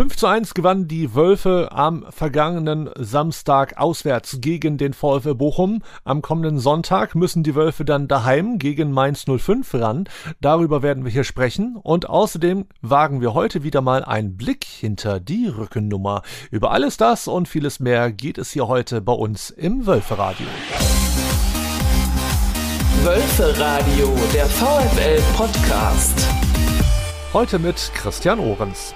5 0.00 0.16
zu 0.16 0.26
1 0.28 0.54
gewannen 0.54 0.88
die 0.88 1.14
Wölfe 1.14 1.68
am 1.72 2.06
vergangenen 2.08 2.88
Samstag 2.96 3.76
auswärts 3.76 4.38
gegen 4.40 4.78
den 4.78 4.94
VfL 4.94 5.34
Bochum. 5.34 5.82
Am 6.04 6.22
kommenden 6.22 6.58
Sonntag 6.58 7.14
müssen 7.14 7.42
die 7.42 7.54
Wölfe 7.54 7.84
dann 7.84 8.08
daheim 8.08 8.58
gegen 8.58 8.92
Mainz 8.92 9.26
05 9.26 9.74
ran. 9.74 10.08
Darüber 10.40 10.82
werden 10.82 11.04
wir 11.04 11.12
hier 11.12 11.24
sprechen. 11.24 11.76
Und 11.76 12.08
außerdem 12.08 12.64
wagen 12.80 13.20
wir 13.20 13.34
heute 13.34 13.62
wieder 13.62 13.82
mal 13.82 14.02
einen 14.02 14.38
Blick 14.38 14.64
hinter 14.64 15.20
die 15.20 15.48
Rückennummer. 15.48 16.22
Über 16.50 16.70
alles 16.70 16.96
das 16.96 17.28
und 17.28 17.46
vieles 17.46 17.78
mehr 17.78 18.10
geht 18.10 18.38
es 18.38 18.52
hier 18.52 18.68
heute 18.68 19.02
bei 19.02 19.12
uns 19.12 19.50
im 19.50 19.86
Wölferadio. 19.86 20.46
Wölferadio, 23.02 24.16
der 24.32 24.46
VfL 24.46 25.20
Podcast. 25.36 26.26
Heute 27.34 27.58
mit 27.58 27.92
Christian 27.94 28.40
Ohrens. 28.40 28.94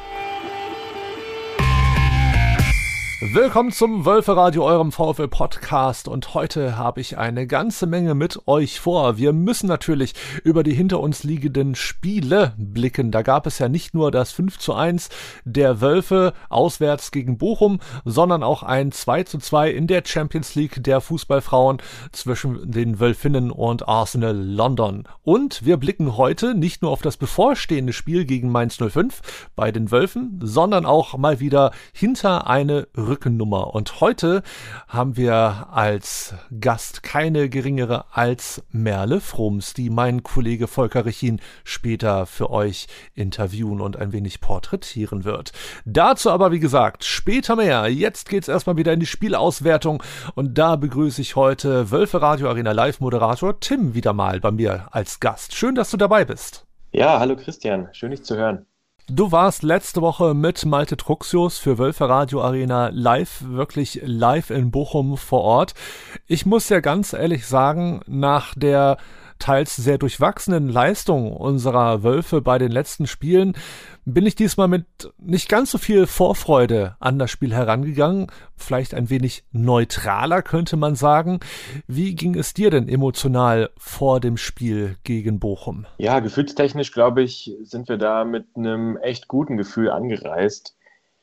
Willkommen 3.33 3.73
zum 3.73 4.05
Wölferadio, 4.05 4.66
eurem 4.66 4.92
VfL 4.92 5.28
Podcast. 5.28 6.09
Und 6.09 6.34
heute 6.34 6.77
habe 6.77 7.01
ich 7.01 7.16
eine 7.16 7.46
ganze 7.46 7.87
Menge 7.87 8.15
mit 8.15 8.46
euch 8.46 8.80
vor. 8.80 9.16
Wir 9.16 9.32
müssen 9.32 9.66
natürlich 9.66 10.12
über 10.42 10.62
die 10.62 10.74
hinter 10.74 11.01
uns 11.01 11.24
liegenden 11.24 11.74
Spiele 11.74 12.52
blicken. 12.59 13.12
Da 13.12 13.23
gab 13.23 13.46
es 13.46 13.59
ja 13.59 13.70
nicht 13.70 13.95
nur 13.95 14.10
das 14.10 14.30
5 14.32 14.59
zu 14.59 14.74
1 14.74 15.09
der 15.46 15.80
Wölfe 15.80 16.34
auswärts 16.51 17.12
gegen 17.12 17.38
Bochum, 17.38 17.80
sondern 18.05 18.42
auch 18.42 18.62
ein 18.62 18.92
2 18.92 19.23
zu 19.23 19.38
2 19.38 19.70
in 19.70 19.87
der 19.87 20.02
Champions 20.04 20.54
League 20.54 20.84
der 20.84 21.01
Fußballfrauen 21.01 21.79
zwischen 22.12 22.70
den 22.70 23.01
Wölfinnen 23.01 23.51
und 23.51 23.88
Arsenal 23.88 24.37
London. 24.37 25.04
Und 25.23 25.65
wir 25.65 25.79
blicken 25.79 26.18
heute 26.18 26.54
nicht 26.54 26.82
nur 26.82 26.91
auf 26.91 27.01
das 27.01 27.16
bevorstehende 27.16 27.95
Spiel 27.95 28.27
gegen 28.27 28.52
Mainz 28.52 28.77
05 28.77 29.48
bei 29.56 29.73
den 29.73 29.91
Wölfen, 29.91 30.41
sondern 30.43 30.84
auch 30.84 31.16
mal 31.16 31.41
wieder 31.41 31.70
hinter 31.95 32.48
eine 32.48 32.87
Rückennummer. 33.14 33.73
Und 33.74 34.00
heute 34.00 34.42
haben 34.88 35.16
wir 35.16 35.68
als 35.70 36.34
Gast 36.60 37.04
keine 37.04 37.48
geringere 37.48 38.06
als 38.10 38.65
Merle 38.73 39.21
Frums, 39.21 39.73
die 39.73 39.88
mein 39.88 40.24
Kollege 40.24 40.66
Volker 40.66 41.04
Richin 41.04 41.40
später 41.62 42.26
für 42.26 42.51
euch 42.51 42.88
interviewen 43.15 43.80
und 43.80 43.96
ein 43.96 44.12
wenig 44.12 44.40
porträtieren 44.40 45.24
wird. 45.24 45.52
Dazu 45.84 46.30
aber, 46.30 46.51
wie 46.51 46.59
gesagt, 46.59 47.04
später 47.04 47.54
mehr. 47.54 47.87
Jetzt 47.87 48.29
geht's 48.29 48.48
erstmal 48.48 48.76
wieder 48.76 48.93
in 48.93 49.01
die 49.01 49.06
Spielauswertung 49.06 50.02
und 50.34 50.59
da 50.59 50.74
begrüße 50.74 51.21
ich 51.21 51.37
heute 51.37 51.93
Wölfe 51.93 52.21
Radio 52.21 52.49
Arena 52.49 52.73
Live 52.73 52.99
Moderator 52.99 53.60
Tim 53.60 53.95
wieder 53.95 54.12
mal 54.12 54.40
bei 54.40 54.51
mir 54.51 54.88
als 54.90 55.21
Gast. 55.21 55.54
Schön, 55.54 55.76
dass 55.76 55.93
du 55.93 55.96
dabei 55.96 56.24
bist. 56.24 56.66
Ja, 56.90 57.21
hallo 57.21 57.37
Christian, 57.37 57.88
schön 57.93 58.10
dich 58.10 58.24
zu 58.24 58.37
hören. 58.37 58.66
Du 59.10 59.33
warst 59.33 59.63
letzte 59.63 60.01
Woche 60.01 60.33
mit 60.33 60.65
Malte 60.65 60.97
Truxius 60.97 61.59
für 61.59 61.77
Wölfe 61.77 62.09
Radio 62.09 62.41
Arena 62.41 62.88
live, 62.91 63.45
wirklich 63.46 64.00
live 64.03 64.49
in 64.49 64.71
Bochum 64.71 65.19
vor 65.19 65.43
Ort. 65.43 65.75
Ich 66.27 66.47
muss 66.47 66.71
ja 66.71 66.81
ganz 66.81 67.12
ehrlich 67.12 67.47
sagen, 67.47 68.00
nach 68.06 68.55
der 68.55 68.97
teils 69.44 69.76
sehr 69.76 69.98
durchwachsenen 69.98 70.70
Leistung 70.70 71.31
unserer 71.37 72.03
Wölfe 72.03 72.41
bei 72.41 72.56
den 72.56 72.72
letzten 72.72 73.06
Spielen 73.06 73.53
bin 74.06 74.25
ich 74.25 74.37
diesmal 74.37 74.69
mit 74.69 74.87
nicht 75.19 75.50
ganz 75.50 75.70
so 75.70 75.76
viel 75.76 76.06
Vorfreude 76.06 76.97
an 76.98 77.19
das 77.19 77.31
Spiel 77.31 77.53
herangegangen, 77.53 78.28
vielleicht 78.56 78.94
ein 78.94 79.10
wenig 79.10 79.44
neutraler 79.53 80.41
könnte 80.41 80.78
man 80.78 80.94
sagen. 80.94 81.41
Wie 81.87 82.15
ging 82.15 82.37
es 82.37 82.54
dir 82.54 82.70
denn 82.70 82.88
emotional 82.88 83.69
vor 83.76 84.19
dem 84.19 84.38
Spiel 84.38 84.97
gegen 85.04 85.41
Bochum? 85.41 85.84
Ja, 85.98 86.20
gefühlstechnisch 86.20 86.92
glaube 86.92 87.22
ich, 87.22 87.53
sind 87.65 87.91
wir 87.91 87.98
da 87.98 88.25
mit 88.25 88.47
einem 88.56 88.97
echt 88.97 89.28
guten 89.28 89.59
Gefühl 89.59 89.91
angereist. 89.91 90.75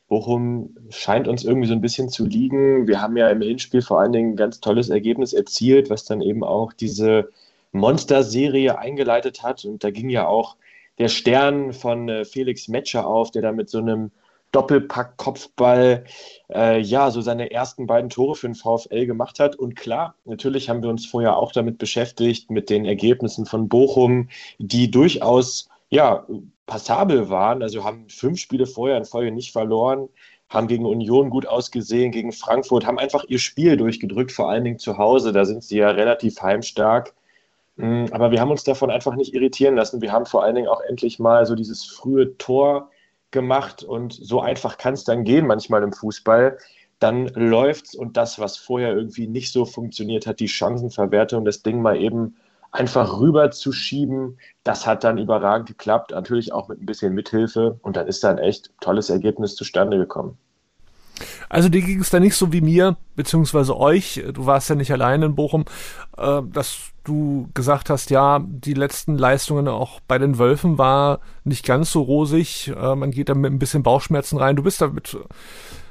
Bochum 0.07 0.75
scheint 0.89 1.27
uns 1.27 1.43
irgendwie 1.43 1.67
so 1.67 1.73
ein 1.73 1.81
bisschen 1.81 2.09
zu 2.09 2.27
liegen. 2.27 2.87
Wir 2.87 3.01
haben 3.01 3.17
ja 3.17 3.29
im 3.29 3.41
Hinspiel 3.41 3.81
vor 3.81 3.99
allen 3.99 4.11
Dingen 4.11 4.33
ein 4.33 4.37
ganz 4.37 4.59
tolles 4.59 4.89
Ergebnis 4.89 5.33
erzielt, 5.33 5.89
was 5.89 6.05
dann 6.05 6.21
eben 6.21 6.43
auch 6.43 6.71
diese 6.71 7.29
Monster-Serie 7.71 8.77
eingeleitet 8.77 9.43
hat. 9.43 9.65
Und 9.65 9.83
da 9.83 9.91
ging 9.91 10.09
ja 10.09 10.27
auch 10.27 10.57
der 10.97 11.07
Stern 11.07 11.73
von 11.73 12.09
äh, 12.09 12.25
Felix 12.25 12.67
Metscher 12.67 13.07
auf, 13.07 13.31
der 13.31 13.41
da 13.41 13.51
mit 13.51 13.69
so 13.69 13.79
einem 13.79 14.11
Doppelpack-Kopfball 14.51 16.03
äh, 16.53 16.79
ja 16.81 17.09
so 17.09 17.21
seine 17.21 17.51
ersten 17.51 17.87
beiden 17.87 18.09
Tore 18.09 18.35
für 18.35 18.47
den 18.47 18.55
VfL 18.55 19.05
gemacht 19.05 19.39
hat. 19.39 19.55
Und 19.55 19.75
klar, 19.75 20.15
natürlich 20.25 20.69
haben 20.69 20.83
wir 20.83 20.89
uns 20.89 21.05
vorher 21.05 21.37
auch 21.37 21.51
damit 21.51 21.77
beschäftigt, 21.77 22.51
mit 22.51 22.69
den 22.69 22.85
Ergebnissen 22.85 23.45
von 23.45 23.69
Bochum, 23.69 24.29
die 24.59 24.91
durchaus 24.91 25.69
ja 25.89 26.25
passabel 26.65 27.29
waren. 27.29 27.63
Also 27.63 27.83
haben 27.83 28.09
fünf 28.09 28.39
Spiele 28.39 28.65
vorher 28.65 28.97
in 28.97 29.05
Folge 29.05 29.31
nicht 29.31 29.51
verloren, 29.53 30.09
haben 30.49 30.67
gegen 30.67 30.85
Union 30.85 31.29
gut 31.29 31.45
ausgesehen, 31.45 32.11
gegen 32.11 32.33
Frankfurt, 32.33 32.85
haben 32.85 32.99
einfach 32.99 33.23
ihr 33.29 33.39
Spiel 33.39 33.77
durchgedrückt, 33.77 34.33
vor 34.33 34.49
allen 34.49 34.65
Dingen 34.65 34.79
zu 34.79 34.97
Hause. 34.97 35.31
Da 35.31 35.45
sind 35.45 35.63
sie 35.63 35.77
ja 35.77 35.91
relativ 35.91 36.41
heimstark. 36.41 37.13
Mm, 37.77 38.05
aber 38.11 38.31
wir 38.31 38.41
haben 38.41 38.51
uns 38.51 38.63
davon 38.63 38.91
einfach 38.91 39.15
nicht 39.15 39.33
irritieren 39.33 39.75
lassen. 39.75 40.01
Wir 40.01 40.11
haben 40.11 40.25
vor 40.25 40.43
allen 40.43 40.55
Dingen 40.55 40.67
auch 40.67 40.81
endlich 40.81 41.19
mal 41.19 41.45
so 41.45 41.55
dieses 41.55 41.85
frühe 41.85 42.37
Tor 42.37 42.89
gemacht 43.31 43.83
und 43.83 44.13
so 44.13 44.41
einfach 44.41 44.77
kann 44.77 44.93
es 44.93 45.03
dann 45.03 45.23
gehen 45.23 45.47
manchmal 45.47 45.83
im 45.83 45.93
Fußball. 45.93 46.57
Dann 46.99 47.27
läuft's 47.29 47.95
und 47.95 48.17
das, 48.17 48.39
was 48.39 48.57
vorher 48.57 48.93
irgendwie 48.93 49.27
nicht 49.27 49.51
so 49.51 49.65
funktioniert 49.65 50.27
hat, 50.27 50.39
die 50.39 50.49
Chancenverwertung, 50.49 51.45
das 51.45 51.63
Ding 51.63 51.81
mal 51.81 51.97
eben 51.97 52.35
einfach 52.71 53.19
rüber 53.19 53.51
zu 53.51 53.71
schieben, 53.71 54.37
das 54.63 54.85
hat 54.87 55.03
dann 55.03 55.17
überragend 55.17 55.67
geklappt, 55.67 56.11
natürlich 56.11 56.53
auch 56.53 56.67
mit 56.69 56.81
ein 56.81 56.85
bisschen 56.85 57.13
Mithilfe 57.13 57.79
und 57.81 57.95
dann 57.97 58.07
ist 58.07 58.23
da 58.23 58.29
ein 58.29 58.37
echt 58.37 58.71
tolles 58.81 59.09
Ergebnis 59.09 59.55
zustande 59.55 59.97
gekommen. 59.97 60.37
Also 61.49 61.69
dir 61.69 61.81
ging 61.81 62.01
es 62.01 62.09
da 62.09 62.19
nicht 62.19 62.35
so 62.35 62.51
wie 62.53 62.61
mir, 62.61 62.97
beziehungsweise 63.15 63.77
euch, 63.77 64.23
du 64.33 64.45
warst 64.45 64.69
ja 64.69 64.75
nicht 64.75 64.91
allein 64.91 65.21
in 65.21 65.35
Bochum, 65.35 65.65
äh, 66.17 66.41
dass 66.51 66.91
du 67.03 67.49
gesagt 67.53 67.89
hast, 67.89 68.09
ja, 68.09 68.39
die 68.45 68.73
letzten 68.73 69.17
Leistungen 69.17 69.67
auch 69.67 69.99
bei 70.07 70.17
den 70.17 70.37
Wölfen 70.37 70.77
war 70.77 71.19
nicht 71.43 71.65
ganz 71.65 71.91
so 71.91 72.01
rosig, 72.01 72.71
äh, 72.75 72.95
man 72.95 73.11
geht 73.11 73.29
da 73.29 73.35
mit 73.35 73.51
ein 73.51 73.59
bisschen 73.59 73.83
Bauchschmerzen 73.83 74.37
rein. 74.37 74.55
Du 74.55 74.63
bist 74.63 74.81
da 74.81 74.87
mit, 74.87 75.17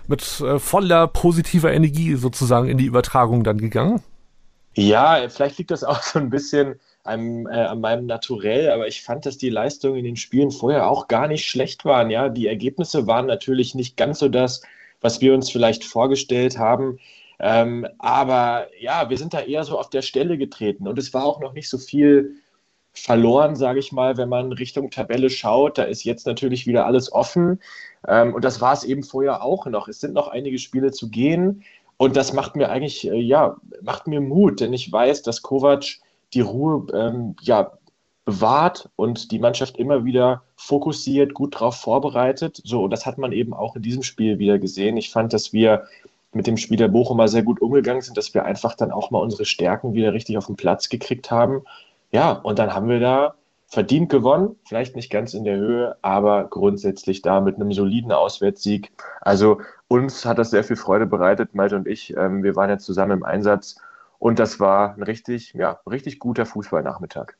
mit 0.06 0.40
äh, 0.40 0.58
voller 0.58 1.08
positiver 1.08 1.72
Energie 1.72 2.14
sozusagen 2.14 2.69
in 2.69 2.78
die 2.78 2.86
Übertragung 2.86 3.44
dann 3.44 3.58
gegangen. 3.58 4.02
Ja, 4.74 5.28
vielleicht 5.28 5.58
liegt 5.58 5.72
das 5.72 5.82
auch 5.84 6.02
so 6.02 6.19
ein 6.19 6.30
bisschen 6.30 6.76
an, 7.02 7.46
äh, 7.46 7.56
an 7.56 7.80
meinem 7.80 8.06
Naturell, 8.06 8.70
aber 8.70 8.86
ich 8.86 9.02
fand, 9.02 9.26
dass 9.26 9.38
die 9.38 9.50
Leistungen 9.50 9.96
in 9.96 10.04
den 10.04 10.16
Spielen 10.16 10.50
vorher 10.50 10.88
auch 10.88 11.08
gar 11.08 11.28
nicht 11.28 11.46
schlecht 11.46 11.84
waren. 11.84 12.10
Ja, 12.10 12.28
die 12.28 12.46
Ergebnisse 12.46 13.06
waren 13.06 13.26
natürlich 13.26 13.74
nicht 13.74 13.96
ganz 13.96 14.19
so 14.19 14.28
das, 14.28 14.62
was 15.00 15.21
wir 15.21 15.34
uns 15.34 15.50
vielleicht 15.50 15.84
vorgestellt 15.84 16.59
haben. 16.59 16.99
Ähm, 17.38 17.87
aber 17.99 18.69
ja, 18.78 19.09
wir 19.09 19.16
sind 19.16 19.33
da 19.33 19.41
eher 19.41 19.65
so 19.65 19.78
auf 19.78 19.91
der 19.91 20.03
Stelle 20.03 20.37
getreten 20.37 20.87
und 20.87 20.99
es 20.99 21.15
war 21.15 21.25
auch 21.25 21.41
noch 21.41 21.55
nicht 21.55 21.71
so 21.71 21.78
viel 21.78 22.37
verloren, 22.93 23.56
sage 23.56 23.78
ich 23.78 23.93
mal, 23.93 24.16
wenn 24.16 24.28
man 24.28 24.53
Richtung 24.53 24.91
Tabelle 24.91 25.31
schaut. 25.31 25.78
Da 25.78 25.84
ist 25.84 26.05
jetzt 26.05 26.27
natürlich 26.27 26.66
wieder 26.66 26.87
alles 26.87 27.12
offen 27.12 27.61
ähm, 28.06 28.34
und 28.34 28.44
das 28.44 28.61
war 28.61 28.75
es 28.75 28.84
eben 28.84 29.03
vorher 29.03 29.43
auch 29.43 29.66
noch. 29.66 29.88
Es 29.88 30.00
sind 30.00 30.12
noch 30.12 30.28
einige 30.28 30.59
Spiele 30.59 30.93
zu 30.93 31.09
gehen 31.09 31.62
und 31.97 32.17
das 32.17 32.32
macht 32.32 32.56
mir 32.56 32.71
eigentlich, 32.71 33.09
äh, 33.09 33.21
ja, 33.21 33.56
macht 33.82 34.06
mir 34.06 34.21
Mut, 34.21 34.61
denn 34.61 34.72
ich 34.72 34.91
weiß, 34.91 35.22
dass 35.22 35.43
Kovac 35.43 35.84
die 36.34 36.41
Ruhe 36.41 36.87
ähm, 36.93 37.37
ja, 37.41 37.72
bewahrt 38.30 38.88
und 38.94 39.32
die 39.32 39.41
Mannschaft 39.41 39.76
immer 39.76 40.04
wieder 40.04 40.42
fokussiert, 40.54 41.34
gut 41.34 41.56
darauf 41.56 41.76
vorbereitet. 41.76 42.60
So, 42.64 42.84
und 42.84 42.91
das 42.91 43.04
hat 43.04 43.18
man 43.18 43.32
eben 43.32 43.52
auch 43.52 43.74
in 43.74 43.82
diesem 43.82 44.04
Spiel 44.04 44.38
wieder 44.38 44.58
gesehen. 44.58 44.96
Ich 44.96 45.10
fand, 45.10 45.32
dass 45.32 45.52
wir 45.52 45.86
mit 46.32 46.46
dem 46.46 46.56
Spiel 46.56 46.76
der 46.76 46.86
Bochumer 46.86 47.26
sehr 47.26 47.42
gut 47.42 47.60
umgegangen 47.60 48.02
sind, 48.02 48.16
dass 48.16 48.32
wir 48.32 48.44
einfach 48.44 48.74
dann 48.74 48.92
auch 48.92 49.10
mal 49.10 49.19
unsere 49.19 49.44
Stärken 49.44 49.94
wieder 49.94 50.12
richtig 50.12 50.38
auf 50.38 50.46
den 50.46 50.54
Platz 50.54 50.88
gekriegt 50.88 51.32
haben. 51.32 51.62
Ja, 52.12 52.30
und 52.32 52.60
dann 52.60 52.72
haben 52.72 52.88
wir 52.88 53.00
da 53.00 53.34
verdient 53.66 54.10
gewonnen, 54.10 54.56
vielleicht 54.64 54.94
nicht 54.94 55.10
ganz 55.10 55.34
in 55.34 55.42
der 55.42 55.56
Höhe, 55.56 55.96
aber 56.02 56.44
grundsätzlich 56.44 57.22
da 57.22 57.40
mit 57.40 57.56
einem 57.56 57.72
soliden 57.72 58.12
Auswärtssieg. 58.12 58.92
Also 59.20 59.60
uns 59.88 60.25
hat 60.25 60.38
das 60.38 60.50
sehr 60.50 60.62
viel 60.62 60.76
Freude 60.76 61.06
bereitet, 61.06 61.55
Malte 61.56 61.75
und 61.75 61.88
ich. 61.88 62.16
Ähm, 62.16 62.44
wir 62.44 62.55
waren 62.55 62.70
ja 62.70 62.78
zusammen 62.78 63.19
im 63.19 63.25
Einsatz 63.25 63.76
und 64.20 64.38
das 64.38 64.60
war 64.60 64.94
ein 64.94 65.02
richtig, 65.02 65.52
ja, 65.55 65.81
richtig 65.88 66.20
guter 66.20 66.46
Fußballnachmittag. 66.46 67.34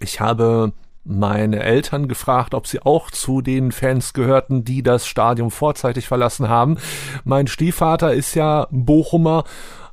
Ich 0.00 0.20
habe 0.20 0.72
meine 1.04 1.62
Eltern 1.62 2.08
gefragt, 2.08 2.54
ob 2.54 2.66
sie 2.66 2.82
auch 2.82 3.10
zu 3.10 3.40
den 3.40 3.70
Fans 3.70 4.12
gehörten, 4.12 4.64
die 4.64 4.82
das 4.82 5.06
Stadion 5.06 5.50
vorzeitig 5.50 6.08
verlassen 6.08 6.48
haben. 6.48 6.78
Mein 7.24 7.46
Stiefvater 7.46 8.12
ist 8.12 8.34
ja 8.34 8.66
Bochumer 8.70 9.44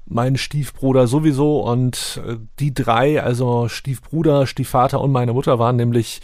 mein 0.06 0.38
Stiefbruder 0.38 1.08
sowieso 1.08 1.62
und 1.62 2.22
äh, 2.28 2.36
die 2.60 2.74
drei, 2.74 3.24
also 3.24 3.70
Stiefbruder, 3.70 4.48
Stiefvater 4.48 5.00
und 5.00 5.12
meine 5.12 5.34
Mutter 5.34 5.60
waren 5.60 5.78
nämlich 5.78 6.22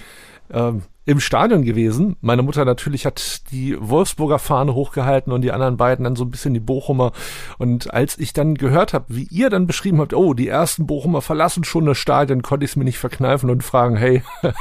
ähm, 0.51 0.83
im 1.09 1.19
Stadion 1.19 1.63
gewesen. 1.63 2.17
Meine 2.21 2.43
Mutter 2.43 2.65
natürlich 2.65 3.07
hat 3.07 3.49
die 3.51 3.75
Wolfsburger 3.79 4.37
Fahne 4.37 4.75
hochgehalten 4.75 5.33
und 5.33 5.41
die 5.41 5.51
anderen 5.51 5.75
beiden 5.75 6.03
dann 6.03 6.15
so 6.15 6.23
ein 6.23 6.29
bisschen 6.29 6.53
die 6.53 6.59
Bochumer. 6.59 7.13
Und 7.57 7.91
als 7.91 8.19
ich 8.19 8.31
dann 8.31 8.53
gehört 8.53 8.93
habe, 8.93 9.05
wie 9.09 9.27
ihr 9.31 9.49
dann 9.49 9.65
beschrieben 9.65 10.01
habt, 10.01 10.13
oh, 10.13 10.35
die 10.35 10.47
ersten 10.47 10.85
Bochumer 10.85 11.23
verlassen 11.23 11.63
schon 11.63 11.87
das 11.87 11.97
Stadion, 11.97 12.43
konnte 12.43 12.63
ich 12.63 12.71
es 12.71 12.75
mir 12.75 12.83
nicht 12.83 12.99
verkneifen 12.99 13.49
und 13.49 13.63
fragen, 13.63 13.97
hey, 13.97 14.21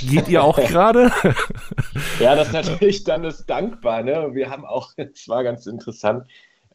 geht 0.00 0.28
ihr 0.28 0.42
auch 0.42 0.56
gerade? 0.56 1.10
ja, 2.20 2.34
das 2.34 2.48
ist 2.48 2.54
natürlich 2.54 3.04
dann 3.04 3.24
ist 3.24 3.44
dankbar. 3.44 4.02
Ne? 4.02 4.30
Wir 4.32 4.48
haben 4.48 4.64
auch, 4.64 4.92
es 4.96 5.28
war 5.28 5.44
ganz 5.44 5.66
interessant, 5.66 6.24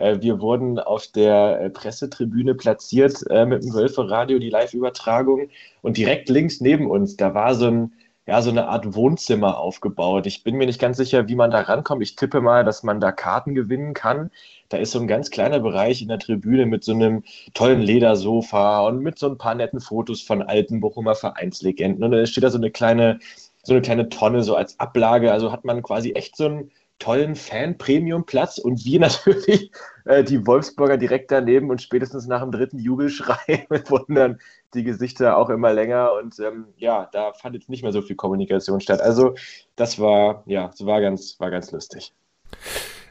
äh, 0.02 0.22
wir 0.22 0.42
wurden 0.42 0.80
auf 0.80 1.08
der 1.08 1.62
äh, 1.62 1.70
Pressetribüne 1.70 2.56
platziert 2.56 3.24
äh, 3.30 3.46
mit 3.46 3.64
dem 3.64 3.74
Wölfe-Radio, 3.74 4.40
die 4.40 4.50
Live-Übertragung. 4.50 5.50
Und 5.82 5.98
direkt 5.98 6.30
links 6.30 6.62
neben 6.62 6.90
uns, 6.90 7.18
da 7.18 7.34
war 7.34 7.56
so 7.56 7.66
ein 7.66 7.94
ja, 8.32 8.42
so 8.42 8.50
eine 8.50 8.70
Art 8.70 8.96
Wohnzimmer 8.96 9.58
aufgebaut. 9.58 10.26
Ich 10.26 10.42
bin 10.46 10.56
mir 10.56 10.66
nicht 10.66 10.80
ganz 10.80 10.96
sicher, 10.96 11.28
wie 11.28 11.36
man 11.36 11.52
da 11.52 11.60
rankommt. 11.60 12.02
Ich 12.02 12.16
tippe 12.16 12.40
mal, 12.40 12.64
dass 12.64 12.82
man 12.82 13.02
da 13.02 13.12
Karten 13.12 13.56
gewinnen 13.56 13.94
kann. 13.94 14.32
Da 14.70 14.78
ist 14.78 14.92
so 14.92 15.02
ein 15.02 15.08
ganz 15.10 15.32
kleiner 15.32 15.60
Bereich 15.60 16.02
in 16.02 16.08
der 16.08 16.18
Tribüne 16.18 16.66
mit 16.66 16.86
so 16.86 16.94
einem 16.94 17.24
tollen 17.54 17.82
Ledersofa 17.82 18.88
und 18.88 19.00
mit 19.02 19.20
so 19.20 19.28
ein 19.28 19.38
paar 19.38 19.54
netten 19.56 19.82
Fotos 19.82 20.22
von 20.22 20.42
alten 20.44 20.80
Bochumer 20.80 21.16
Vereinslegenden. 21.16 22.06
Und 22.06 22.12
da 22.12 22.26
steht 22.26 22.46
da 22.46 22.50
so 22.50 22.58
eine 22.58 22.72
kleine, 22.72 23.20
so 23.64 23.74
eine 23.74 23.82
kleine 23.82 24.08
Tonne 24.08 24.44
so 24.44 24.56
als 24.56 24.80
Ablage. 24.80 25.30
Also 25.34 25.52
hat 25.52 25.66
man 25.66 25.82
quasi 25.84 26.14
echt 26.14 26.38
so 26.38 26.46
ein 26.46 26.72
tollen 27.02 27.36
Fan-Premium-Platz 27.36 28.60
und 28.60 28.86
wir 28.86 29.00
natürlich 29.02 29.72
äh, 30.06 30.24
die 30.24 30.46
Wolfsburger 30.46 30.98
direkt 30.98 31.32
daneben 31.32 31.70
und 31.70 31.82
spätestens 31.82 32.28
nach 32.28 32.42
dem 32.42 32.52
dritten 32.52 32.80
Jubelschrei 32.80 33.68
wurden 33.90 34.16
dann 34.16 34.40
die 34.74 34.84
Gesichter 34.84 35.36
auch 35.38 35.50
immer 35.50 35.74
länger 35.74 36.14
und 36.14 36.40
ähm, 36.40 36.68
ja, 36.78 37.10
da 37.12 37.34
fand 37.34 37.56
jetzt 37.56 37.70
nicht 37.70 37.84
mehr 37.84 37.92
so 37.92 38.02
viel 38.02 38.16
Kommunikation 38.16 38.80
statt. 38.80 39.02
Also 39.02 39.36
das 39.76 40.00
war, 40.00 40.44
ja, 40.46 40.68
das 40.68 40.86
war 40.86 41.02
ganz, 41.02 41.38
war 41.40 41.52
ganz 41.52 41.72
lustig. 41.72 42.14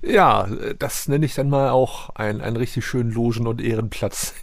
Ja, 0.03 0.49
das 0.79 1.09
nenne 1.09 1.27
ich 1.27 1.35
dann 1.35 1.51
mal 1.51 1.71
auch 1.71 2.11
einen, 2.11 2.41
einen 2.41 2.57
richtig 2.57 2.87
schönen 2.87 3.11
Logen- 3.11 3.47
und 3.47 3.61
Ehrenplatz. 3.61 4.35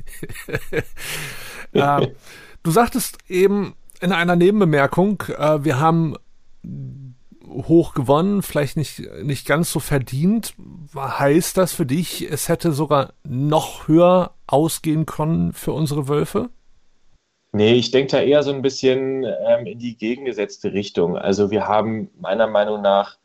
äh, 1.71 2.07
du 2.61 2.71
sagtest 2.71 3.17
eben 3.27 3.75
in 4.00 4.11
einer 4.11 4.35
Nebenbemerkung, 4.35 5.23
äh, 5.35 5.63
wir 5.63 5.79
haben 5.79 6.15
hoch 7.49 7.94
gewonnen, 7.94 8.41
vielleicht 8.41 8.77
nicht, 8.77 9.01
nicht 9.23 9.47
ganz 9.47 9.71
so 9.71 9.79
verdient. 9.79 10.53
Heißt 10.95 11.57
das 11.57 11.73
für 11.73 11.85
dich, 11.85 12.29
es 12.29 12.49
hätte 12.49 12.71
sogar 12.71 13.13
noch 13.23 13.88
höher 13.88 14.31
ausgehen 14.47 15.05
können 15.05 15.53
für 15.53 15.73
unsere 15.73 16.07
Wölfe? 16.07 16.49
Nee, 17.53 17.73
ich 17.73 17.91
denke 17.91 18.11
da 18.11 18.21
eher 18.21 18.44
so 18.44 18.51
ein 18.51 18.61
bisschen 18.61 19.23
ähm, 19.23 19.65
in 19.65 19.79
die 19.79 19.97
gegengesetzte 19.97 20.73
Richtung. 20.73 21.17
Also 21.17 21.49
wir 21.49 21.67
haben 21.67 22.09
meiner 22.19 22.47
Meinung 22.47 22.81
nach 22.81 23.17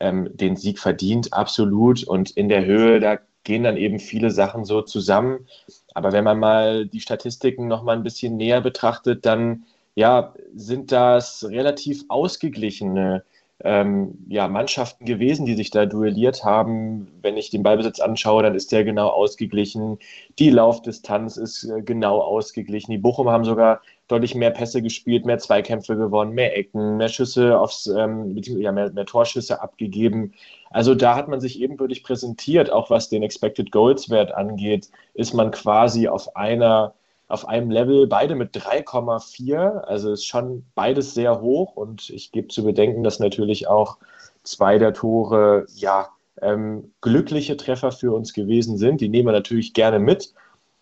ähm, 0.00 0.30
den 0.34 0.56
Sieg 0.56 0.78
verdient, 0.78 1.32
absolut. 1.32 2.04
Und 2.04 2.30
in 2.30 2.48
der 2.48 2.64
Höhe, 2.64 3.00
da 3.00 3.18
gehen 3.44 3.62
dann 3.62 3.76
eben 3.76 4.00
viele 4.00 4.30
Sachen 4.30 4.64
so 4.64 4.82
zusammen. 4.82 5.46
Aber 5.94 6.12
wenn 6.12 6.24
man 6.24 6.38
mal 6.38 6.86
die 6.86 7.00
Statistiken 7.00 7.68
noch 7.68 7.82
mal 7.82 7.96
ein 7.96 8.02
bisschen 8.02 8.36
näher 8.36 8.60
betrachtet, 8.60 9.24
dann 9.24 9.64
ja, 9.94 10.34
sind 10.54 10.92
das 10.92 11.44
relativ 11.48 12.04
ausgeglichene 12.08 13.24
ähm, 13.64 14.26
ja, 14.28 14.48
Mannschaften 14.48 15.06
gewesen, 15.06 15.46
die 15.46 15.54
sich 15.54 15.70
da 15.70 15.86
duelliert 15.86 16.44
haben. 16.44 17.08
Wenn 17.22 17.36
ich 17.36 17.50
den 17.50 17.62
Ballbesitz 17.62 18.00
anschaue, 18.00 18.42
dann 18.42 18.54
ist 18.54 18.70
der 18.70 18.84
genau 18.84 19.08
ausgeglichen. 19.08 19.98
Die 20.38 20.50
Laufdistanz 20.50 21.36
ist 21.38 21.64
äh, 21.64 21.80
genau 21.82 22.20
ausgeglichen. 22.20 22.92
Die 22.92 22.98
Bochum 22.98 23.30
haben 23.30 23.44
sogar 23.44 23.80
deutlich 24.08 24.34
mehr 24.34 24.50
Pässe 24.50 24.82
gespielt, 24.82 25.24
mehr 25.24 25.38
Zweikämpfe 25.38 25.96
gewonnen, 25.96 26.32
mehr 26.32 26.56
Ecken, 26.56 26.98
mehr 26.98 27.08
Schüsse 27.08 27.58
aufs, 27.58 27.86
ähm, 27.86 28.36
ja, 28.36 28.72
mehr, 28.72 28.92
mehr 28.92 29.06
Torschüsse 29.06 29.62
abgegeben. 29.62 30.34
Also 30.70 30.94
da 30.94 31.16
hat 31.16 31.28
man 31.28 31.40
sich 31.40 31.60
ebenbürtig 31.60 32.02
präsentiert, 32.02 32.70
auch 32.70 32.90
was 32.90 33.08
den 33.08 33.22
Expected 33.22 33.72
Goals 33.72 34.10
Wert 34.10 34.34
angeht, 34.34 34.90
ist 35.14 35.32
man 35.32 35.50
quasi 35.50 36.08
auf 36.08 36.36
einer 36.36 36.94
auf 37.28 37.48
einem 37.48 37.70
Level, 37.70 38.06
beide 38.06 38.34
mit 38.34 38.56
3,4. 38.56 39.80
Also 39.80 40.12
ist 40.12 40.26
schon 40.26 40.64
beides 40.74 41.14
sehr 41.14 41.40
hoch 41.40 41.76
und 41.76 42.10
ich 42.10 42.32
gebe 42.32 42.48
zu 42.48 42.64
bedenken, 42.64 43.02
dass 43.02 43.18
natürlich 43.18 43.68
auch 43.68 43.98
zwei 44.42 44.78
der 44.78 44.94
Tore 44.94 45.66
ja 45.74 46.08
ähm, 46.40 46.92
glückliche 47.00 47.56
Treffer 47.56 47.92
für 47.92 48.12
uns 48.12 48.32
gewesen 48.32 48.78
sind. 48.78 49.00
Die 49.00 49.08
nehmen 49.08 49.28
wir 49.28 49.32
natürlich 49.32 49.74
gerne 49.74 49.98
mit. 49.98 50.34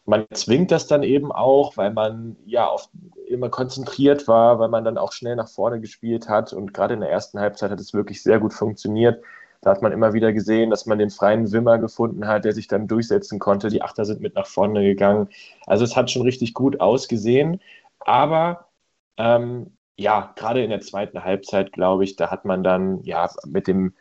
Man 0.07 0.27
zwingt 0.35 0.71
das 0.71 0.87
dann 0.87 1.03
eben 1.03 1.33
auch, 1.33 1.79
weil 1.79 1.93
man 1.93 2.37
ja 2.45 2.71
oft 2.71 2.91
immer 3.27 3.49
konzentriert 3.49 4.29
war, 4.29 4.59
weil 4.59 4.69
man 4.69 4.85
dann 4.85 4.99
auch 4.99 5.13
schnell 5.13 5.37
nach 5.37 5.49
vorne 5.49 5.81
gespielt 5.81 6.29
hat 6.29 6.53
und 6.53 6.75
gerade 6.75 6.95
in 6.95 7.01
der 7.01 7.11
ersten 7.11 7.41
Halbzeit 7.41 7.71
hat 7.71 7.81
es 7.81 7.95
wirklich 7.95 8.23
sehr 8.23 8.39
gut 8.39 8.53
funktioniert. 8.53 9.23
Da 9.65 9.71
hat 9.71 9.83
man 9.83 9.93
immer 9.93 10.13
wieder 10.13 10.33
gesehen, 10.33 10.71
dass 10.71 10.87
man 10.87 10.99
den 10.99 11.11
freien 11.11 11.51
Wimmer 11.51 11.79
gefunden 11.79 12.27
hat, 12.27 12.45
der 12.45 12.53
sich 12.53 12.69
dann 12.69 12.87
durchsetzen 12.87 13.39
konnte. 13.39 13.69
Die 13.71 13.83
Achter 13.83 14.05
sind 14.05 14.21
mit 14.21 14.35
nach 14.35 14.47
vorne 14.47 14.83
gegangen. 14.85 15.29
Also 15.67 15.85
es 15.85 15.97
hat 15.97 16.11
schon 16.11 16.23
richtig 16.23 16.53
gut 16.55 16.81
ausgesehen. 16.81 17.61
Aber 18.01 18.69
ähm, 19.17 19.77
ja, 19.97 20.33
gerade 20.37 20.63
in 20.63 20.71
der 20.71 20.81
zweiten 20.81 21.25
Halbzeit, 21.25 21.73
glaube 21.73 22.05
ich, 22.05 22.17
da 22.17 22.31
hat 22.31 22.45
man 22.45 22.63
dann 22.63 23.03
ja 23.05 23.31
mit 23.47 23.67
dem 23.69 23.95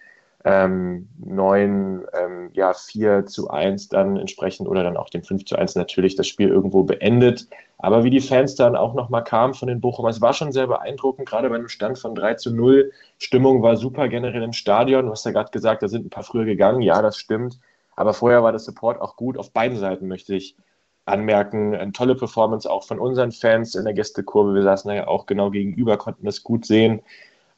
ähm, 0.45 1.07
9, 1.24 2.06
ähm, 2.13 2.50
ja, 2.54 2.74
4 2.74 3.25
zu 3.25 3.50
1 3.50 3.90
dann 3.90 4.18
entsprechend 4.18 4.68
oder 4.68 4.84
dann 4.84 4.98
auch 4.98 5.10
dem 5.10 5.24
5 5.24 5.45
zu 5.45 5.56
1 5.56 5.75
natürlich 5.75 6.16
das 6.16 6.28
Spiel 6.28 6.50
irgendwo 6.50 6.84
beendet. 6.84 7.48
Aber 7.78 8.04
wie 8.04 8.10
die 8.10 8.22
Fans 8.22 8.56
dann 8.56 8.75
auch 8.75 8.94
nochmal 8.94 9.24
kamen 9.24 9.54
von 9.54 9.68
den 9.68 9.81
Bochum, 9.81 10.06
es 10.07 10.22
war 10.22 10.34
schon 10.34 10.51
sehr 10.51 10.68
beeindruckend, 10.68 11.28
gerade 11.28 11.50
bei 11.50 11.56
einem 11.56 11.69
Stand 11.69 11.98
von 11.98 12.16
3 12.16 12.36
zu 12.36 12.54
0. 12.54 12.92
Stimmung 13.18 13.62
war 13.62 13.78
super 13.78 14.10
generell 14.10 14.44
im 14.44 14.54
Stadion. 14.54 15.06
Du 15.06 15.12
hast 15.12 15.25
ja 15.25 15.31
gerade 15.31 15.51
gesagt, 15.51 15.84
da 15.84 15.88
sind 15.88 16.06
ein 16.06 16.10
paar 16.10 16.24
früher 16.24 16.46
gegangen. 16.46 16.81
Ja, 16.81 17.01
das 17.01 17.18
stimmt. 17.18 17.60
Aber 17.96 18.13
vorher 18.13 18.44
war 18.44 18.51
der 18.51 18.60
Support 18.60 19.01
auch 19.01 19.16
gut. 19.16 19.38
Auf 19.38 19.51
beiden 19.54 19.78
Seiten 19.78 20.07
möchte 20.07 20.36
ich 20.36 20.57
anmerken. 21.06 21.75
Eine 21.75 21.92
tolle 21.92 22.16
Performance 22.16 22.69
auch 22.69 22.84
von 22.84 23.00
unseren 23.00 23.31
Fans 23.31 23.75
in 23.75 23.86
der 23.86 23.94
Gästekurve. 23.94 24.56
Wir 24.56 24.63
saßen 24.63 24.92
ja 24.92 25.07
auch 25.07 25.25
genau 25.25 25.51
gegenüber, 25.51 25.98
konnten 25.98 26.25
das 26.25 26.44
gut 26.44 26.66
sehen. 26.66 27.01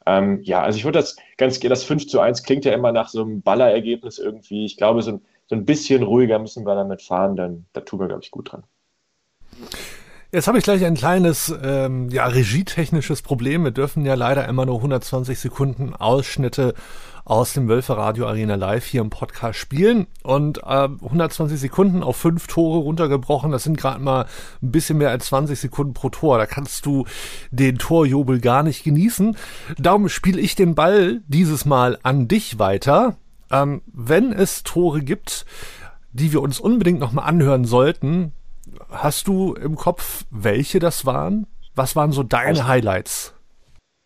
Ähm, 0.06 0.40
ja, 0.42 0.62
also 0.62 0.78
ich 0.78 0.84
würde 0.84 1.00
das 1.00 1.16
ganz, 1.36 1.58
das 1.58 1.84
5 1.84 2.06
zu 2.06 2.20
1 2.20 2.44
klingt 2.44 2.64
ja 2.64 2.72
immer 2.72 2.92
nach 2.92 3.08
so 3.08 3.22
einem 3.22 3.42
Ballerergebnis 3.42 4.18
irgendwie. 4.18 4.64
Ich 4.64 4.76
glaube, 4.76 5.02
so 5.02 5.12
ein, 5.12 5.20
so 5.46 5.56
ein 5.56 5.64
bisschen 5.64 6.02
ruhiger 6.02 6.38
müssen 6.38 6.64
wir 6.64 6.74
damit 6.74 7.02
fahren, 7.02 7.36
dann 7.36 7.66
da 7.72 7.80
tun 7.80 8.00
wir, 8.00 8.06
glaube 8.06 8.22
ich, 8.22 8.30
gut 8.30 8.52
dran. 8.52 8.62
Jetzt 10.32 10.48
habe 10.48 10.58
ich 10.58 10.64
gleich 10.64 10.84
ein 10.84 10.94
kleines 10.94 11.54
ähm, 11.62 12.10
ja, 12.10 12.26
regietechnisches 12.26 13.22
Problem. 13.22 13.64
Wir 13.64 13.70
dürfen 13.70 14.04
ja 14.04 14.14
leider 14.14 14.46
immer 14.48 14.66
nur 14.66 14.76
120 14.76 15.38
Sekunden 15.38 15.94
Ausschnitte 15.94 16.74
aus 17.26 17.54
dem 17.54 17.68
Wölfe 17.68 17.96
Radio 17.96 18.28
Arena 18.28 18.54
Live 18.54 18.86
hier 18.86 19.00
im 19.00 19.10
Podcast 19.10 19.58
spielen. 19.58 20.06
Und 20.22 20.58
äh, 20.58 20.88
120 20.88 21.58
Sekunden 21.58 22.04
auf 22.04 22.16
fünf 22.16 22.46
Tore 22.46 22.78
runtergebrochen, 22.78 23.50
das 23.50 23.64
sind 23.64 23.76
gerade 23.76 24.00
mal 24.00 24.26
ein 24.62 24.70
bisschen 24.70 24.98
mehr 24.98 25.10
als 25.10 25.26
20 25.26 25.58
Sekunden 25.58 25.92
pro 25.92 26.08
Tor. 26.08 26.38
Da 26.38 26.46
kannst 26.46 26.86
du 26.86 27.04
den 27.50 27.78
Torjubel 27.78 28.40
gar 28.40 28.62
nicht 28.62 28.84
genießen. 28.84 29.36
Darum 29.76 30.08
spiele 30.08 30.40
ich 30.40 30.54
den 30.54 30.76
Ball 30.76 31.20
dieses 31.26 31.64
Mal 31.64 31.98
an 32.04 32.28
dich 32.28 32.60
weiter. 32.60 33.16
Ähm, 33.50 33.82
wenn 33.92 34.32
es 34.32 34.62
Tore 34.62 35.02
gibt, 35.02 35.46
die 36.12 36.32
wir 36.32 36.40
uns 36.40 36.60
unbedingt 36.60 37.00
nochmal 37.00 37.28
anhören 37.28 37.64
sollten, 37.64 38.32
hast 38.88 39.26
du 39.26 39.54
im 39.54 39.74
Kopf, 39.74 40.24
welche 40.30 40.78
das 40.78 41.04
waren? 41.04 41.48
Was 41.74 41.96
waren 41.96 42.12
so 42.12 42.22
deine 42.22 42.68
Highlights? 42.68 43.35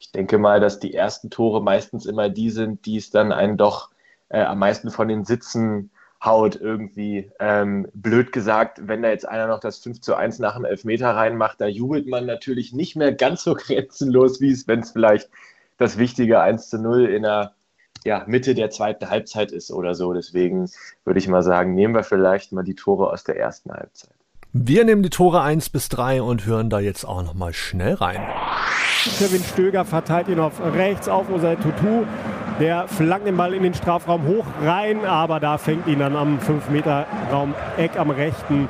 Ich 0.00 0.12
denke 0.12 0.38
mal, 0.38 0.60
dass 0.60 0.80
die 0.80 0.94
ersten 0.94 1.30
Tore 1.30 1.62
meistens 1.62 2.06
immer 2.06 2.30
die 2.30 2.50
sind, 2.50 2.86
die 2.86 2.96
es 2.96 3.10
dann 3.10 3.32
einen 3.32 3.58
doch 3.58 3.90
äh, 4.30 4.40
am 4.42 4.58
meisten 4.58 4.90
von 4.90 5.08
den 5.08 5.26
Sitzen 5.26 5.90
haut 6.24 6.56
irgendwie. 6.56 7.30
Ähm, 7.38 7.86
blöd 7.92 8.32
gesagt, 8.32 8.88
wenn 8.88 9.02
da 9.02 9.10
jetzt 9.10 9.28
einer 9.28 9.46
noch 9.46 9.60
das 9.60 9.78
5 9.78 10.00
zu 10.00 10.14
1 10.14 10.38
nach 10.38 10.56
dem 10.56 10.64
Elfmeter 10.64 11.10
reinmacht, 11.10 11.60
da 11.60 11.66
jubelt 11.66 12.08
man 12.08 12.24
natürlich 12.24 12.72
nicht 12.72 12.96
mehr 12.96 13.12
ganz 13.12 13.44
so 13.44 13.54
grenzenlos, 13.58 14.40
wie 14.40 14.50
es, 14.50 14.66
wenn 14.66 14.80
es 14.80 14.90
vielleicht 14.90 15.28
das 15.76 15.98
wichtige 15.98 16.40
1 16.40 16.70
zu 16.70 16.78
0 16.78 17.04
in 17.04 17.22
der 17.22 17.54
ja, 18.04 18.24
Mitte 18.26 18.54
der 18.54 18.70
zweiten 18.70 19.10
Halbzeit 19.10 19.52
ist 19.52 19.70
oder 19.70 19.94
so. 19.94 20.14
Deswegen 20.14 20.70
würde 21.04 21.18
ich 21.18 21.28
mal 21.28 21.42
sagen, 21.42 21.74
nehmen 21.74 21.94
wir 21.94 22.04
vielleicht 22.04 22.52
mal 22.52 22.64
die 22.64 22.74
Tore 22.74 23.10
aus 23.10 23.24
der 23.24 23.36
ersten 23.38 23.70
Halbzeit. 23.70 24.14
Wir 24.52 24.84
nehmen 24.84 25.04
die 25.04 25.10
Tore 25.10 25.42
1 25.42 25.70
bis 25.70 25.88
3 25.90 26.22
und 26.22 26.44
hören 26.44 26.70
da 26.70 26.80
jetzt 26.80 27.04
auch 27.04 27.22
nochmal 27.22 27.52
schnell 27.52 27.94
rein. 27.94 28.20
Kevin 29.16 29.44
Stöger 29.44 29.84
verteilt 29.84 30.26
ihn 30.26 30.40
auf 30.40 30.60
rechts 30.74 31.08
auf 31.08 31.30
Osei 31.30 31.54
Tutu. 31.54 32.04
Der 32.58 32.88
flankt 32.88 33.28
den 33.28 33.36
Ball 33.36 33.54
in 33.54 33.62
den 33.62 33.74
Strafraum 33.74 34.26
hoch 34.26 34.44
rein, 34.60 35.04
aber 35.04 35.38
da 35.38 35.56
fängt 35.56 35.86
ihn 35.86 36.00
dann 36.00 36.16
am 36.16 36.40
5-Meter-Raum 36.40 37.54
Eck 37.76 37.96
am 37.96 38.10
rechten 38.10 38.68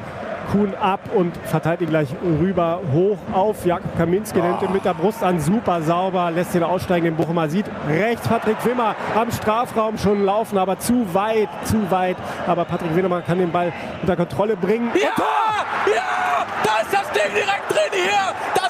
Kuhn 0.50 0.74
ab 0.74 1.00
und 1.14 1.36
verteilt 1.44 1.80
ihn 1.80 1.88
gleich 1.90 2.08
rüber 2.40 2.80
hoch 2.92 3.18
auf. 3.32 3.64
Jakob 3.64 3.96
Kaminski 3.96 4.40
nimmt 4.40 4.62
ihn 4.62 4.72
mit 4.72 4.84
der 4.84 4.94
Brust 4.94 5.22
an, 5.22 5.40
super 5.40 5.82
sauber, 5.82 6.30
lässt 6.30 6.54
den 6.54 6.62
aussteigen, 6.62 7.04
den 7.04 7.16
Bochumer 7.16 7.48
sieht. 7.48 7.66
Rechts 7.88 8.26
Patrick 8.26 8.64
Wimmer 8.64 8.94
am 9.14 9.30
Strafraum 9.30 9.98
schon 9.98 10.24
laufen, 10.24 10.58
aber 10.58 10.78
zu 10.78 11.14
weit, 11.14 11.48
zu 11.64 11.90
weit. 11.90 12.16
Aber 12.46 12.64
Patrick 12.64 12.94
Wimmer 12.96 13.22
kann 13.22 13.38
den 13.38 13.52
Ball 13.52 13.72
unter 14.00 14.16
Kontrolle 14.16 14.56
bringen. 14.56 14.90
Ja, 14.94 15.24
ja, 15.94 16.46
da 16.64 16.80
ist 16.82 16.92
das 16.92 17.10
Ding 17.12 17.32
direkt 17.34 17.70
drin 17.70 17.92
hier. 17.92 18.34
Das 18.54 18.69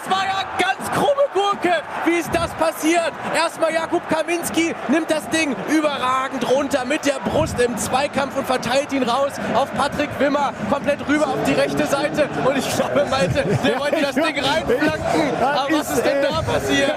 krumme 0.94 1.26
Gurke. 1.32 1.82
Wie 2.04 2.16
ist 2.18 2.30
das 2.32 2.50
passiert? 2.54 3.12
Erstmal 3.34 3.72
Jakub 3.72 4.02
Kaminski 4.08 4.74
nimmt 4.88 5.10
das 5.10 5.28
Ding 5.30 5.54
überragend 5.68 6.48
runter 6.50 6.84
mit 6.84 7.04
der 7.06 7.20
Brust 7.20 7.58
im 7.60 7.76
Zweikampf 7.76 8.36
und 8.36 8.46
verteilt 8.46 8.92
ihn 8.92 9.02
raus 9.02 9.32
auf 9.54 9.72
Patrick 9.74 10.10
Wimmer. 10.18 10.52
Komplett 10.70 11.06
rüber 11.08 11.28
auf 11.28 11.42
die 11.46 11.52
rechte 11.52 11.86
Seite. 11.86 12.28
Und 12.44 12.56
ich 12.56 12.76
glaube, 12.76 13.06
Malte, 13.10 13.44
der 13.64 13.78
wollte 13.78 14.00
das 14.00 14.14
Ding 14.14 14.24
reinflanken. 14.44 15.42
Aber 15.42 15.66
was 15.70 15.90
ist 15.90 16.04
denn 16.04 16.22
da 16.22 16.42
passiert? 16.42 16.94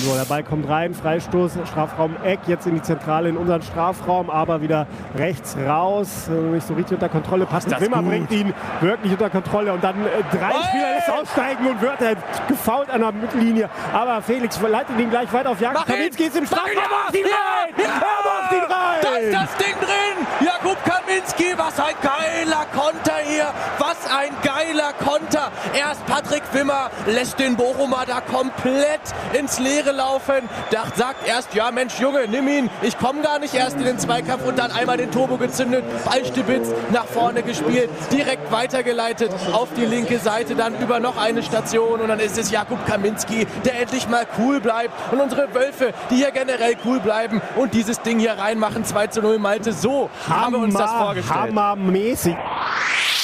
So, 0.00 0.14
der 0.14 0.26
Ball 0.26 0.44
kommt 0.44 0.68
rein, 0.68 0.94
Freistoß, 0.94 1.58
Strafraum 1.64 2.14
Eck, 2.22 2.38
jetzt 2.46 2.68
in 2.68 2.76
die 2.76 2.82
Zentrale 2.82 3.30
in 3.30 3.36
unseren 3.36 3.62
Strafraum, 3.62 4.30
aber 4.30 4.62
wieder 4.62 4.86
rechts 5.16 5.56
raus, 5.56 6.28
nicht 6.28 6.64
so 6.64 6.74
richtig 6.74 6.94
unter 6.94 7.08
Kontrolle. 7.08 7.46
Patrick 7.46 7.80
Wimmer 7.80 7.98
gut. 7.98 8.08
bringt 8.08 8.30
ihn 8.30 8.54
wirklich 8.80 9.12
unter 9.12 9.28
Kontrolle 9.28 9.72
und 9.72 9.82
dann 9.82 9.96
äh, 10.06 10.22
drei 10.30 10.52
hey! 10.52 10.62
Spieler 10.68 10.94
lässt 10.94 11.10
aussteigen 11.10 11.66
und 11.66 11.82
wird 11.82 12.00
äh, 12.00 12.14
gefault 12.46 12.90
an 12.90 13.00
der 13.00 13.10
Mittellinie. 13.10 13.68
Aber 13.92 14.22
Felix 14.22 14.60
leitet 14.60 15.00
ihn 15.00 15.10
gleich 15.10 15.32
weiter 15.32 15.50
auf 15.50 15.60
Jagd. 15.60 15.84
Kaminski 15.84 16.24
ist 16.24 16.36
im 16.36 16.46
Strafraum, 16.46 16.70
er 16.76 17.04
macht 17.04 17.16
ihn 17.16 17.24
rein! 17.24 17.74
Ja! 17.76 17.84
Er 17.84 18.40
macht 18.40 18.52
ihn 18.52 18.72
rein! 18.72 18.98
Da 19.02 19.16
ist 19.16 19.34
das 19.34 19.56
Ding 19.56 19.74
drin! 19.80 20.46
Jakub 20.46 20.78
Kaminski, 20.84 21.54
was 21.56 21.80
ein 21.80 21.94
geiler 22.00 22.66
Konter 22.72 23.16
hier! 23.24 23.48
Was 23.78 24.06
ein 24.06 24.30
geiler 24.44 24.92
Konter! 25.08 25.50
Erst 25.72 26.04
Patrick 26.04 26.42
Wimmer 26.52 26.90
lässt 27.06 27.38
den 27.38 27.56
Bochumer 27.56 28.04
da 28.06 28.20
komplett 28.20 29.00
ins 29.32 29.58
Leere 29.58 29.92
laufen. 29.92 30.46
Dacht, 30.70 30.98
sagt 30.98 31.26
erst, 31.26 31.54
ja 31.54 31.70
Mensch, 31.70 31.98
Junge, 31.98 32.28
nimm 32.28 32.46
ihn. 32.46 32.68
Ich 32.82 32.98
komme 32.98 33.22
gar 33.22 33.38
nicht 33.38 33.54
erst 33.54 33.76
in 33.78 33.84
den 33.84 33.98
Zweikampf 33.98 34.44
und 34.44 34.58
dann 34.58 34.70
einmal 34.70 34.98
den 34.98 35.10
Turbo 35.10 35.38
gezündet. 35.38 35.82
Ballstibitz 36.04 36.68
nach 36.92 37.06
vorne 37.06 37.42
gespielt, 37.42 37.88
direkt 38.12 38.52
weitergeleitet 38.52 39.32
auf 39.54 39.68
die 39.74 39.86
linke 39.86 40.18
Seite, 40.18 40.54
dann 40.54 40.78
über 40.78 41.00
noch 41.00 41.16
eine 41.16 41.42
Station 41.42 42.00
und 42.00 42.08
dann 42.08 42.20
ist 42.20 42.36
es 42.36 42.50
Jakub 42.50 42.84
Kaminski, 42.86 43.46
der 43.64 43.80
endlich 43.80 44.08
mal 44.08 44.26
cool 44.38 44.60
bleibt 44.60 44.92
und 45.10 45.22
unsere 45.22 45.54
Wölfe, 45.54 45.94
die 46.10 46.16
hier 46.16 46.32
generell 46.32 46.76
cool 46.84 47.00
bleiben 47.00 47.40
und 47.56 47.72
dieses 47.72 48.02
Ding 48.02 48.18
hier 48.18 48.32
reinmachen. 48.32 48.84
2 48.84 49.06
zu 49.06 49.22
0 49.22 49.38
Malte. 49.38 49.72
So 49.72 50.10
Hammer, 50.28 50.42
haben 50.42 50.52
wir 50.52 50.58
uns 50.60 50.74
das 50.74 50.90
vorgestellt. 50.90 51.40
Hammermäßig. 51.40 52.36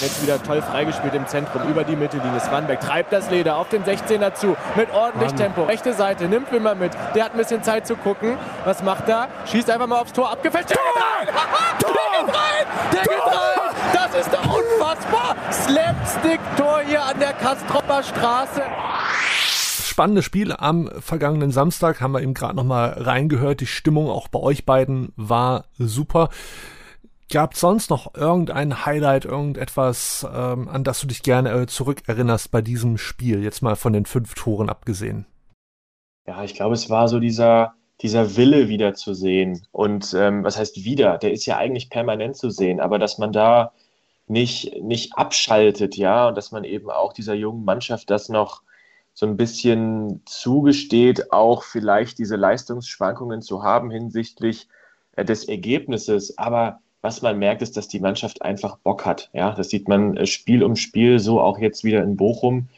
Jetzt 0.00 0.22
wieder 0.22 0.42
toll 0.42 0.60
freigespielt 0.60 1.14
im 1.14 1.26
Zentrum 1.28 1.62
über 1.74 1.82
die 1.82 1.96
Mittellinie. 1.96 2.38
Swanbeck 2.38 2.78
treibt 2.78 3.12
das 3.12 3.30
Leder 3.30 3.56
auf 3.56 3.68
den 3.68 3.82
16er 3.82 4.32
zu 4.34 4.56
mit 4.76 4.92
ordentlich 4.92 5.30
Mann. 5.30 5.36
Tempo. 5.36 5.64
Rechte 5.64 5.92
Seite 5.92 6.28
nimmt 6.28 6.52
Wimmer 6.52 6.76
mit. 6.76 6.92
Der 7.16 7.24
hat 7.24 7.32
ein 7.32 7.38
bisschen 7.38 7.64
Zeit 7.64 7.84
zu 7.84 7.96
gucken. 7.96 8.36
Was 8.64 8.82
macht 8.84 9.08
er? 9.08 9.26
Schießt 9.46 9.68
einfach 9.70 9.88
mal 9.88 9.98
aufs 9.98 10.12
Tor. 10.12 10.30
Abgefälscht. 10.30 10.70
Der 10.70 10.76
geht 10.76 11.02
rein! 11.02 11.34
Der 11.80 11.88
geht 11.90 12.34
rein! 12.34 12.66
Der 12.92 13.02
geht 13.02 13.26
rein! 13.26 13.74
Das 13.92 14.20
ist 14.20 14.32
doch 14.32 14.44
unfassbar! 14.44 15.34
Slapstick-Tor 15.50 16.80
hier 16.86 17.02
an 17.02 17.18
der 17.18 17.32
Kastropper 17.32 18.02
Straße 18.04 18.62
spannendes 19.94 20.24
Spiel 20.24 20.50
am 20.50 20.90
vergangenen 20.98 21.52
Samstag, 21.52 22.00
haben 22.00 22.10
wir 22.14 22.20
eben 22.20 22.34
gerade 22.34 22.56
noch 22.56 22.64
mal 22.64 22.88
reingehört. 22.96 23.60
Die 23.60 23.66
Stimmung 23.68 24.10
auch 24.10 24.26
bei 24.26 24.40
euch 24.40 24.66
beiden 24.66 25.12
war 25.14 25.66
super. 25.78 26.30
Gab 27.30 27.56
sonst 27.56 27.90
noch 27.90 28.14
irgendein 28.14 28.84
Highlight, 28.84 29.24
irgendetwas, 29.24 30.26
ähm, 30.32 30.68
an 30.68 30.84
das 30.84 31.00
du 31.00 31.06
dich 31.06 31.22
gerne 31.22 31.50
äh, 31.50 31.66
zurückerinnerst 31.66 32.50
bei 32.50 32.60
diesem 32.60 32.98
Spiel, 32.98 33.42
jetzt 33.42 33.62
mal 33.62 33.76
von 33.76 33.92
den 33.92 34.04
fünf 34.04 34.34
Toren 34.34 34.68
abgesehen? 34.68 35.26
Ja, 36.26 36.44
ich 36.44 36.54
glaube, 36.54 36.74
es 36.74 36.90
war 36.90 37.08
so 37.08 37.20
dieser, 37.20 37.74
dieser 38.02 38.36
Wille 38.36 38.68
wieder 38.68 38.94
zu 38.94 39.14
sehen. 39.14 39.66
Und 39.72 40.14
ähm, 40.14 40.44
was 40.44 40.58
heißt 40.58 40.84
wieder? 40.84 41.18
Der 41.18 41.32
ist 41.32 41.46
ja 41.46 41.56
eigentlich 41.56 41.90
permanent 41.90 42.36
zu 42.36 42.50
sehen, 42.50 42.80
aber 42.80 42.98
dass 42.98 43.18
man 43.18 43.32
da 43.32 43.72
nicht, 44.26 44.82
nicht 44.82 45.16
abschaltet, 45.16 45.96
ja, 45.96 46.28
und 46.28 46.36
dass 46.36 46.50
man 46.52 46.64
eben 46.64 46.90
auch 46.90 47.12
dieser 47.12 47.34
jungen 47.34 47.64
Mannschaft 47.64 48.10
das 48.10 48.28
noch 48.28 48.62
so 49.12 49.26
ein 49.26 49.36
bisschen 49.36 50.22
zugesteht, 50.26 51.32
auch 51.32 51.62
vielleicht 51.62 52.18
diese 52.18 52.36
Leistungsschwankungen 52.36 53.42
zu 53.42 53.62
haben 53.62 53.90
hinsichtlich 53.90 54.68
äh, 55.12 55.24
des 55.24 55.44
Ergebnisses. 55.44 56.36
Aber 56.36 56.80
was 57.04 57.20
man 57.20 57.38
merkt, 57.38 57.60
ist, 57.60 57.76
dass 57.76 57.86
die 57.86 58.00
Mannschaft 58.00 58.40
einfach 58.40 58.78
Bock 58.78 59.04
hat. 59.04 59.28
Ja, 59.34 59.54
das 59.54 59.68
sieht 59.68 59.88
man 59.88 60.16
äh, 60.16 60.26
Spiel 60.26 60.64
um 60.64 60.74
Spiel, 60.74 61.18
so 61.18 61.38
auch 61.38 61.58
jetzt 61.58 61.84
wieder 61.84 62.02
in 62.02 62.16
Bochum, 62.16 62.68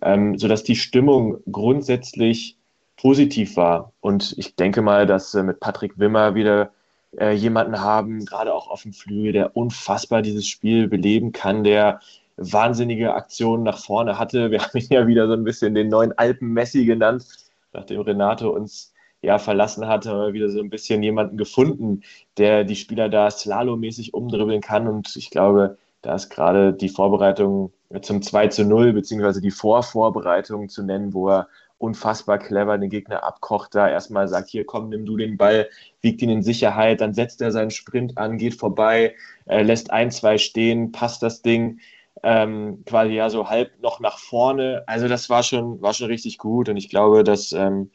ähm, 0.00 0.38
sodass 0.38 0.62
die 0.62 0.76
Stimmung 0.76 1.38
grundsätzlich 1.50 2.56
positiv 2.96 3.56
war. 3.56 3.92
Und 4.00 4.34
ich 4.38 4.54
denke 4.54 4.82
mal, 4.82 5.04
dass 5.04 5.34
äh, 5.34 5.42
mit 5.42 5.58
Patrick 5.58 5.98
Wimmer 5.98 6.36
wieder 6.36 6.70
äh, 7.18 7.32
jemanden 7.32 7.80
haben, 7.80 8.24
gerade 8.24 8.54
auch 8.54 8.68
auf 8.68 8.82
dem 8.82 8.92
Flügel, 8.92 9.32
der 9.32 9.56
unfassbar 9.56 10.22
dieses 10.22 10.46
Spiel 10.46 10.86
beleben 10.86 11.32
kann, 11.32 11.64
der 11.64 12.00
wahnsinnige 12.36 13.14
Aktionen 13.14 13.64
nach 13.64 13.78
vorne 13.78 14.16
hatte. 14.16 14.52
Wir 14.52 14.60
haben 14.62 14.78
ihn 14.78 14.86
ja 14.90 15.08
wieder 15.08 15.26
so 15.26 15.32
ein 15.32 15.42
bisschen 15.42 15.74
den 15.74 15.88
neuen 15.88 16.16
Alpen-Messi 16.16 16.84
genannt, 16.84 17.26
nachdem 17.72 18.02
Renato 18.02 18.50
uns 18.50 18.91
ja, 19.22 19.38
verlassen 19.38 19.86
hat, 19.86 20.06
haben 20.06 20.18
wir 20.18 20.32
wieder 20.32 20.48
so 20.50 20.60
ein 20.60 20.70
bisschen 20.70 21.02
jemanden 21.02 21.36
gefunden, 21.36 22.02
der 22.38 22.64
die 22.64 22.76
Spieler 22.76 23.08
da 23.08 23.30
slalommäßig 23.30 24.14
umdribbeln 24.14 24.60
kann. 24.60 24.88
Und 24.88 25.14
ich 25.16 25.30
glaube, 25.30 25.78
da 26.02 26.14
ist 26.16 26.28
gerade 26.30 26.72
die 26.72 26.88
Vorbereitung 26.88 27.72
zum 28.02 28.22
2 28.22 28.48
zu 28.48 28.64
0, 28.64 28.92
beziehungsweise 28.92 29.40
die 29.40 29.50
Vorvorbereitung 29.50 30.68
zu 30.68 30.82
nennen, 30.82 31.14
wo 31.14 31.28
er 31.28 31.48
unfassbar 31.78 32.38
clever 32.38 32.78
den 32.78 32.90
Gegner 32.90 33.24
abkocht, 33.24 33.74
da 33.74 33.88
erstmal 33.88 34.28
sagt, 34.28 34.50
hier 34.50 34.64
komm, 34.64 34.88
nimm 34.88 35.04
du 35.04 35.16
den 35.16 35.36
Ball, 35.36 35.68
wiegt 36.00 36.22
ihn 36.22 36.30
in 36.30 36.42
Sicherheit, 36.42 37.00
dann 37.00 37.12
setzt 37.12 37.42
er 37.42 37.50
seinen 37.50 37.72
Sprint 37.72 38.18
an, 38.18 38.38
geht 38.38 38.54
vorbei, 38.54 39.16
äh, 39.46 39.62
lässt 39.62 39.90
ein, 39.90 40.12
zwei 40.12 40.38
stehen, 40.38 40.92
passt 40.92 41.22
das 41.22 41.42
Ding 41.42 41.80
ähm, 42.22 42.84
quasi 42.86 43.14
ja 43.14 43.30
so 43.30 43.48
halb 43.48 43.70
noch 43.82 44.00
nach 44.00 44.18
vorne. 44.18 44.84
Also 44.86 45.08
das 45.08 45.28
war 45.28 45.42
schon, 45.42 45.82
war 45.82 45.92
schon 45.92 46.06
richtig 46.06 46.38
gut 46.38 46.68
und 46.68 46.76
ich 46.76 46.88
glaube, 46.88 47.24
dass 47.24 47.52
ähm, 47.52 47.90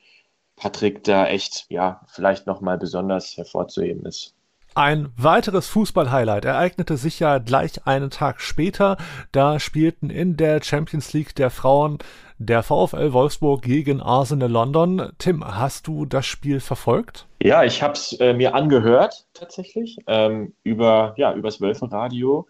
Patrick 0.57 1.03
da 1.03 1.27
echt, 1.27 1.65
ja, 1.69 2.01
vielleicht 2.07 2.47
nochmal 2.47 2.77
besonders 2.77 3.37
hervorzuheben 3.37 4.05
ist. 4.05 4.33
Ein 4.75 5.11
weiteres 5.17 5.67
Fußball-Highlight 5.69 6.45
ereignete 6.45 6.97
sich 6.97 7.19
ja 7.19 7.39
gleich 7.39 7.87
einen 7.87 8.11
Tag 8.11 8.41
später. 8.41 8.97
Da 9.31 9.59
spielten 9.59 10.11
in 10.11 10.37
der 10.37 10.61
Champions 10.61 11.13
League 11.13 11.33
der 11.35 11.49
Frauen 11.49 11.97
der 12.37 12.61
VfL 12.61 13.11
Wolfsburg 13.11 13.63
gegen 13.63 14.01
Arsenal 14.01 14.51
London. 14.51 15.11
Tim, 15.17 15.43
hast 15.43 15.87
du 15.87 16.05
das 16.05 16.27
Spiel 16.27 16.59
verfolgt? 16.59 17.25
Ja, 17.41 17.63
ich 17.63 17.81
habe 17.81 17.93
es 17.93 18.13
äh, 18.19 18.33
mir 18.33 18.53
angehört 18.53 19.25
tatsächlich 19.33 19.97
ähm, 20.05 20.53
über 20.63 21.15
ja 21.17 21.33
übers 21.33 21.59
Wölferadio 21.59 22.47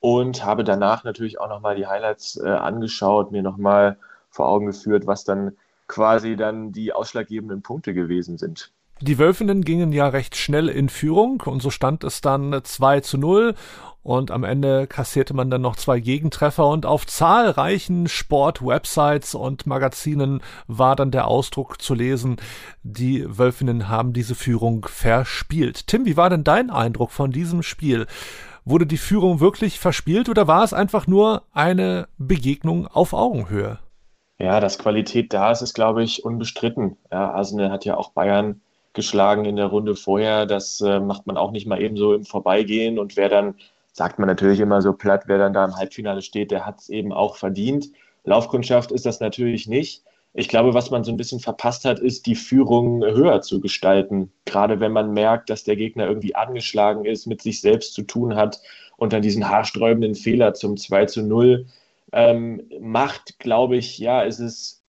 und 0.00 0.44
habe 0.44 0.64
danach 0.64 1.04
natürlich 1.04 1.38
auch 1.38 1.48
nochmal 1.48 1.76
die 1.76 1.86
Highlights 1.86 2.40
äh, 2.44 2.48
angeschaut, 2.48 3.30
mir 3.30 3.42
nochmal 3.42 3.96
vor 4.28 4.48
Augen 4.48 4.66
geführt, 4.66 5.06
was 5.06 5.22
dann 5.22 5.56
quasi 5.90 6.36
dann 6.36 6.72
die 6.72 6.92
ausschlaggebenden 6.92 7.62
Punkte 7.62 7.92
gewesen 7.92 8.38
sind. 8.38 8.72
Die 9.02 9.18
Wölfinnen 9.18 9.64
gingen 9.64 9.92
ja 9.92 10.08
recht 10.08 10.36
schnell 10.36 10.68
in 10.68 10.88
Führung 10.88 11.42
und 11.46 11.62
so 11.62 11.70
stand 11.70 12.04
es 12.04 12.20
dann 12.20 12.60
2 12.62 13.00
zu 13.00 13.18
0 13.18 13.54
und 14.02 14.30
am 14.30 14.44
Ende 14.44 14.86
kassierte 14.86 15.34
man 15.34 15.50
dann 15.50 15.62
noch 15.62 15.76
zwei 15.76 16.00
Gegentreffer 16.00 16.68
und 16.68 16.86
auf 16.86 17.06
zahlreichen 17.06 18.08
Sport-Websites 18.08 19.34
und 19.34 19.66
Magazinen 19.66 20.42
war 20.66 20.96
dann 20.96 21.10
der 21.10 21.26
Ausdruck 21.26 21.82
zu 21.82 21.94
lesen, 21.94 22.36
die 22.82 23.24
Wölfinnen 23.26 23.88
haben 23.88 24.12
diese 24.12 24.34
Führung 24.34 24.86
verspielt. 24.88 25.86
Tim, 25.86 26.04
wie 26.04 26.16
war 26.16 26.30
denn 26.30 26.44
dein 26.44 26.70
Eindruck 26.70 27.10
von 27.10 27.30
diesem 27.30 27.62
Spiel? 27.62 28.06
Wurde 28.64 28.86
die 28.86 28.98
Führung 28.98 29.40
wirklich 29.40 29.80
verspielt 29.80 30.28
oder 30.28 30.46
war 30.46 30.62
es 30.62 30.72
einfach 30.72 31.06
nur 31.06 31.44
eine 31.52 32.06
Begegnung 32.18 32.86
auf 32.86 33.12
Augenhöhe? 33.12 33.78
Ja, 34.40 34.58
dass 34.58 34.78
Qualität 34.78 35.34
da 35.34 35.50
ist, 35.52 35.60
ist, 35.60 35.74
glaube 35.74 36.02
ich, 36.02 36.24
unbestritten. 36.24 36.96
Ja, 37.12 37.30
Arsenal 37.32 37.70
hat 37.70 37.84
ja 37.84 37.98
auch 37.98 38.12
Bayern 38.12 38.62
geschlagen 38.94 39.44
in 39.44 39.56
der 39.56 39.66
Runde 39.66 39.94
vorher. 39.96 40.46
Das 40.46 40.80
äh, 40.80 40.98
macht 40.98 41.26
man 41.26 41.36
auch 41.36 41.50
nicht 41.50 41.66
mal 41.66 41.80
eben 41.80 41.98
so 41.98 42.14
im 42.14 42.24
Vorbeigehen. 42.24 42.98
Und 42.98 43.18
wer 43.18 43.28
dann, 43.28 43.54
sagt 43.92 44.18
man 44.18 44.28
natürlich 44.28 44.60
immer 44.60 44.80
so 44.80 44.94
platt, 44.94 45.24
wer 45.26 45.36
dann 45.36 45.52
da 45.52 45.66
im 45.66 45.76
Halbfinale 45.76 46.22
steht, 46.22 46.50
der 46.50 46.64
hat 46.64 46.78
es 46.78 46.88
eben 46.88 47.12
auch 47.12 47.36
verdient. 47.36 47.90
Laufkundschaft 48.24 48.92
ist 48.92 49.04
das 49.04 49.20
natürlich 49.20 49.68
nicht. 49.68 50.04
Ich 50.32 50.48
glaube, 50.48 50.72
was 50.72 50.90
man 50.90 51.04
so 51.04 51.10
ein 51.12 51.18
bisschen 51.18 51.40
verpasst 51.40 51.84
hat, 51.84 51.98
ist, 51.98 52.24
die 52.24 52.36
Führung 52.36 53.04
höher 53.04 53.42
zu 53.42 53.60
gestalten. 53.60 54.32
Gerade 54.46 54.80
wenn 54.80 54.92
man 54.92 55.12
merkt, 55.12 55.50
dass 55.50 55.64
der 55.64 55.76
Gegner 55.76 56.06
irgendwie 56.06 56.34
angeschlagen 56.34 57.04
ist, 57.04 57.26
mit 57.26 57.42
sich 57.42 57.60
selbst 57.60 57.92
zu 57.92 58.02
tun 58.02 58.36
hat 58.36 58.62
und 58.96 59.12
dann 59.12 59.20
diesen 59.20 59.50
haarsträubenden 59.50 60.14
Fehler 60.14 60.54
zum 60.54 60.78
2 60.78 61.06
zu 61.06 61.22
0 61.22 61.66
ähm, 62.12 62.68
macht, 62.80 63.38
glaube 63.38 63.76
ich, 63.76 63.98
ja, 63.98 64.22
ist 64.22 64.40
es 64.40 64.80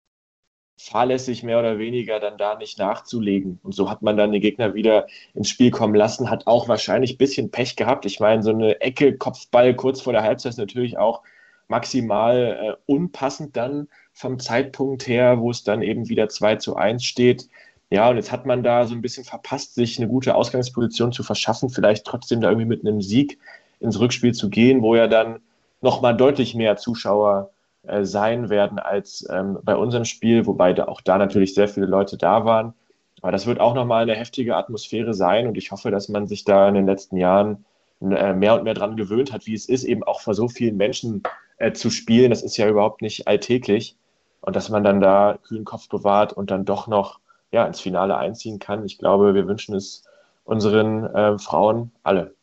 fahrlässig 0.77 1.43
mehr 1.43 1.59
oder 1.59 1.77
weniger 1.77 2.19
dann 2.19 2.37
da 2.37 2.55
nicht 2.55 2.79
nachzulegen. 2.79 3.59
Und 3.63 3.75
so 3.75 3.89
hat 3.89 4.01
man 4.01 4.17
dann 4.17 4.31
den 4.31 4.41
Gegner 4.41 4.73
wieder 4.73 5.07
ins 5.33 5.49
Spiel 5.49 5.69
kommen 5.69 5.95
lassen, 5.95 6.29
hat 6.29 6.47
auch 6.47 6.67
wahrscheinlich 6.67 7.13
ein 7.13 7.17
bisschen 7.17 7.51
Pech 7.51 7.75
gehabt. 7.75 8.05
Ich 8.05 8.19
meine, 8.19 8.41
so 8.41 8.49
eine 8.51 8.81
Ecke, 8.81 9.15
Kopfball 9.15 9.75
kurz 9.75 10.01
vor 10.01 10.13
der 10.13 10.23
Halbzeit 10.23 10.53
ist 10.53 10.57
natürlich 10.57 10.97
auch 10.97 11.21
maximal 11.67 12.59
äh, 12.61 12.91
unpassend 12.91 13.55
dann 13.55 13.87
vom 14.11 14.39
Zeitpunkt 14.39 15.07
her, 15.07 15.39
wo 15.39 15.51
es 15.51 15.63
dann 15.63 15.81
eben 15.81 16.09
wieder 16.09 16.29
2 16.29 16.57
zu 16.57 16.75
1 16.75 17.03
steht. 17.03 17.47
Ja, 17.89 18.09
und 18.09 18.17
jetzt 18.17 18.31
hat 18.31 18.45
man 18.45 18.63
da 18.63 18.85
so 18.85 18.95
ein 18.95 19.01
bisschen 19.01 19.23
verpasst, 19.23 19.75
sich 19.75 19.97
eine 19.97 20.07
gute 20.07 20.35
Ausgangsposition 20.35 21.11
zu 21.11 21.23
verschaffen, 21.23 21.69
vielleicht 21.69 22.05
trotzdem 22.05 22.41
da 22.41 22.49
irgendwie 22.49 22.67
mit 22.67 22.85
einem 22.85 23.01
Sieg 23.01 23.37
ins 23.79 23.99
Rückspiel 23.99 24.33
zu 24.33 24.49
gehen, 24.49 24.81
wo 24.81 24.95
ja 24.95 25.07
dann 25.07 25.41
nochmal 25.81 26.15
deutlich 26.15 26.55
mehr 26.55 26.77
Zuschauer 26.77 27.51
äh, 27.83 28.05
sein 28.05 28.50
werden 28.50 28.79
als 28.79 29.27
ähm, 29.29 29.59
bei 29.63 29.75
unserem 29.75 30.05
Spiel, 30.05 30.45
wobei 30.45 30.73
da 30.73 30.85
auch 30.85 31.01
da 31.01 31.17
natürlich 31.17 31.53
sehr 31.53 31.67
viele 31.67 31.88
Leute 31.88 32.17
da 32.17 32.45
waren. 32.45 32.73
Aber 33.21 33.31
das 33.31 33.45
wird 33.45 33.59
auch 33.59 33.73
nochmal 33.73 34.03
eine 34.03 34.15
heftige 34.15 34.55
Atmosphäre 34.55 35.13
sein 35.13 35.47
und 35.47 35.57
ich 35.57 35.71
hoffe, 35.71 35.91
dass 35.91 36.09
man 36.09 36.27
sich 36.27 36.43
da 36.43 36.67
in 36.67 36.75
den 36.75 36.85
letzten 36.85 37.17
Jahren 37.17 37.65
äh, 38.01 38.33
mehr 38.33 38.55
und 38.55 38.63
mehr 38.63 38.73
dran 38.73 38.95
gewöhnt 38.95 39.31
hat, 39.31 39.45
wie 39.45 39.53
es 39.53 39.67
ist, 39.67 39.83
eben 39.83 40.03
auch 40.03 40.21
vor 40.21 40.33
so 40.33 40.47
vielen 40.47 40.77
Menschen 40.77 41.23
äh, 41.57 41.71
zu 41.71 41.89
spielen. 41.89 42.31
Das 42.31 42.41
ist 42.41 42.57
ja 42.57 42.67
überhaupt 42.67 43.01
nicht 43.01 43.27
alltäglich. 43.27 43.95
Und 44.41 44.55
dass 44.55 44.69
man 44.69 44.83
dann 44.83 45.01
da 45.01 45.38
kühlen 45.43 45.65
Kopf 45.65 45.88
bewahrt 45.88 46.33
und 46.33 46.50
dann 46.50 46.65
doch 46.65 46.88
noch 46.88 47.19
ja, 47.51 47.65
ins 47.65 47.79
Finale 47.79 48.17
einziehen 48.17 48.57
kann. 48.57 48.85
Ich 48.85 48.97
glaube, 48.97 49.35
wir 49.35 49.47
wünschen 49.47 49.75
es 49.75 50.03
unseren 50.43 51.05
äh, 51.05 51.38
Frauen 51.38 51.91
alle. 52.01 52.33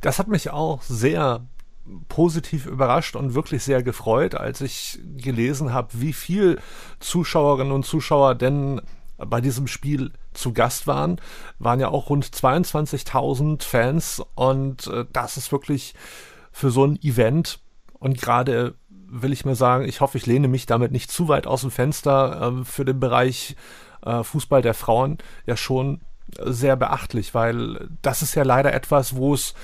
Das 0.00 0.18
hat 0.18 0.28
mich 0.28 0.50
auch 0.50 0.80
sehr 0.82 1.42
positiv 2.08 2.66
überrascht 2.66 3.16
und 3.16 3.34
wirklich 3.34 3.62
sehr 3.62 3.82
gefreut, 3.82 4.34
als 4.34 4.60
ich 4.60 4.98
gelesen 5.16 5.72
habe, 5.72 5.88
wie 5.92 6.12
viel 6.12 6.58
Zuschauerinnen 7.00 7.72
und 7.72 7.84
Zuschauer 7.84 8.34
denn 8.34 8.80
bei 9.16 9.40
diesem 9.40 9.66
Spiel 9.66 10.12
zu 10.32 10.52
Gast 10.52 10.86
waren, 10.86 11.20
waren 11.58 11.80
ja 11.80 11.88
auch 11.88 12.10
rund 12.10 12.26
22.000 12.26 13.62
Fans 13.62 14.22
und 14.34 14.86
äh, 14.88 15.04
das 15.12 15.36
ist 15.36 15.52
wirklich 15.52 15.94
für 16.50 16.70
so 16.70 16.84
ein 16.84 17.00
Event 17.02 17.60
und 17.98 18.20
gerade 18.20 18.74
will 18.88 19.32
ich 19.32 19.44
mir 19.44 19.54
sagen, 19.54 19.84
ich 19.84 20.00
hoffe, 20.00 20.18
ich 20.18 20.26
lehne 20.26 20.48
mich 20.48 20.66
damit 20.66 20.90
nicht 20.90 21.10
zu 21.10 21.28
weit 21.28 21.46
aus 21.46 21.60
dem 21.60 21.70
Fenster 21.70 22.60
äh, 22.60 22.64
für 22.64 22.84
den 22.84 22.98
Bereich 22.98 23.54
äh, 24.04 24.24
Fußball 24.24 24.62
der 24.62 24.74
Frauen 24.74 25.18
ja 25.46 25.56
schon 25.56 26.00
sehr 26.42 26.76
beachtlich, 26.76 27.34
weil 27.34 27.88
das 28.02 28.22
ist 28.22 28.34
ja 28.34 28.42
leider 28.42 28.72
etwas, 28.72 29.16
wo 29.16 29.34
es 29.34 29.54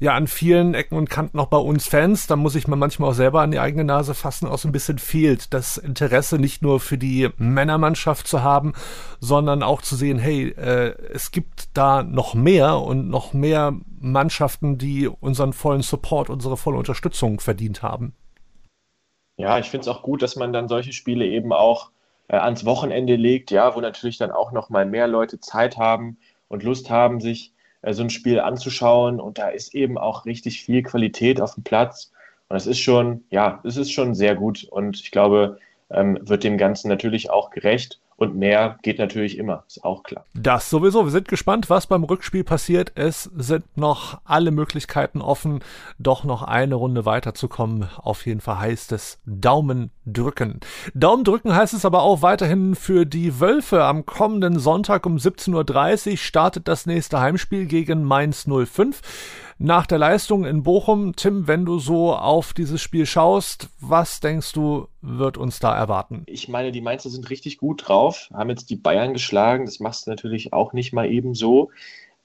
ja 0.00 0.14
an 0.14 0.26
vielen 0.26 0.74
Ecken 0.74 0.96
und 0.96 1.10
Kanten 1.10 1.38
auch 1.38 1.46
bei 1.46 1.58
uns 1.58 1.86
Fans, 1.86 2.26
da 2.26 2.36
muss 2.36 2.54
ich 2.54 2.68
mir 2.68 2.76
manchmal 2.76 3.10
auch 3.10 3.14
selber 3.14 3.42
an 3.42 3.50
die 3.50 3.58
eigene 3.58 3.84
Nase 3.84 4.14
fassen, 4.14 4.48
auch 4.48 4.58
so 4.58 4.68
ein 4.68 4.72
bisschen 4.72 4.98
fehlt, 4.98 5.52
das 5.54 5.76
Interesse 5.76 6.38
nicht 6.38 6.62
nur 6.62 6.80
für 6.80 6.98
die 6.98 7.30
Männermannschaft 7.36 8.26
zu 8.26 8.42
haben, 8.42 8.72
sondern 9.20 9.62
auch 9.62 9.82
zu 9.82 9.96
sehen, 9.96 10.18
hey, 10.18 10.48
äh, 10.50 10.94
es 11.12 11.30
gibt 11.30 11.68
da 11.74 12.02
noch 12.02 12.34
mehr 12.34 12.78
und 12.78 13.08
noch 13.08 13.32
mehr 13.32 13.74
Mannschaften, 14.00 14.78
die 14.78 15.08
unseren 15.08 15.52
vollen 15.52 15.82
Support, 15.82 16.30
unsere 16.30 16.56
volle 16.56 16.78
Unterstützung 16.78 17.40
verdient 17.40 17.82
haben. 17.82 18.14
Ja, 19.36 19.58
ich 19.58 19.66
finde 19.66 19.82
es 19.82 19.88
auch 19.88 20.02
gut, 20.02 20.22
dass 20.22 20.36
man 20.36 20.52
dann 20.52 20.68
solche 20.68 20.92
Spiele 20.92 21.26
eben 21.26 21.52
auch 21.52 21.90
äh, 22.28 22.36
ans 22.36 22.64
Wochenende 22.64 23.16
legt, 23.16 23.50
ja, 23.50 23.74
wo 23.74 23.80
natürlich 23.80 24.18
dann 24.18 24.30
auch 24.30 24.52
noch 24.52 24.70
mal 24.70 24.86
mehr 24.86 25.06
Leute 25.06 25.40
Zeit 25.40 25.76
haben 25.76 26.18
und 26.48 26.62
Lust 26.62 26.90
haben, 26.90 27.20
sich 27.20 27.52
äh, 27.82 27.92
so 27.92 28.02
ein 28.02 28.10
Spiel 28.10 28.40
anzuschauen. 28.40 29.20
Und 29.20 29.38
da 29.38 29.48
ist 29.48 29.74
eben 29.74 29.98
auch 29.98 30.24
richtig 30.24 30.62
viel 30.62 30.82
Qualität 30.82 31.40
auf 31.40 31.54
dem 31.54 31.64
Platz. 31.64 32.12
Und 32.48 32.56
es 32.56 32.66
ist 32.66 32.80
schon, 32.80 33.24
ja, 33.30 33.60
es 33.64 33.76
ist 33.76 33.92
schon 33.92 34.14
sehr 34.14 34.34
gut. 34.34 34.64
Und 34.64 35.00
ich 35.00 35.10
glaube, 35.10 35.58
ähm, 35.90 36.18
wird 36.22 36.44
dem 36.44 36.58
Ganzen 36.58 36.88
natürlich 36.88 37.30
auch 37.30 37.50
gerecht. 37.50 38.00
Und 38.16 38.36
mehr 38.36 38.78
geht 38.82 38.98
natürlich 38.98 39.38
immer, 39.38 39.64
ist 39.66 39.84
auch 39.84 40.02
klar. 40.02 40.24
Das 40.34 40.70
sowieso. 40.70 41.04
Wir 41.04 41.10
sind 41.10 41.28
gespannt, 41.28 41.68
was 41.68 41.86
beim 41.86 42.04
Rückspiel 42.04 42.44
passiert. 42.44 42.92
Es 42.94 43.24
sind 43.36 43.64
noch 43.76 44.20
alle 44.24 44.50
Möglichkeiten 44.50 45.20
offen, 45.20 45.60
doch 45.98 46.24
noch 46.24 46.42
eine 46.42 46.76
Runde 46.76 47.06
weiterzukommen. 47.06 47.88
Auf 47.96 48.26
jeden 48.26 48.40
Fall 48.40 48.60
heißt 48.60 48.92
es 48.92 49.20
Daumen 49.26 49.90
drücken. 50.06 50.60
Daumen 50.94 51.24
drücken 51.24 51.54
heißt 51.54 51.74
es 51.74 51.84
aber 51.84 52.02
auch 52.02 52.22
weiterhin 52.22 52.74
für 52.74 53.04
die 53.04 53.40
Wölfe. 53.40 53.84
Am 53.84 54.06
kommenden 54.06 54.58
Sonntag 54.58 55.06
um 55.06 55.16
17.30 55.16 56.10
Uhr 56.10 56.16
startet 56.16 56.68
das 56.68 56.86
nächste 56.86 57.20
Heimspiel 57.20 57.66
gegen 57.66 58.04
Mainz 58.04 58.46
05 58.46 59.00
nach 59.58 59.86
der 59.86 59.98
Leistung 59.98 60.44
in 60.44 60.62
Bochum. 60.62 61.14
Tim, 61.16 61.46
wenn 61.46 61.64
du 61.64 61.78
so 61.78 62.14
auf 62.14 62.52
dieses 62.52 62.80
Spiel 62.80 63.06
schaust, 63.06 63.68
was 63.80 64.20
denkst 64.20 64.52
du, 64.52 64.88
wird 65.00 65.36
uns 65.36 65.60
da 65.60 65.76
erwarten? 65.76 66.24
Ich 66.26 66.48
meine, 66.48 66.72
die 66.72 66.80
Mainzer 66.80 67.10
sind 67.10 67.30
richtig 67.30 67.58
gut 67.58 67.88
drauf, 67.88 68.30
haben 68.32 68.50
jetzt 68.50 68.70
die 68.70 68.76
Bayern 68.76 69.12
geschlagen. 69.12 69.66
Das 69.66 69.80
machst 69.80 70.06
du 70.06 70.10
natürlich 70.10 70.52
auch 70.52 70.72
nicht 70.72 70.92
mal 70.92 71.10
eben 71.10 71.34
so. 71.34 71.70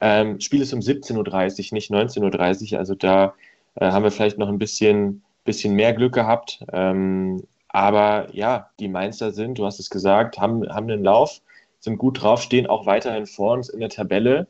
Ähm, 0.02 0.40
Spiel 0.40 0.62
ist 0.62 0.74
um 0.74 0.80
17.30 0.80 1.18
Uhr, 1.18 1.76
nicht 1.76 1.92
19.30 1.92 2.74
Uhr. 2.74 2.80
Also 2.80 2.96
da 2.96 3.34
äh, 3.76 3.92
haben 3.92 4.04
wir 4.04 4.12
vielleicht 4.12 4.38
noch 4.38 4.50
ein 4.50 4.60
bisschen, 4.60 5.24
bisschen 5.46 5.76
mehr 5.76 5.94
Glück 5.94 6.14
gehabt. 6.14 6.64
Ähm, 6.72 7.44
aber 7.68 8.28
ja, 8.34 8.70
die 8.80 8.88
Mainzer 8.88 9.32
sind, 9.32 9.60
du 9.60 9.66
hast 9.66 9.80
es 9.80 9.90
gesagt, 9.90 10.40
haben, 10.40 10.68
haben 10.70 10.90
einen 10.90 11.04
Lauf, 11.04 11.42
sind 11.80 11.98
gut 11.98 12.22
drauf, 12.22 12.42
stehen 12.42 12.68
auch 12.68 12.86
weiterhin 12.86 13.26
vor 13.26 13.54
uns 13.54 13.70
in 13.70 13.80
der 13.80 13.90
Tabelle. 13.90 14.48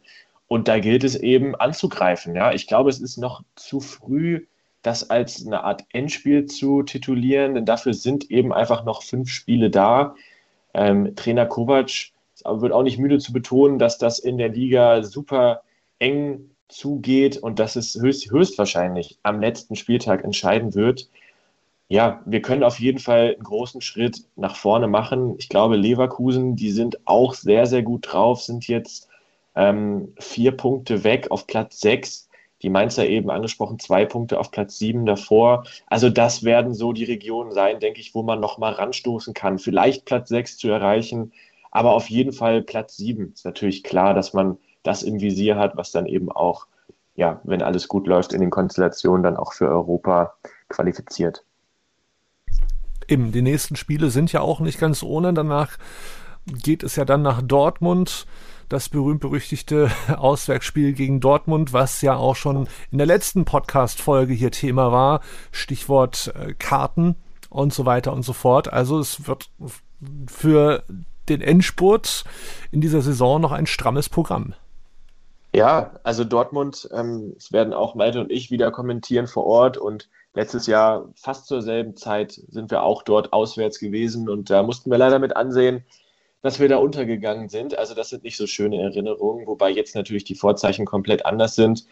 Und 0.49 0.67
da 0.67 0.79
gilt 0.79 1.03
es 1.03 1.15
eben 1.15 1.55
anzugreifen. 1.55 2.35
Ja, 2.35 2.51
ich 2.51 2.67
glaube, 2.67 2.89
es 2.89 2.99
ist 2.99 3.17
noch 3.17 3.43
zu 3.55 3.79
früh, 3.79 4.47
das 4.81 5.09
als 5.09 5.45
eine 5.45 5.63
Art 5.63 5.85
Endspiel 5.93 6.47
zu 6.47 6.83
titulieren, 6.83 7.53
denn 7.53 7.65
dafür 7.65 7.93
sind 7.93 8.31
eben 8.31 8.51
einfach 8.51 8.83
noch 8.83 9.03
fünf 9.03 9.29
Spiele 9.29 9.69
da. 9.69 10.15
Ähm, 10.73 11.15
Trainer 11.15 11.45
Kovac 11.45 11.91
wird 12.43 12.71
auch 12.71 12.83
nicht 12.83 12.97
müde 12.97 13.19
zu 13.19 13.31
betonen, 13.31 13.77
dass 13.77 13.99
das 13.99 14.17
in 14.17 14.37
der 14.39 14.49
Liga 14.49 15.03
super 15.03 15.61
eng 15.99 16.49
zugeht 16.67 17.37
und 17.37 17.59
dass 17.59 17.75
es 17.75 17.95
höchst, 17.95 18.31
höchstwahrscheinlich 18.31 19.19
am 19.21 19.41
letzten 19.41 19.75
Spieltag 19.75 20.23
entscheiden 20.23 20.73
wird. 20.73 21.09
Ja, 21.89 22.23
wir 22.25 22.41
können 22.41 22.63
auf 22.63 22.79
jeden 22.79 22.99
Fall 22.99 23.33
einen 23.35 23.43
großen 23.43 23.81
Schritt 23.81 24.23
nach 24.35 24.55
vorne 24.55 24.87
machen. 24.87 25.35
Ich 25.37 25.49
glaube, 25.49 25.75
Leverkusen, 25.75 26.55
die 26.55 26.71
sind 26.71 27.05
auch 27.05 27.35
sehr, 27.35 27.67
sehr 27.67 27.83
gut 27.83 28.11
drauf, 28.11 28.41
sind 28.41 28.67
jetzt 28.67 29.08
ähm, 29.59 30.13
vier 30.17 30.55
Punkte 30.55 31.03
weg 31.03 31.27
auf 31.31 31.45
Platz 31.45 31.81
sechs. 31.81 32.29
Die 32.61 32.69
Mainzer 32.69 33.05
eben 33.07 33.29
angesprochen, 33.29 33.77
zwei 33.79 34.05
Punkte 34.05 34.39
auf 34.39 34.51
Platz 34.51 34.77
sieben 34.77 35.05
davor. 35.05 35.65
Also 35.87 36.09
das 36.09 36.43
werden 36.43 36.73
so 36.73 36.93
die 36.93 37.03
Regionen 37.03 37.51
sein, 37.51 37.79
denke 37.79 37.99
ich, 37.99 38.15
wo 38.15 38.23
man 38.23 38.39
nochmal 38.39 38.73
ranstoßen 38.73 39.33
kann. 39.33 39.59
Vielleicht 39.59 40.05
Platz 40.05 40.29
sechs 40.29 40.57
zu 40.57 40.69
erreichen, 40.69 41.33
aber 41.71 41.93
auf 41.93 42.09
jeden 42.09 42.31
Fall 42.31 42.61
Platz 42.61 42.95
sieben. 42.95 43.33
Ist 43.33 43.45
natürlich 43.45 43.83
klar, 43.83 44.13
dass 44.13 44.33
man 44.33 44.57
das 44.83 45.03
im 45.03 45.19
Visier 45.19 45.57
hat, 45.57 45.75
was 45.75 45.91
dann 45.91 46.05
eben 46.05 46.31
auch, 46.31 46.67
ja, 47.15 47.41
wenn 47.43 47.61
alles 47.61 47.89
gut 47.89 48.07
läuft, 48.07 48.31
in 48.31 48.41
den 48.41 48.49
Konstellationen 48.49 49.23
dann 49.23 49.37
auch 49.37 49.53
für 49.53 49.67
Europa 49.67 50.33
qualifiziert. 50.69 51.43
Eben, 53.09 53.31
die 53.33 53.41
nächsten 53.41 53.75
Spiele 53.75 54.09
sind 54.09 54.31
ja 54.31 54.41
auch 54.41 54.61
nicht 54.61 54.79
ganz 54.79 55.03
ohne. 55.03 55.33
Danach 55.33 55.77
geht 56.45 56.83
es 56.83 56.95
ja 56.95 57.05
dann 57.05 57.21
nach 57.21 57.41
Dortmund 57.41 58.25
das 58.69 58.89
berühmt-berüchtigte 58.89 59.91
Auswärtsspiel 60.17 60.93
gegen 60.93 61.19
Dortmund, 61.19 61.73
was 61.73 62.01
ja 62.01 62.15
auch 62.15 62.35
schon 62.35 62.67
in 62.91 62.97
der 62.97 63.07
letzten 63.07 63.45
Podcast-Folge 63.45 64.33
hier 64.33 64.51
Thema 64.51 64.91
war. 64.91 65.21
Stichwort 65.51 66.33
äh, 66.35 66.53
Karten 66.53 67.15
und 67.49 67.73
so 67.73 67.85
weiter 67.85 68.13
und 68.13 68.23
so 68.23 68.33
fort. 68.33 68.71
Also 68.71 68.99
es 68.99 69.27
wird 69.27 69.49
für 70.27 70.83
den 71.27 71.41
Endspurt 71.41 72.23
in 72.71 72.81
dieser 72.81 73.01
Saison 73.01 73.41
noch 73.41 73.51
ein 73.51 73.65
strammes 73.65 74.09
Programm. 74.09 74.53
Ja, 75.53 75.99
also 76.03 76.23
Dortmund, 76.23 76.87
ähm, 76.93 77.33
es 77.37 77.51
werden 77.51 77.73
auch 77.73 77.95
Malte 77.95 78.21
und 78.21 78.31
ich 78.31 78.51
wieder 78.51 78.71
kommentieren 78.71 79.25
vor 79.25 79.45
Ort 79.45 79.77
und 79.77 80.07
letztes 80.35 80.67
Jahr 80.67 81.09
fast 81.15 81.47
zur 81.47 81.63
selben 81.63 81.95
Zeit 81.95 82.33
sind 82.49 82.69
wir 82.69 82.83
auch 82.83 83.01
dort 83.01 83.33
auswärts 83.33 83.79
gewesen 83.79 84.29
und 84.29 84.51
da 84.51 84.61
mussten 84.61 84.91
wir 84.91 84.99
leider 84.99 85.17
mit 85.17 85.35
ansehen, 85.35 85.83
dass 86.41 86.59
wir 86.59 86.69
da 86.69 86.77
untergegangen 86.77 87.49
sind. 87.49 87.77
Also 87.77 87.93
das 87.93 88.09
sind 88.09 88.23
nicht 88.23 88.37
so 88.37 88.47
schöne 88.47 88.81
Erinnerungen, 88.81 89.45
wobei 89.47 89.69
jetzt 89.71 89.95
natürlich 89.95 90.23
die 90.23 90.35
Vorzeichen 90.35 90.85
komplett 90.85 91.25
anders 91.25 91.55
sind. 91.55 91.85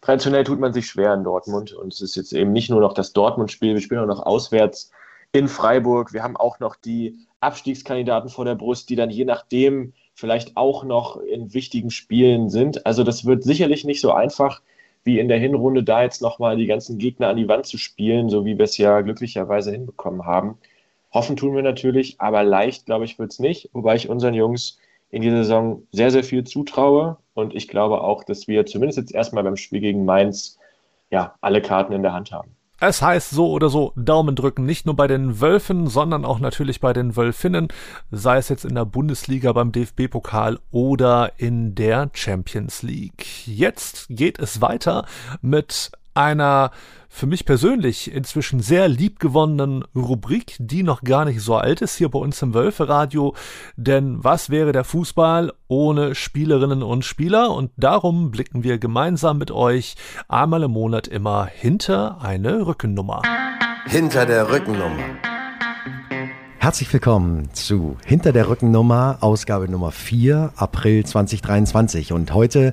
Traditionell 0.00 0.44
tut 0.44 0.58
man 0.58 0.72
sich 0.72 0.86
schwer 0.86 1.14
in 1.14 1.22
Dortmund 1.22 1.72
und 1.72 1.92
es 1.92 2.00
ist 2.00 2.16
jetzt 2.16 2.32
eben 2.32 2.52
nicht 2.52 2.70
nur 2.70 2.80
noch 2.80 2.92
das 2.92 3.12
Dortmund-Spiel, 3.12 3.74
wir 3.74 3.80
spielen 3.80 4.00
auch 4.00 4.06
noch 4.06 4.26
auswärts 4.26 4.90
in 5.30 5.48
Freiburg. 5.48 6.12
Wir 6.12 6.22
haben 6.22 6.36
auch 6.36 6.58
noch 6.58 6.74
die 6.76 7.26
Abstiegskandidaten 7.40 8.28
vor 8.28 8.44
der 8.44 8.56
Brust, 8.56 8.90
die 8.90 8.96
dann 8.96 9.10
je 9.10 9.24
nachdem 9.24 9.92
vielleicht 10.14 10.56
auch 10.56 10.84
noch 10.84 11.18
in 11.20 11.54
wichtigen 11.54 11.90
Spielen 11.90 12.50
sind. 12.50 12.84
Also 12.84 13.04
das 13.04 13.24
wird 13.24 13.44
sicherlich 13.44 13.84
nicht 13.84 14.00
so 14.00 14.12
einfach 14.12 14.60
wie 15.04 15.18
in 15.18 15.28
der 15.28 15.38
Hinrunde 15.38 15.82
da 15.82 16.02
jetzt 16.02 16.22
nochmal 16.22 16.56
die 16.56 16.66
ganzen 16.66 16.98
Gegner 16.98 17.28
an 17.28 17.36
die 17.36 17.48
Wand 17.48 17.66
zu 17.66 17.78
spielen, 17.78 18.28
so 18.28 18.44
wie 18.44 18.56
wir 18.58 18.64
es 18.64 18.78
ja 18.78 19.00
glücklicherweise 19.00 19.72
hinbekommen 19.72 20.26
haben. 20.26 20.58
Hoffen 21.12 21.36
tun 21.36 21.54
wir 21.54 21.62
natürlich, 21.62 22.20
aber 22.20 22.42
leicht, 22.42 22.86
glaube 22.86 23.04
ich, 23.04 23.18
wird 23.18 23.32
es 23.32 23.38
nicht. 23.38 23.70
Wobei 23.72 23.96
ich 23.96 24.08
unseren 24.08 24.34
Jungs 24.34 24.78
in 25.10 25.22
dieser 25.22 25.38
Saison 25.38 25.82
sehr, 25.92 26.10
sehr 26.10 26.24
viel 26.24 26.44
zutraue. 26.44 27.18
Und 27.34 27.54
ich 27.54 27.68
glaube 27.68 28.00
auch, 28.00 28.24
dass 28.24 28.48
wir 28.48 28.66
zumindest 28.66 28.98
jetzt 28.98 29.14
erstmal 29.14 29.44
beim 29.44 29.56
Spiel 29.56 29.80
gegen 29.80 30.04
Mainz 30.04 30.58
ja 31.10 31.34
alle 31.40 31.60
Karten 31.60 31.92
in 31.92 32.02
der 32.02 32.14
Hand 32.14 32.32
haben. 32.32 32.56
Es 32.84 33.00
heißt 33.00 33.30
so 33.30 33.48
oder 33.52 33.68
so 33.68 33.92
Daumen 33.94 34.34
drücken, 34.34 34.64
nicht 34.64 34.86
nur 34.86 34.96
bei 34.96 35.06
den 35.06 35.40
Wölfen, 35.40 35.86
sondern 35.86 36.24
auch 36.24 36.40
natürlich 36.40 36.80
bei 36.80 36.92
den 36.92 37.14
Wölfinnen, 37.14 37.68
sei 38.10 38.38
es 38.38 38.48
jetzt 38.48 38.64
in 38.64 38.74
der 38.74 38.86
Bundesliga 38.86 39.52
beim 39.52 39.70
DFB-Pokal 39.70 40.58
oder 40.72 41.30
in 41.36 41.76
der 41.76 42.10
Champions 42.12 42.82
League. 42.82 43.46
Jetzt 43.46 44.06
geht 44.08 44.40
es 44.40 44.60
weiter 44.60 45.06
mit 45.42 45.92
einer 46.14 46.70
für 47.08 47.26
mich 47.26 47.44
persönlich 47.44 48.10
inzwischen 48.10 48.60
sehr 48.60 48.88
liebgewonnenen 48.88 49.84
Rubrik, 49.94 50.56
die 50.58 50.82
noch 50.82 51.02
gar 51.02 51.26
nicht 51.26 51.42
so 51.42 51.56
alt 51.56 51.82
ist 51.82 51.96
hier 51.96 52.08
bei 52.08 52.18
uns 52.18 52.40
im 52.40 52.54
Wölferadio. 52.54 53.34
Denn 53.76 54.24
was 54.24 54.48
wäre 54.48 54.72
der 54.72 54.84
Fußball 54.84 55.52
ohne 55.68 56.14
Spielerinnen 56.14 56.82
und 56.82 57.04
Spieler? 57.04 57.50
Und 57.50 57.70
darum 57.76 58.30
blicken 58.30 58.64
wir 58.64 58.78
gemeinsam 58.78 59.36
mit 59.38 59.50
euch 59.50 59.94
einmal 60.28 60.62
im 60.62 60.70
Monat 60.70 61.06
immer 61.06 61.44
hinter 61.44 62.22
eine 62.22 62.66
Rückennummer. 62.66 63.22
Hinter 63.86 64.24
der 64.24 64.50
Rückennummer. 64.50 65.31
Herzlich 66.62 66.92
willkommen 66.92 67.48
zu 67.54 67.96
Hinter 68.06 68.32
der 68.32 68.48
Rückennummer, 68.48 69.18
Ausgabe 69.20 69.68
Nummer 69.68 69.90
4, 69.90 70.52
April 70.54 71.04
2023. 71.04 72.12
Und 72.12 72.32
heute 72.34 72.72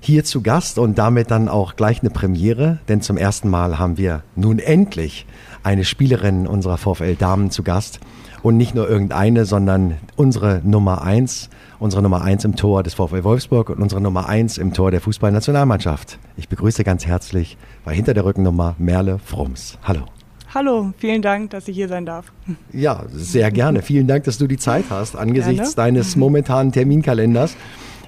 hier 0.00 0.24
zu 0.24 0.42
Gast 0.42 0.76
und 0.76 0.98
damit 0.98 1.30
dann 1.30 1.48
auch 1.48 1.76
gleich 1.76 2.00
eine 2.00 2.10
Premiere, 2.10 2.80
denn 2.88 3.00
zum 3.00 3.16
ersten 3.16 3.48
Mal 3.48 3.78
haben 3.78 3.96
wir 3.96 4.24
nun 4.34 4.58
endlich 4.58 5.24
eine 5.62 5.84
Spielerin 5.84 6.48
unserer 6.48 6.78
VfL 6.78 7.14
Damen 7.14 7.52
zu 7.52 7.62
Gast. 7.62 8.00
Und 8.42 8.56
nicht 8.56 8.74
nur 8.74 8.90
irgendeine, 8.90 9.44
sondern 9.44 9.98
unsere 10.16 10.60
Nummer 10.64 11.02
1, 11.02 11.48
unsere 11.78 12.02
Nummer 12.02 12.22
1 12.22 12.44
im 12.44 12.56
Tor 12.56 12.82
des 12.82 12.94
VfL 12.94 13.22
Wolfsburg 13.22 13.70
und 13.70 13.80
unsere 13.80 14.00
Nummer 14.00 14.28
1 14.28 14.58
im 14.58 14.72
Tor 14.72 14.90
der 14.90 15.00
Fußballnationalmannschaft. 15.00 16.18
Ich 16.36 16.48
begrüße 16.48 16.82
ganz 16.82 17.06
herzlich 17.06 17.56
bei 17.84 17.94
Hinter 17.94 18.14
der 18.14 18.24
Rückennummer 18.24 18.74
Merle 18.78 19.20
Frums. 19.20 19.78
Hallo. 19.84 20.17
Hallo, 20.54 20.94
vielen 20.96 21.20
Dank, 21.20 21.50
dass 21.50 21.68
ich 21.68 21.76
hier 21.76 21.88
sein 21.88 22.06
darf. 22.06 22.32
Ja, 22.72 23.04
sehr 23.12 23.50
gerne. 23.50 23.82
vielen 23.82 24.06
Dank, 24.06 24.24
dass 24.24 24.38
du 24.38 24.46
die 24.46 24.56
Zeit 24.56 24.86
hast. 24.88 25.14
Angesichts 25.14 25.74
gerne. 25.74 25.92
deines 25.92 26.16
momentanen 26.16 26.72
Terminkalenders 26.72 27.54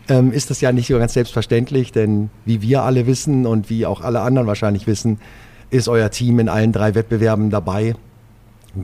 ähm, 0.09 0.33
ist 0.33 0.49
das 0.49 0.63
ja 0.63 0.73
nicht 0.73 0.89
so 0.89 0.99
ganz 0.99 1.13
selbstverständlich, 1.13 1.93
denn 1.93 2.31
wie 2.47 2.63
wir 2.63 2.83
alle 2.83 3.07
wissen 3.07 3.47
und 3.47 3.69
wie 3.69 3.85
auch 3.85 4.01
alle 4.01 4.23
anderen 4.23 4.47
wahrscheinlich 4.47 4.87
wissen, 4.87 5.21
ist 5.69 5.87
euer 5.89 6.11
Team 6.11 6.39
in 6.39 6.49
allen 6.49 6.73
drei 6.73 6.95
Wettbewerben 6.95 7.51
dabei. 7.51 7.95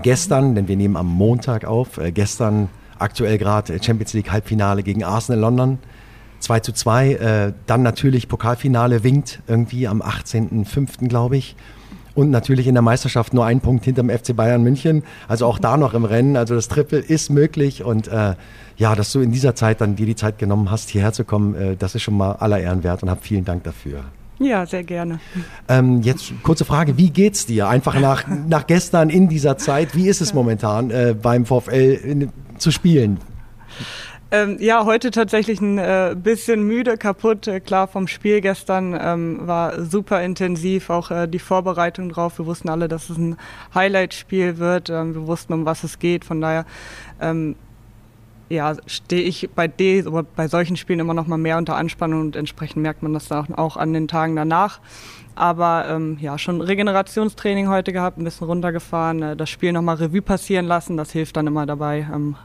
Gestern, 0.03 0.55
denn 0.55 0.69
wir 0.69 0.77
nehmen 0.77 0.97
am 0.97 1.07
Montag 1.07 1.65
auf, 1.65 1.97
äh, 1.97 2.13
gestern 2.13 2.69
aktuell 2.99 3.39
gerade 3.39 3.83
Champions 3.83 4.13
League 4.13 4.31
Halbfinale 4.31 4.83
gegen 4.83 5.03
Arsenal 5.03 5.41
London. 5.41 5.79
2 6.41 6.61
zu 6.61 6.73
2, 6.73 7.13
äh, 7.13 7.53
dann 7.67 7.83
natürlich 7.83 8.29
Pokalfinale 8.29 9.03
winkt 9.03 9.41
irgendwie 9.47 9.89
am 9.89 10.03
18.05. 10.03 11.09
glaube 11.09 11.39
ich. 11.39 11.57
Und 12.17 12.31
natürlich 12.31 12.67
in 12.67 12.75
der 12.75 12.83
Meisterschaft 12.83 13.35
nur 13.35 13.45
ein 13.45 13.61
Punkt 13.61 13.85
hinterm 13.85 14.09
FC 14.09 14.35
Bayern 14.35 14.63
München. 14.63 15.05
Also 15.29 15.47
auch 15.47 15.59
da 15.59 15.77
noch 15.77 15.95
im 15.95 16.05
Rennen. 16.05 16.37
Also 16.37 16.55
das 16.55 16.67
Triple 16.67 16.99
ist 16.99 17.31
möglich. 17.31 17.85
Und 17.85 18.09
äh, 18.09 18.35
ja, 18.79 18.95
dass 18.95 19.13
du 19.13 19.21
in 19.21 19.33
dieser 19.33 19.55
Zeit 19.55 19.83
dann 19.83 19.97
dir 19.97 20.07
die 20.07 20.17
Zeit 20.17 20.39
genommen 20.39 20.71
hast, 20.71 20.89
hierher 20.89 21.13
zu 21.13 21.25
kommen, 21.25 21.55
äh, 21.55 21.77
das 21.77 21.95
ist 21.95 22.03
schon 22.03 22.17
mal 22.17 22.33
aller 22.33 22.59
Ehren 22.59 22.83
wert 22.83 23.03
und 23.03 23.11
hab 23.11 23.23
vielen 23.23 23.45
Dank 23.45 23.65
dafür. 23.65 24.01
Ja, 24.39 24.67
sehr 24.67 24.83
gerne. 24.83 25.21
Ähm, 25.69 26.03
jetzt 26.03 26.33
kurze 26.43 26.65
Frage, 26.65 26.97
wie 26.97 27.11
geht's 27.11 27.47
dir? 27.47 27.69
Einfach 27.69 27.99
nach, 28.01 28.25
nach 28.49 28.67
gestern 28.67 29.11
in 29.11 29.29
dieser 29.29 29.59
Zeit, 29.59 29.95
wie 29.95 30.09
ist 30.09 30.21
es 30.23 30.35
momentan 30.35 30.91
äh, 30.91 31.15
beim 31.21 31.47
VfL 31.47 32.01
in, 32.03 32.33
zu 32.59 32.71
spielen? 32.71 33.19
Ähm, 34.37 34.59
ja, 34.61 34.85
heute 34.85 35.11
tatsächlich 35.11 35.63
ein 35.63 35.79
äh, 35.79 36.15
bisschen 36.15 36.63
müde, 36.63 36.99
kaputt. 36.99 37.49
Äh, 37.49 37.61
klar, 37.61 37.89
vom 37.89 38.07
Spiel 38.07 38.43
gestern 38.43 38.95
ähm, 39.01 39.47
war 39.47 39.83
super 39.83 40.23
intensiv, 40.23 40.91
auch 40.91 41.11
äh, 41.11 41.27
die 41.27 41.39
Vorbereitung 41.39 42.11
drauf. 42.11 42.39
Wir 42.39 42.45
wussten 42.45 42.69
alle, 42.69 42.87
dass 42.87 43.09
es 43.09 43.17
ein 43.17 43.39
Highlight-Spiel 43.75 44.59
wird. 44.59 44.91
Ähm, 44.91 45.15
wir 45.15 45.27
wussten, 45.27 45.55
um 45.55 45.65
was 45.65 45.85
es 45.85 45.99
geht. 45.99 46.27
Von 46.27 46.43
daher 46.43 46.67
ähm, 47.19 47.57
ja, 48.51 48.75
stehe 48.87 49.23
ich 49.23 49.49
bei, 49.55 49.69
D, 49.69 50.05
bei 50.37 50.49
solchen 50.49 50.77
Spielen 50.77 51.01
immer 51.01 51.15
noch 51.15 51.27
mal 51.27 51.39
mehr 51.39 51.57
unter 51.57 51.77
Anspannung 51.77 52.21
und 52.21 52.37
entsprechend 52.37 52.83
merkt 52.83 53.03
man 53.03 53.15
das 53.15 53.33
auch, 53.33 53.47
auch 53.57 53.79
an 53.79 53.95
den 53.95 54.07
Tagen 54.07 54.37
danach. 54.37 54.81
Aber 55.35 55.87
ähm, 55.89 56.19
ja, 56.21 56.37
schon 56.37 56.61
Regenerationstraining 56.61 57.69
heute 57.69 57.95
gehabt, 57.95 58.19
ein 58.19 58.25
bisschen 58.25 58.49
runtergefahren, 58.49 59.23
äh, 59.23 59.37
das 59.37 59.49
Spiel 59.49 59.73
nochmal 59.73 59.97
Revue 59.97 60.21
passieren 60.21 60.67
lassen, 60.67 60.99
das 60.99 61.13
hilft 61.13 61.39
dann 61.39 61.47
immer 61.47 61.65
dabei, 61.65 62.07
ähm, 62.13 62.37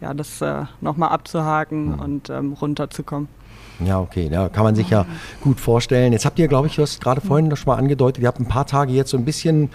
ja, 0.00 0.14
das 0.14 0.40
äh, 0.40 0.64
nochmal 0.80 1.10
abzuhaken 1.10 1.92
mhm. 1.92 2.00
und 2.00 2.30
ähm, 2.30 2.52
runterzukommen. 2.52 3.28
Ja, 3.84 4.00
okay, 4.00 4.28
da 4.28 4.48
kann 4.48 4.64
man 4.64 4.74
sich 4.74 4.90
ja 4.90 5.06
gut 5.40 5.60
vorstellen. 5.60 6.12
Jetzt 6.12 6.24
habt 6.24 6.38
ihr, 6.38 6.48
glaube 6.48 6.66
ich, 6.66 6.76
du 6.76 6.82
hast 6.82 7.00
gerade 7.00 7.20
vorhin 7.20 7.54
schon 7.54 7.72
mal 7.72 7.78
angedeutet, 7.78 8.22
ihr 8.22 8.28
habt 8.28 8.40
ein 8.40 8.48
paar 8.48 8.66
Tage 8.66 8.92
jetzt 8.92 9.10
so 9.10 9.16
ein 9.16 9.24
bisschen 9.24 9.70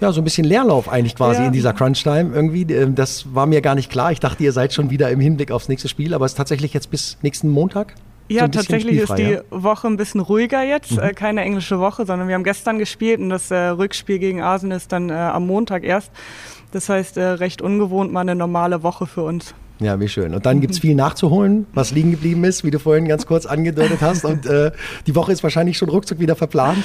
ja, 0.00 0.12
so 0.12 0.20
ein 0.20 0.24
bisschen 0.24 0.44
Leerlauf 0.44 0.88
eigentlich 0.88 1.14
quasi 1.14 1.40
ja. 1.40 1.46
in 1.46 1.52
dieser 1.52 1.72
Crunch-Time 1.72 2.34
irgendwie. 2.34 2.62
Ähm, 2.72 2.94
das 2.94 3.32
war 3.34 3.46
mir 3.46 3.60
gar 3.60 3.74
nicht 3.74 3.90
klar. 3.90 4.12
Ich 4.12 4.20
dachte, 4.20 4.42
ihr 4.42 4.52
seid 4.52 4.72
schon 4.72 4.90
wieder 4.90 5.10
im 5.10 5.20
Hinblick 5.20 5.50
aufs 5.50 5.68
nächste 5.68 5.88
Spiel, 5.88 6.14
aber 6.14 6.26
es 6.26 6.32
ist 6.32 6.36
tatsächlich 6.36 6.74
jetzt 6.74 6.90
bis 6.90 7.16
nächsten 7.22 7.48
Montag? 7.48 7.94
Ja, 8.28 8.42
so 8.42 8.48
tatsächlich 8.48 8.98
ist 8.98 9.18
die 9.18 9.32
ja? 9.32 9.40
Woche 9.50 9.86
ein 9.86 9.96
bisschen 9.96 10.20
ruhiger 10.20 10.62
jetzt. 10.62 10.92
Mhm. 10.92 10.98
Äh, 10.98 11.12
keine 11.12 11.42
englische 11.42 11.78
Woche, 11.78 12.06
sondern 12.06 12.28
wir 12.28 12.34
haben 12.34 12.44
gestern 12.44 12.78
gespielt 12.78 13.20
und 13.20 13.30
das 13.30 13.50
äh, 13.50 13.56
Rückspiel 13.56 14.18
gegen 14.18 14.40
Arsenal 14.40 14.78
ist 14.78 14.92
dann 14.92 15.10
äh, 15.10 15.12
am 15.12 15.46
Montag 15.46 15.84
erst. 15.84 16.10
Das 16.74 16.88
heißt, 16.88 17.16
äh, 17.16 17.22
recht 17.22 17.62
ungewohnt 17.62 18.12
mal 18.12 18.22
eine 18.22 18.34
normale 18.34 18.82
Woche 18.82 19.06
für 19.06 19.22
uns. 19.22 19.54
Ja, 19.78 19.98
wie 20.00 20.08
schön. 20.08 20.34
Und 20.34 20.44
dann 20.44 20.60
gibt 20.60 20.72
es 20.72 20.80
viel 20.80 20.94
nachzuholen, 20.94 21.66
was 21.72 21.92
liegen 21.92 22.10
geblieben 22.10 22.42
ist, 22.44 22.64
wie 22.64 22.70
du 22.70 22.78
vorhin 22.78 23.06
ganz 23.06 23.26
kurz 23.26 23.46
angedeutet 23.46 23.98
hast. 24.00 24.24
Und 24.24 24.46
äh, 24.46 24.72
die 25.06 25.14
Woche 25.14 25.32
ist 25.32 25.42
wahrscheinlich 25.42 25.78
schon 25.78 25.88
ruckzuck 25.88 26.18
wieder 26.18 26.34
verplant. 26.34 26.84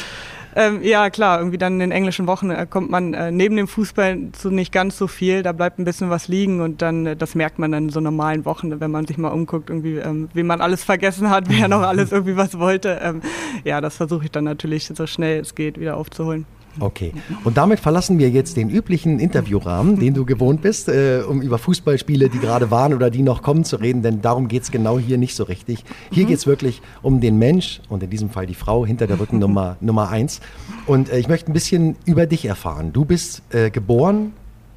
Ähm, 0.56 0.84
ja, 0.84 1.10
klar, 1.10 1.39
irgendwie 1.39 1.58
dann 1.58 1.73
in 1.73 1.80
den 1.80 1.91
englischen 1.91 2.28
Wochen 2.28 2.49
äh, 2.49 2.67
kommt 2.67 2.89
man 2.89 3.13
äh, 3.13 3.32
neben 3.32 3.56
dem 3.56 3.67
Fußball 3.67 4.30
zu 4.32 4.49
nicht 4.49 4.71
ganz 4.71 4.97
so 4.97 5.08
viel. 5.08 5.41
Da 5.43 5.52
bleibt 5.52 5.80
ein 5.80 5.86
bisschen 5.86 6.10
was 6.10 6.28
liegen 6.28 6.62
und 6.62 6.82
dann, 6.82 7.06
äh, 7.06 7.15
das 7.15 7.34
merkt 7.34 7.60
man 7.60 7.71
dann 7.71 7.86
in 7.86 7.89
so 7.89 7.99
normalen 7.99 8.45
Wochen, 8.45 8.80
wenn 8.80 8.91
man 8.91 9.08
sich 9.08 9.17
mal 9.17 9.30
umguckt, 9.30 9.69
irgendwie, 9.69 9.97
ähm, 9.97 10.30
wie 10.34 10.43
man 10.43 10.62
alles 10.62 10.84
vergessen 10.84 11.30
hat, 11.30 11.45
wer 11.49 11.67
noch 11.67 11.82
alles 11.82 12.12
irgendwie 12.12 12.38
was 12.38 12.58
wollte. 12.58 12.99
Ähm, 13.02 13.21
ja, 13.63 13.82
das 13.82 13.97
versuche 13.97 14.25
ich 14.25 14.32
dann 14.32 14.43
natürlich 14.43 14.91
so 14.93 15.08
schnell 15.08 15.39
es 15.39 15.56
geht 15.56 15.80
wieder 15.80 15.97
aufzuholen. 15.97 16.45
Okay. 16.79 17.13
Und 17.43 17.58
damit 17.58 17.79
verlassen 17.79 18.19
wir 18.19 18.29
jetzt 18.29 18.58
den 18.58 18.69
üblichen 18.69 19.19
Interviewrahmen, 19.19 19.99
den 19.99 20.13
du 20.13 20.25
gewohnt 20.25 20.62
bist, 20.62 20.88
äh, 20.88 21.21
um 21.27 21.41
über 21.41 21.58
Fußballspiele, 21.58 22.29
die 22.29 22.39
gerade 22.39 22.71
waren 22.71 22.93
oder 22.93 23.10
die 23.10 23.21
noch 23.21 23.41
kommen, 23.41 23.63
zu 23.63 23.77
reden, 23.77 24.01
denn 24.01 24.21
darum 24.21 24.47
geht 24.47 24.63
es 24.63 24.71
genau 24.71 24.99
hier 24.99 25.17
nicht 25.17 25.36
so 25.36 25.43
richtig. 25.43 25.84
Hier 26.12 26.23
mhm. 26.23 26.27
geht 26.29 26.38
es 26.38 26.47
wirklich 26.47 26.82
um 27.01 27.19
den 27.21 27.38
Mensch 27.38 27.82
und 27.89 28.03
in 28.03 28.10
diesem 28.10 28.29
Fall 28.29 28.45
die 28.45 28.55
Frau 28.55 28.86
hinter 28.86 29.08
der 29.08 29.19
Rückennummer 29.19 29.77
Nummer 29.82 30.10
eins. 30.10 30.41
Und 30.86 31.10
äh, 31.10 31.19
ich 31.19 31.27
möchte 31.27 31.51
ein 31.51 31.53
bisschen 31.53 31.95
über 32.05 32.25
dich 32.25 32.45
erfahren. 32.45 32.93
Du 32.93 33.05
bist 33.05 33.41
äh, 33.53 33.69
geboren 33.69 34.34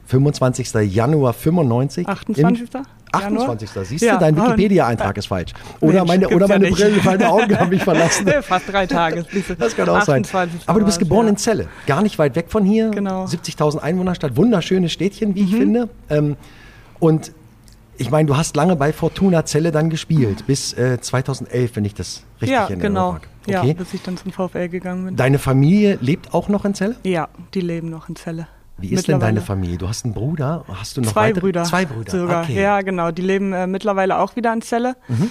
25. 0.07 0.73
Januar 0.93 1.33
95. 1.33 2.07
28. 2.07 2.69
28. 3.13 3.71
Siehst 3.85 4.03
du, 4.03 4.07
ja. 4.07 4.19
dein 4.19 4.37
Wikipedia-Eintrag 4.37 5.17
ist 5.19 5.27
falsch. 5.27 5.53
Oder 5.81 6.05
meine, 6.05 6.29
oder 6.29 6.49
meine 6.49 6.69
ja 6.69 6.75
Brille, 6.75 7.01
meine 7.05 7.29
Augen 7.31 7.59
haben 7.59 7.71
mich 7.71 7.83
verlassen. 7.83 8.27
Fast 8.43 8.73
drei 8.73 8.87
Tage. 8.87 9.25
Das 9.59 9.77
kann 9.77 9.89
auch 9.89 10.03
sein. 10.03 10.27
Aber 10.67 10.81
du 10.81 10.87
bist 10.87 10.99
geboren 10.99 11.29
in 11.29 11.37
Celle, 11.37 11.69
gar 11.87 12.03
nicht 12.03 12.19
weit 12.19 12.37
weg 12.37 12.47
von 12.49 12.65
hier. 12.65 12.91
Genau. 12.91 13.25
70.000 13.25 13.79
Einwohnerstadt, 13.79 14.37
wunderschönes 14.37 14.93
Städtchen, 14.93 15.35
wie 15.35 15.43
ich 15.43 15.53
mhm. 15.53 15.59
finde. 15.59 15.89
Ähm, 16.09 16.37
und 16.99 17.33
ich 17.99 18.11
meine, 18.11 18.27
du 18.27 18.37
hast 18.37 18.57
lange 18.57 18.77
bei 18.77 18.93
Fortuna 18.93 19.45
Celle 19.45 19.71
dann 19.71 19.91
gespielt, 19.91 20.47
bis 20.47 20.73
äh, 20.73 21.01
2011, 21.01 21.77
wenn 21.77 21.85
ich 21.85 21.95
das 21.95 22.25
richtig 22.41 22.55
ja, 22.55 22.67
in 22.67 22.81
genau. 22.81 23.19
Okay. 23.47 23.69
Ja, 23.69 23.73
bis 23.73 23.93
ich 23.93 24.03
dann 24.03 24.17
zum 24.17 24.33
VfL 24.33 24.69
gegangen 24.69 25.05
bin. 25.05 25.17
Deine 25.17 25.39
Familie 25.39 25.99
lebt 26.01 26.33
auch 26.33 26.49
noch 26.49 26.65
in 26.65 26.75
Celle? 26.75 26.97
Ja, 27.03 27.29
die 27.55 27.61
leben 27.61 27.91
noch 27.91 28.09
in 28.09 28.17
Celle. 28.17 28.47
Wie 28.83 28.93
ist 28.95 29.09
denn 29.09 29.21
deine 29.21 29.41
Familie? 29.41 29.79
Du 29.79 29.89
hast 29.89 30.05
einen 30.05 30.15
Bruder? 30.15 30.65
Hast 30.69 30.97
du 30.97 31.01
noch 31.01 31.13
Zwei 31.13 31.29
weitere? 31.29 31.41
Brüder. 31.41 31.65
Zwei 31.65 31.85
Brüder. 31.85 32.11
Sogar. 32.11 32.43
Okay. 32.45 32.61
Ja, 32.61 32.83
genau. 32.83 33.11
Die 33.11 33.23
leben 33.23 33.53
äh, 33.53 33.67
mittlerweile 33.67 34.19
auch 34.19 34.37
wieder 34.37 34.53
in 34.53 34.61
Celle. 34.63 34.97
Mhm. 35.09 35.31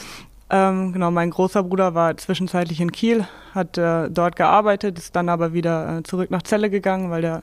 Ähm, 0.54 0.92
genau, 0.92 1.12
mein 1.12 1.30
großer 1.30 1.64
Bruder 1.64 1.96
war 1.96 2.18
zwischenzeitlich 2.18 2.82
in 2.82 2.92
Kiel, 2.92 3.26
hat 3.56 3.78
äh, 3.78 4.10
dort 4.10 4.36
gearbeitet, 4.36 5.00
ist 5.00 5.16
dann 5.16 5.30
aber 5.30 5.54
wieder 5.54 6.00
äh, 6.00 6.04
zurück 6.04 6.30
nach 6.30 6.42
Celle 6.44 6.70
gegangen, 6.70 7.10
weil 7.10 7.22
der 7.22 7.42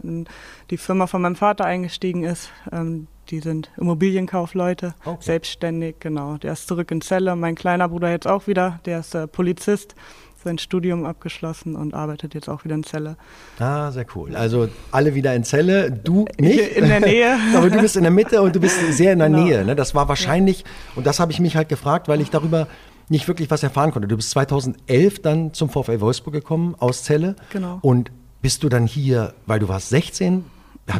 die 0.70 0.76
Firma 0.76 1.06
von 1.06 1.22
meinem 1.22 1.36
Vater 1.36 1.64
eingestiegen 1.64 2.24
ist. 2.24 2.50
Ähm, 2.70 3.06
die 3.30 3.40
sind 3.40 3.70
Immobilienkaufleute, 3.78 4.94
okay. 5.06 5.18
selbstständig, 5.20 5.96
genau. 6.00 6.36
Der 6.36 6.52
ist 6.52 6.68
zurück 6.68 6.90
in 6.90 7.00
Celle. 7.00 7.34
Mein 7.34 7.54
kleiner 7.54 7.88
Bruder 7.88 8.10
jetzt 8.10 8.26
auch 8.26 8.46
wieder, 8.46 8.80
der 8.84 9.00
ist 9.00 9.14
äh, 9.14 9.26
Polizist 9.26 9.94
sein 10.42 10.58
Studium 10.58 11.04
abgeschlossen 11.04 11.74
und 11.76 11.94
arbeitet 11.94 12.34
jetzt 12.34 12.48
auch 12.48 12.64
wieder 12.64 12.74
in 12.74 12.84
Celle. 12.84 13.16
Ah, 13.58 13.90
sehr 13.90 14.06
cool. 14.14 14.36
Also 14.36 14.68
alle 14.90 15.14
wieder 15.14 15.34
in 15.34 15.44
Celle, 15.44 15.90
du 15.90 16.26
nicht. 16.38 16.76
In 16.76 16.88
der 16.88 17.00
Nähe. 17.00 17.36
Aber 17.56 17.70
du 17.70 17.80
bist 17.80 17.96
in 17.96 18.02
der 18.02 18.12
Mitte 18.12 18.40
und 18.42 18.54
du 18.54 18.60
bist 18.60 18.78
sehr 18.92 19.12
in 19.12 19.18
der 19.18 19.28
genau. 19.28 19.42
Nähe. 19.42 19.64
Ne? 19.64 19.76
Das 19.76 19.94
war 19.94 20.08
wahrscheinlich, 20.08 20.64
und 20.94 21.06
das 21.06 21.20
habe 21.20 21.32
ich 21.32 21.40
mich 21.40 21.56
halt 21.56 21.68
gefragt, 21.68 22.08
weil 22.08 22.20
ich 22.20 22.30
darüber 22.30 22.68
nicht 23.08 23.26
wirklich 23.26 23.50
was 23.50 23.62
erfahren 23.62 23.90
konnte. 23.90 24.08
Du 24.08 24.16
bist 24.16 24.30
2011 24.30 25.22
dann 25.22 25.54
zum 25.54 25.70
VfL 25.70 26.00
Wolfsburg 26.00 26.34
gekommen 26.34 26.74
aus 26.78 27.04
Celle. 27.04 27.36
Genau. 27.50 27.78
Und 27.82 28.10
bist 28.42 28.62
du 28.62 28.68
dann 28.68 28.86
hier, 28.86 29.34
weil 29.46 29.58
du 29.58 29.68
warst 29.68 29.88
16, 29.88 30.34
mhm. 30.34 30.44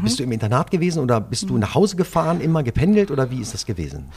bist 0.03 0.18
du 0.18 0.22
im 0.22 0.33
Internat 0.33 0.70
gewesen 0.70 1.03
oder 1.03 1.20
bist 1.20 1.48
du 1.48 1.59
nach 1.59 1.74
Hause 1.74 1.96
gefahren, 1.96 2.40
immer 2.40 2.62
gependelt 2.62 3.11
oder 3.11 3.31
wie 3.31 3.40
ist 3.40 3.55
das 3.55 3.66
gewesen? 3.66 4.09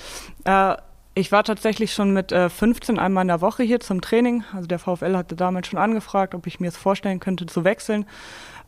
Äh, 0.46 0.76
ich 1.14 1.32
war 1.32 1.44
tatsächlich 1.44 1.94
schon 1.94 2.14
mit 2.14 2.32
äh, 2.32 2.50
15 2.50 2.98
einmal 2.98 3.24
in 3.24 3.28
der 3.28 3.42
Woche 3.42 3.64
hier 3.64 3.80
zum 3.80 4.02
Training. 4.02 4.44
Also 4.54 4.68
der 4.68 4.80
VfL 4.80 5.18
hatte 5.18 5.36
damals 5.36 5.68
schon 5.68 5.80
angefragt, 5.80 6.34
ob 6.36 6.48
ich 6.48 6.60
mir 6.60 6.70
es 6.70 6.78
vorstellen 6.78 7.20
könnte 7.20 7.46
zu 7.46 7.64
wechseln. 7.64 8.06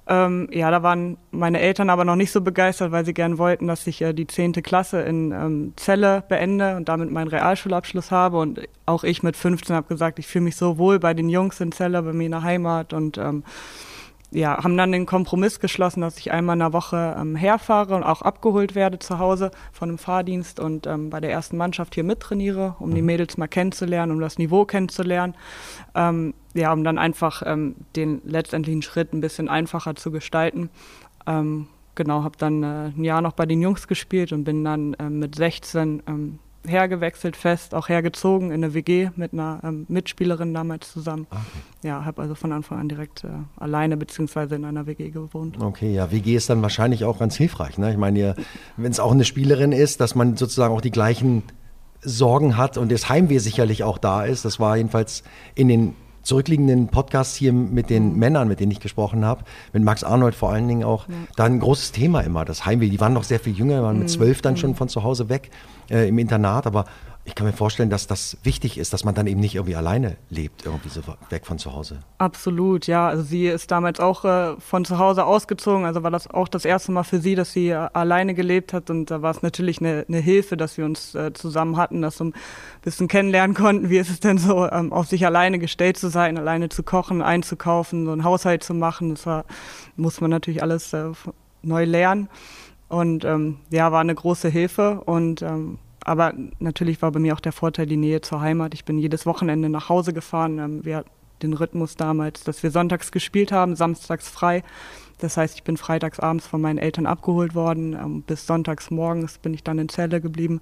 Ähm, 0.06 0.50
ja, 0.52 0.70
da 0.70 0.84
waren 0.84 1.18
meine 1.32 1.62
Eltern 1.62 1.90
aber 1.90 2.04
noch 2.04 2.18
nicht 2.18 2.34
so 2.34 2.42
begeistert, 2.42 2.92
weil 2.92 3.06
sie 3.06 3.14
gern 3.14 3.38
wollten, 3.38 3.68
dass 3.68 3.88
ich 3.88 4.02
äh, 4.02 4.12
die 4.12 4.28
zehnte 4.28 4.62
Klasse 4.62 5.02
in 5.02 5.32
ähm, 5.32 5.74
Celle 5.78 6.24
beende 6.28 6.76
und 6.76 6.90
damit 6.90 7.10
meinen 7.10 7.30
Realschulabschluss 7.30 8.12
habe. 8.12 8.38
Und 8.40 8.60
auch 8.86 9.06
ich 9.06 9.24
mit 9.24 9.38
15 9.38 9.74
habe 9.74 9.88
gesagt, 9.88 10.20
ich 10.20 10.28
fühle 10.28 10.44
mich 10.44 10.58
so 10.58 10.78
wohl 10.78 11.00
bei 11.00 11.14
den 11.14 11.30
Jungs 11.30 11.62
in 11.62 11.72
Celle, 11.72 12.02
bei 12.04 12.12
mir 12.12 12.26
in 12.26 12.32
der 12.32 12.44
Heimat 12.44 12.92
und 12.92 13.18
ähm, 13.18 13.44
ja, 14.34 14.64
haben 14.64 14.76
dann 14.78 14.92
den 14.92 15.06
Kompromiss 15.06 15.60
geschlossen, 15.60 16.02
dass 16.02 16.18
ich 16.18 16.32
einmal 16.32 16.56
in 16.56 16.60
der 16.60 16.74
Woche 16.74 17.16
ähm, 17.20 17.36
herfahre 17.36 17.96
und 17.96 18.04
auch 18.04 18.22
abgeholt 18.22 18.74
werde 18.74 18.98
zu 18.98 19.20
Hause 19.20 19.52
von 19.72 19.90
einem 19.90 19.98
Fahrdienst 20.00 20.60
und 20.60 20.88
ähm, 20.88 21.10
bei 21.10 21.20
der 21.20 21.32
ersten 21.32 21.56
Mannschaft 21.56 21.94
hier 21.94 22.04
mittrainiere, 22.04 22.76
um 22.80 22.96
die 22.96 23.02
mhm. 23.02 23.08
Mädels 23.08 23.38
mal 23.38 23.48
kennenzulernen, 23.48 24.12
um 24.12 24.20
das 24.20 24.40
Niveau 24.40 24.66
kennenzulernen. 24.66 25.36
Ähm, 25.94 26.34
ja, 26.56 26.74
um 26.74 26.84
dann 26.84 26.98
einfach 26.98 27.44
ähm, 27.46 27.76
den 27.96 28.22
letztendlichen 28.26 28.82
Schritt 28.82 29.14
ein 29.14 29.22
bisschen 29.22 29.50
einfacher 29.50 29.96
zu 29.96 30.12
gestalten. 30.12 30.70
Ähm, 31.28 31.68
genau, 31.96 32.24
habe 32.24 32.38
dann 32.38 32.64
äh, 32.64 32.92
ein 32.96 33.04
Jahr 33.04 33.22
noch 33.22 33.34
bei 33.34 33.46
den 33.46 33.62
Jungs 33.62 33.88
gespielt 33.88 34.32
und 34.32 34.44
bin 34.44 34.64
dann 34.64 34.96
äh, 34.96 35.10
mit 35.10 35.36
16 35.36 36.04
ähm, 36.08 36.40
hergewechselt 36.66 37.36
fest, 37.36 37.76
auch 37.76 37.90
hergezogen 37.90 38.52
in 38.52 38.64
eine 38.64 38.74
WG 38.74 39.10
mit 39.16 39.34
einer 39.34 39.60
ähm, 39.64 39.86
Mitspielerin 39.90 40.54
damals 40.54 40.92
zusammen. 40.92 41.28
Ah, 41.30 41.36
okay. 41.36 41.88
Ja, 41.88 42.06
habe 42.06 42.22
also 42.22 42.36
von 42.36 42.52
Anfang 42.52 42.80
an 42.80 42.90
direkt 42.90 43.24
äh, 43.24 43.28
alleine 43.58 43.98
beziehungsweise 43.98 44.56
in 44.56 44.66
einer 44.66 44.86
WG 44.86 45.10
gewohnt. 45.10 45.62
Okay, 45.62 45.94
ja, 45.94 46.12
WG 46.12 46.36
ist 46.36 46.50
dann 46.50 46.62
wahrscheinlich 46.62 47.04
auch 47.06 47.20
ganz 47.20 47.36
hilfreich. 47.36 47.78
Ne? 47.78 47.92
Ich 47.92 47.98
meine, 47.98 48.36
wenn 48.78 48.92
es 48.92 49.00
auch 49.00 49.12
eine 49.12 49.26
Spielerin 49.26 49.72
ist, 49.72 50.00
dass 50.00 50.16
man 50.16 50.38
sozusagen 50.38 50.74
auch 50.74 50.82
die 50.82 50.92
gleichen 50.92 51.44
Sorgen 52.02 52.58
hat 52.58 52.78
und 52.78 52.92
das 52.92 53.10
Heimweh 53.10 53.40
sicherlich 53.40 53.84
auch 53.84 53.98
da 53.98 54.24
ist. 54.24 54.46
Das 54.46 54.60
war 54.60 54.78
jedenfalls 54.78 55.24
in 55.56 55.68
den 55.68 55.96
zurückliegenden 56.24 56.88
Podcasts 56.88 57.36
hier 57.36 57.54
mit 57.54 57.90
den 57.90 58.18
Männern, 58.18 58.48
mit 58.48 58.60
denen 58.60 58.72
ich 58.72 58.80
gesprochen 58.80 59.26
habe, 59.26 59.44
mit 59.74 59.84
Max 59.84 60.04
Arnold 60.04 60.36
vor 60.36 60.52
allen 60.52 60.68
Dingen 60.68 60.84
auch, 60.84 61.08
ja. 61.08 61.16
da 61.36 61.44
ein 61.46 61.60
großes 61.60 61.92
Thema 61.92 62.22
immer, 62.22 62.46
das 62.46 62.66
Heimweh. 62.66 62.90
Die 62.90 63.00
waren 63.00 63.14
noch 63.14 63.24
sehr 63.24 63.40
viel 63.40 63.54
jünger, 63.54 63.84
waren 63.84 64.00
mit 64.00 64.08
mhm. 64.08 64.12
zwölf 64.12 64.42
dann 64.42 64.58
schon 64.58 64.72
mhm. 64.72 64.76
von 64.76 64.90
zu 64.90 65.04
Hause 65.04 65.30
weg 65.30 65.52
äh, 65.90 66.08
im 66.08 66.18
Internat, 66.18 66.66
aber 66.66 66.86
ich 67.26 67.36
kann 67.36 67.48
mir 67.48 67.54
vorstellen, 67.54 67.90
dass 67.90 68.06
das 68.06 68.38
wichtig 68.44 68.78
ist, 68.78 68.92
dass 68.92 69.06
man 69.06 69.16
dann 69.16 69.28
eben 69.28 69.40
nicht 69.40 69.56
irgendwie 69.56 69.78
alleine 69.78 70.18
lebt, 70.30 70.66
irgendwie 70.66 70.90
so 70.90 71.02
weg 71.30 71.46
von 71.46 71.58
zu 71.58 71.74
Hause. 71.74 72.00
Absolut, 72.18 72.86
ja. 72.86 73.08
Also 73.08 73.24
sie 73.24 73.48
ist 73.48 73.72
damals 73.72 74.02
auch 74.02 74.26
äh, 74.26 74.60
von 74.60 74.84
zu 74.84 74.98
Hause 74.98 75.26
ausgezogen. 75.26 75.86
Also 75.86 76.04
war 76.04 76.12
das 76.12 76.30
auch 76.30 76.50
das 76.50 76.66
erste 76.66 76.92
Mal 76.92 77.04
für 77.04 77.20
sie, 77.20 77.36
dass 77.36 77.54
sie 77.54 77.70
äh, 77.70 77.88
alleine 77.94 78.34
gelebt 78.34 78.74
hat. 78.74 78.90
Und 78.90 79.10
da 79.10 79.22
war 79.22 79.32
es 79.32 79.42
natürlich 79.42 79.80
eine, 79.80 80.06
eine, 80.06 80.20
Hilfe, 80.20 80.58
dass 80.58 80.78
wir 80.78 80.84
uns 80.84 81.16
äh, 81.16 81.32
zusammen 81.32 81.78
hatten, 81.78 82.02
dass 82.02 82.20
wir 82.20 82.26
ein 82.26 82.34
bisschen 82.82 83.08
kennenlernen 83.08 83.56
konnten, 83.56 83.90
wie 83.90 83.98
ist 83.98 84.10
es 84.10 84.20
denn 84.20 84.38
so, 84.38 84.70
ähm, 84.70 84.92
auf 84.92 85.08
sich 85.08 85.26
alleine 85.26 85.60
gestellt 85.60 85.96
zu 85.96 86.10
sein, 86.10 86.38
alleine 86.38 86.68
zu 86.68 86.84
kochen, 86.84 87.22
einzukaufen, 87.22 88.06
so 88.06 88.12
einen 88.12 88.26
Haushalt 88.26 88.66
zu 88.66 88.74
machen. 88.74 89.12
Das 89.12 89.26
war, 89.26 89.46
muss 89.96 90.20
man 90.20 90.30
natürlich 90.30 90.62
alles 90.62 90.92
äh, 90.92 91.12
neu 91.62 91.86
lernen. 91.86 92.28
Und 92.90 93.24
ähm, 93.24 93.60
ja, 93.70 93.94
war 93.94 94.02
eine 94.02 94.14
große 94.14 94.50
Hilfe. 94.50 95.00
Und 95.06 95.42
ähm, 95.42 95.80
aber 96.06 96.34
natürlich 96.60 97.02
war 97.02 97.12
bei 97.12 97.20
mir 97.20 97.34
auch 97.34 97.40
der 97.40 97.52
Vorteil 97.52 97.86
die 97.86 97.98
Nähe 97.98 98.22
zur 98.22 98.42
Heimat. 98.42 98.74
Ich 98.74 98.86
bin 98.86 98.98
jedes 98.98 99.26
Wochenende 99.26 99.70
nach 99.70 99.90
Hause 99.90 100.14
gefahren. 100.14 100.60
Ähm, 100.60 100.86
wir 100.86 100.98
hatten 100.98 101.10
den 101.42 101.54
Rhythmus 101.54 101.96
damals, 101.96 102.44
dass 102.44 102.64
wir 102.64 102.72
sonntags 102.72 103.12
gespielt 103.12 103.52
haben, 103.52 103.76
samstags 103.76 104.30
frei. 104.30 104.64
Das 105.20 105.38
heißt, 105.38 105.56
ich 105.56 105.64
bin 105.64 105.78
freitags 105.78 106.20
abends 106.20 106.48
von 106.48 106.62
meinen 106.62 106.78
Eltern 106.78 107.06
abgeholt 107.06 107.56
worden. 107.56 107.94
Ähm, 107.94 108.22
bis 108.24 108.48
sonntags 108.48 108.92
morgens 108.92 109.38
bin 109.38 109.54
ich 109.54 109.64
dann 109.64 109.80
in 109.80 109.90
Zelle 109.90 110.22
geblieben. 110.22 110.62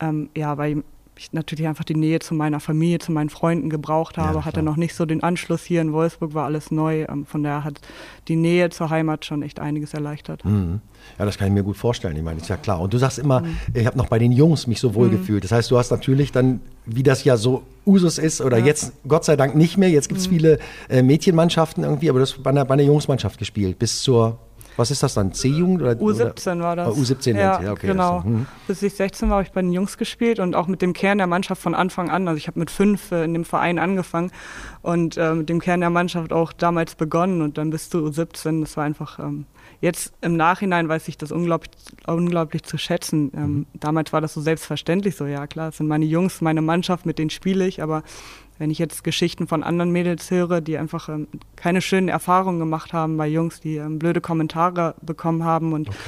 Ähm, 0.00 0.30
ja, 0.36 0.56
weil 0.58 0.82
ich 1.18 1.32
natürlich 1.32 1.66
einfach 1.66 1.84
die 1.84 1.94
Nähe 1.94 2.18
zu 2.20 2.34
meiner 2.34 2.60
Familie, 2.60 2.98
zu 2.98 3.12
meinen 3.12 3.30
Freunden 3.30 3.70
gebraucht 3.70 4.18
habe, 4.18 4.38
ja, 4.38 4.44
hatte 4.44 4.62
noch 4.62 4.76
nicht 4.76 4.94
so 4.94 5.06
den 5.06 5.22
Anschluss 5.22 5.64
hier 5.64 5.80
in 5.80 5.92
Wolfsburg, 5.92 6.34
war 6.34 6.44
alles 6.44 6.70
neu. 6.70 7.04
Ähm, 7.08 7.26
von 7.26 7.42
daher 7.42 7.64
hat 7.64 7.80
die 8.28 8.36
Nähe 8.36 8.70
zur 8.70 8.90
Heimat 8.90 9.24
schon 9.24 9.42
echt 9.42 9.60
einiges 9.60 9.94
erleichtert. 9.94 10.44
Mhm. 10.44 10.80
Ja, 11.18 11.24
das 11.24 11.38
kann 11.38 11.48
ich 11.48 11.54
mir 11.54 11.62
gut 11.62 11.76
vorstellen. 11.76 12.16
Ich 12.16 12.22
meine, 12.22 12.40
ist 12.40 12.48
ja 12.48 12.56
klar. 12.56 12.80
Und 12.80 12.92
du 12.92 12.98
sagst 12.98 13.18
immer, 13.18 13.40
mhm. 13.40 13.56
ich 13.74 13.86
habe 13.86 13.96
noch 13.96 14.08
bei 14.08 14.18
den 14.18 14.32
Jungs 14.32 14.66
mich 14.66 14.80
so 14.80 14.94
wohl 14.94 15.08
mhm. 15.08 15.12
gefühlt. 15.12 15.44
Das 15.44 15.52
heißt, 15.52 15.70
du 15.70 15.78
hast 15.78 15.90
natürlich 15.90 16.32
dann, 16.32 16.60
wie 16.86 17.02
das 17.02 17.24
ja 17.24 17.36
so 17.36 17.62
Usus 17.86 18.18
ist, 18.18 18.40
oder 18.40 18.58
ja. 18.58 18.66
jetzt 18.66 18.92
Gott 19.06 19.24
sei 19.24 19.36
Dank 19.36 19.54
nicht 19.54 19.76
mehr. 19.76 19.90
Jetzt 19.90 20.08
gibt 20.08 20.20
es 20.20 20.28
mhm. 20.28 20.32
viele 20.32 20.58
äh, 20.88 21.02
Mädchenmannschaften 21.02 21.84
irgendwie, 21.84 22.10
aber 22.10 22.18
du 22.18 22.22
hast 22.22 22.42
bei 22.42 22.50
einer, 22.50 22.64
bei 22.64 22.74
einer 22.74 22.82
Jungsmannschaft 22.82 23.38
gespielt 23.38 23.78
bis 23.78 24.02
zur 24.02 24.38
was 24.78 24.92
ist 24.92 25.02
das 25.02 25.14
dann? 25.14 25.32
C-Jugend? 25.32 25.82
Oder, 25.82 25.92
U17 25.92 26.60
war 26.60 26.76
das. 26.76 26.88
Oh, 26.88 27.00
U17, 27.00 27.36
ja, 27.36 27.60
ja 27.60 27.72
okay, 27.72 27.88
genau. 27.88 28.22
Hm. 28.22 28.46
Bis 28.68 28.80
ich 28.82 28.94
16 28.94 29.28
war, 29.28 29.38
habe 29.38 29.46
ich 29.46 29.52
bei 29.52 29.60
den 29.60 29.72
Jungs 29.72 29.98
gespielt 29.98 30.38
und 30.38 30.54
auch 30.54 30.68
mit 30.68 30.82
dem 30.82 30.92
Kern 30.92 31.18
der 31.18 31.26
Mannschaft 31.26 31.60
von 31.60 31.74
Anfang 31.74 32.10
an. 32.10 32.28
Also 32.28 32.38
ich 32.38 32.46
habe 32.46 32.60
mit 32.60 32.70
fünf 32.70 33.10
äh, 33.10 33.24
in 33.24 33.34
dem 33.34 33.44
Verein 33.44 33.80
angefangen 33.80 34.30
und 34.82 35.16
äh, 35.16 35.34
mit 35.34 35.48
dem 35.48 35.60
Kern 35.60 35.80
der 35.80 35.90
Mannschaft 35.90 36.32
auch 36.32 36.52
damals 36.52 36.94
begonnen 36.94 37.42
und 37.42 37.58
dann 37.58 37.70
bis 37.70 37.90
zu 37.90 37.98
U17. 37.98 38.60
Das 38.60 38.76
war 38.76 38.84
einfach, 38.84 39.18
ähm, 39.18 39.46
jetzt 39.80 40.12
im 40.20 40.36
Nachhinein 40.36 40.88
weiß 40.88 41.08
ich 41.08 41.18
das 41.18 41.32
unglaublich, 41.32 41.72
unglaublich 42.06 42.62
zu 42.62 42.78
schätzen. 42.78 43.32
Ähm, 43.34 43.42
mhm. 43.42 43.66
Damals 43.74 44.12
war 44.12 44.20
das 44.20 44.32
so 44.32 44.40
selbstverständlich 44.40 45.16
so, 45.16 45.26
ja 45.26 45.48
klar, 45.48 45.70
es 45.70 45.78
sind 45.78 45.88
meine 45.88 46.04
Jungs, 46.04 46.40
meine 46.40 46.62
Mannschaft, 46.62 47.04
mit 47.04 47.18
denen 47.18 47.30
spiele 47.30 47.66
ich, 47.66 47.82
aber 47.82 48.04
wenn 48.58 48.70
ich 48.70 48.78
jetzt 48.78 49.04
Geschichten 49.04 49.46
von 49.46 49.62
anderen 49.62 49.90
Mädels 49.90 50.30
höre, 50.30 50.60
die 50.60 50.78
einfach 50.78 51.08
ähm, 51.08 51.28
keine 51.56 51.80
schönen 51.80 52.08
Erfahrungen 52.08 52.58
gemacht 52.58 52.92
haben 52.92 53.16
bei 53.16 53.26
Jungs, 53.28 53.60
die 53.60 53.76
ähm, 53.76 53.98
blöde 53.98 54.20
Kommentare 54.20 54.94
bekommen 55.00 55.44
haben 55.44 55.72
und 55.72 55.88
okay. 55.88 55.98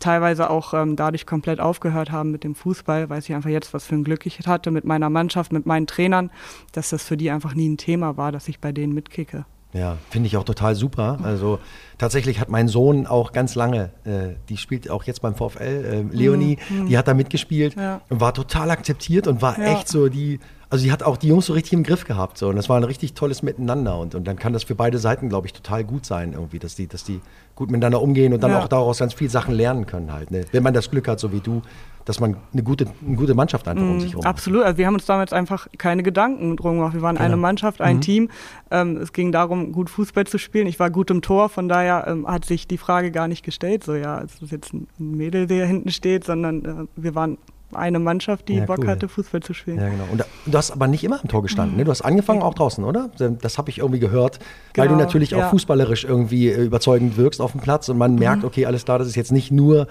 teilweise 0.00 0.50
auch 0.50 0.74
ähm, 0.74 0.96
dadurch 0.96 1.26
komplett 1.26 1.60
aufgehört 1.60 2.10
haben 2.10 2.30
mit 2.30 2.44
dem 2.44 2.54
Fußball, 2.54 3.08
weiß 3.08 3.28
ich 3.28 3.34
einfach 3.34 3.50
jetzt, 3.50 3.72
was 3.72 3.86
für 3.86 3.94
ein 3.94 4.04
Glück 4.04 4.26
ich 4.26 4.46
hatte 4.46 4.70
mit 4.70 4.84
meiner 4.84 5.10
Mannschaft, 5.10 5.52
mit 5.52 5.66
meinen 5.66 5.86
Trainern, 5.86 6.30
dass 6.72 6.90
das 6.90 7.04
für 7.04 7.16
die 7.16 7.30
einfach 7.30 7.54
nie 7.54 7.68
ein 7.68 7.76
Thema 7.76 8.16
war, 8.16 8.32
dass 8.32 8.48
ich 8.48 8.60
bei 8.60 8.72
denen 8.72 8.92
mitkicke. 8.92 9.44
Ja, 9.74 9.98
finde 10.08 10.28
ich 10.28 10.36
auch 10.36 10.44
total 10.44 10.76
super. 10.76 11.18
Also 11.24 11.58
tatsächlich 11.98 12.38
hat 12.38 12.48
mein 12.48 12.68
Sohn 12.68 13.08
auch 13.08 13.32
ganz 13.32 13.56
lange, 13.56 13.90
äh, 14.04 14.36
die 14.48 14.56
spielt 14.56 14.88
auch 14.88 15.02
jetzt 15.02 15.20
beim 15.20 15.34
VfL, 15.34 16.06
äh, 16.12 16.16
Leonie, 16.16 16.58
mhm. 16.70 16.86
die 16.86 16.96
hat 16.96 17.08
da 17.08 17.14
mitgespielt 17.14 17.74
ja. 17.74 18.00
und 18.08 18.20
war 18.20 18.32
total 18.32 18.70
akzeptiert 18.70 19.26
und 19.26 19.42
war 19.42 19.58
ja. 19.58 19.72
echt 19.72 19.88
so 19.88 20.08
die, 20.08 20.38
also 20.74 20.82
sie 20.82 20.90
hat 20.90 21.04
auch 21.04 21.16
die 21.16 21.28
Jungs 21.28 21.46
so 21.46 21.52
richtig 21.52 21.72
im 21.72 21.84
Griff 21.84 22.04
gehabt. 22.04 22.36
So. 22.36 22.48
Und 22.48 22.56
das 22.56 22.68
war 22.68 22.76
ein 22.76 22.82
richtig 22.82 23.14
tolles 23.14 23.44
Miteinander. 23.44 23.96
Und, 23.96 24.16
und 24.16 24.26
dann 24.26 24.36
kann 24.36 24.52
das 24.52 24.64
für 24.64 24.74
beide 24.74 24.98
Seiten, 24.98 25.28
glaube 25.28 25.46
ich, 25.46 25.52
total 25.52 25.84
gut 25.84 26.04
sein, 26.04 26.32
irgendwie, 26.32 26.58
dass 26.58 26.74
die, 26.74 26.88
dass 26.88 27.04
die 27.04 27.20
gut 27.54 27.70
miteinander 27.70 28.02
umgehen 28.02 28.32
und 28.32 28.42
dann 28.42 28.50
ja. 28.50 28.58
auch 28.58 28.66
daraus 28.66 28.98
ganz 28.98 29.14
viele 29.14 29.30
Sachen 29.30 29.54
lernen 29.54 29.86
können 29.86 30.12
halt. 30.12 30.32
Ne? 30.32 30.44
Wenn 30.50 30.64
man 30.64 30.74
das 30.74 30.90
Glück 30.90 31.06
hat, 31.06 31.20
so 31.20 31.30
wie 31.30 31.38
du, 31.38 31.62
dass 32.06 32.18
man 32.18 32.38
eine 32.52 32.64
gute, 32.64 32.86
eine 33.06 33.14
gute 33.14 33.34
Mannschaft 33.34 33.68
einfach 33.68 33.84
um 33.84 34.00
sich 34.00 34.10
herum 34.10 34.24
hat. 34.24 34.30
Absolut. 34.30 34.64
Also 34.64 34.76
wir 34.78 34.86
haben 34.88 34.94
uns 34.94 35.06
damals 35.06 35.32
einfach 35.32 35.68
keine 35.78 36.02
Gedanken 36.02 36.56
drum 36.56 36.78
gemacht. 36.78 36.94
Wir 36.94 37.02
waren 37.02 37.14
genau. 37.14 37.24
eine 37.24 37.36
Mannschaft, 37.36 37.80
ein 37.80 37.98
mhm. 37.98 38.00
Team. 38.00 38.30
Ähm, 38.72 38.96
es 38.96 39.12
ging 39.12 39.30
darum, 39.30 39.70
gut 39.70 39.90
Fußball 39.90 40.26
zu 40.26 40.38
spielen. 40.38 40.66
Ich 40.66 40.80
war 40.80 40.90
gut 40.90 41.08
im 41.12 41.22
Tor, 41.22 41.50
von 41.50 41.68
daher 41.68 42.08
ähm, 42.08 42.26
hat 42.26 42.46
sich 42.46 42.66
die 42.66 42.78
Frage 42.78 43.12
gar 43.12 43.28
nicht 43.28 43.44
gestellt, 43.44 43.84
so 43.84 43.94
ja, 43.94 44.20
es 44.22 44.42
ist 44.42 44.50
jetzt 44.50 44.74
ein 44.74 44.88
Mädel, 44.98 45.46
der 45.46 45.66
hinten 45.66 45.92
steht, 45.92 46.24
sondern 46.24 46.64
äh, 46.64 46.86
wir 46.96 47.14
waren 47.14 47.38
eine 47.76 47.98
Mannschaft, 47.98 48.48
die 48.48 48.56
ja, 48.56 48.64
Bock 48.64 48.78
cool. 48.80 48.88
hatte, 48.88 49.08
Fußball 49.08 49.42
zu 49.42 49.54
spielen. 49.54 49.78
Ja, 49.78 49.88
genau. 49.88 50.04
Und 50.10 50.24
du 50.46 50.58
hast 50.58 50.70
aber 50.70 50.86
nicht 50.86 51.04
immer 51.04 51.20
im 51.22 51.28
Tor 51.28 51.42
gestanden. 51.42 51.76
Ne? 51.76 51.84
Du 51.84 51.90
hast 51.90 52.02
angefangen 52.02 52.42
auch 52.42 52.54
draußen, 52.54 52.84
oder? 52.84 53.10
Das 53.40 53.58
habe 53.58 53.70
ich 53.70 53.78
irgendwie 53.78 54.00
gehört, 54.00 54.38
genau. 54.72 54.84
weil 54.84 54.88
du 54.88 54.96
natürlich 54.96 55.30
ja. 55.30 55.46
auch 55.46 55.50
fußballerisch 55.50 56.04
irgendwie 56.04 56.48
äh, 56.48 56.64
überzeugend 56.64 57.16
wirkst 57.16 57.40
auf 57.40 57.52
dem 57.52 57.60
Platz 57.60 57.88
und 57.88 57.98
man 57.98 58.12
mhm. 58.12 58.18
merkt, 58.18 58.44
okay, 58.44 58.66
alles 58.66 58.84
klar, 58.84 58.98
das 58.98 59.08
ist 59.08 59.16
jetzt 59.16 59.32
nicht 59.32 59.50
nur 59.50 59.86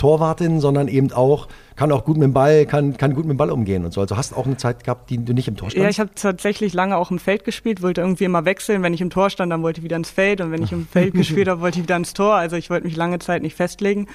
Torwartin, 0.00 0.60
sondern 0.60 0.88
eben 0.88 1.12
auch, 1.12 1.46
kann 1.76 1.92
auch 1.92 2.04
gut 2.04 2.16
mit 2.16 2.24
dem 2.24 2.32
Ball, 2.32 2.64
kann, 2.64 2.96
kann 2.96 3.14
gut 3.14 3.26
mit 3.26 3.34
dem 3.34 3.36
Ball 3.36 3.50
umgehen 3.50 3.84
und 3.84 3.92
so. 3.92 4.00
Also 4.00 4.16
hast 4.16 4.32
du 4.32 4.36
auch 4.36 4.46
eine 4.46 4.56
Zeit 4.56 4.82
gehabt, 4.82 5.10
die 5.10 5.22
du 5.22 5.34
nicht 5.34 5.46
im 5.46 5.56
Tor 5.56 5.70
standst? 5.70 5.84
Ja, 5.84 5.90
ich 5.90 6.00
habe 6.00 6.10
tatsächlich 6.14 6.72
lange 6.72 6.96
auch 6.96 7.10
im 7.10 7.18
Feld 7.18 7.44
gespielt, 7.44 7.82
wollte 7.82 8.00
irgendwie 8.00 8.24
immer 8.24 8.46
wechseln. 8.46 8.82
Wenn 8.82 8.94
ich 8.94 9.02
im 9.02 9.10
Tor 9.10 9.28
stand, 9.28 9.52
dann 9.52 9.62
wollte 9.62 9.80
ich 9.80 9.84
wieder 9.84 9.96
ins 9.96 10.10
Feld 10.10 10.40
und 10.40 10.52
wenn 10.52 10.62
ich 10.62 10.72
im 10.72 10.86
Feld 10.90 11.12
gespielt 11.12 11.48
habe, 11.48 11.60
wollte 11.60 11.78
ich 11.78 11.84
wieder 11.84 11.96
ins 11.96 12.14
Tor. 12.14 12.34
Also 12.34 12.56
ich 12.56 12.70
wollte 12.70 12.86
mich 12.86 12.96
lange 12.96 13.18
Zeit 13.18 13.42
nicht 13.42 13.54
festlegen. 13.54 14.08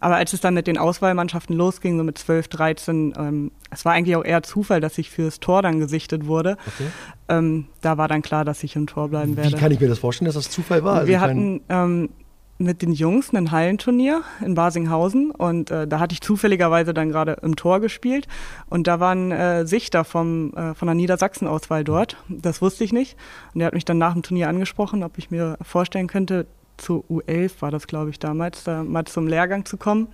Aber 0.00 0.16
als 0.16 0.32
es 0.32 0.40
dann 0.40 0.54
mit 0.54 0.66
den 0.66 0.78
Auswahlmannschaften 0.78 1.56
losging, 1.56 1.96
so 1.96 2.04
mit 2.04 2.18
12, 2.18 2.48
13, 2.48 3.14
ähm, 3.16 3.50
es 3.70 3.84
war 3.84 3.92
eigentlich 3.92 4.16
auch 4.16 4.24
eher 4.24 4.42
Zufall, 4.42 4.80
dass 4.80 4.98
ich 4.98 5.10
fürs 5.10 5.40
Tor 5.40 5.62
dann 5.62 5.78
gesichtet 5.78 6.26
wurde. 6.26 6.56
Okay. 6.66 6.88
Ähm, 7.28 7.66
da 7.80 7.96
war 7.98 8.08
dann 8.08 8.22
klar, 8.22 8.44
dass 8.44 8.62
ich 8.62 8.76
im 8.76 8.86
Tor 8.86 9.08
bleiben 9.08 9.36
werde. 9.36 9.50
Wie 9.50 9.60
kann 9.60 9.72
ich 9.72 9.80
mir 9.80 9.88
das 9.88 9.98
vorstellen, 9.98 10.26
dass 10.26 10.34
das 10.34 10.50
Zufall 10.50 10.84
war? 10.84 10.96
Also 10.96 11.08
Wir 11.08 11.20
hatten 11.20 11.62
ähm, 11.68 12.10
mit 12.58 12.82
den 12.82 12.92
Jungs 12.92 13.32
ein 13.32 13.50
Hallenturnier 13.50 14.22
in 14.44 14.54
Basinghausen 14.54 15.30
und 15.30 15.70
äh, 15.70 15.88
da 15.88 15.98
hatte 15.98 16.12
ich 16.12 16.20
zufälligerweise 16.20 16.94
dann 16.94 17.10
gerade 17.10 17.38
im 17.42 17.56
Tor 17.56 17.80
gespielt 17.80 18.28
und 18.68 18.86
da 18.86 19.00
waren 19.00 19.32
äh, 19.32 19.66
Sichter 19.66 20.04
vom, 20.04 20.54
äh, 20.54 20.74
von 20.74 20.86
der 20.86 20.94
Niedersachsen-Auswahl 20.94 21.82
dort. 21.82 22.16
Das 22.28 22.62
wusste 22.62 22.84
ich 22.84 22.92
nicht 22.92 23.16
und 23.52 23.58
der 23.58 23.66
hat 23.66 23.74
mich 23.74 23.84
dann 23.84 23.98
nach 23.98 24.12
dem 24.12 24.22
Turnier 24.22 24.48
angesprochen, 24.48 25.02
ob 25.02 25.18
ich 25.18 25.30
mir 25.30 25.56
vorstellen 25.62 26.06
könnte, 26.06 26.46
zu 26.76 27.04
U11 27.08 27.52
war 27.60 27.70
das, 27.70 27.86
glaube 27.86 28.10
ich, 28.10 28.18
damals, 28.18 28.64
da 28.64 28.82
mal 28.82 29.04
zum 29.04 29.26
Lehrgang 29.26 29.64
zu 29.64 29.76
kommen. 29.76 30.08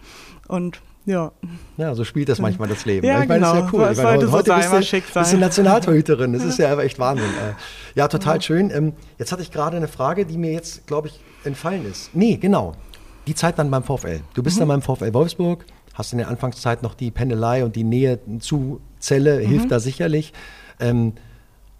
Und 0.48 0.80
ja. 1.06 1.32
Ja, 1.76 1.94
so 1.94 2.04
spielt 2.04 2.28
das 2.28 2.38
manchmal 2.38 2.68
das 2.68 2.84
Leben. 2.84 3.06
Ja, 3.06 3.22
ich 3.22 3.28
meine, 3.28 3.40
genau. 3.40 3.54
das 3.54 3.64
ist 3.64 3.72
ja 3.72 3.78
cool. 3.78 3.88
Ich 3.92 3.98
meine, 3.98 4.30
heute, 4.30 4.32
heute 4.32 4.54
bist, 4.78 4.92
du, 4.92 5.20
bist 5.20 5.32
du 5.32 5.38
Nationaltorhüterin. 5.38 6.32
Das 6.32 6.44
ist 6.44 6.58
ja 6.58 6.78
echt 6.80 6.98
Wahnsinn. 6.98 7.26
Äh, 7.26 7.98
ja, 7.98 8.08
total 8.08 8.36
ja. 8.36 8.42
schön. 8.42 8.70
Ähm, 8.70 8.92
jetzt 9.18 9.32
hatte 9.32 9.42
ich 9.42 9.50
gerade 9.50 9.76
eine 9.76 9.88
Frage, 9.88 10.26
die 10.26 10.36
mir 10.36 10.52
jetzt, 10.52 10.86
glaube 10.86 11.08
ich, 11.08 11.20
entfallen 11.44 11.84
ist. 11.90 12.14
Nee, 12.14 12.36
genau. 12.36 12.74
Die 13.26 13.34
Zeit 13.34 13.58
dann 13.58 13.70
beim 13.70 13.82
VfL. 13.82 14.20
Du 14.34 14.42
bist 14.42 14.56
mhm. 14.56 14.68
dann 14.68 14.68
beim 14.68 14.82
VfL 14.82 15.14
Wolfsburg, 15.14 15.64
hast 15.94 16.12
in 16.12 16.18
der 16.18 16.28
Anfangszeit 16.28 16.82
noch 16.82 16.94
die 16.94 17.10
Pendelei 17.10 17.64
und 17.64 17.76
die 17.76 17.84
Nähe 17.84 18.20
zu 18.38 18.80
Zelle, 18.98 19.40
mhm. 19.40 19.46
hilft 19.46 19.70
da 19.70 19.80
sicherlich. 19.80 20.32
Ähm, 20.78 21.14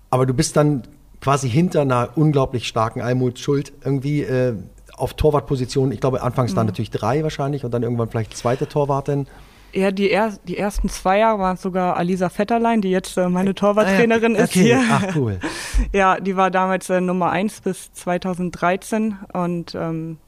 aber 0.08 0.26
du 0.26 0.34
bist 0.34 0.56
dann 0.56 0.82
quasi 1.20 1.48
hinter 1.48 1.82
einer 1.82 2.10
unglaublich 2.16 2.66
starken 2.66 3.00
Almut 3.00 3.38
Schuld 3.38 3.72
irgendwie 3.84 4.22
äh, 4.22 4.54
auf 4.96 5.14
Torwartposition. 5.14 5.92
Ich 5.92 6.00
glaube, 6.00 6.22
anfangs 6.22 6.52
mhm. 6.52 6.56
dann 6.56 6.66
natürlich 6.66 6.90
drei 6.90 7.22
wahrscheinlich 7.22 7.64
und 7.64 7.72
dann 7.72 7.82
irgendwann 7.82 8.08
vielleicht 8.08 8.36
zweite 8.36 8.68
Torwartin. 8.68 9.26
Ja, 9.72 9.92
die, 9.92 10.10
er, 10.10 10.32
die 10.48 10.58
ersten 10.58 10.88
zwei 10.88 11.18
Jahre 11.18 11.38
waren 11.38 11.56
sogar 11.56 11.96
Alisa 11.96 12.28
Vetterlein, 12.28 12.80
die 12.80 12.90
jetzt 12.90 13.16
äh, 13.16 13.28
meine 13.28 13.54
Torwarttrainerin 13.54 14.34
ah, 14.34 14.38
ja. 14.38 14.44
okay. 14.44 14.60
ist 14.60 14.66
hier. 14.66 14.82
Ach, 14.90 15.16
cool. 15.16 15.38
ja, 15.92 16.18
die 16.18 16.36
war 16.36 16.50
damals 16.50 16.90
äh, 16.90 17.00
Nummer 17.00 17.30
eins 17.30 17.60
bis 17.60 17.92
2013 17.92 19.16
und 19.32 19.74
ähm, 19.76 20.18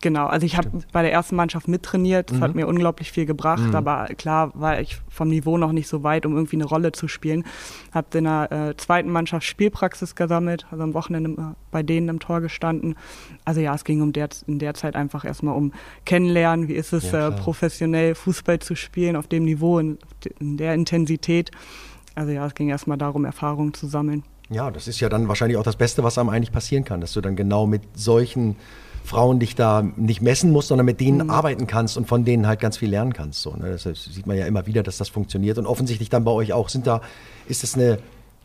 Genau, 0.00 0.26
also 0.26 0.46
ich 0.46 0.56
habe 0.56 0.70
bei 0.92 1.02
der 1.02 1.12
ersten 1.12 1.34
Mannschaft 1.34 1.66
mittrainiert, 1.66 2.30
das 2.30 2.38
mhm. 2.38 2.42
hat 2.42 2.54
mir 2.54 2.68
unglaublich 2.68 3.10
viel 3.10 3.26
gebracht, 3.26 3.64
mhm. 3.64 3.74
aber 3.74 4.06
klar 4.16 4.52
war 4.54 4.80
ich 4.80 5.00
vom 5.08 5.28
Niveau 5.28 5.58
noch 5.58 5.72
nicht 5.72 5.88
so 5.88 6.04
weit, 6.04 6.24
um 6.24 6.36
irgendwie 6.36 6.56
eine 6.56 6.66
Rolle 6.66 6.92
zu 6.92 7.08
spielen. 7.08 7.44
Habe 7.92 8.18
in 8.18 8.24
der 8.24 8.52
äh, 8.52 8.76
zweiten 8.76 9.10
Mannschaft 9.10 9.44
Spielpraxis 9.44 10.14
gesammelt, 10.14 10.66
also 10.70 10.84
am 10.84 10.94
Wochenende 10.94 11.30
äh, 11.30 11.54
bei 11.72 11.82
denen 11.82 12.08
im 12.08 12.20
Tor 12.20 12.40
gestanden. 12.40 12.94
Also 13.44 13.60
ja, 13.60 13.74
es 13.74 13.82
ging 13.82 14.00
um 14.00 14.12
der, 14.12 14.28
in 14.46 14.60
der 14.60 14.74
Zeit 14.74 14.94
einfach 14.94 15.24
erstmal 15.24 15.56
um 15.56 15.72
Kennenlernen, 16.04 16.68
wie 16.68 16.74
ist 16.74 16.92
es 16.92 17.10
ja, 17.10 17.28
äh, 17.28 17.32
professionell 17.32 18.14
Fußball 18.14 18.60
zu 18.60 18.76
spielen 18.76 19.16
auf 19.16 19.26
dem 19.26 19.44
Niveau, 19.44 19.80
in, 19.80 19.98
in 20.38 20.56
der 20.58 20.74
Intensität. 20.74 21.50
Also 22.14 22.30
ja, 22.30 22.46
es 22.46 22.54
ging 22.54 22.68
erstmal 22.68 22.98
darum, 22.98 23.24
Erfahrungen 23.24 23.74
zu 23.74 23.88
sammeln. 23.88 24.22
Ja, 24.50 24.70
das 24.70 24.86
ist 24.88 25.00
ja 25.00 25.08
dann 25.08 25.28
wahrscheinlich 25.28 25.58
auch 25.58 25.64
das 25.64 25.76
Beste, 25.76 26.04
was 26.04 26.18
einem 26.18 26.30
eigentlich 26.30 26.52
passieren 26.52 26.84
kann, 26.84 27.00
dass 27.00 27.12
du 27.12 27.20
dann 27.20 27.36
genau 27.36 27.66
mit 27.66 27.82
solchen 27.94 28.56
Frauen 29.08 29.40
dich 29.40 29.54
da 29.54 29.82
nicht 29.96 30.22
messen 30.22 30.52
musst, 30.52 30.68
sondern 30.68 30.84
mit 30.84 31.00
denen 31.00 31.24
mhm. 31.24 31.30
arbeiten 31.30 31.66
kannst 31.66 31.96
und 31.96 32.06
von 32.06 32.24
denen 32.24 32.46
halt 32.46 32.60
ganz 32.60 32.76
viel 32.76 32.90
lernen 32.90 33.12
kannst. 33.12 33.42
So, 33.42 33.54
ne? 33.54 33.78
Das 33.82 34.04
sieht 34.04 34.26
man 34.26 34.36
ja 34.36 34.46
immer 34.46 34.66
wieder, 34.66 34.82
dass 34.82 34.98
das 34.98 35.08
funktioniert. 35.08 35.58
Und 35.58 35.66
offensichtlich 35.66 36.10
dann 36.10 36.24
bei 36.24 36.30
euch 36.30 36.52
auch 36.52 36.68
sind 36.68 36.86
da, 36.86 37.00
ist 37.48 37.62
das 37.62 37.74
eine, 37.74 37.98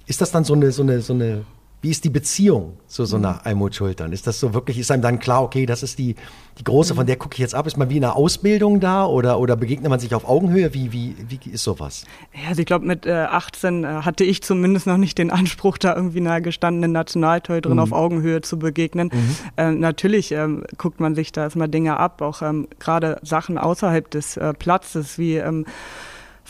ist 0.07 0.21
das 0.21 0.31
dann 0.31 0.43
so 0.43 0.53
eine, 0.53 0.71
so 0.71 0.81
eine, 0.81 1.01
so 1.01 1.13
eine 1.13 1.45
wie 1.83 1.89
ist 1.89 2.05
die 2.05 2.09
Beziehung 2.09 2.77
zu 2.87 3.03
so 3.03 3.17
einer 3.17 3.33
mhm. 3.33 3.39
Almut 3.43 3.75
Schultern? 3.75 4.13
Ist 4.13 4.25
das 4.25 4.39
so 4.39 4.53
wirklich, 4.53 4.79
ist 4.79 4.89
einem 4.89 5.01
dann 5.01 5.19
klar, 5.19 5.43
okay, 5.43 5.65
das 5.65 5.83
ist 5.83 5.99
die, 5.99 6.15
die 6.57 6.63
große, 6.63 6.95
von 6.95 7.03
mhm. 7.03 7.07
der 7.07 7.17
gucke 7.17 7.33
ich 7.33 7.39
jetzt 7.39 7.53
ab? 7.53 7.67
Ist 7.67 7.75
man 7.75 7.89
wie 7.89 7.97
in 7.97 8.05
einer 8.05 8.15
Ausbildung 8.15 8.79
da 8.79 9.05
oder, 9.05 9.37
oder 9.37 9.57
begegnet 9.57 9.89
man 9.89 9.99
sich 9.99 10.15
auf 10.15 10.23
Augenhöhe? 10.25 10.73
Wie, 10.73 10.93
wie, 10.93 11.13
wie 11.27 11.51
ist 11.51 11.65
sowas? 11.65 12.05
Ja, 12.33 12.47
also 12.47 12.61
ich 12.61 12.65
glaube, 12.65 12.85
mit 12.85 13.05
äh, 13.05 13.11
18 13.11 13.83
äh, 13.83 13.87
hatte 13.87 14.23
ich 14.23 14.41
zumindest 14.43 14.87
noch 14.87 14.95
nicht 14.95 15.17
den 15.17 15.29
Anspruch, 15.29 15.77
da 15.77 15.93
irgendwie 15.93 16.19
einer 16.19 16.39
gestandenen 16.39 16.93
Nationaltorhüterin 16.93 17.75
mhm. 17.75 17.83
auf 17.83 17.91
Augenhöhe 17.91 18.39
zu 18.39 18.57
begegnen. 18.57 19.09
Mhm. 19.13 19.35
Äh, 19.57 19.71
natürlich 19.71 20.31
ähm, 20.31 20.63
guckt 20.77 21.01
man 21.01 21.15
sich 21.15 21.33
da 21.33 21.43
erstmal 21.43 21.67
Dinge 21.67 21.99
ab, 21.99 22.21
auch 22.21 22.41
ähm, 22.41 22.69
gerade 22.79 23.19
Sachen 23.23 23.57
außerhalb 23.57 24.09
des 24.09 24.37
äh, 24.37 24.53
Platzes, 24.53 25.17
wie 25.17 25.35
ähm, 25.35 25.65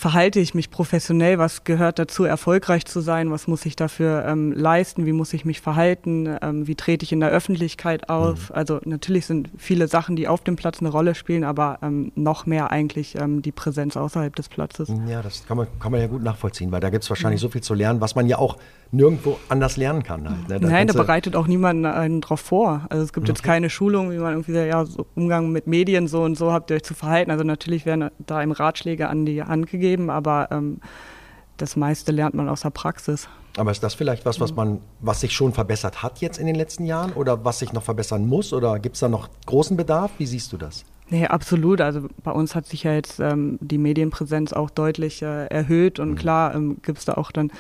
verhalte 0.04 0.42
ich 0.42 0.54
mich 0.54 0.70
professionell, 0.70 1.38
was 1.38 1.64
gehört 1.64 1.98
dazu, 1.98 2.26
erfolgreich 2.26 2.84
zu 2.84 3.00
sein, 3.00 3.32
was 3.32 3.48
muss 3.48 3.66
ich 3.66 3.78
dafür 3.78 4.26
ähm, 4.26 4.52
leisten, 4.52 5.06
wie 5.06 5.14
muss 5.14 5.32
ich 5.32 5.46
mich 5.46 5.62
verhalten, 5.62 6.28
ähm, 6.42 6.68
wie 6.68 6.76
trete 6.76 7.06
ich 7.06 7.14
in 7.14 7.22
der 7.22 7.30
Öffentlichkeit 7.30 8.10
auf. 8.10 8.50
Mhm. 8.50 8.56
Also 8.56 8.82
natürlich 8.84 9.26
sind 9.28 9.50
viele 9.58 9.88
Sachen, 9.88 10.18
die 10.18 10.28
auf 10.28 10.44
dem 10.44 10.58
Platz 10.58 10.82
eine 10.82 10.90
Rolle 10.90 11.16
spielen, 11.16 11.46
aber 11.46 11.80
ähm, 11.82 12.12
noch 12.16 12.46
mehr 12.46 12.70
eigentlich 12.70 13.18
ähm, 13.18 13.42
die 13.42 13.54
Präsenz 13.54 13.96
außerhalb 13.96 14.36
des 14.36 14.50
Platzes. 14.50 14.90
Ja, 15.08 15.22
das 15.22 15.48
kann 15.48 15.56
man, 15.56 15.68
kann 15.80 15.94
man 15.94 16.02
ja 16.02 16.08
gut 16.08 16.22
nachvollziehen, 16.22 16.74
weil 16.74 16.82
da 16.82 16.90
gibt 16.90 17.06
es 17.06 17.10
wahrscheinlich 17.10 17.40
mhm. 17.40 17.48
so 17.48 17.50
viel 17.52 17.62
zu 17.62 17.74
lernen, 17.74 18.02
was 18.02 18.14
man 18.14 18.28
ja 18.28 18.40
auch 18.40 18.58
nirgendwo 18.94 19.40
anders 19.50 19.76
lernen 19.76 20.04
kann. 20.04 20.30
Halt, 20.30 20.62
ne? 20.62 20.70
Nein, 20.70 20.88
da 20.88 20.94
bereitet 20.94 21.36
auch 21.36 21.48
niemand 21.48 21.86
einen 21.86 22.22
drauf 22.22 22.40
vor. 22.40 22.86
Also 22.90 23.04
es 23.04 23.12
gibt 23.12 23.26
okay. 23.26 23.32
jetzt 23.32 23.44
keine 23.44 23.70
Schulung, 23.70 24.12
wie 24.12 24.18
man 24.18 24.34
irgendwie 24.34 24.54
sagt, 24.54 24.68
ja, 24.68 24.86
so 24.86 25.08
Umgang 25.16 25.52
mit 25.52 25.66
Medien 25.66 26.08
so 26.08 26.24
und 26.24 26.38
so 26.38 26.54
habt 26.54 26.70
ihr 26.70 26.76
euch 26.76 26.84
zu 26.84 26.94
verhalten. 26.94 27.32
Also 27.32 27.44
natürlich 27.44 27.86
werden 27.86 28.12
da 28.20 28.42
im 28.42 28.52
Ratschläge 28.52 29.10
an 29.10 29.26
die 29.26 29.42
Hand 29.42 29.68
gegeben, 29.68 30.12
aber 30.12 30.50
ähm, 30.52 30.80
das 31.58 31.76
meiste 31.76 32.12
lernt 32.12 32.36
man 32.36 32.48
aus 32.48 32.62
der 32.62 32.70
Praxis. 32.70 33.28
Aber 33.58 33.72
ist 33.72 33.84
das 33.84 33.96
vielleicht 33.96 34.26
was, 34.26 34.40
was 34.40 34.56
man, 34.56 34.80
was 35.00 35.22
sich 35.22 35.34
schon 35.34 35.54
verbessert 35.54 36.04
hat 36.04 36.20
jetzt 36.20 36.38
in 36.38 36.46
den 36.46 36.56
letzten 36.56 36.86
Jahren 36.86 37.14
oder 37.14 37.44
was 37.44 37.60
sich 37.60 37.74
noch 37.74 37.84
verbessern 37.84 38.28
muss? 38.28 38.54
Oder 38.54 38.80
gibt 38.80 38.96
es 38.96 39.00
da 39.00 39.10
noch 39.10 39.30
großen 39.46 39.76
Bedarf? 39.76 40.12
Wie 40.18 40.26
siehst 40.26 40.54
du 40.54 40.58
das? 40.58 40.86
Nee, 41.10 41.28
absolut. 41.28 41.82
Also 41.82 42.08
bei 42.24 42.32
uns 42.32 42.56
hat 42.56 42.68
sich 42.68 42.84
ja 42.84 42.94
jetzt 42.94 43.20
ähm, 43.20 43.58
die 43.60 43.78
Medienpräsenz 43.78 44.54
auch 44.54 44.70
deutlich 44.70 45.22
äh, 45.22 45.48
erhöht 45.48 46.00
und 46.00 46.12
mhm. 46.12 46.16
klar 46.16 46.56
ähm, 46.56 46.78
gibt 46.82 47.00
es 47.00 47.06
da 47.06 47.14
auch 47.14 47.32
dann 47.32 47.52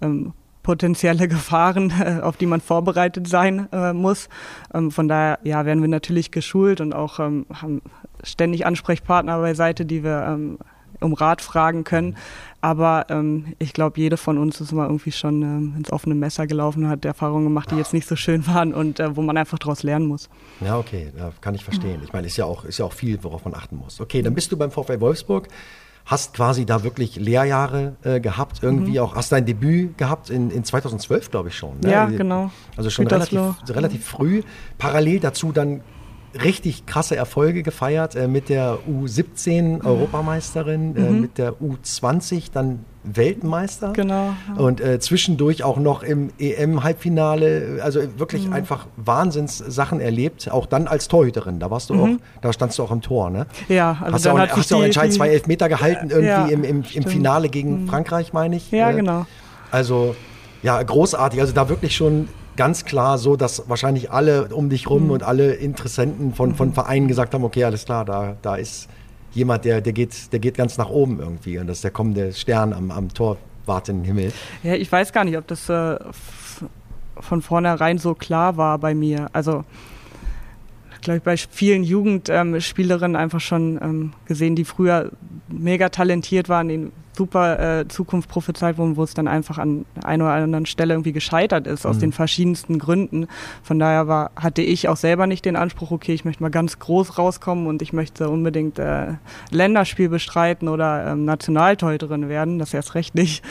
ähm, 0.00 0.32
potenzielle 0.66 1.28
Gefahren, 1.36 1.92
äh, 1.98 2.20
auf 2.20 2.36
die 2.36 2.46
man 2.46 2.60
vorbereitet 2.60 3.28
sein 3.28 3.68
äh, 3.72 3.92
muss. 3.92 4.28
Ähm, 4.74 4.90
von 4.90 5.06
daher 5.06 5.38
ja, 5.44 5.64
werden 5.64 5.80
wir 5.80 5.88
natürlich 5.88 6.32
geschult 6.32 6.80
und 6.80 6.92
auch 6.92 7.20
ähm, 7.20 7.46
haben 7.54 7.80
ständig 8.24 8.66
Ansprechpartner 8.66 9.38
beiseite, 9.38 9.86
die 9.86 10.02
wir 10.02 10.26
ähm, 10.28 10.58
um 11.00 11.14
Rat 11.14 11.40
fragen 11.40 11.84
können. 11.84 12.16
Aber 12.60 13.06
ähm, 13.10 13.54
ich 13.60 13.74
glaube, 13.74 14.00
jede 14.00 14.16
von 14.16 14.38
uns 14.38 14.60
ist 14.60 14.72
mal 14.72 14.86
irgendwie 14.86 15.12
schon 15.12 15.42
ähm, 15.42 15.74
ins 15.76 15.92
offene 15.92 16.16
Messer 16.16 16.48
gelaufen 16.48 16.84
und 16.84 16.90
hat 16.90 17.04
Erfahrungen 17.04 17.44
gemacht, 17.44 17.70
die 17.70 17.76
jetzt 17.76 17.94
nicht 17.94 18.08
so 18.08 18.16
schön 18.16 18.44
waren 18.48 18.74
und 18.74 18.98
äh, 18.98 19.14
wo 19.14 19.22
man 19.22 19.36
einfach 19.36 19.60
daraus 19.60 19.84
lernen 19.84 20.06
muss. 20.06 20.28
Ja, 20.60 20.78
okay, 20.78 21.12
ja, 21.16 21.30
kann 21.40 21.54
ich 21.54 21.62
verstehen. 21.62 22.00
Ich 22.02 22.12
meine, 22.12 22.26
ist 22.26 22.36
ja 22.38 22.44
auch, 22.44 22.64
ist 22.64 22.78
ja 22.78 22.86
auch 22.86 22.92
viel, 22.92 23.22
worauf 23.22 23.44
man 23.44 23.54
achten 23.54 23.76
muss. 23.76 24.00
Okay, 24.00 24.20
dann 24.20 24.34
bist 24.34 24.50
du 24.50 24.56
beim 24.56 24.72
VfL 24.72 25.00
Wolfsburg 25.00 25.46
hast 26.06 26.34
quasi 26.34 26.64
da 26.64 26.84
wirklich 26.84 27.16
Lehrjahre 27.16 27.96
äh, 28.02 28.20
gehabt, 28.20 28.62
irgendwie 28.62 28.92
mhm. 28.92 28.98
auch, 28.98 29.16
hast 29.16 29.32
dein 29.32 29.44
Debüt 29.44 29.98
gehabt 29.98 30.30
in, 30.30 30.50
in 30.50 30.64
2012, 30.64 31.32
glaube 31.32 31.48
ich 31.48 31.56
schon. 31.56 31.80
Ne? 31.80 31.90
Ja, 31.90 32.06
genau. 32.06 32.50
Also 32.76 32.90
schon 32.90 33.08
relativ, 33.08 33.40
relativ 33.68 34.06
früh. 34.06 34.42
Parallel 34.78 35.18
dazu 35.20 35.50
dann 35.50 35.80
richtig 36.42 36.86
krasse 36.86 37.16
Erfolge 37.16 37.62
gefeiert 37.62 38.14
äh, 38.14 38.28
mit 38.28 38.48
der 38.48 38.78
U17 38.88 39.84
Europameisterin, 39.84 40.96
äh, 40.96 41.00
mhm. 41.00 41.06
äh, 41.06 41.20
mit 41.20 41.38
der 41.38 41.54
U20 41.54 42.50
dann 42.52 42.84
Weltmeister. 43.04 43.92
Genau. 43.92 44.34
Ja. 44.48 44.62
Und 44.62 44.80
äh, 44.80 44.98
zwischendurch 44.98 45.62
auch 45.62 45.76
noch 45.78 46.02
im 46.02 46.30
EM-Halbfinale, 46.38 47.80
also 47.82 48.00
wirklich 48.18 48.46
mhm. 48.46 48.52
einfach 48.52 48.86
Wahnsinnssachen 48.96 50.00
erlebt, 50.00 50.50
auch 50.50 50.66
dann 50.66 50.88
als 50.88 51.08
Torhüterin. 51.08 51.60
Da 51.60 51.70
warst 51.70 51.90
du 51.90 51.94
mhm. 51.94 52.00
auch, 52.00 52.40
da 52.42 52.52
standst 52.52 52.78
du 52.78 52.82
auch 52.82 52.90
im 52.90 53.02
Tor, 53.02 53.30
ne? 53.30 53.46
Ja, 53.68 53.98
also 54.00 54.14
hast 54.14 54.26
du 54.26 54.30
auch, 54.30 54.38
hast 54.38 54.70
du 54.70 54.76
auch 54.76 54.82
entscheidend 54.82 55.14
zwei 55.14 55.28
Elfmeter 55.28 55.68
gehalten, 55.68 56.10
irgendwie 56.10 56.26
ja, 56.26 56.46
im, 56.46 56.64
im, 56.64 56.84
im 56.92 57.04
Finale 57.04 57.48
gegen 57.48 57.82
mhm. 57.82 57.88
Frankreich, 57.88 58.32
meine 58.32 58.56
ich. 58.56 58.70
Ja, 58.72 58.90
äh, 58.90 58.96
genau. 58.96 59.26
Also, 59.70 60.16
ja, 60.62 60.82
großartig. 60.82 61.40
Also 61.40 61.52
da 61.52 61.68
wirklich 61.68 61.94
schon 61.94 62.28
ganz 62.56 62.84
klar 62.84 63.18
so, 63.18 63.36
dass 63.36 63.68
wahrscheinlich 63.68 64.10
alle 64.10 64.54
um 64.54 64.68
dich 64.68 64.88
rum 64.88 65.04
mhm. 65.04 65.10
und 65.10 65.22
alle 65.22 65.54
Interessenten 65.54 66.34
von, 66.34 66.54
von 66.54 66.68
mhm. 66.68 66.74
Vereinen 66.74 67.08
gesagt 67.08 67.34
haben, 67.34 67.44
okay, 67.44 67.64
alles 67.64 67.84
klar, 67.84 68.04
da, 68.04 68.36
da 68.42 68.56
ist 68.56 68.88
jemand, 69.32 69.64
der, 69.64 69.80
der, 69.80 69.92
geht, 69.92 70.32
der 70.32 70.38
geht 70.38 70.56
ganz 70.56 70.78
nach 70.78 70.88
oben 70.88 71.20
irgendwie 71.20 71.58
und 71.58 71.66
das 71.66 71.78
ist 71.78 71.84
der 71.84 71.90
kommende 71.90 72.32
Stern 72.32 72.72
am, 72.72 72.90
am 72.90 73.08
torwartenden 73.12 74.04
Himmel. 74.04 74.32
Ja, 74.62 74.74
ich 74.74 74.90
weiß 74.90 75.12
gar 75.12 75.24
nicht, 75.24 75.36
ob 75.36 75.46
das 75.46 75.68
äh, 75.68 75.98
von 77.20 77.42
vornherein 77.42 77.98
so 77.98 78.14
klar 78.14 78.56
war 78.56 78.78
bei 78.78 78.94
mir. 78.94 79.28
Also 79.32 79.64
glaube 81.06 81.18
ich, 81.18 81.22
bei 81.22 81.36
vielen 81.36 81.84
Jugendspielerinnen 81.84 83.14
ähm, 83.14 83.20
einfach 83.20 83.40
schon 83.40 83.78
ähm, 83.80 84.12
gesehen, 84.26 84.56
die 84.56 84.64
früher 84.64 85.12
mega 85.48 85.88
talentiert 85.88 86.48
waren, 86.48 86.68
denen 86.68 86.92
super 87.16 87.80
äh, 87.80 87.88
Zukunft 87.88 88.28
prophezeit 88.28 88.78
wurden, 88.78 88.96
wo 88.96 89.02
es 89.02 89.14
dann 89.14 89.28
einfach 89.28 89.58
an 89.58 89.84
einer 90.04 90.24
oder 90.24 90.34
anderen 90.34 90.66
Stelle 90.66 90.94
irgendwie 90.94 91.12
gescheitert 91.12 91.66
ist, 91.66 91.86
aus 91.86 91.96
mhm. 91.96 92.00
den 92.00 92.12
verschiedensten 92.12 92.78
Gründen. 92.78 93.26
Von 93.62 93.78
daher 93.78 94.06
war, 94.08 94.30
hatte 94.36 94.62
ich 94.62 94.88
auch 94.88 94.96
selber 94.96 95.26
nicht 95.26 95.44
den 95.44 95.56
Anspruch, 95.56 95.90
okay, 95.90 96.12
ich 96.12 96.24
möchte 96.24 96.42
mal 96.42 96.50
ganz 96.50 96.78
groß 96.78 97.18
rauskommen 97.18 97.66
und 97.66 97.82
ich 97.82 97.92
möchte 97.92 98.28
unbedingt 98.28 98.78
äh, 98.78 99.14
Länderspiel 99.50 100.08
bestreiten 100.08 100.68
oder 100.68 101.12
ähm, 101.12 101.24
Nationaltorhüterin 101.24 102.28
werden, 102.28 102.58
das 102.58 102.74
erst 102.74 102.94
recht 102.94 103.14
nicht. 103.14 103.44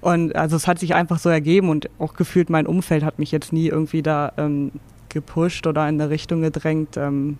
Und 0.00 0.34
also 0.34 0.56
es 0.56 0.66
hat 0.66 0.78
sich 0.78 0.94
einfach 0.94 1.18
so 1.18 1.28
ergeben 1.28 1.68
und 1.68 1.88
auch 1.98 2.14
gefühlt 2.14 2.50
mein 2.50 2.66
Umfeld 2.66 3.04
hat 3.04 3.18
mich 3.18 3.32
jetzt 3.32 3.52
nie 3.52 3.68
irgendwie 3.68 4.02
da 4.02 4.32
ähm, 4.36 4.72
gepusht 5.12 5.66
oder 5.66 5.88
in 5.88 6.00
eine 6.00 6.10
Richtung 6.10 6.42
gedrängt, 6.42 6.96
ähm, 6.96 7.38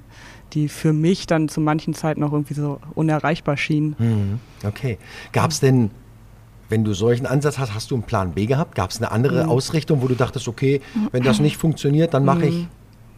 die 0.52 0.68
für 0.68 0.92
mich 0.92 1.26
dann 1.26 1.48
zu 1.48 1.60
manchen 1.60 1.94
Zeiten 1.94 2.20
noch 2.20 2.32
irgendwie 2.32 2.54
so 2.54 2.78
unerreichbar 2.94 3.56
schien. 3.56 3.96
Mhm. 3.98 4.40
Okay. 4.64 4.98
Gab 5.32 5.50
es 5.50 5.60
denn, 5.60 5.90
wenn 6.68 6.84
du 6.84 6.94
solchen 6.94 7.26
Ansatz 7.26 7.58
hast, 7.58 7.74
hast 7.74 7.90
du 7.90 7.94
einen 7.94 8.04
Plan 8.04 8.32
B 8.32 8.46
gehabt? 8.46 8.74
Gab 8.74 8.90
es 8.90 8.98
eine 8.98 9.10
andere 9.10 9.44
mhm. 9.44 9.50
Ausrichtung, 9.50 10.02
wo 10.02 10.08
du 10.08 10.14
dachtest, 10.14 10.48
okay, 10.48 10.80
wenn 11.10 11.22
das 11.22 11.40
nicht 11.40 11.56
funktioniert, 11.56 12.14
dann 12.14 12.24
mache 12.24 12.46
ich 12.46 12.54
mhm. 12.54 12.68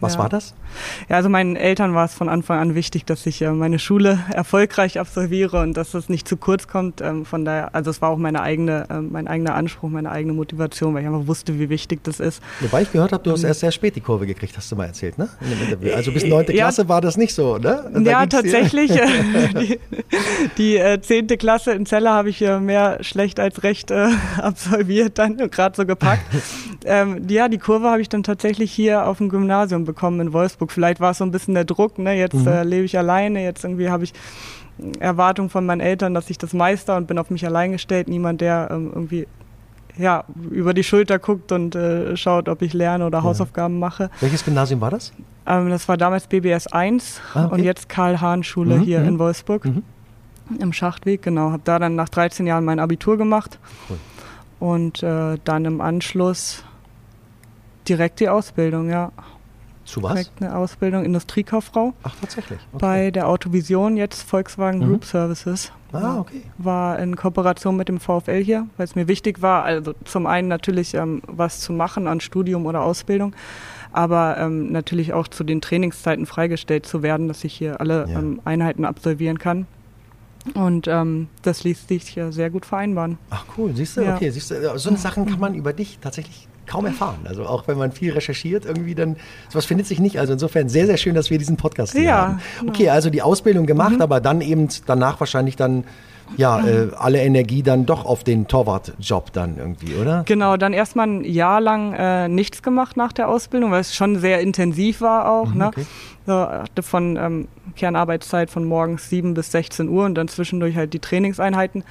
Was 0.05 0.15
ja. 0.15 0.21
war 0.21 0.29
das? 0.29 0.55
Ja, 1.09 1.17
also 1.17 1.29
meinen 1.29 1.57
Eltern 1.57 1.95
war 1.95 2.05
es 2.05 2.15
von 2.15 2.29
Anfang 2.29 2.59
an 2.59 2.75
wichtig, 2.75 3.05
dass 3.05 3.27
ich 3.27 3.43
äh, 3.43 3.51
meine 3.51 3.79
Schule 3.79 4.19
erfolgreich 4.33 4.99
absolviere 4.99 5.61
und 5.61 5.77
dass 5.77 5.95
es 5.95 6.09
nicht 6.09 6.29
zu 6.29 6.37
kurz 6.37 6.69
kommt. 6.69 7.01
Ähm, 7.01 7.25
von 7.25 7.45
daher, 7.45 7.75
also 7.75 7.91
es 7.91 8.03
war 8.03 8.11
auch 8.11 8.19
meine 8.19 8.43
eigene, 8.43 8.87
äh, 8.91 9.01
mein 9.01 9.29
eigener 9.29 9.55
Anspruch, 9.55 9.89
meine 9.89 10.11
eigene 10.11 10.33
Motivation, 10.33 10.95
weil 10.95 11.03
ich 11.03 11.09
einfach 11.09 11.27
wusste, 11.27 11.59
wie 11.59 11.69
wichtig 11.69 12.01
das 12.03 12.21
ist. 12.21 12.43
Wobei 12.61 12.83
ich 12.83 12.93
gehört 12.93 13.13
habe, 13.13 13.23
du 13.23 13.33
hast 13.33 13.43
ähm, 13.43 13.49
erst 13.49 13.61
sehr 13.61 13.73
spät 13.73 13.97
die 13.97 14.01
Kurve 14.01 14.27
gekriegt, 14.27 14.57
hast 14.57 14.71
du 14.71 14.77
mal 14.77 14.87
erzählt, 14.87 15.19
ne? 15.19 15.29
Also 15.95 16.13
bis 16.13 16.25
neunte 16.25 16.53
Klasse 16.53 16.83
ja, 16.83 16.89
war 16.89 17.01
das 17.01 17.17
nicht 17.17 17.35
so, 17.35 17.59
ne? 17.59 17.91
Da 17.93 18.01
ja, 18.01 18.27
tatsächlich. 18.27 18.93
die, 20.59 20.77
äh, 20.77 21.01
zehnte 21.01 21.37
Klasse 21.37 21.73
in 21.73 21.87
Celle 21.87 22.11
habe 22.11 22.31
ich 22.31 22.43
äh, 22.43 22.61
mehr 22.61 22.99
schlecht 23.03 23.41
als 23.41 23.63
recht 23.63 23.91
äh, 23.91 24.09
absolviert, 24.39 25.19
dann 25.19 25.37
gerade 25.37 25.77
so 25.77 25.87
gepackt. 25.87 26.25
ähm, 26.85 27.27
ja, 27.29 27.49
die 27.49 27.59
Kurve 27.59 27.89
habe 27.89 28.01
ich 28.01 28.09
dann 28.09 28.23
tatsächlich 28.23 28.73
hier 28.73 29.07
auf 29.07 29.19
dem 29.19 29.29
Gymnasium 29.29 29.85
bekommen 29.85 29.94
in 30.03 30.33
Wolfsburg. 30.33 30.71
Vielleicht 30.71 31.01
war 31.01 31.13
es 31.13 31.19
so 31.19 31.25
ein 31.25 31.31
bisschen 31.31 31.55
der 31.55 31.65
Druck, 31.65 31.99
ne? 31.99 32.15
jetzt 32.15 32.35
mhm. 32.35 32.49
äh, 32.49 32.63
lebe 32.65 32.85
ich 32.85 32.99
alleine, 32.99 33.43
jetzt 33.43 33.65
irgendwie 33.65 33.91
habe 33.91 34.05
ich 34.05 34.13
Erwartungen 34.99 35.51
von 35.51 35.67
meinen 35.67 35.81
Eltern, 35.81 36.15
dass 36.15 36.31
ich 36.31 36.39
das 36.39 36.53
meister 36.53 36.97
und 36.97 37.07
bin 37.07 37.19
auf 37.19 37.31
mich 37.31 37.47
allein 37.47 37.73
gestellt. 37.73 38.09
Niemand, 38.09 38.41
der 38.41 38.69
ähm, 38.71 38.91
irgendwie 38.93 39.27
ja, 39.97 40.25
über 40.51 40.75
die 40.75 40.83
Schulter 40.83 41.19
guckt 41.19 41.53
und 41.53 41.75
äh, 41.77 42.17
schaut, 42.17 42.49
ob 42.49 42.63
ich 42.63 42.73
lerne 42.73 43.07
oder 43.07 43.19
ja. 43.19 43.25
Hausaufgaben 43.25 43.79
mache. 43.79 44.11
Welches 44.21 44.45
Gymnasium 44.45 44.81
war 44.81 44.91
das? 44.91 45.13
Ähm, 45.47 45.71
das 45.71 45.89
war 45.89 45.97
damals 45.97 46.27
BBS 46.27 46.67
1 46.67 47.21
ah, 47.35 47.45
okay. 47.45 47.55
und 47.55 47.63
jetzt 47.63 47.89
Karl-Hahn-Schule 47.89 48.79
mhm, 48.79 48.83
hier 48.83 49.01
mhm. 49.01 49.09
in 49.09 49.19
Wolfsburg. 49.19 49.65
Mhm. 49.65 49.83
Im 50.59 50.73
Schachtweg, 50.73 51.23
genau. 51.23 51.53
Habe 51.53 51.63
da 51.65 51.79
dann 51.79 51.95
nach 51.95 52.09
13 52.09 52.47
Jahren 52.47 52.65
mein 52.65 52.81
Abitur 52.81 53.17
gemacht. 53.17 53.59
Cool. 53.89 53.99
Und 54.61 55.03
äh, 55.03 55.39
dann 55.45 55.65
im 55.65 55.81
Anschluss 55.81 56.65
direkt 57.89 58.21
die 58.21 58.29
Ausbildung, 58.29 58.91
ja. 58.91 59.13
Zu 59.85 60.03
was? 60.03 60.13
Direkt 60.15 60.41
eine 60.43 60.57
Ausbildung 60.57 61.05
Industriekauffrau. 61.05 61.93
Ach, 62.03 62.15
tatsächlich. 62.21 62.59
Okay. 62.73 62.79
Bei 62.81 63.11
der 63.11 63.29
Autovision, 63.29 63.97
jetzt 63.97 64.23
Volkswagen 64.23 64.79
Mhm. 64.81 64.87
Group 64.89 65.05
Services. 65.05 65.73
Ah, 65.93 66.19
okay. 66.19 66.43
War 66.59 66.99
in 66.99 67.15
Kooperation 67.15 67.77
mit 67.77 67.89
dem 67.89 68.01
VfL 68.01 68.43
hier, 68.43 68.67
weil 68.77 68.85
es 68.85 68.97
mir 68.97 69.07
wichtig 69.07 69.43
war, 69.43 69.63
also 69.63 69.95
zum 70.05 70.27
einen 70.27 70.49
natürlich 70.49 70.95
ähm, 70.95 71.23
was 71.29 71.61
zu 71.61 71.73
machen 71.73 72.09
an 72.09 72.21
Studium 72.21 72.67
oder 72.67 72.83
Ausbildung, 72.83 73.35
aber 73.93 74.37
ähm, 74.39 74.73
natürlich 74.73 75.13
auch 75.13 75.29
zu 75.29 75.45
den 75.45 75.61
Trainingszeiten 75.61 76.27
freigestellt 76.27 76.85
zu 76.87 77.03
werden, 77.05 77.29
dass 77.29 77.45
ich 77.45 77.55
hier 77.55 77.81
alle 77.81 78.09
Ja. 78.09 78.19
ähm, 78.19 78.41
Einheiten 78.45 78.85
absolvieren 78.85 79.39
kann. 79.39 79.67
Und 80.55 80.89
ähm, 80.89 81.29
das 81.43 81.63
ließ 81.65 81.87
sich 81.89 82.09
hier 82.09 82.33
sehr 82.33 82.51
gut 82.51 82.67
vereinbaren. 82.67 83.17
Ach 83.31 83.45
cool, 83.57 83.75
siehst 83.75 83.97
du, 83.97 84.03
Ja. 84.03 84.17
okay, 84.17 84.31
siehst 84.31 84.51
du, 84.51 84.79
so 84.79 84.89
eine 84.91 84.99
Sachen 84.99 85.27
kann 85.27 85.39
man 85.41 85.55
über 85.55 85.73
dich 85.73 85.99
tatsächlich 86.01 86.49
kaum 86.67 86.87
erfahren. 86.87 87.19
Also 87.25 87.45
auch 87.47 87.67
wenn 87.69 87.79
man 87.79 87.93
viel 87.93 88.13
recherchiert, 88.13 88.65
irgendwie 88.65 88.95
dann, 88.95 89.17
sowas 89.49 89.65
findet 89.67 89.87
sich 89.87 90.01
nicht. 90.01 90.19
Also 90.19 90.33
insofern 90.33 90.69
sehr, 90.69 90.87
sehr 90.87 90.97
schön, 90.97 91.15
dass 91.15 91.31
wir 91.31 91.39
diesen 91.39 91.57
Podcast 91.57 91.93
hier 91.93 92.03
Ja, 92.03 92.17
haben. 92.17 92.41
genau. 92.61 92.73
Okay, 92.73 92.89
also 92.91 93.11
die 93.11 93.23
Ausbildung 93.23 93.67
gemacht, 93.67 94.01
aber 94.01 94.21
dann 94.21 94.41
eben 94.41 94.69
danach 94.87 95.21
wahrscheinlich 95.21 95.57
dann, 95.57 95.85
ja, 96.39 96.67
äh, 96.67 96.89
alle 96.97 97.21
Energie 97.23 97.63
dann 97.63 97.85
doch 97.85 98.07
auf 98.07 98.25
den 98.25 98.49
Torwartjob 98.49 99.33
dann 99.35 99.59
irgendwie, 99.59 99.95
oder? 99.95 100.23
Genau, 100.27 100.57
dann 100.57 100.73
erstmal 100.73 101.07
ein 101.07 101.25
Jahr 101.25 101.61
lang 101.61 101.93
äh, 101.93 102.29
nichts 102.29 102.63
gemacht 102.63 102.97
nach 102.97 103.13
der 103.13 103.29
Ausbildung, 103.29 103.71
weil 103.71 103.83
es 103.83 103.95
schon 103.95 104.19
sehr 104.19 104.41
intensiv 104.41 105.03
war 105.03 105.31
auch. 105.31 105.53
ne? 105.53 105.69
okay. 105.69 105.85
So, 106.27 106.33
hatte 106.33 106.83
von 106.83 107.17
ähm, 107.19 107.49
Kernarbeitszeit 107.77 108.49
von 108.51 108.65
morgens 108.65 109.11
7 109.11 109.35
bis 109.35 109.53
16 109.53 109.89
Uhr 109.91 110.07
und 110.07 110.15
dann 110.15 110.29
zwischendurch 110.29 110.75
halt 110.77 110.95
die 110.95 110.99
Trainingseinheiten. 111.01 111.85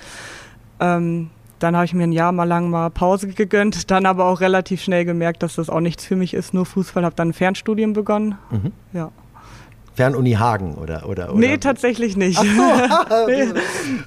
Ähm, 0.79 1.29
dann 1.63 1.75
habe 1.75 1.85
ich 1.85 1.93
mir 1.93 2.03
ein 2.03 2.11
Jahr 2.11 2.31
mal 2.33 2.43
lang 2.43 2.69
mal 2.69 2.89
Pause 2.89 3.29
gegönnt, 3.29 3.89
dann 3.89 4.05
aber 4.05 4.25
auch 4.25 4.41
relativ 4.41 4.81
schnell 4.81 5.05
gemerkt, 5.05 5.43
dass 5.43 5.55
das 5.55 5.69
auch 5.69 5.79
nichts 5.79 6.05
für 6.05 6.17
mich 6.17 6.33
ist, 6.33 6.53
nur 6.53 6.65
Fußball, 6.65 7.05
habe 7.05 7.15
dann 7.15 7.29
ein 7.29 7.33
Fernstudium 7.33 7.93
begonnen. 7.93 8.37
Ja. 8.91 9.11
Fernuni 9.95 10.31
Hagen 10.33 10.75
oder, 10.75 11.07
oder, 11.07 11.29
oder? 11.29 11.39
Nee, 11.39 11.57
tatsächlich 11.57 12.17
nicht. 12.17 12.41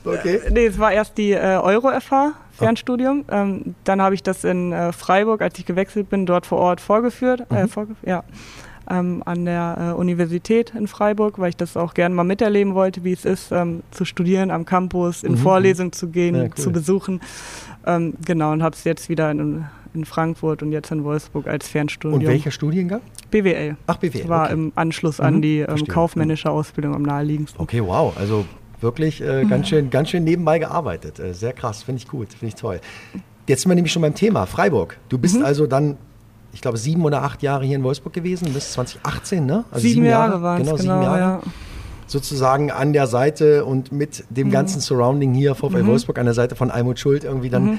Okay. 0.05 0.41
Nee, 0.51 0.67
es 0.67 0.79
war 0.79 0.93
erst 0.93 1.19
die 1.19 1.33
äh, 1.33 1.57
Euro-FH, 1.57 2.33
Fernstudium. 2.53 3.25
Ähm, 3.31 3.75
dann 3.85 4.01
habe 4.01 4.15
ich 4.15 4.23
das 4.23 4.45
in 4.45 4.73
äh, 4.73 4.93
Freiburg, 4.93 5.43
als 5.43 5.59
ich 5.59 5.67
gewechselt 5.67 6.09
bin, 6.11 6.27
dort 6.27 6.47
vor 6.47 6.59
Ort 6.59 6.81
vorgeführt. 6.81 7.51
Äh, 7.51 7.67
vorgef 7.67 7.97
ja. 8.05 8.23
Ähm, 8.89 9.23
an 9.27 9.45
der 9.45 9.95
äh, 9.97 9.99
Universität 10.01 10.73
in 10.79 10.87
Freiburg, 10.87 11.39
weil 11.41 11.49
ich 11.49 11.57
das 11.57 11.77
auch 11.77 11.93
gerne 11.95 12.15
mal 12.15 12.23
miterleben 12.25 12.75
wollte, 12.75 13.03
wie 13.03 13.13
es 13.13 13.25
ist, 13.25 13.51
ähm, 13.51 13.83
zu 13.91 14.05
studieren 14.05 14.51
am 14.53 14.65
Campus, 14.65 15.25
in 15.25 15.37
Vorlesungen 15.37 15.93
zu 15.93 16.09
gehen, 16.09 16.37
Ja, 16.37 16.43
cool. 16.45 16.51
zu 16.55 16.71
besuchen. 16.71 17.21
Ähm, 17.85 18.15
genau, 18.25 18.53
und 18.53 18.63
habe 18.63 18.77
es 18.77 18.85
jetzt 18.85 19.09
wieder 19.09 19.31
in, 19.33 19.65
in 19.93 20.05
Frankfurt 20.05 20.63
und 20.63 20.71
jetzt 20.71 20.91
in 20.93 21.03
Wolfsburg 21.03 21.49
als 21.49 21.69
Fernstudium. 21.69 22.21
Und 22.21 22.27
welcher 22.29 22.51
Studiengang? 22.53 23.01
BWL. 23.33 23.77
Ach, 23.89 23.97
BWL. 23.97 24.29
War 24.29 24.45
okay. 24.45 24.53
im 24.53 24.73
Anschluss 24.77 25.19
an 25.19 25.37
Mhm, 25.37 25.43
die 25.43 25.59
ähm, 25.61 25.87
kaufmännische 25.89 26.49
Ausbildung 26.51 26.95
am 26.95 27.03
naheliegendsten. 27.03 27.61
Okay, 27.61 27.83
wow. 27.85 28.17
Also 28.17 28.45
wirklich 28.81 29.21
äh, 29.21 29.43
Mhm. 29.45 29.49
ganz, 29.51 29.69
schön, 29.69 29.91
ganz 29.91 30.11
schön 30.11 30.23
nebenbei 30.23 30.61
gearbeitet. 30.61 31.19
Äh, 31.19 31.35
sehr 31.35 31.53
krass, 31.53 31.83
finde 31.83 32.03
ich 32.03 32.09
gut, 32.09 32.29
finde 32.31 32.47
ich 32.47 32.55
toll. 32.55 32.81
Jetzt 33.49 33.63
sind 33.63 33.71
wir 33.71 33.75
nämlich 33.75 33.93
schon 33.93 34.03
beim 34.03 34.15
Thema 34.15 34.47
Freiburg. 34.47 34.97
Du 35.09 35.17
Mhm. 35.17 35.21
bist 35.23 35.43
also 35.43 35.67
dann, 35.67 35.97
ich 36.57 36.63
glaube, 36.63 36.79
sieben 36.79 37.05
oder 37.05 37.23
acht 37.23 37.43
Jahre 37.43 37.67
hier 37.67 37.77
in 37.77 37.83
Wolfsburg 37.85 38.15
gewesen, 38.15 38.53
bis 38.55 38.73
2018, 38.73 39.45
ne? 39.45 39.65
Also 39.71 39.87
sieben, 39.87 40.07
Jahre 40.07 40.41
waren 40.41 40.63
es, 40.63 40.67
genau, 40.67 40.77
genau, 40.79 40.95
sieben 40.95 41.03
Jahre. 41.05 41.19
ja. 41.21 41.41
Sozusagen 42.07 42.71
an 42.71 42.93
der 42.93 43.07
Seite 43.09 43.65
und 43.65 43.93
mit 43.93 44.21
Mhm. 44.31 44.35
dem 44.35 44.51
ganzen 44.51 44.81
Surrounding 44.81 45.35
hier, 45.35 45.55
VfL 45.55 45.87
Wolfsburg, 45.87 46.19
an 46.19 46.25
der 46.25 46.35
Seite 46.35 46.55
von 46.57 46.71
Almut 46.71 46.99
Schuld 46.99 47.25
irgendwie 47.25 47.51
dann 47.51 47.65
Mhm. 47.65 47.79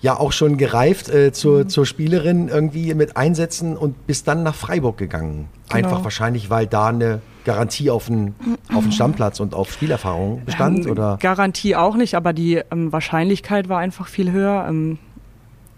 ja 0.00 0.16
auch 0.18 0.32
schon 0.32 0.58
gereift 0.58 1.08
äh, 1.08 1.32
zur, 1.32 1.66
zur 1.66 1.86
Spielerin 1.86 2.48
irgendwie 2.48 2.94
mit 2.94 3.16
Einsätzen 3.16 3.76
und 3.76 4.06
bist 4.06 4.28
dann 4.28 4.42
nach 4.44 4.54
Freiburg 4.54 4.96
gegangen. 4.98 5.48
Genau. 5.70 5.76
Einfach 5.88 6.04
wahrscheinlich, 6.04 6.50
weil 6.50 6.66
da 6.66 6.86
eine 6.88 7.20
Garantie 7.44 7.90
auf 7.90 8.08
einen, 8.08 8.34
auf 8.72 8.84
einen 8.84 8.92
Stammplatz 8.92 9.40
und 9.40 9.54
auf 9.54 9.72
Spielerfahrung 9.72 10.42
bestand? 10.44 10.84
Ähm, 10.84 10.92
oder? 10.92 11.18
Garantie 11.20 11.74
auch 11.74 11.96
nicht, 11.96 12.14
aber 12.14 12.32
die 12.32 12.60
ähm, 12.70 12.92
Wahrscheinlichkeit 12.92 13.68
war 13.68 13.78
einfach 13.80 14.06
viel 14.08 14.30
höher. 14.30 14.66
Ähm, 14.68 14.98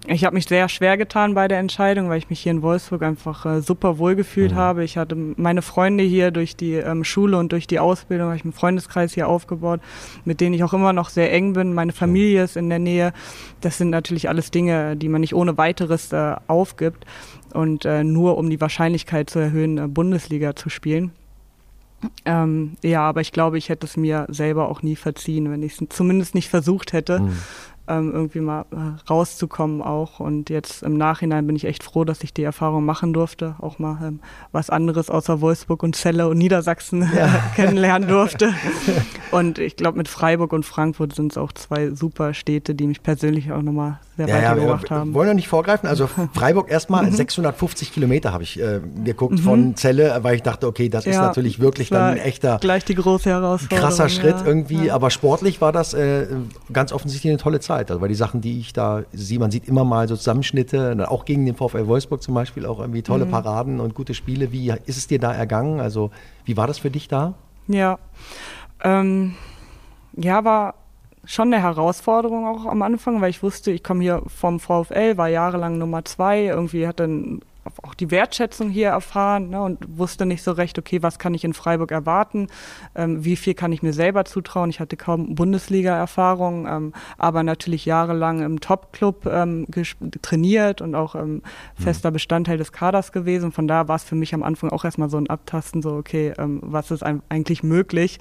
ich 0.08 0.24
habe 0.24 0.34
mich 0.34 0.46
sehr 0.46 0.68
schwer 0.68 0.96
getan 0.96 1.34
bei 1.34 1.48
der 1.48 1.58
Entscheidung, 1.58 2.08
weil 2.08 2.18
ich 2.18 2.30
mich 2.30 2.40
hier 2.40 2.52
in 2.52 2.62
Wolfsburg 2.62 3.02
einfach 3.02 3.44
äh, 3.46 3.60
super 3.60 3.98
wohl 3.98 4.14
gefühlt 4.14 4.52
Mhm. 4.52 4.56
habe. 4.56 4.84
Ich 4.84 4.96
hatte 4.96 5.16
meine 5.16 5.62
Freunde 5.62 6.04
hier 6.04 6.30
durch 6.30 6.54
die 6.56 6.74
ähm, 6.74 7.02
Schule 7.04 7.38
und 7.38 7.50
durch 7.52 7.66
die 7.66 7.78
Ausbildung, 7.80 8.28
habe 8.28 8.36
ich 8.36 8.44
einen 8.44 8.52
Freundeskreis 8.52 9.14
hier 9.14 9.26
aufgebaut, 9.28 9.80
mit 10.24 10.40
denen 10.40 10.54
ich 10.54 10.62
auch 10.64 10.72
immer 10.72 10.92
noch 10.92 11.08
sehr 11.08 11.32
eng 11.32 11.54
bin. 11.54 11.72
Meine 11.74 11.92
Familie 11.92 12.44
ist 12.44 12.56
in 12.56 12.68
der 12.68 12.78
Nähe. 12.78 13.12
Das 13.60 13.78
sind 13.78 13.90
natürlich 13.90 14.28
alles 14.28 14.50
Dinge, 14.50 14.96
die 14.96 15.08
man 15.08 15.20
nicht 15.22 15.34
ohne 15.34 15.58
weiteres 15.58 16.12
äh, 16.12 16.36
aufgibt. 16.46 17.04
Und 17.52 17.84
äh, 17.84 18.04
nur 18.04 18.38
um 18.38 18.50
die 18.50 18.60
Wahrscheinlichkeit 18.60 19.30
zu 19.30 19.38
erhöhen, 19.38 19.78
äh, 19.78 19.88
Bundesliga 19.88 20.54
zu 20.54 20.68
spielen. 20.68 21.12
Ähm, 22.26 22.76
ja, 22.82 23.00
aber 23.00 23.22
ich 23.22 23.32
glaube, 23.32 23.56
ich 23.56 23.70
hätte 23.70 23.86
es 23.86 23.96
mir 23.96 24.26
selber 24.28 24.68
auch 24.68 24.82
nie 24.82 24.96
verziehen, 24.96 25.50
wenn 25.50 25.62
ich 25.62 25.80
es 25.80 25.88
zumindest 25.88 26.34
nicht 26.34 26.48
versucht 26.50 26.92
hätte, 26.92 27.20
Mhm. 27.20 27.32
Ähm, 27.88 28.12
irgendwie 28.12 28.40
mal 28.40 28.64
äh, 28.72 28.76
rauszukommen 29.08 29.82
auch. 29.82 30.20
Und 30.20 30.50
jetzt 30.50 30.82
im 30.82 30.96
Nachhinein 30.96 31.46
bin 31.46 31.56
ich 31.56 31.64
echt 31.64 31.82
froh, 31.82 32.04
dass 32.04 32.22
ich 32.22 32.32
die 32.34 32.42
Erfahrung 32.42 32.84
machen 32.84 33.12
durfte, 33.12 33.56
auch 33.60 33.78
mal 33.78 33.98
ähm, 34.02 34.20
was 34.52 34.70
anderes 34.70 35.10
außer 35.10 35.40
Wolfsburg 35.40 35.82
und 35.82 35.96
Celle 35.96 36.28
und 36.28 36.38
Niedersachsen 36.38 37.08
kennenlernen 37.56 38.08
durfte. 38.08 38.52
Und 39.32 39.58
ich 39.58 39.74
glaube, 39.76 39.98
mit 39.98 40.06
Freiburg 40.08 40.52
und 40.52 40.64
Frankfurt 40.64 41.14
sind 41.14 41.32
es 41.32 41.36
auch 41.36 41.50
zwei 41.52 41.90
super 41.90 42.32
Städte, 42.32 42.76
die 42.76 42.86
mich 42.86 43.02
persönlich 43.02 43.50
auch 43.50 43.60
nochmal 43.60 43.98
sehr 44.16 44.28
Ja, 44.28 44.36
ja, 44.40 44.50
weitergebracht 44.52 44.88
wir 44.88 44.96
haben. 44.96 45.14
wollen 45.14 45.28
ja 45.28 45.34
nicht 45.34 45.48
vorgreifen. 45.48 45.88
Also 45.88 46.08
Freiburg 46.32 46.70
erstmal 46.70 47.10
650 47.10 47.92
Kilometer 47.92 48.32
habe 48.32 48.44
ich 48.44 48.58
äh, 48.60 48.80
geguckt 49.04 49.40
von 49.40 49.74
Celle, 49.76 50.16
weil 50.22 50.36
ich 50.36 50.42
dachte, 50.42 50.68
okay, 50.68 50.88
das 50.88 51.06
ist 51.06 51.16
Ja, 51.16 51.22
natürlich 51.22 51.58
wirklich 51.58 51.90
dann 51.90 52.12
ein 52.12 52.18
echter 52.18 52.58
Gleich 52.60 52.84
die 52.84 52.94
große 52.94 53.28
Herausforderung. 53.28 53.82
krasser 53.84 54.08
Schritt 54.08 54.36
ja. 54.40 54.46
irgendwie. 54.46 54.86
Ja. 54.86 54.94
Aber 54.94 55.10
sportlich 55.10 55.60
war 55.60 55.72
das 55.72 55.92
äh, 55.92 56.26
ganz 56.72 56.92
offensichtlich 56.92 57.32
eine 57.32 57.38
tolle 57.42 57.58
Zeit. 57.58 57.75
Also 57.76 58.00
weil 58.00 58.08
die 58.08 58.14
Sachen, 58.14 58.40
die 58.40 58.58
ich 58.60 58.72
da 58.72 59.02
sehe, 59.12 59.38
man 59.38 59.50
sieht 59.50 59.68
immer 59.68 59.84
mal 59.84 60.08
so 60.08 60.16
Zusammenschnitte, 60.16 61.10
auch 61.10 61.24
gegen 61.24 61.44
den 61.46 61.54
VfL 61.54 61.86
Wolfsburg 61.86 62.22
zum 62.22 62.34
Beispiel, 62.34 62.66
auch 62.66 62.80
irgendwie 62.80 63.02
tolle 63.02 63.26
Mhm. 63.26 63.30
Paraden 63.30 63.80
und 63.80 63.94
gute 63.94 64.14
Spiele. 64.14 64.52
Wie 64.52 64.70
ist 64.86 64.96
es 64.96 65.06
dir 65.06 65.18
da 65.18 65.32
ergangen? 65.32 65.80
Also 65.80 66.10
wie 66.44 66.56
war 66.56 66.66
das 66.66 66.78
für 66.78 66.90
dich 66.90 67.08
da? 67.08 67.34
Ja. 67.68 67.98
Ähm, 68.82 69.34
ja, 70.16 70.44
war 70.44 70.74
schon 71.24 71.52
eine 71.52 71.62
Herausforderung 71.62 72.46
auch 72.46 72.66
am 72.66 72.82
Anfang, 72.82 73.20
weil 73.20 73.30
ich 73.30 73.42
wusste, 73.42 73.70
ich 73.72 73.82
komme 73.82 74.02
hier 74.02 74.22
vom 74.26 74.60
VfL, 74.60 75.16
war 75.16 75.28
jahrelang 75.28 75.76
Nummer 75.78 76.04
zwei, 76.04 76.44
irgendwie 76.44 76.86
hatte 76.86 77.04
ein- 77.04 77.40
auch 77.82 77.94
die 77.94 78.10
Wertschätzung 78.10 78.70
hier 78.70 78.88
erfahren 78.88 79.50
ne, 79.50 79.62
und 79.62 79.98
wusste 79.98 80.26
nicht 80.26 80.42
so 80.42 80.52
recht, 80.52 80.78
okay, 80.78 81.02
was 81.02 81.18
kann 81.18 81.34
ich 81.34 81.44
in 81.44 81.54
Freiburg 81.54 81.90
erwarten, 81.90 82.48
ähm, 82.94 83.24
wie 83.24 83.36
viel 83.36 83.54
kann 83.54 83.72
ich 83.72 83.82
mir 83.82 83.92
selber 83.92 84.24
zutrauen. 84.24 84.70
Ich 84.70 84.80
hatte 84.80 84.96
kaum 84.96 85.34
Bundesliga-Erfahrung, 85.34 86.66
ähm, 86.66 86.92
aber 87.18 87.42
natürlich 87.42 87.84
jahrelang 87.84 88.42
im 88.42 88.60
Top-Club 88.60 89.26
ähm, 89.26 89.66
trainiert 90.22 90.80
und 90.80 90.94
auch 90.94 91.14
ähm, 91.14 91.42
fester 91.74 92.10
Bestandteil 92.10 92.58
des 92.58 92.72
Kaders 92.72 93.12
gewesen. 93.12 93.52
Von 93.52 93.68
da 93.68 93.88
war 93.88 93.96
es 93.96 94.04
für 94.04 94.14
mich 94.14 94.34
am 94.34 94.42
Anfang 94.42 94.70
auch 94.70 94.84
erstmal 94.84 95.10
so 95.10 95.18
ein 95.18 95.28
Abtasten, 95.28 95.82
so 95.82 95.92
okay, 95.92 96.32
ähm, 96.38 96.60
was 96.62 96.90
ist 96.90 97.02
eigentlich 97.02 97.62
möglich 97.62 98.18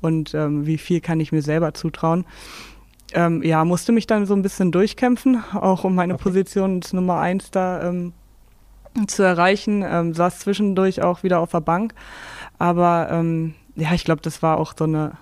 und 0.00 0.34
ähm, 0.34 0.66
wie 0.66 0.78
viel 0.78 1.00
kann 1.00 1.20
ich 1.20 1.32
mir 1.32 1.42
selber 1.42 1.74
zutrauen. 1.74 2.24
Ähm, 3.14 3.42
ja, 3.42 3.64
musste 3.64 3.92
mich 3.92 4.06
dann 4.06 4.26
so 4.26 4.34
ein 4.34 4.42
bisschen 4.42 4.72
durchkämpfen, 4.72 5.42
auch 5.52 5.84
um 5.84 5.94
meine 5.94 6.14
Position 6.16 6.76
als 6.76 6.92
Nummer 6.92 7.18
eins 7.18 7.50
da 7.50 7.88
ähm, 7.88 8.14
zu 9.06 9.22
erreichen. 9.22 9.84
Ähm, 9.86 10.14
saß 10.14 10.40
zwischendurch 10.40 11.02
auch 11.02 11.22
wieder 11.22 11.40
auf 11.40 11.50
der 11.50 11.60
Bank. 11.60 11.94
Aber 12.58 13.08
ähm, 13.10 13.54
ja, 13.76 13.92
ich 13.92 14.04
glaube, 14.04 14.22
das 14.22 14.42
war 14.42 14.58
auch 14.58 14.74
so 14.76 14.84
eine 14.84 15.12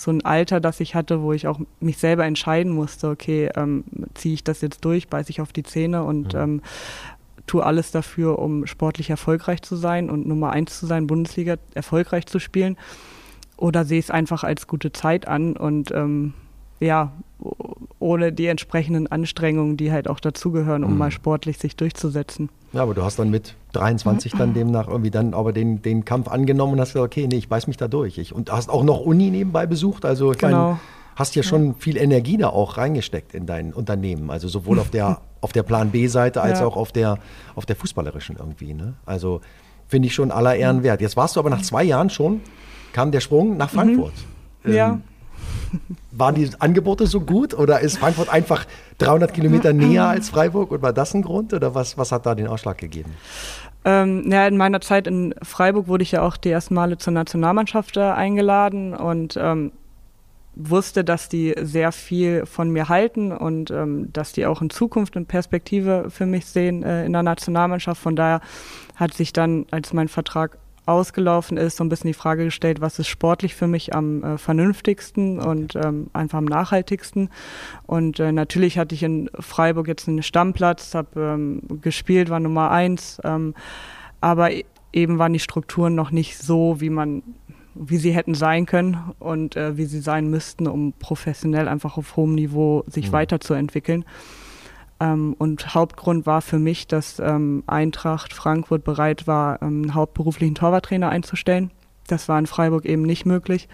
so 0.00 0.10
ein 0.10 0.24
Alter, 0.24 0.60
das 0.60 0.80
ich 0.80 0.94
hatte, 0.94 1.20
wo 1.20 1.32
ich 1.34 1.46
auch 1.46 1.60
mich 1.78 1.98
selber 1.98 2.24
entscheiden 2.24 2.72
musste, 2.72 3.10
okay, 3.10 3.50
ähm, 3.54 3.84
ziehe 4.14 4.32
ich 4.32 4.42
das 4.42 4.62
jetzt 4.62 4.82
durch, 4.84 5.08
beiße 5.08 5.28
ich 5.30 5.42
auf 5.42 5.52
die 5.52 5.62
Zähne 5.62 6.04
und 6.04 6.34
ähm, 6.34 6.62
tue 7.46 7.64
alles 7.64 7.90
dafür, 7.90 8.38
um 8.38 8.66
sportlich 8.66 9.10
erfolgreich 9.10 9.60
zu 9.60 9.76
sein 9.76 10.08
und 10.08 10.26
Nummer 10.26 10.50
eins 10.50 10.78
zu 10.78 10.86
sein, 10.86 11.06
Bundesliga 11.06 11.56
erfolgreich 11.74 12.26
zu 12.26 12.38
spielen. 12.38 12.78
Oder 13.56 13.84
sehe 13.84 13.98
es 13.98 14.10
einfach 14.10 14.42
als 14.42 14.66
gute 14.66 14.90
Zeit 14.92 15.28
an 15.28 15.54
und 15.54 15.90
ähm, 15.90 16.32
ja, 16.78 17.12
ohne 17.98 18.32
die 18.32 18.46
entsprechenden 18.46 19.06
Anstrengungen, 19.06 19.76
die 19.76 19.92
halt 19.92 20.08
auch 20.08 20.20
dazugehören, 20.20 20.82
um 20.82 20.96
mal 20.96 21.10
sportlich 21.10 21.58
sich 21.58 21.76
durchzusetzen. 21.76 22.48
Ja, 22.72 22.82
aber 22.82 22.94
du 22.94 23.02
hast 23.02 23.18
dann 23.18 23.30
mit 23.30 23.54
23 23.72 24.32
dann 24.32 24.54
demnach 24.54 24.86
irgendwie 24.88 25.10
dann 25.10 25.34
aber 25.34 25.52
den, 25.52 25.82
den 25.82 26.04
Kampf 26.04 26.28
angenommen 26.28 26.74
und 26.74 26.80
hast 26.80 26.92
gesagt, 26.92 27.12
okay, 27.12 27.26
nee, 27.26 27.36
ich 27.38 27.48
beiß 27.48 27.66
mich 27.66 27.76
da 27.76 27.88
durch. 27.88 28.16
Ich, 28.18 28.32
und 28.34 28.52
hast 28.52 28.70
auch 28.70 28.84
noch 28.84 29.00
Uni 29.00 29.30
nebenbei 29.30 29.66
besucht. 29.66 30.04
Also 30.04 30.30
ich 30.32 30.38
Genau. 30.38 30.56
meine, 30.68 30.80
hast 31.16 31.34
ja 31.34 31.42
schon 31.42 31.74
viel 31.74 31.96
Energie 31.96 32.36
da 32.36 32.48
auch 32.50 32.76
reingesteckt 32.78 33.34
in 33.34 33.44
dein 33.46 33.72
Unternehmen. 33.72 34.30
Also 34.30 34.46
sowohl 34.48 34.78
auf 34.78 34.90
der, 34.90 35.20
auf 35.40 35.52
der 35.52 35.64
Plan 35.64 35.90
B-Seite 35.90 36.40
als 36.42 36.60
Ja. 36.60 36.66
auch 36.66 36.76
auf 36.76 36.92
der, 36.92 37.18
auf 37.56 37.66
der 37.66 37.74
fußballerischen 37.76 38.36
irgendwie. 38.38 38.72
Ne? 38.72 38.94
Also 39.04 39.40
finde 39.88 40.06
ich 40.06 40.14
schon 40.14 40.30
aller 40.30 40.54
Ehren 40.54 40.82
wert. 40.84 41.00
Jetzt 41.00 41.16
warst 41.16 41.34
du 41.36 41.40
aber 41.40 41.50
nach 41.50 41.62
zwei 41.62 41.82
Jahren 41.82 42.08
schon, 42.10 42.40
kam 42.92 43.10
der 43.10 43.20
Sprung 43.20 43.56
nach 43.56 43.70
Frankfurt. 43.70 44.12
Ja. 44.64 44.90
Ähm, 44.90 45.02
waren 46.12 46.34
die 46.34 46.50
Angebote 46.58 47.06
so 47.06 47.20
gut 47.20 47.54
oder 47.54 47.80
ist 47.80 47.98
Frankfurt 47.98 48.28
einfach 48.28 48.66
300 48.98 49.32
Kilometer 49.32 49.72
näher 49.72 50.06
als 50.08 50.28
Freiburg 50.28 50.70
und 50.70 50.82
war 50.82 50.92
das 50.92 51.14
ein 51.14 51.22
Grund 51.22 51.52
oder 51.52 51.74
was, 51.74 51.96
was 51.96 52.12
hat 52.12 52.26
da 52.26 52.34
den 52.34 52.46
Ausschlag 52.46 52.78
gegeben? 52.78 53.12
Ähm, 53.84 54.30
ja, 54.30 54.46
in 54.46 54.56
meiner 54.56 54.80
Zeit 54.80 55.06
in 55.06 55.34
Freiburg 55.42 55.88
wurde 55.88 56.02
ich 56.02 56.12
ja 56.12 56.22
auch 56.22 56.36
die 56.36 56.50
ersten 56.50 56.74
Male 56.74 56.98
zur 56.98 57.12
Nationalmannschaft 57.12 57.96
äh, 57.96 58.00
eingeladen 58.00 58.94
und 58.94 59.38
ähm, 59.40 59.72
wusste, 60.54 61.04
dass 61.04 61.28
die 61.28 61.54
sehr 61.60 61.92
viel 61.92 62.44
von 62.44 62.70
mir 62.70 62.88
halten 62.88 63.32
und 63.32 63.70
ähm, 63.70 64.12
dass 64.12 64.32
die 64.32 64.46
auch 64.46 64.60
in 64.60 64.68
Zukunft 64.68 65.16
eine 65.16 65.24
Perspektive 65.24 66.10
für 66.10 66.26
mich 66.26 66.46
sehen 66.46 66.82
äh, 66.82 67.06
in 67.06 67.12
der 67.12 67.22
Nationalmannschaft. 67.22 68.00
Von 68.00 68.16
daher 68.16 68.40
hat 68.96 69.14
sich 69.14 69.32
dann, 69.32 69.66
als 69.70 69.92
mein 69.92 70.08
Vertrag 70.08 70.58
ausgelaufen 70.86 71.56
ist, 71.56 71.76
so 71.76 71.84
ein 71.84 71.88
bisschen 71.88 72.08
die 72.08 72.14
Frage 72.14 72.44
gestellt, 72.44 72.80
was 72.80 72.98
ist 72.98 73.08
sportlich 73.08 73.54
für 73.54 73.66
mich 73.66 73.94
am 73.94 74.22
äh, 74.22 74.38
vernünftigsten 74.38 75.38
und 75.38 75.76
ähm, 75.76 76.08
einfach 76.12 76.38
am 76.38 76.44
nachhaltigsten. 76.44 77.30
Und 77.86 78.20
äh, 78.20 78.32
natürlich 78.32 78.78
hatte 78.78 78.94
ich 78.94 79.02
in 79.02 79.30
Freiburg 79.38 79.88
jetzt 79.88 80.08
einen 80.08 80.22
Stammplatz, 80.22 80.94
habe 80.94 81.20
ähm, 81.20 81.62
gespielt, 81.80 82.30
war 82.30 82.40
Nummer 82.40 82.70
eins, 82.70 83.20
ähm, 83.24 83.54
aber 84.20 84.52
e-, 84.52 84.64
eben 84.92 85.18
waren 85.18 85.32
die 85.32 85.38
Strukturen 85.38 85.94
noch 85.94 86.10
nicht 86.10 86.38
so, 86.38 86.80
wie 86.80 86.90
man 86.90 87.22
wie 87.74 87.98
sie 87.98 88.12
hätten 88.12 88.34
sein 88.34 88.66
können 88.66 88.98
und 89.20 89.56
äh, 89.56 89.76
wie 89.76 89.84
sie 89.84 90.00
sein 90.00 90.28
müssten, 90.28 90.66
um 90.66 90.92
professionell 90.92 91.68
einfach 91.68 91.96
auf 91.96 92.16
hohem 92.16 92.34
Niveau 92.34 92.84
sich 92.88 93.08
mhm. 93.08 93.12
weiterzuentwickeln. 93.12 94.04
Ähm, 95.00 95.34
und 95.38 95.74
Hauptgrund 95.74 96.26
war 96.26 96.42
für 96.42 96.58
mich, 96.58 96.86
dass 96.86 97.18
ähm, 97.18 97.64
Eintracht 97.66 98.32
Frankfurt 98.32 98.84
bereit 98.84 99.26
war, 99.26 99.60
ähm, 99.62 99.82
einen 99.82 99.94
hauptberuflichen 99.94 100.54
Torwarttrainer 100.54 101.08
einzustellen. 101.08 101.70
Das 102.06 102.28
war 102.28 102.38
in 102.38 102.46
Freiburg 102.46 102.84
eben 102.84 103.02
nicht 103.02 103.24
möglich. 103.24 103.68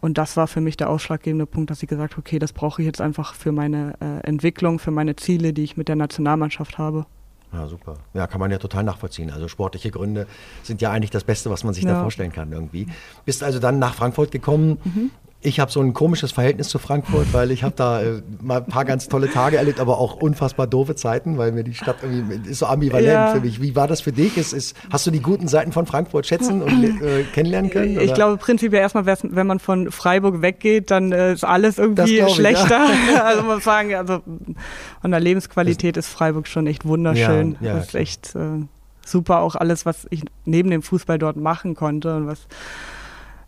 Und 0.00 0.18
das 0.18 0.36
war 0.36 0.46
für 0.46 0.60
mich 0.60 0.76
der 0.76 0.90
ausschlaggebende 0.90 1.46
Punkt, 1.46 1.70
dass 1.70 1.82
ich 1.82 1.88
gesagt 1.88 2.12
habe, 2.12 2.20
okay, 2.20 2.38
das 2.38 2.52
brauche 2.52 2.82
ich 2.82 2.86
jetzt 2.86 3.00
einfach 3.00 3.34
für 3.34 3.50
meine 3.50 3.94
äh, 4.00 4.26
Entwicklung, 4.26 4.78
für 4.78 4.92
meine 4.92 5.16
Ziele, 5.16 5.52
die 5.52 5.64
ich 5.64 5.76
mit 5.76 5.88
der 5.88 5.96
Nationalmannschaft 5.96 6.78
habe. 6.78 7.06
Ja, 7.52 7.66
super. 7.66 7.94
Ja, 8.12 8.26
kann 8.26 8.40
man 8.40 8.50
ja 8.50 8.58
total 8.58 8.84
nachvollziehen. 8.84 9.30
Also 9.30 9.48
sportliche 9.48 9.90
Gründe 9.90 10.26
sind 10.62 10.82
ja 10.82 10.92
eigentlich 10.92 11.10
das 11.10 11.24
Beste, 11.24 11.50
was 11.50 11.64
man 11.64 11.74
sich 11.74 11.84
ja. 11.84 11.94
da 11.94 12.00
vorstellen 12.02 12.30
kann 12.30 12.52
irgendwie. 12.52 12.86
Bist 13.24 13.42
also 13.42 13.58
dann 13.58 13.78
nach 13.78 13.94
Frankfurt 13.94 14.30
gekommen. 14.30 14.78
Mhm. 14.84 15.10
Ich 15.40 15.60
habe 15.60 15.70
so 15.70 15.80
ein 15.80 15.92
komisches 15.92 16.32
Verhältnis 16.32 16.68
zu 16.68 16.80
Frankfurt, 16.80 17.32
weil 17.32 17.52
ich 17.52 17.62
habe 17.62 17.74
da 17.76 18.02
äh, 18.02 18.22
mal 18.42 18.58
ein 18.58 18.66
paar 18.66 18.84
ganz 18.84 19.06
tolle 19.06 19.30
Tage 19.30 19.56
erlebt, 19.56 19.78
aber 19.78 19.98
auch 19.98 20.16
unfassbar 20.16 20.66
doofe 20.66 20.96
Zeiten, 20.96 21.38
weil 21.38 21.52
mir 21.52 21.62
die 21.62 21.74
Stadt 21.74 21.98
irgendwie 22.02 22.50
ist 22.50 22.58
so 22.58 22.66
ambivalent 22.66 23.06
ja. 23.06 23.34
für 23.34 23.40
mich. 23.40 23.62
Wie 23.62 23.76
war 23.76 23.86
das 23.86 24.00
für 24.00 24.10
dich? 24.10 24.36
Ist, 24.36 24.52
ist, 24.52 24.76
hast 24.90 25.06
du 25.06 25.12
die 25.12 25.22
guten 25.22 25.46
Seiten 25.46 25.70
von 25.70 25.86
Frankfurt 25.86 26.26
schätzen 26.26 26.60
und 26.60 26.82
äh, 26.82 27.22
kennenlernen 27.32 27.70
können? 27.70 27.96
Oder? 27.96 28.04
Ich 28.04 28.14
glaube 28.14 28.36
prinzipiell 28.38 28.82
erstmal, 28.82 29.06
wenn 29.06 29.46
man 29.46 29.60
von 29.60 29.92
Freiburg 29.92 30.42
weggeht, 30.42 30.90
dann 30.90 31.12
äh, 31.12 31.34
ist 31.34 31.44
alles 31.44 31.78
irgendwie 31.78 32.28
schlechter. 32.30 32.88
ja. 33.12 33.22
also 33.24 33.44
man 33.44 33.60
sagen, 33.60 33.94
also 33.94 34.20
von 35.00 35.10
der 35.12 35.20
Lebensqualität 35.20 35.96
das, 35.96 36.08
ist 36.08 36.12
Freiburg 36.12 36.48
schon 36.48 36.66
echt 36.66 36.84
wunderschön. 36.84 37.56
Ja, 37.60 37.74
das 37.74 37.88
ist 37.88 37.94
echt 37.94 38.34
äh, 38.34 38.64
super, 39.06 39.38
auch 39.42 39.54
alles, 39.54 39.86
was 39.86 40.08
ich 40.10 40.24
neben 40.44 40.70
dem 40.70 40.82
Fußball 40.82 41.18
dort 41.18 41.36
machen 41.36 41.76
konnte 41.76 42.16
und 42.16 42.26
was 42.26 42.40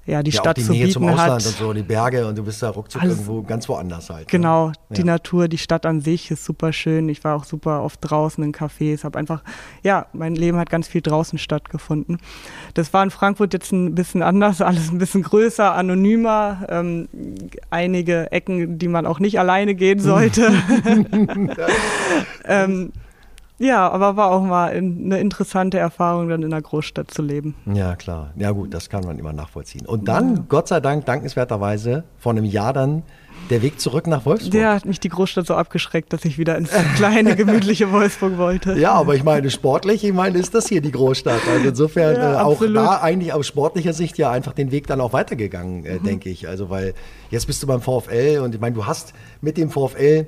ja, 0.07 0.23
die 0.23 0.31
ja, 0.31 0.41
Stadt 0.41 0.57
die 0.57 0.65
zu 0.65 0.73
Nähe 0.73 0.87
bieten 0.87 0.95
zum 0.95 1.09
Ausland 1.09 1.31
hat. 1.31 1.47
und 1.47 1.57
so, 1.57 1.73
die 1.73 1.83
Berge 1.83 2.27
und 2.27 2.37
du 2.37 2.43
bist 2.43 2.63
da 2.63 2.71
ruckzuck 2.71 3.03
also, 3.03 3.15
irgendwo 3.15 3.43
ganz 3.43 3.69
woanders 3.69 4.11
halt. 4.11 4.21
Ne? 4.21 4.27
Genau, 4.31 4.69
ne? 4.69 4.75
die 4.91 5.01
ja. 5.01 5.07
Natur, 5.07 5.49
die 5.49 5.59
Stadt 5.59 5.87
an 5.87 6.01
sich 6.01 6.31
ist 6.31 6.45
super 6.45 6.73
schön. 6.73 7.09
Ich 7.09 7.23
war 7.23 7.37
auch 7.37 7.45
super 7.45 7.83
oft 7.83 7.99
draußen 8.03 8.43
in 8.43 8.53
Cafés, 8.53 9.05
habe 9.05 9.19
einfach, 9.19 9.43
ja, 9.83 10.07
mein 10.13 10.35
Leben 10.35 10.59
hat 10.59 10.71
ganz 10.71 10.89
viel 10.89 11.03
draußen 11.03 11.39
stattgefunden. 11.39 12.19
Das 12.75 12.93
war 12.93 13.03
in 13.03 13.11
Frankfurt 13.11 13.53
jetzt 13.53 13.73
ein 13.73 13.95
bisschen 13.95 14.23
anders, 14.23 14.61
alles 14.61 14.91
ein 14.91 14.99
bisschen 14.99 15.23
größer, 15.23 15.75
anonymer, 15.75 16.67
ähm, 16.69 17.09
einige 17.71 18.33
Ecken, 18.33 18.79
die 18.79 18.89
man 18.89 19.07
auch 19.07 19.21
nicht 19.21 19.39
alleine 19.39 19.75
gehen 19.75 20.01
sollte. 20.01 20.51
ähm, 22.45 22.93
ja, 23.61 23.89
aber 23.91 24.17
war 24.17 24.31
auch 24.31 24.43
mal 24.43 24.71
eine 24.71 25.21
interessante 25.21 25.79
Erfahrung, 25.79 26.31
dann 26.31 26.43
in 26.43 26.53
einer 26.53 26.63
Großstadt 26.63 27.11
zu 27.11 27.21
leben. 27.21 27.55
Ja, 27.67 27.95
klar. 27.95 28.33
Ja, 28.37 28.53
gut, 28.53 28.73
das 28.73 28.89
kann 28.89 29.05
man 29.05 29.19
immer 29.19 29.35
nachvollziehen. 29.35 29.87
Und 29.87 30.09
dann, 30.09 30.37
ja. 30.37 30.45
Gott 30.49 30.69
sei 30.69 30.81
Dank, 30.81 31.05
dankenswerterweise, 31.05 32.05
vor 32.19 32.33
einem 32.33 32.47
Jahr 32.47 32.73
dann 32.73 33.03
der 33.51 33.61
Weg 33.61 33.79
zurück 33.79 34.07
nach 34.07 34.25
Wolfsburg. 34.25 34.53
Der 34.53 34.75
hat 34.75 34.87
mich 34.87 34.99
die 34.99 35.11
Großstadt 35.11 35.47
so 35.47 35.55
abgeschreckt, 35.55 36.11
dass 36.13 36.25
ich 36.25 36.39
wieder 36.39 36.57
ins 36.57 36.71
kleine, 36.97 37.37
gemütliche 37.37 37.93
Wolfsburg 37.93 38.39
wollte. 38.39 38.79
Ja, 38.79 38.93
aber 38.93 39.15
ich 39.15 39.25
meine, 39.25 39.51
sportlich, 39.51 40.05
ich 40.05 40.13
meine, 40.15 40.39
ist 40.39 40.55
das 40.55 40.67
hier 40.67 40.81
die 40.81 40.93
Großstadt. 40.93 41.41
Also 41.53 41.69
insofern 41.69 42.17
ja, 42.17 42.41
äh, 42.41 42.43
auch 42.43 42.63
da 42.63 43.01
eigentlich 43.03 43.35
aus 43.35 43.47
sportlicher 43.47 43.93
Sicht 43.93 44.17
ja 44.17 44.31
einfach 44.31 44.55
den 44.55 44.71
Weg 44.71 44.87
dann 44.87 45.03
auch 45.03 45.13
weitergegangen, 45.13 45.85
äh, 45.85 45.99
mhm. 45.99 46.05
denke 46.05 46.31
ich. 46.31 46.49
Also, 46.49 46.71
weil 46.71 46.95
jetzt 47.31 47.47
bist 47.47 47.63
du 47.63 47.67
beim 47.67 47.83
VfL 47.83 48.41
und 48.43 48.55
ich 48.55 48.61
meine, 48.61 48.75
du 48.75 48.87
hast 48.87 49.13
mit 49.43 49.59
dem 49.59 49.71
VfL 49.71 50.27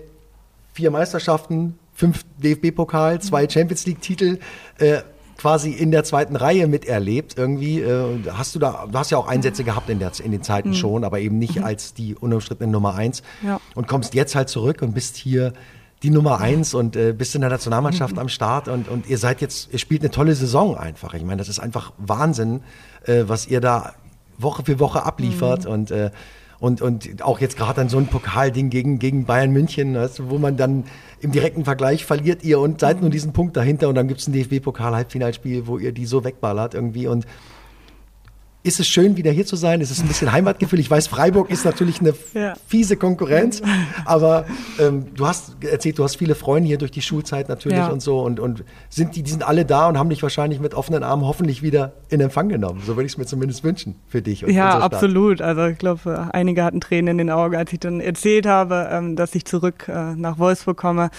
vier 0.75 0.91
Meisterschaften, 0.91 1.79
fünf 1.95 2.25
DFB-Pokal, 2.43 3.21
zwei 3.21 3.49
Champions 3.49 3.87
League-Titel 3.87 4.39
äh, 4.79 5.03
quasi 5.43 5.71
in 5.71 5.91
der 5.91 6.05
zweiten 6.05 6.37
Reihe 6.37 6.69
miterlebt 6.69 7.37
irgendwie. 7.37 7.81
Äh, 7.81 8.21
hast 8.33 8.55
du 8.55 8.59
da, 8.59 8.87
du 8.91 8.97
hast 8.97 9.11
ja 9.11 9.19
auch 9.19 9.27
Einsätze 9.27 9.65
gehabt 9.65 9.91
in, 9.91 9.99
der, 9.99 10.13
in 10.23 10.31
den 10.31 10.43
Zeiten 10.43 10.71
mhm. 10.71 10.75
schon, 10.75 11.05
aber 11.05 11.19
eben 11.19 11.39
nicht 11.39 11.57
mhm. 11.57 11.65
als 11.65 11.95
die 11.95 12.15
unumstrittene 12.15 12.71
Nummer 12.71 12.95
eins. 12.95 13.23
Ja. 13.45 13.61
Und 13.75 13.89
kommst 13.89 14.15
jetzt 14.15 14.35
halt 14.35 14.49
zurück 14.49 14.83
und 14.83 14.95
bist 14.95 15.17
hier 15.17 15.53
die 16.03 16.11
Nummer 16.11 16.41
eins 16.41 16.75
und 16.75 16.97
äh, 16.97 17.13
bist 17.13 17.35
in 17.35 17.41
der 17.41 17.51
Nationalmannschaft 17.51 18.15
mhm. 18.15 18.21
am 18.21 18.29
Start 18.29 18.69
und, 18.69 18.89
und 18.89 19.09
ihr 19.09 19.19
seid 19.19 19.41
jetzt, 19.41 19.73
ihr 19.73 19.81
spielt 19.81 20.03
eine 20.03 20.11
tolle 20.11 20.35
Saison 20.35 20.77
einfach. 20.77 21.15
Ich 21.15 21.25
meine, 21.25 21.39
das 21.39 21.49
ist 21.49 21.59
einfach 21.59 21.93
Wahnsinn, 21.99 22.63
äh, 23.05 23.25
was 23.27 23.47
ihr 23.47 23.61
da 23.61 23.95
Woche 24.39 24.65
für 24.65 24.79
Woche 24.79 25.05
abliefert 25.05 25.65
mhm. 25.65 25.71
und 25.71 25.91
äh, 25.91 26.11
und, 26.63 26.81
und 26.81 27.23
auch 27.23 27.41
jetzt 27.41 27.57
gerade 27.57 27.81
an 27.81 27.89
so 27.89 27.99
ein 27.99 28.07
Pokalding 28.07 28.71
gegen, 28.71 29.01
gegen 29.01 29.25
Bayern 29.25 29.51
München, 29.51 29.97
weißt 29.97 30.31
wo 30.31 30.39
man 30.39 30.57
dann 30.57 30.85
im 31.23 31.31
direkten 31.31 31.65
Vergleich 31.65 32.05
verliert 32.05 32.43
ihr 32.43 32.59
und 32.59 32.81
seid 32.81 33.01
nur 33.01 33.09
diesen 33.09 33.33
Punkt 33.33 33.57
dahinter 33.57 33.89
und 33.89 33.95
dann 33.95 34.09
gibt 34.09 34.21
es 34.21 34.27
ein 34.27 34.33
DFB-Pokal-Halbfinalspiel, 34.33 35.67
wo 35.67 35.79
ihr 35.79 35.93
die 35.93 36.05
so 36.05 36.25
wegballert 36.25 36.75
irgendwie 36.75 37.07
und 37.07 37.27
ist 38.65 38.79
es 38.79 38.87
schön, 38.87 39.17
wieder 39.17 39.31
hier 39.33 39.45
zu 39.45 39.57
sein? 39.57 39.81
Ist 39.81 39.91
es 39.91 40.01
ein 40.01 40.07
bisschen 40.07 40.31
Heimatgefühl? 40.31 40.79
Ich 40.79 40.91
weiß, 40.91 41.09
Freiburg 41.09 41.51
ist 41.51 41.65
natürlich 41.65 42.01
eine 42.01 42.15
ja. 42.35 42.55
fiese 42.67 42.97
Konkurrenz, 42.97 43.61
aber 44.05 44.47
ähm, 44.79 45.07
du 45.15 45.27
hast 45.27 45.57
erzählt, 45.65 45.99
du 45.99 46.05
hast 46.05 46.17
viele 46.17 46.35
Freunde 46.35 46.69
hier 46.69 46.79
durch 46.79 46.93
die 46.93 47.03
Schulzeit 47.03 47.49
natürlich 47.49 47.79
ja. 47.79 47.89
und 47.89 48.01
so 48.01 48.21
und, 48.21 48.39
und 48.39 48.63
sind 48.89 49.17
die, 49.17 49.23
die 49.23 49.31
sind 49.31 49.43
alle 49.43 49.65
da 49.65 49.89
und 49.89 49.99
haben 49.99 50.11
dich 50.11 50.23
wahrscheinlich 50.23 50.61
mit 50.61 50.75
offenen 50.75 51.03
Armen 51.03 51.25
hoffentlich 51.25 51.63
wieder 51.63 51.93
in 52.09 52.21
Empfang 52.21 52.49
genommen. 52.49 52.83
So 52.87 52.97
würde 52.97 53.07
ich 53.07 53.13
es 53.13 53.19
mir 53.19 53.27
zumindest 53.27 53.65
wünschen 53.65 53.97
für 54.07 54.23
dich. 54.23 54.43
Ja, 54.43 54.79
absolut. 54.79 55.43
Also 55.43 55.67
ich 55.67 55.79
glaube, 55.79 56.29
einige 56.33 56.63
hatten 56.63 56.81
Tränen 56.81 57.09
in 57.09 57.19
den 57.19 57.31
Augen, 57.31 57.57
als 57.57 57.73
ich 57.73 57.81
dann 57.81 58.01
erzählt 58.01 58.47
habe, 58.47 58.89
ähm, 58.93 59.17
dass 59.17 59.35
ich 59.35 59.45
zurück 59.45 59.89
äh, 59.89 60.15
nach 60.15 60.39
Wolfsburg 60.39 60.77
komme. 60.77 61.11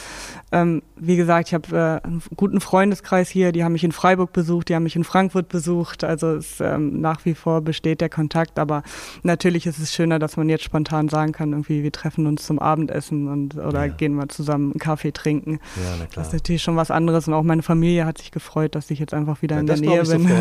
Ähm, 0.54 0.82
wie 0.96 1.18
gesagt, 1.18 1.50
ich 1.50 1.54
habe 1.54 2.02
äh, 2.04 2.08
einen 2.08 2.22
guten 2.38 2.62
Freundeskreis 2.62 3.30
hier, 3.30 3.52
die 3.52 3.64
haben 3.64 3.74
mich 3.74 3.84
in 3.84 3.92
Freiburg 3.92 4.32
besucht, 4.32 4.70
die 4.70 4.76
haben 4.76 4.84
mich 4.84 4.96
in 4.96 5.04
Frankfurt 5.04 5.50
besucht. 5.50 6.04
Also 6.04 6.36
es 6.36 6.52
ist 6.52 6.62
ähm, 6.62 7.02
nach 7.02 7.26
wie 7.26 7.33
wie 7.34 7.36
vor 7.36 7.62
besteht 7.62 8.00
der 8.00 8.10
Kontakt, 8.10 8.60
aber 8.60 8.84
natürlich 9.24 9.66
ist 9.66 9.80
es 9.80 9.92
schöner, 9.92 10.20
dass 10.20 10.38
man 10.38 10.50
jetzt 10.50 10.64
spontan 10.64 11.10
sagen 11.10 11.32
kann, 11.32 11.52
irgendwie 11.52 11.84
wir 11.84 11.92
treffen 11.92 12.28
uns 12.28 12.46
zum 12.46 12.60
Abendessen 12.60 13.28
und 13.28 13.58
oder 13.58 13.86
ja. 13.86 13.88
gehen 13.88 14.14
mal 14.14 14.28
zusammen 14.28 14.72
einen 14.72 14.80
Kaffee 14.80 15.12
trinken. 15.12 15.60
Ja, 15.76 15.82
na 16.00 16.06
klar. 16.06 16.10
Das 16.16 16.28
ist 16.28 16.34
natürlich 16.34 16.62
schon 16.62 16.76
was 16.76 16.92
anderes 16.92 17.28
und 17.28 17.34
auch 17.34 17.44
meine 17.44 17.64
Familie 17.64 18.06
hat 18.06 18.20
sich 18.20 18.32
gefreut, 18.32 18.76
dass 18.76 18.92
ich 18.92 19.00
jetzt 19.00 19.14
einfach 19.14 19.42
wieder 19.42 19.56
ja, 19.56 19.62
in 19.62 19.68
der 19.68 19.78
Nähe 19.78 20.04
bin. 20.04 20.30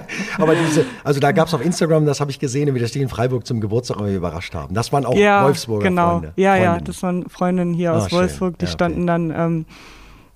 aber 0.38 0.54
diese, 0.54 0.84
also 1.02 1.18
da 1.18 1.32
gab 1.32 1.48
es 1.48 1.54
auf 1.54 1.64
Instagram, 1.64 2.06
das 2.06 2.20
habe 2.20 2.30
ich 2.30 2.38
gesehen, 2.38 2.72
wie 2.74 2.78
das 2.78 2.92
die 2.92 3.00
in 3.00 3.08
Freiburg 3.08 3.46
zum 3.46 3.60
Geburtstag 3.60 4.00
überrascht 4.00 4.54
haben. 4.54 4.74
Das 4.74 4.92
waren 4.92 5.04
auch 5.04 5.16
ja, 5.16 5.44
Wolfsburger 5.44 5.88
genau. 5.88 6.10
Freunde. 6.12 6.32
Ja, 6.36 6.52
Freundinnen. 6.52 6.74
ja, 6.74 6.80
das 6.80 7.02
waren 7.02 7.28
Freundinnen 7.28 7.74
hier 7.74 7.94
aus 7.94 8.08
oh, 8.10 8.16
Wolfsburg, 8.16 8.58
die 8.58 8.66
standen 8.66 9.06
dann 9.06 9.32
ähm, 9.36 9.66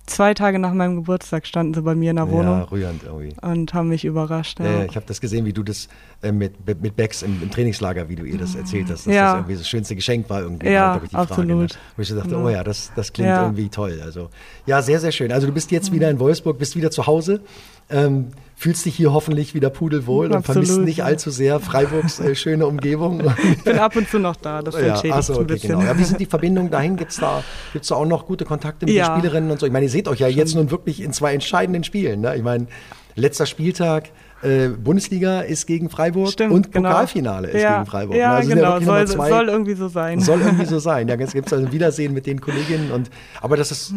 zwei 0.05 0.33
Tage 0.33 0.59
nach 0.59 0.73
meinem 0.73 0.95
Geburtstag 0.95 1.47
standen 1.47 1.73
sie 1.73 1.81
bei 1.81 1.95
mir 1.95 2.11
in 2.11 2.17
der 2.17 2.29
Wohnung. 2.29 2.59
Ja, 2.59 2.63
rührend 2.63 3.03
irgendwie. 3.03 3.33
Und 3.41 3.73
haben 3.73 3.89
mich 3.89 4.05
überrascht. 4.05 4.59
Ja. 4.59 4.81
Äh, 4.81 4.85
ich 4.85 4.95
habe 4.95 5.05
das 5.07 5.21
gesehen, 5.21 5.45
wie 5.45 5.53
du 5.53 5.63
das 5.63 5.87
äh, 6.21 6.31
mit, 6.31 6.53
mit, 6.81 6.95
Becks 6.95 7.21
im, 7.21 7.41
im, 7.41 7.51
Trainingslager, 7.51 8.07
wie 8.09 8.15
du 8.15 8.23
ihr 8.23 8.37
das 8.37 8.55
erzählt 8.55 8.89
hast, 8.89 9.07
dass 9.07 9.13
ja. 9.13 9.25
das 9.25 9.35
irgendwie 9.35 9.57
das 9.57 9.67
schönste 9.69 9.95
Geschenk 9.95 10.29
war 10.29 10.41
irgendwie. 10.41 10.69
Ja, 10.69 10.99
die 10.99 11.15
absolut. 11.15 11.47
Frage, 11.47 11.55
ne? 11.55 11.67
Wo 11.95 12.01
ich 12.01 12.09
dachte, 12.09 12.37
oh 12.37 12.49
ja, 12.49 12.63
das, 12.63 12.91
das 12.95 13.11
klingt 13.11 13.29
irgendwie 13.29 13.69
toll. 13.69 13.99
Also 14.03 14.29
ja, 14.65 14.81
sehr, 14.81 14.99
sehr 14.99 15.11
schön. 15.11 15.31
Also 15.31 15.47
du 15.47 15.53
bist 15.53 15.71
jetzt 15.71 15.91
wieder 15.91 16.09
in 16.09 16.19
Wolfsburg, 16.19 16.57
bist 16.57 16.75
wieder 16.75 16.91
zu 16.91 17.07
Hause. 17.07 17.41
Ähm, 17.89 18.29
fühlst 18.55 18.85
dich 18.85 18.95
hier 18.95 19.13
hoffentlich 19.13 19.53
wieder 19.53 19.69
pudelwohl 19.69 20.27
Absolut, 20.27 20.37
und 20.37 20.45
vermisst 20.45 20.79
nicht 20.81 20.97
ja. 20.97 21.05
allzu 21.05 21.29
sehr 21.29 21.59
Freiburgs 21.59 22.19
äh, 22.19 22.35
schöne 22.35 22.65
Umgebung. 22.65 23.21
Ich 23.57 23.63
bin 23.63 23.77
ab 23.77 23.95
und 23.95 24.09
zu 24.09 24.17
noch 24.17 24.35
da, 24.37 24.61
das 24.61 24.75
ja, 24.81 24.95
achso, 25.13 25.33
okay, 25.33 25.41
ein 25.41 25.47
bisschen. 25.47 25.69
Genau. 25.71 25.83
Ja, 25.83 25.97
wie 25.97 26.03
sind 26.03 26.19
die 26.19 26.25
Verbindungen 26.25 26.71
dahin? 26.71 26.95
Gibt 26.95 27.11
es 27.11 27.17
da, 27.17 27.43
gibt's 27.73 27.89
da 27.89 27.95
auch 27.95 28.05
noch 28.05 28.25
gute 28.25 28.45
Kontakte 28.45 28.85
mit 28.85 28.95
ja. 28.95 29.09
den 29.09 29.19
Spielerinnen 29.19 29.51
und 29.51 29.59
so? 29.59 29.65
Ich 29.65 29.73
meine, 29.73 29.85
ihr 29.85 29.91
seht 29.91 30.07
euch 30.07 30.19
ja 30.19 30.27
Schon. 30.29 30.37
jetzt 30.37 30.55
nun 30.55 30.71
wirklich 30.71 31.01
in 31.01 31.11
zwei 31.11 31.33
entscheidenden 31.33 31.83
Spielen. 31.83 32.21
Ne? 32.21 32.35
Ich 32.37 32.43
meine, 32.43 32.67
letzter 33.15 33.45
Spieltag, 33.45 34.09
äh, 34.41 34.69
Bundesliga 34.69 35.41
ist 35.41 35.65
gegen 35.65 35.89
Freiburg 35.89 36.31
Stimmt, 36.31 36.53
und 36.53 36.71
genau. 36.71 36.89
Pokalfinale 36.89 37.49
ist 37.49 37.61
ja, 37.61 37.77
gegen 37.77 37.85
Freiburg. 37.85 38.17
Ja, 38.17 38.35
also 38.35 38.49
genau, 38.49 38.79
soll, 38.79 39.07
soll, 39.07 39.49
irgendwie 39.49 39.75
so 39.75 39.87
sein. 39.89 40.19
Soll 40.19 40.41
irgendwie 40.41 40.65
so 40.65 40.79
sein. 40.79 41.07
Ja, 41.07 41.15
jetzt 41.15 41.33
gibt 41.33 41.47
es 41.47 41.53
also 41.53 41.65
ein 41.65 41.71
Wiedersehen 41.71 42.13
mit 42.13 42.25
den 42.25 42.39
Kolleginnen. 42.39 42.91
Und, 42.91 43.09
aber 43.41 43.57
das 43.57 43.71
ist, 43.71 43.93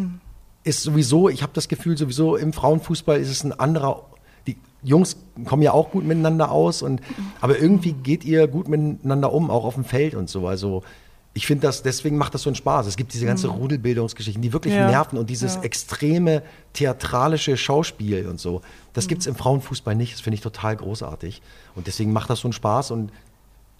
ist 0.64 0.82
sowieso, 0.82 1.28
ich 1.28 1.42
habe 1.42 1.52
das 1.54 1.68
Gefühl, 1.68 1.96
sowieso 1.96 2.36
im 2.36 2.52
Frauenfußball 2.52 3.18
ist 3.20 3.30
es 3.30 3.44
ein 3.44 3.58
anderer 3.58 4.04
die 4.46 4.56
Jungs 4.82 5.16
kommen 5.44 5.62
ja 5.62 5.72
auch 5.72 5.90
gut 5.90 6.04
miteinander 6.04 6.50
aus 6.50 6.80
und 6.82 7.00
aber 7.40 7.58
irgendwie 7.58 7.92
geht 7.92 8.24
ihr 8.24 8.46
gut 8.48 8.68
miteinander 8.68 9.32
um, 9.32 9.50
auch 9.50 9.64
auf 9.64 9.74
dem 9.74 9.84
Feld 9.84 10.14
und 10.14 10.30
so. 10.30 10.46
Also 10.48 10.82
ich 11.34 11.46
finde 11.46 11.66
das, 11.66 11.82
deswegen 11.82 12.16
macht 12.16 12.32
das 12.34 12.42
so 12.42 12.48
einen 12.48 12.56
Spaß. 12.56 12.86
Es 12.86 12.96
gibt 12.96 13.12
diese 13.12 13.26
ganze 13.26 13.48
Rudelbildungsgeschichten, 13.48 14.40
die 14.42 14.52
wirklich 14.54 14.72
Ja. 14.74 14.86
nerven 14.86 15.18
und 15.18 15.28
dieses 15.28 15.56
Ja. 15.56 15.62
extreme 15.62 16.42
theatralische 16.72 17.56
Schauspiel 17.56 18.26
und 18.26 18.40
so. 18.40 18.62
Das 18.94 19.06
gibt 19.06 19.20
es 19.20 19.26
im 19.26 19.34
Frauenfußball 19.36 19.94
nicht. 19.94 20.14
Das 20.14 20.20
finde 20.22 20.36
ich 20.36 20.40
total 20.40 20.76
großartig. 20.76 21.42
Und 21.74 21.86
deswegen 21.86 22.12
macht 22.12 22.30
das 22.30 22.40
so 22.40 22.48
einen 22.48 22.54
Spaß 22.54 22.90
und 22.90 23.12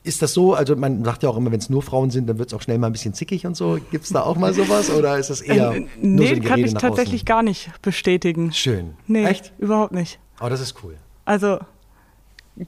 ist 0.05 0.23
das 0.23 0.33
so, 0.33 0.55
also 0.55 0.75
man 0.77 1.05
sagt 1.05 1.23
ja 1.23 1.29
auch 1.29 1.37
immer, 1.37 1.51
wenn 1.53 1.59
es 1.59 1.69
nur 1.69 1.83
Frauen 1.83 2.11
sind, 2.11 2.29
dann 2.29 2.39
wird 2.39 2.49
es 2.49 2.55
auch 2.55 2.63
schnell 2.63 2.79
mal 2.79 2.87
ein 2.87 2.93
bisschen 2.93 3.15
zickig 3.15 3.47
und 3.47 3.57
so. 3.57 3.79
Gibt 3.91 4.05
es 4.05 4.11
da 4.11 4.23
auch 4.23 4.37
mal 4.37 4.55
sowas 4.55 4.91
oder 4.91 5.19
ist 5.19 5.29
das 5.31 5.41
eher 5.41 5.73
Äh, 5.73 5.81
nur 6.01 6.25
nee, 6.25 6.35
so 6.37 6.41
kann 6.43 6.61
ich 6.61 6.75
tatsächlich 6.75 7.21
außen? 7.23 7.27
gar 7.27 7.43
nicht 7.43 7.71
bestätigen. 7.83 8.53
Schön. 8.53 8.95
Nee, 9.07 9.25
Echt? 9.27 9.53
überhaupt 9.59 9.93
nicht. 9.93 10.19
Aber 10.39 10.51
das 10.51 10.61
ist 10.61 10.77
cool. 10.83 10.97
Also 11.25 11.59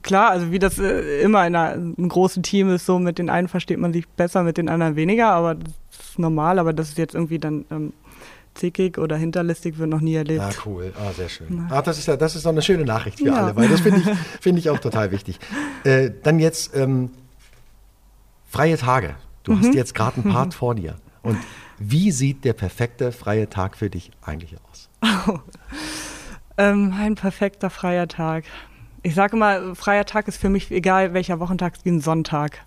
klar, 0.03 0.31
also 0.31 0.51
wie 0.51 0.59
das 0.59 0.77
äh, 0.77 1.21
immer 1.21 1.45
in 1.47 1.55
einem 1.55 1.95
großen 2.09 2.43
Team 2.43 2.69
ist, 2.69 2.85
so 2.85 2.99
mit 2.99 3.17
den 3.17 3.29
einen 3.29 3.47
versteht 3.47 3.79
man 3.79 3.91
sich 3.93 4.07
besser, 4.07 4.43
mit 4.43 4.57
den 4.57 4.69
anderen 4.69 4.95
weniger, 4.95 5.29
aber 5.31 5.55
das 5.55 5.73
ist 6.09 6.19
normal, 6.19 6.59
aber 6.59 6.73
das 6.73 6.89
ist 6.89 6.97
jetzt 6.97 7.15
irgendwie 7.15 7.39
dann 7.39 7.65
ähm, 7.71 7.93
zickig 8.53 8.97
oder 8.97 9.15
hinterlistig, 9.15 9.77
wird 9.77 9.89
noch 9.89 10.01
nie 10.01 10.15
erlebt. 10.15 10.41
Ja, 10.41 10.49
cool. 10.65 10.93
Ah, 10.99 11.11
sehr 11.15 11.29
schön. 11.29 11.67
Ah, 11.69 11.81
das 11.81 11.97
ist 11.97 12.07
ja, 12.07 12.17
das 12.17 12.35
ist 12.35 12.45
doch 12.45 12.51
eine 12.51 12.61
schöne 12.61 12.83
Nachricht 12.83 13.19
für 13.19 13.27
Ja. 13.27 13.33
alle, 13.35 13.55
weil 13.55 13.67
das 13.69 13.79
finde 13.81 13.99
ich, 13.99 14.05
finde 14.41 14.59
ich 14.59 14.69
auch 14.69 14.79
total 14.79 15.11
wichtig. 15.11 15.39
Äh, 15.85 16.11
dann 16.23 16.39
jetzt 16.39 16.75
ähm, 16.75 17.11
freie 18.51 18.77
Tage. 18.77 19.15
Du 19.43 19.53
Mhm. 19.53 19.59
hast 19.59 19.73
jetzt 19.73 19.95
gerade 19.95 20.21
einen 20.21 20.31
Part 20.33 20.53
vor 20.53 20.75
dir. 20.75 20.95
Und 21.23 21.37
wie 21.79 22.11
sieht 22.11 22.43
der 22.45 22.53
perfekte 22.53 23.11
freie 23.11 23.49
Tag 23.49 23.75
für 23.77 23.89
dich 23.89 24.11
eigentlich 24.21 24.55
aus? 24.69 24.89
Ähm, 26.57 26.93
ein 26.99 27.15
perfekter 27.15 27.69
freier 27.69 28.07
Tag. 28.07 28.43
Ich 29.03 29.15
sage 29.15 29.35
immer, 29.37 29.73
freier 29.73 30.05
Tag 30.05 30.27
ist 30.27 30.37
für 30.37 30.49
mich 30.49 30.69
egal 30.69 31.13
welcher 31.13 31.39
Wochentag, 31.39 31.73
ist 31.75 31.85
wie 31.85 31.89
ein 31.91 32.01
Sonntag. 32.01 32.59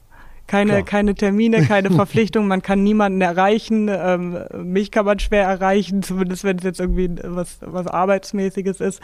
Keine, 0.46 0.72
Klar. 0.72 0.82
keine 0.84 1.14
Termine, 1.14 1.64
keine 1.66 1.90
Verpflichtungen, 1.94 2.48
man 2.48 2.60
kann 2.62 2.82
niemanden 2.82 3.20
erreichen. 3.20 3.88
Ähm, 3.92 4.38
mich 4.64 4.90
kann 4.90 5.04
man 5.04 5.18
schwer 5.18 5.44
erreichen, 5.46 6.02
zumindest 6.02 6.44
wenn 6.44 6.56
es 6.58 6.64
jetzt 6.64 6.80
irgendwie 6.80 7.10
was, 7.22 7.58
was 7.60 7.86
Arbeitsmäßiges 7.86 8.80
ist. 8.80 9.00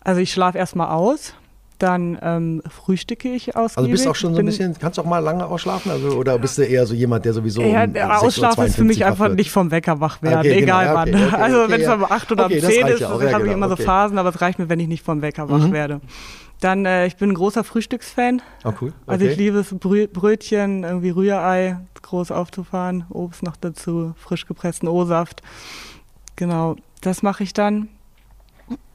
Also 0.00 0.20
ich 0.20 0.30
schlafe 0.32 0.58
erstmal 0.58 0.88
aus, 0.90 1.34
dann 1.82 2.18
ähm, 2.22 2.62
frühstücke 2.68 3.28
ich 3.28 3.56
ausgiebig. 3.56 3.76
Also 3.78 3.90
bist 3.90 4.06
du 4.06 4.10
auch 4.10 4.14
schon 4.14 4.34
so 4.34 4.40
ein 4.40 4.46
bisschen, 4.46 4.78
kannst 4.78 4.98
du 4.98 5.02
auch 5.02 5.06
mal 5.06 5.18
lange 5.18 5.46
ausschlafen? 5.46 5.90
Also, 5.90 6.10
oder 6.10 6.38
bist 6.38 6.58
du 6.58 6.62
eher 6.62 6.86
so 6.86 6.94
jemand, 6.94 7.24
der 7.24 7.32
sowieso. 7.32 7.62
Ja, 7.62 7.84
um 7.84 7.92
der 7.92 8.10
6.52 8.10 8.26
Ausschlafen 8.26 8.66
ist 8.66 8.76
für 8.76 8.84
mich 8.84 9.04
einfach 9.04 9.28
wird? 9.28 9.38
nicht 9.38 9.50
vom 9.50 9.70
Wecker 9.70 10.00
wach 10.00 10.22
werden, 10.22 10.40
Okay, 10.40 10.60
genau, 10.60 10.80
egal 10.80 10.84
ja, 10.86 10.94
wann. 10.94 11.08
okay, 11.08 11.24
okay, 11.26 11.36
also 11.36 11.62
okay, 11.62 11.72
wenn 11.72 11.80
es 11.80 11.86
ja. 11.86 11.94
um 11.94 12.04
8 12.04 12.32
oder 12.32 12.44
Okay, 12.44 12.54
um 12.56 12.60
das 12.60 12.70
10 12.70 12.82
reicht 12.82 12.94
ist, 12.94 13.00
ja 13.00 13.06
auch, 13.08 13.12
habe 13.12 13.24
ja, 13.24 13.30
ich 13.30 13.38
genau, 13.38 13.52
immer 13.52 13.68
so 13.68 13.74
okay. 13.74 13.82
Phasen, 13.84 14.18
aber 14.18 14.28
es 14.28 14.40
reicht 14.40 14.58
mir, 14.58 14.68
wenn 14.68 14.80
ich 14.80 14.88
nicht 14.88 15.04
vom 15.04 15.22
Wecker 15.22 15.48
wach 15.48 15.70
werde. 15.72 16.00
Dann, 16.60 16.84
äh, 16.84 17.06
ich 17.06 17.16
bin 17.16 17.30
ein 17.30 17.34
großer 17.34 17.64
Frühstücksfan. 17.64 18.42
Oh, 18.64 18.72
cool. 18.80 18.92
Also 19.06 19.24
Okay. 19.24 19.32
ich 19.32 19.38
liebe 19.38 19.58
es, 19.58 19.74
Brö 19.74 20.06
Brötchen, 20.06 20.84
irgendwie 20.84 21.08
Rührei, 21.10 21.78
groß 22.02 22.30
aufzufahren, 22.30 23.04
Obst 23.08 23.42
noch 23.42 23.56
dazu, 23.56 24.12
frisch 24.18 24.46
gepressten 24.46 24.86
O-Saft. 24.86 25.40
Genau, 26.36 26.76
das 27.00 27.22
mache 27.22 27.42
ich 27.42 27.54
dann. 27.54 27.88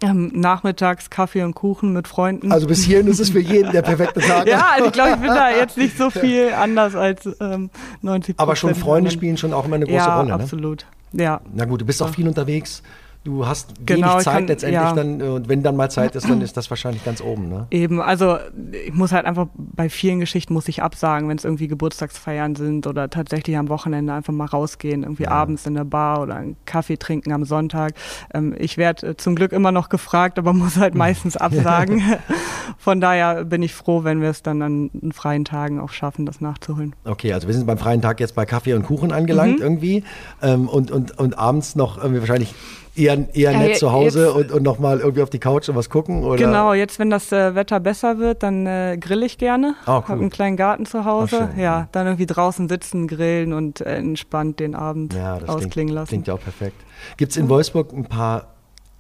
Ähm, 0.02 0.32
nachmittags 0.34 1.10
Kaffee 1.10 1.44
und 1.44 1.54
Kuchen 1.54 1.92
mit 1.92 2.08
Freunden. 2.08 2.52
Also 2.52 2.68
bis 2.68 2.84
hierhin 2.84 3.08
ist 3.08 3.20
es 3.20 3.30
für 3.30 3.40
jeden 3.40 3.72
der 3.72 3.82
perfekte 3.82 4.20
Tag. 4.20 4.48
ja, 4.48 4.68
also 4.74 4.88
ich 4.88 4.94
glaube, 4.94 5.12
ich 5.12 5.20
bin 5.20 5.28
da 5.28 5.50
jetzt 5.50 5.78
nicht 5.78 5.98
so 5.98 6.10
viel 6.10 6.54
anders 6.54 6.96
als 6.96 7.28
ähm, 7.42 7.70
90 8.02 8.40
Aber 8.40 8.56
schon 8.56 8.76
Freunde 8.76 9.12
spielen 9.12 9.38
schon 9.38 9.54
auch 9.54 9.66
immer 9.66 9.76
eine 9.76 9.86
große 9.86 9.98
ja, 9.98 10.16
Rolle. 10.18 10.28
Ne? 10.30 10.34
absolut. 10.34 10.86
Ja, 11.12 11.42
Na 11.54 11.66
gut, 11.66 11.82
du 11.82 11.86
bist 11.86 12.02
auch 12.04 12.10
viel 12.10 12.28
unterwegs. 12.28 12.84
Du 13.26 13.46
hast 13.48 13.74
Genau, 13.88 14.12
wenig 14.14 14.24
Zeit 14.24 14.34
kann- 14.36 14.48
letztendlich 14.48 14.82
ja. 14.82 14.94
dann. 14.94 15.20
äh, 15.20 15.24
Und 15.24 15.50
wenn 15.50 15.64
dann 15.64 15.76
mal 15.76 15.90
Zeit 15.90 16.16
ist, 16.16 16.30
dann 16.30 16.42
ist 16.42 16.56
das 16.58 16.70
wahrscheinlich 16.70 17.04
ganz 17.04 17.22
oben. 17.22 17.50
Ne? 17.50 17.66
Eben, 17.72 18.00
also 18.00 18.38
ich 18.86 18.94
muss 18.94 19.12
halt 19.12 19.26
einfach 19.26 19.48
bei 19.56 19.90
vielen 19.90 20.20
Geschichten 20.20 20.54
muss 20.54 20.68
ich 20.68 20.84
absagen, 20.84 21.28
wenn 21.28 21.36
es 21.38 21.44
irgendwie 21.44 21.68
Geburtstagsfeiern 21.68 22.56
sind 22.56 22.86
oder 22.86 23.10
tatsächlich 23.10 23.58
am 23.58 23.68
Wochenende 23.68 24.14
einfach 24.14 24.32
mal 24.32 24.46
rausgehen, 24.46 25.02
irgendwie 25.02 25.28
abends 25.28 25.66
in 25.66 25.74
der 25.74 25.86
Bar 25.86 26.22
oder 26.22 26.36
einen 26.36 26.56
Kaffee 26.66 26.98
trinken 26.98 27.32
am 27.34 27.46
Sonntag. 27.46 27.96
Ähm, 28.32 28.56
ich 28.60 28.78
werde 28.78 29.08
äh, 29.08 29.18
zum 29.18 29.36
Glück 29.36 29.54
immer 29.54 29.72
noch 29.72 29.90
gefragt, 29.90 30.38
aber 30.38 30.54
muss 30.54 30.78
halt 30.78 30.94
meistens 30.94 31.36
absagen. 31.36 32.04
Von 32.78 33.02
daher 33.02 33.44
bin 33.44 33.64
ich 33.64 33.74
froh, 33.74 34.04
wenn 34.04 34.22
wir 34.22 34.30
es 34.30 34.44
dann 34.44 34.62
an 34.62 34.92
freien 35.14 35.46
Tagen 35.46 35.80
auch 35.80 35.90
schaffen, 35.90 36.28
das 36.28 36.42
nachzuholen. 36.42 36.94
Okay, 37.06 37.34
also 37.34 37.48
wir 37.48 37.56
sind 37.56 37.66
beim 37.66 37.80
freien 37.80 38.04
Tag 38.04 38.20
jetzt 38.20 38.36
bei 38.36 38.46
Kaffee 38.46 38.74
und 38.76 38.84
Kuchen 38.84 39.12
angelangt 39.12 39.58
Mhm. 39.58 39.64
irgendwie. 39.64 40.04
Ähm, 40.44 40.70
und, 40.70 40.92
und, 40.92 41.18
und 41.18 41.40
abends 41.40 41.76
noch 41.76 41.98
irgendwie 41.98 42.20
wahrscheinlich 42.20 42.54
eher, 42.96 43.28
eher 43.36 43.52
Ja, 43.52 43.58
nett 43.60 43.78
zu 43.78 43.92
Hause 43.92 44.26
jetzt- 44.26 44.36
und, 44.36 44.52
und 44.52 44.64
nochmal 44.64 45.00
irgendwie 45.00 45.22
auf 45.22 45.30
die 45.30 45.40
Couch 45.40 45.68
und 45.70 45.76
was 45.76 45.90
gucken? 45.90 46.24
Oder? 46.24 46.38
Genau, 46.38 46.74
jetzt 46.74 46.98
wenn 47.00 47.10
das 47.10 47.32
äh, 47.32 47.56
Wetter 47.56 47.80
besser 47.80 48.18
wird, 48.20 48.44
dann 48.44 48.66
äh, 48.66 48.98
grill 49.00 49.24
ich 49.24 49.38
gerne. 49.38 49.76
Ah, 49.86 49.98
cool. 50.00 50.04
Hab 50.08 50.20
einen 50.20 50.30
kleinen 50.30 50.58
Garten 50.58 50.86
zu 50.86 51.06
Hause. 51.06 51.38
schön, 51.38 51.58
ja, 51.58 51.64
ja. 51.64 51.88
dann 51.92 52.08
irgendwie 52.08 52.26
draußen 52.26 52.68
sitzen, 52.70 53.08
grillen 53.08 53.54
und 53.54 53.82
äh, 53.82 53.96
entspannt 53.98 54.60
den 54.60 54.76
Abend 54.76 55.14
Ja, 55.14 55.40
das 55.40 55.50
ausklingen 55.50 55.72
klingt, 55.72 55.92
lassen. 55.92 56.08
klingt 56.10 56.28
ja 56.28 56.34
auch 56.34 56.42
perfekt. 56.42 56.76
Gibt 57.18 57.32
es 57.32 57.38
in 57.38 57.50
Wolfsburg 57.50 57.92
ein 57.94 58.06
paar 58.06 58.48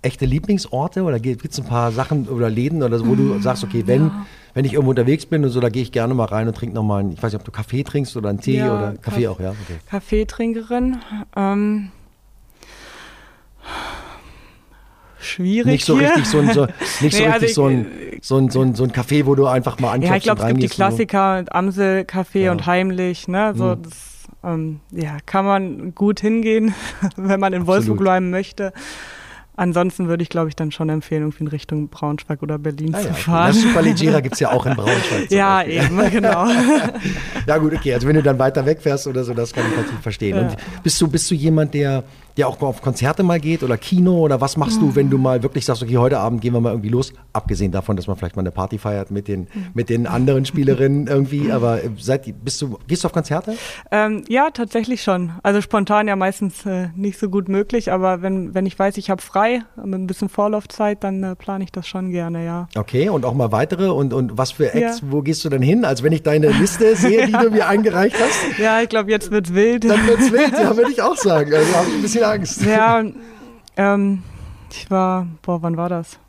echte 0.01 0.25
Lieblingsorte 0.25 1.01
oder 1.01 1.19
gibt 1.19 1.43
es 1.51 1.57
ein 1.57 1.65
paar 1.65 1.91
Sachen 1.91 2.27
oder 2.27 2.47
Läden 2.47 2.83
oder 2.83 2.99
so, 2.99 3.07
wo 3.07 3.13
Mm, 3.13 3.17
du 3.17 3.39
sagst, 3.39 3.63
okay, 3.63 3.87
wenn, 3.87 4.11
wenn 4.53 4.63
ich 4.63 4.73
irgendwo 4.73 4.91
unterwegs 4.91 5.25
bin 5.25 5.43
und 5.43 5.49
so, 5.49 5.59
da 5.59 5.69
gehe 5.69 5.81
ich 5.81 5.91
gerne 5.91 6.13
mal 6.13 6.25
rein 6.25 6.47
und 6.47 6.55
trinke 6.55 6.75
nochmal, 6.75 6.99
einen- 6.99 7.13
ich 7.13 7.23
weiß 7.23 7.33
nicht, 7.33 7.39
ob 7.39 7.43
du 7.45 7.51
Kaffee 7.51 7.81
trinkst 7.83 8.15
oder 8.15 8.29
einen 8.29 8.39
Tee 8.39 8.57
Ja, 8.59 8.75
oder 8.75 8.93
Kaffee 9.01 9.23
Kaff- 9.23 9.31
auch, 9.31 9.39
ja? 9.39 9.49
Okay. 9.63 9.79
Kaffeetrinkerin. 9.89 10.97
Ähm, 11.35 11.91
schwierig 15.19 15.65
Nicht 15.73 15.85
so 15.85 15.97
hier. 15.99 16.09
richtig 16.09 16.25
so 16.27 16.39
ein, 16.39 16.53
so, 16.53 16.65
nicht 17.01 17.15
so 17.15 17.23
Nee, 17.23 17.27
also 17.27 17.45
richtig 17.45 17.49
ich- 17.49 17.53
so 17.55 17.65
ein, 17.65 17.85
so 18.21 18.37
ein, 18.37 18.49
so 18.49 18.61
ein, 18.61 18.75
so 18.75 18.83
ein 18.83 18.91
Café, 18.91 19.25
wo 19.25 19.35
du 19.35 19.47
einfach 19.47 19.79
mal 19.79 19.91
anklopfst 19.91 20.09
Ja, 20.11 20.17
ich 20.17 20.23
glaube, 20.23 20.41
es 20.41 20.47
gibt 20.47 20.59
die 20.61 20.65
reingehst 20.65 20.79
und 20.79 20.85
so. 20.85 21.05
Klassiker, 21.05 21.55
Amsel, 21.55 22.05
Kaffee 22.05 22.45
Ja. 22.45 22.51
und 22.51 22.65
heimlich. 22.65 23.27
Ne? 23.27 23.53
So, 23.55 23.75
Mhm. 23.75 23.81
das 23.83 23.93
ähm, 24.43 24.79
ja, 24.91 25.17
kann 25.25 25.45
man 25.45 25.95
gut 25.95 26.19
hingehen, 26.19 26.73
wenn 27.15 27.39
man 27.39 27.53
in 27.53 27.61
Absolut. 27.61 27.67
Wolfsburg 27.67 27.97
bleiben 27.99 28.29
möchte. 28.29 28.73
Ansonsten 29.57 30.09
würde 30.09 30.21
ich, 30.21 30.27
glaube 30.29 30.49
ich, 30.49 30.55
dann 30.57 30.71
schon 30.73 30.89
empfehlen, 30.89 31.21
irgendwie 31.21 31.45
in 31.45 31.47
Richtung 31.47 31.87
Braunschweig 31.87 32.43
oder 32.43 32.57
Berlin 32.59 32.93
Ah, 32.93 32.97
ja, 32.99 33.03
zu 33.05 33.09
okay. 33.11 33.21
fahren. 33.21 33.47
Das 33.53 33.61
Superleggera 33.61 34.19
gibt 34.19 34.33
es 34.35 34.41
ja 34.41 34.51
auch 34.51 34.65
in 34.65 34.75
Braunschweig. 34.75 35.31
ja, 35.31 35.59
Beispiel. 35.63 35.81
eben, 35.81 36.11
genau. 36.11 36.45
Ja 37.47 37.57
gut, 37.57 37.73
okay, 37.73 37.93
also 37.93 38.05
wenn 38.07 38.15
du 38.17 38.21
dann 38.23 38.37
weiter 38.37 38.65
wegfährst 38.65 39.07
oder 39.07 39.23
so, 39.23 39.33
das 39.33 39.53
kann 39.53 39.63
ich 39.71 39.77
natürlich 39.77 40.01
verstehen. 40.01 40.35
Ja. 40.35 40.41
Und 40.49 40.57
bist 40.83 40.99
du, 41.01 41.07
bist 41.07 41.31
du 41.31 41.35
jemand, 41.35 41.73
der, 41.73 42.03
der 42.37 42.47
auch 42.47 42.61
auf 42.61 42.81
Konzerte 42.81 43.23
mal 43.23 43.39
geht 43.39 43.63
oder 43.63 43.77
Kino 43.77 44.19
oder 44.19 44.41
was 44.41 44.57
machst 44.57 44.81
du, 44.81 44.95
wenn 44.95 45.09
du 45.09 45.17
mal 45.17 45.41
wirklich 45.43 45.65
sagst, 45.65 45.83
okay, 45.83 45.97
heute 45.97 46.19
Abend 46.19 46.41
gehen 46.41 46.53
wir 46.53 46.59
mal 46.61 46.71
irgendwie 46.71 46.89
los, 46.89 47.13
abgesehen 47.33 47.71
davon, 47.71 47.95
dass 47.95 48.07
man 48.07 48.17
vielleicht 48.17 48.35
mal 48.35 48.41
eine 48.41 48.51
Party 48.51 48.77
feiert 48.77 49.09
mit 49.11 49.27
den, 49.27 49.47
mit 49.73 49.89
den 49.89 50.05
anderen 50.07 50.45
Spielerinnen 50.45 51.07
irgendwie, 51.07 51.51
aber 51.51 51.79
seid, 51.97 52.25
bist 52.43 52.61
du, 52.61 52.77
gehst 52.87 53.03
du 53.03 53.07
auf 53.07 53.13
Konzerte? 53.13 53.55
Ähm, 53.91 54.23
ja, 54.27 54.49
tatsächlich 54.51 55.01
schon. 55.01 55.31
Also 55.43 55.61
spontan 55.61 56.07
ja 56.07 56.15
meistens 56.15 56.65
äh, 56.65 56.89
nicht 56.95 57.19
so 57.19 57.29
gut 57.29 57.47
möglich, 57.49 57.91
aber 57.91 58.21
wenn, 58.21 58.53
wenn 58.53 58.65
ich 58.65 58.77
weiß, 58.77 58.97
ich 58.97 59.09
habe 59.09 59.21
frei, 59.21 59.61
mit 59.77 59.95
ein 60.01 60.07
bisschen 60.07 60.27
Vorlaufzeit, 60.29 61.03
dann 61.03 61.23
äh, 61.23 61.35
plane 61.35 61.63
ich 61.63 61.71
das 61.71 61.87
schon 61.87 62.11
gerne, 62.11 62.43
ja. 62.45 62.67
Okay, 62.75 63.09
und 63.09 63.23
auch 63.25 63.33
mal 63.33 63.51
weitere 63.51 63.87
und, 63.89 64.13
und 64.13 64.37
was 64.37 64.51
für 64.51 64.73
Acts, 64.73 64.99
Ja. 65.01 65.07
wo 65.09 65.21
gehst 65.21 65.45
du 65.45 65.49
denn 65.49 65.61
hin? 65.61 65.85
Also 65.85 66.03
wenn 66.03 66.11
ich 66.13 66.23
deine 66.23 66.49
Liste 66.49 66.95
sehe, 66.95 67.27
die 67.27 67.31
du 67.31 67.49
mir 67.51 67.67
eingereicht 67.67 68.15
hast, 68.19 68.59
Ja, 68.59 68.81
ich 68.81 68.89
glaube, 68.89 69.09
jetzt 69.11 69.31
wird's 69.31 69.53
wild. 69.53 69.85
dann 69.85 70.05
wird's 70.07 70.31
wild, 70.31 70.51
ja, 70.53 70.75
würde 70.75 70.91
ich 70.91 71.01
auch 71.01 71.15
sagen. 71.15 71.53
Also 71.53 71.73
habe 71.75 71.87
ich 71.89 71.95
ein 71.95 72.01
bisschen 72.01 72.24
Angst. 72.25 72.61
Ja, 72.63 73.03
ähm, 73.77 74.23
ich 74.71 74.89
war, 74.91 75.27
boah, 75.41 75.61
wann 75.61 75.77
war 75.77 75.89
das? 75.89 76.19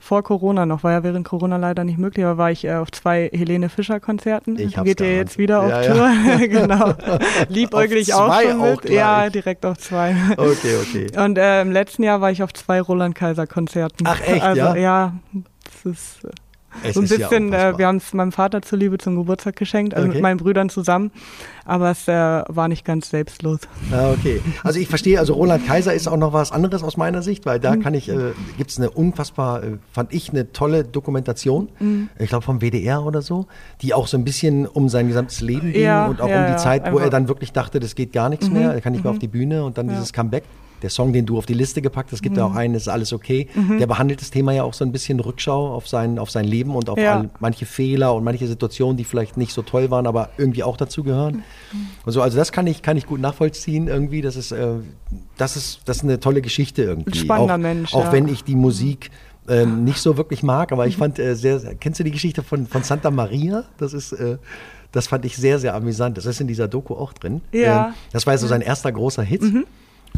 Vor 0.00 0.22
Corona 0.22 0.64
noch, 0.64 0.84
war 0.84 0.92
ja 0.92 1.02
während 1.02 1.26
Corona 1.28 1.56
leider 1.56 1.84
nicht 1.84 1.98
möglich, 1.98 2.24
aber 2.24 2.38
war 2.38 2.50
ich 2.50 2.64
äh, 2.64 2.76
auf 2.76 2.90
zwei 2.92 3.28
Helene 3.32 3.68
Fischer 3.68 4.00
Konzerten. 4.00 4.58
Ich 4.58 4.76
hab's 4.78 4.86
Geht 4.86 5.00
ja 5.00 5.06
geahnt. 5.06 5.18
jetzt 5.18 5.38
wieder 5.38 5.60
auf 5.60 5.68
Ja, 5.70 5.82
ja. 5.82 5.92
Tour. 5.92 6.38
genau. 6.48 6.94
Liebäuglich 7.48 8.14
Auf 8.14 8.30
auch 8.30 8.40
schon 8.40 8.60
auch 8.60 8.70
mit. 8.70 8.82
gleich. 8.82 8.94
Ja, 8.94 9.28
direkt 9.28 9.66
auf 9.66 9.76
zwei. 9.78 10.14
Okay, 10.36 10.76
okay. 10.80 11.06
Und 11.20 11.36
äh, 11.36 11.60
im 11.62 11.72
letzten 11.72 12.04
Jahr 12.04 12.20
war 12.20 12.30
ich 12.30 12.42
auf 12.42 12.54
zwei 12.54 12.80
Roland 12.80 13.16
Kaiser 13.16 13.46
Konzerten. 13.46 14.04
Ach, 14.06 14.20
echt, 14.20 14.42
also, 14.42 14.60
ja? 14.60 14.76
Ja, 14.76 15.12
das 15.64 15.92
ist 15.92 16.24
äh, 16.24 16.28
Es 16.82 16.94
so 16.94 17.00
ein 17.00 17.04
ist 17.04 17.10
ja 17.18 17.28
bisschen, 17.28 17.52
äh, 17.52 17.76
wir 17.76 17.86
haben 17.86 17.96
es 17.96 18.12
meinem 18.14 18.32
Vater 18.32 18.62
zuliebe 18.62 18.98
zum 18.98 19.16
Geburtstag 19.16 19.56
geschenkt, 19.56 19.94
also 19.94 20.06
Okay. 20.06 20.14
mit 20.16 20.22
meinen 20.22 20.36
Brüdern 20.38 20.68
zusammen. 20.68 21.10
Aber 21.64 21.90
es 21.90 22.06
äh, 22.08 22.12
war 22.12 22.68
nicht 22.68 22.84
ganz 22.84 23.10
selbstlos. 23.10 23.60
Ah, 23.90 24.12
okay. 24.12 24.42
Also 24.64 24.78
ich 24.80 24.88
verstehe, 24.88 25.18
also 25.18 25.34
Roland 25.34 25.64
Kaiser 25.64 25.92
ist 25.94 26.06
auch 26.08 26.16
noch 26.16 26.32
was 26.32 26.52
anderes 26.52 26.82
aus 26.82 26.96
meiner 26.96 27.22
Sicht, 27.22 27.44
weil 27.46 27.58
Mhm. 27.58 27.62
da 27.62 27.76
kann 27.76 27.94
ich, 27.94 28.08
äh, 28.08 28.32
gibt 28.56 28.70
es 28.70 28.78
eine 28.78 28.90
unfassbar, 28.90 29.62
äh, 29.62 29.78
fand 29.92 30.12
ich, 30.14 30.30
eine 30.30 30.52
tolle 30.52 30.84
Dokumentation, 30.84 31.68
Mhm. 31.80 32.08
ich 32.18 32.28
glaube 32.28 32.44
vom 32.44 32.60
WDR 32.60 33.04
oder 33.04 33.22
so, 33.22 33.46
die 33.82 33.94
auch 33.94 34.06
so 34.06 34.16
ein 34.16 34.24
bisschen 34.24 34.66
um 34.66 34.88
sein 34.88 35.08
gesamtes 35.08 35.40
Leben 35.40 35.72
ging 35.72 35.82
Ja, 35.82 36.06
und 36.06 36.20
auch 36.20 36.28
ja, 36.28 36.40
um 36.40 36.46
die 36.46 36.56
Zeit, 36.56 36.90
wo 36.92 36.98
er 36.98 37.06
Mhm, 37.06 37.10
dann 37.10 37.28
wirklich 37.28 37.52
dachte, 37.52 37.80
das 37.80 37.94
geht 37.94 38.12
gar 38.12 38.28
nichts 38.28 38.50
mehr, 38.50 38.72
er 38.72 38.80
kann 38.80 38.92
nicht 38.92 39.04
mehr 39.04 39.10
auf 39.10 39.18
die 39.18 39.28
Bühne 39.28 39.64
und 39.64 39.78
dann 39.78 39.88
dieses 39.88 40.12
Comeback. 40.12 40.44
Der 40.82 40.90
Song, 40.90 41.12
den 41.12 41.26
du 41.26 41.38
auf 41.38 41.46
die 41.46 41.54
Liste 41.54 41.82
gepackt 41.82 42.12
hast, 42.12 42.22
gibt 42.22 42.34
Mhm. 42.36 42.38
ja 42.40 42.46
auch 42.46 42.54
einen, 42.54 42.74
ist 42.74 42.88
alles 42.88 43.12
okay. 43.12 43.48
Der 43.78 43.86
behandelt 43.86 44.20
das 44.20 44.30
Thema 44.30 44.52
ja 44.52 44.62
auch 44.62 44.74
so 44.74 44.84
ein 44.84 44.92
bisschen 44.92 45.18
Rückschau 45.20 45.74
auf 45.74 45.88
sein, 45.88 46.18
auf 46.18 46.30
sein 46.30 46.44
Leben 46.44 46.74
und 46.76 46.88
auf 46.90 46.98
Ja. 46.98 47.16
all, 47.20 47.30
manche 47.40 47.66
Fehler 47.66 48.14
und 48.14 48.24
manche 48.24 48.46
Situationen, 48.46 48.96
die 48.96 49.04
vielleicht 49.04 49.36
nicht 49.36 49.52
so 49.52 49.62
toll 49.62 49.90
waren, 49.90 50.06
aber 50.06 50.30
irgendwie 50.38 50.62
auch 50.62 50.76
dazu 50.76 51.02
gehören. 51.02 51.42
Und 52.06 52.12
so, 52.12 52.22
also 52.22 52.36
das 52.38 52.52
kann 52.52 52.66
ich, 52.66 52.82
kann 52.82 52.96
ich 52.96 53.06
gut 53.06 53.20
nachvollziehen 53.20 53.88
irgendwie. 53.88 54.20
Das 54.20 54.36
ist, 54.36 54.52
äh, 54.52 54.68
das 55.36 55.56
ist, 55.56 55.80
das 55.86 55.98
ist 55.98 56.04
eine 56.04 56.20
tolle 56.20 56.42
Geschichte 56.42 56.82
irgendwie. 56.82 57.10
Ein 57.12 57.14
spannender 57.14 57.54
auch, 57.54 57.58
Mensch, 57.58 57.94
Auch 57.94 58.04
ja. 58.04 58.12
wenn 58.12 58.28
ich 58.28 58.44
die 58.44 58.56
Musik 58.56 59.10
äh, 59.48 59.64
nicht 59.66 59.98
so 60.00 60.16
wirklich 60.16 60.42
mag, 60.42 60.72
aber 60.72 60.86
ich 60.86 60.96
fand 60.96 61.18
äh, 61.18 61.34
sehr, 61.34 61.58
sehr, 61.58 61.74
kennst 61.74 61.98
du 62.00 62.04
die 62.04 62.10
Geschichte 62.10 62.42
von, 62.42 62.66
von 62.66 62.82
Santa 62.82 63.10
Maria? 63.10 63.64
Das 63.78 63.94
ist, 63.94 64.12
äh, 64.12 64.36
das 64.92 65.06
fand 65.08 65.24
ich 65.24 65.36
sehr, 65.36 65.58
sehr 65.58 65.74
amüsant. 65.74 66.16
Das 66.18 66.26
ist 66.26 66.40
in 66.40 66.46
dieser 66.48 66.68
Doku 66.68 66.94
auch 66.94 67.12
drin. 67.14 67.40
Ja. 67.52 67.88
Ähm, 67.88 67.94
das 68.12 68.26
war 68.26 68.36
so 68.38 68.46
sein 68.46 68.60
erster 68.60 68.92
großer 68.92 69.22
Hit. 69.22 69.42
Mhm. 69.42 69.64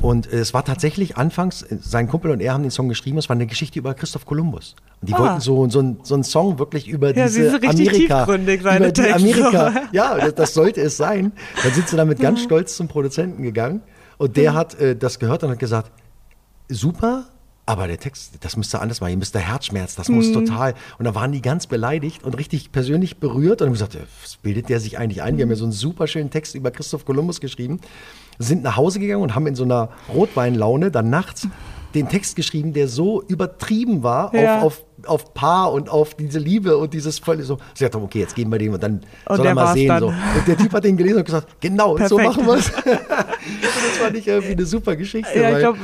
Und 0.02 0.32
äh, 0.32 0.38
es 0.38 0.54
war 0.54 0.64
tatsächlich 0.64 1.16
anfangs, 1.18 1.62
äh, 1.62 1.76
sein 1.80 2.08
Kumpel 2.08 2.30
und 2.30 2.40
er 2.40 2.54
haben 2.54 2.62
den 2.62 2.70
Song 2.70 2.88
geschrieben, 2.88 3.18
es 3.18 3.28
war 3.28 3.36
eine 3.36 3.46
Geschichte 3.46 3.78
über 3.78 3.92
Christoph 3.94 4.24
Kolumbus. 4.24 4.74
Und 5.00 5.08
die 5.10 5.14
Ah. 5.14 5.18
wollten 5.18 5.40
so, 5.40 5.68
so, 5.68 5.80
ein- 5.80 5.98
so 6.02 6.14
einen 6.14 6.24
Song 6.24 6.58
wirklich 6.58 6.88
über 6.88 7.14
Ja, 7.14 7.26
diese 7.26 7.48
Amerika. 7.62 8.24
über 8.24 8.38
die. 8.38 9.12
Amerika. 9.12 9.74
Ja, 9.92 10.16
das, 10.16 10.34
das 10.34 10.54
sollte 10.54 10.80
es 10.80 10.96
sein. 10.96 11.32
Dann 11.62 11.72
sind 11.74 11.88
sie 11.88 11.96
damit 11.96 12.18
Mhm. 12.18 12.22
ganz 12.22 12.40
stolz 12.42 12.76
zum 12.76 12.88
Produzenten 12.88 13.42
gegangen 13.42 13.82
und 14.16 14.36
der 14.36 14.54
hat 14.54 14.74
äh, 14.80 14.96
das 14.96 15.18
gehört 15.18 15.44
und 15.44 15.50
hat 15.50 15.58
gesagt, 15.58 15.92
super, 16.68 17.26
aber 17.66 17.86
der 17.86 17.98
Text, 17.98 18.32
das 18.40 18.56
müsste 18.56 18.80
anders 18.80 19.00
machen. 19.00 19.10
Ihr 19.12 19.16
müsst 19.18 19.34
der 19.34 19.42
Herzschmerz, 19.42 19.94
das 19.94 20.08
muss 20.08 20.32
total. 20.32 20.74
Und 20.98 21.04
da 21.04 21.14
waren 21.14 21.30
die 21.30 21.42
ganz 21.42 21.66
beleidigt 21.66 22.24
und 22.24 22.36
richtig 22.36 22.72
persönlich 22.72 23.18
berührt 23.18 23.60
und 23.62 23.66
haben 23.68 23.72
gesagt, 23.74 23.94
ja, 23.94 24.00
was 24.22 24.36
bildet 24.38 24.68
der 24.68 24.80
sich 24.80 24.98
eigentlich 24.98 25.22
ein? 25.22 25.36
Wir 25.36 25.44
haben 25.44 25.50
ja 25.50 25.56
so 25.56 25.64
einen 25.64 25.72
super 25.72 26.06
schönen 26.06 26.30
Text 26.30 26.54
über 26.54 26.70
Christoph 26.70 27.04
Kolumbus 27.04 27.40
geschrieben, 27.40 27.80
sind 28.40 28.62
nach 28.64 28.76
Hause 28.76 28.98
gegangen 28.98 29.22
und 29.22 29.34
haben 29.34 29.46
in 29.46 29.54
so 29.54 29.64
einer 29.64 29.90
Rotweinlaune 30.12 30.90
dann 30.90 31.10
nachts 31.10 31.46
den 31.94 32.08
Text 32.08 32.36
geschrieben, 32.36 32.72
der 32.72 32.86
so 32.86 33.20
übertrieben 33.22 34.02
war 34.04 34.32
Ja. 34.34 34.60
auf, 34.60 34.84
auf, 35.06 35.24
auf 35.24 35.34
Paar 35.34 35.72
und 35.72 35.88
auf 35.88 36.14
diese 36.14 36.38
Liebe 36.38 36.76
und 36.76 36.94
dieses 36.94 37.18
volle 37.18 37.42
so. 37.42 37.58
Sie 37.74 37.84
hat 37.84 37.94
okay, 37.96 38.20
jetzt 38.20 38.36
geben 38.36 38.52
wir 38.52 38.58
dem 38.60 38.72
und 38.74 38.82
dann 38.82 39.00
Und 39.26 39.36
soll 39.38 39.46
er 39.46 39.54
mal 39.54 39.74
sehen. 39.74 39.88
dann. 39.88 40.00
So. 40.00 40.06
Und 40.06 40.46
der 40.46 40.56
Typ 40.56 40.72
hat 40.72 40.84
den 40.84 40.96
gelesen 40.96 41.18
und 41.18 41.24
gesagt, 41.24 41.48
genau, 41.60 41.96
so 42.06 42.16
Perfekt. 42.16 42.36
machen 42.36 42.46
wir 42.46 42.54
es. 42.54 42.70
das 42.84 43.98
fand 44.00 44.16
ich 44.16 44.28
irgendwie 44.28 44.52
eine 44.52 44.64
super 44.66 44.94
Geschichte. 44.96 45.38
Ja, 45.38 45.58
glaub, 45.58 45.76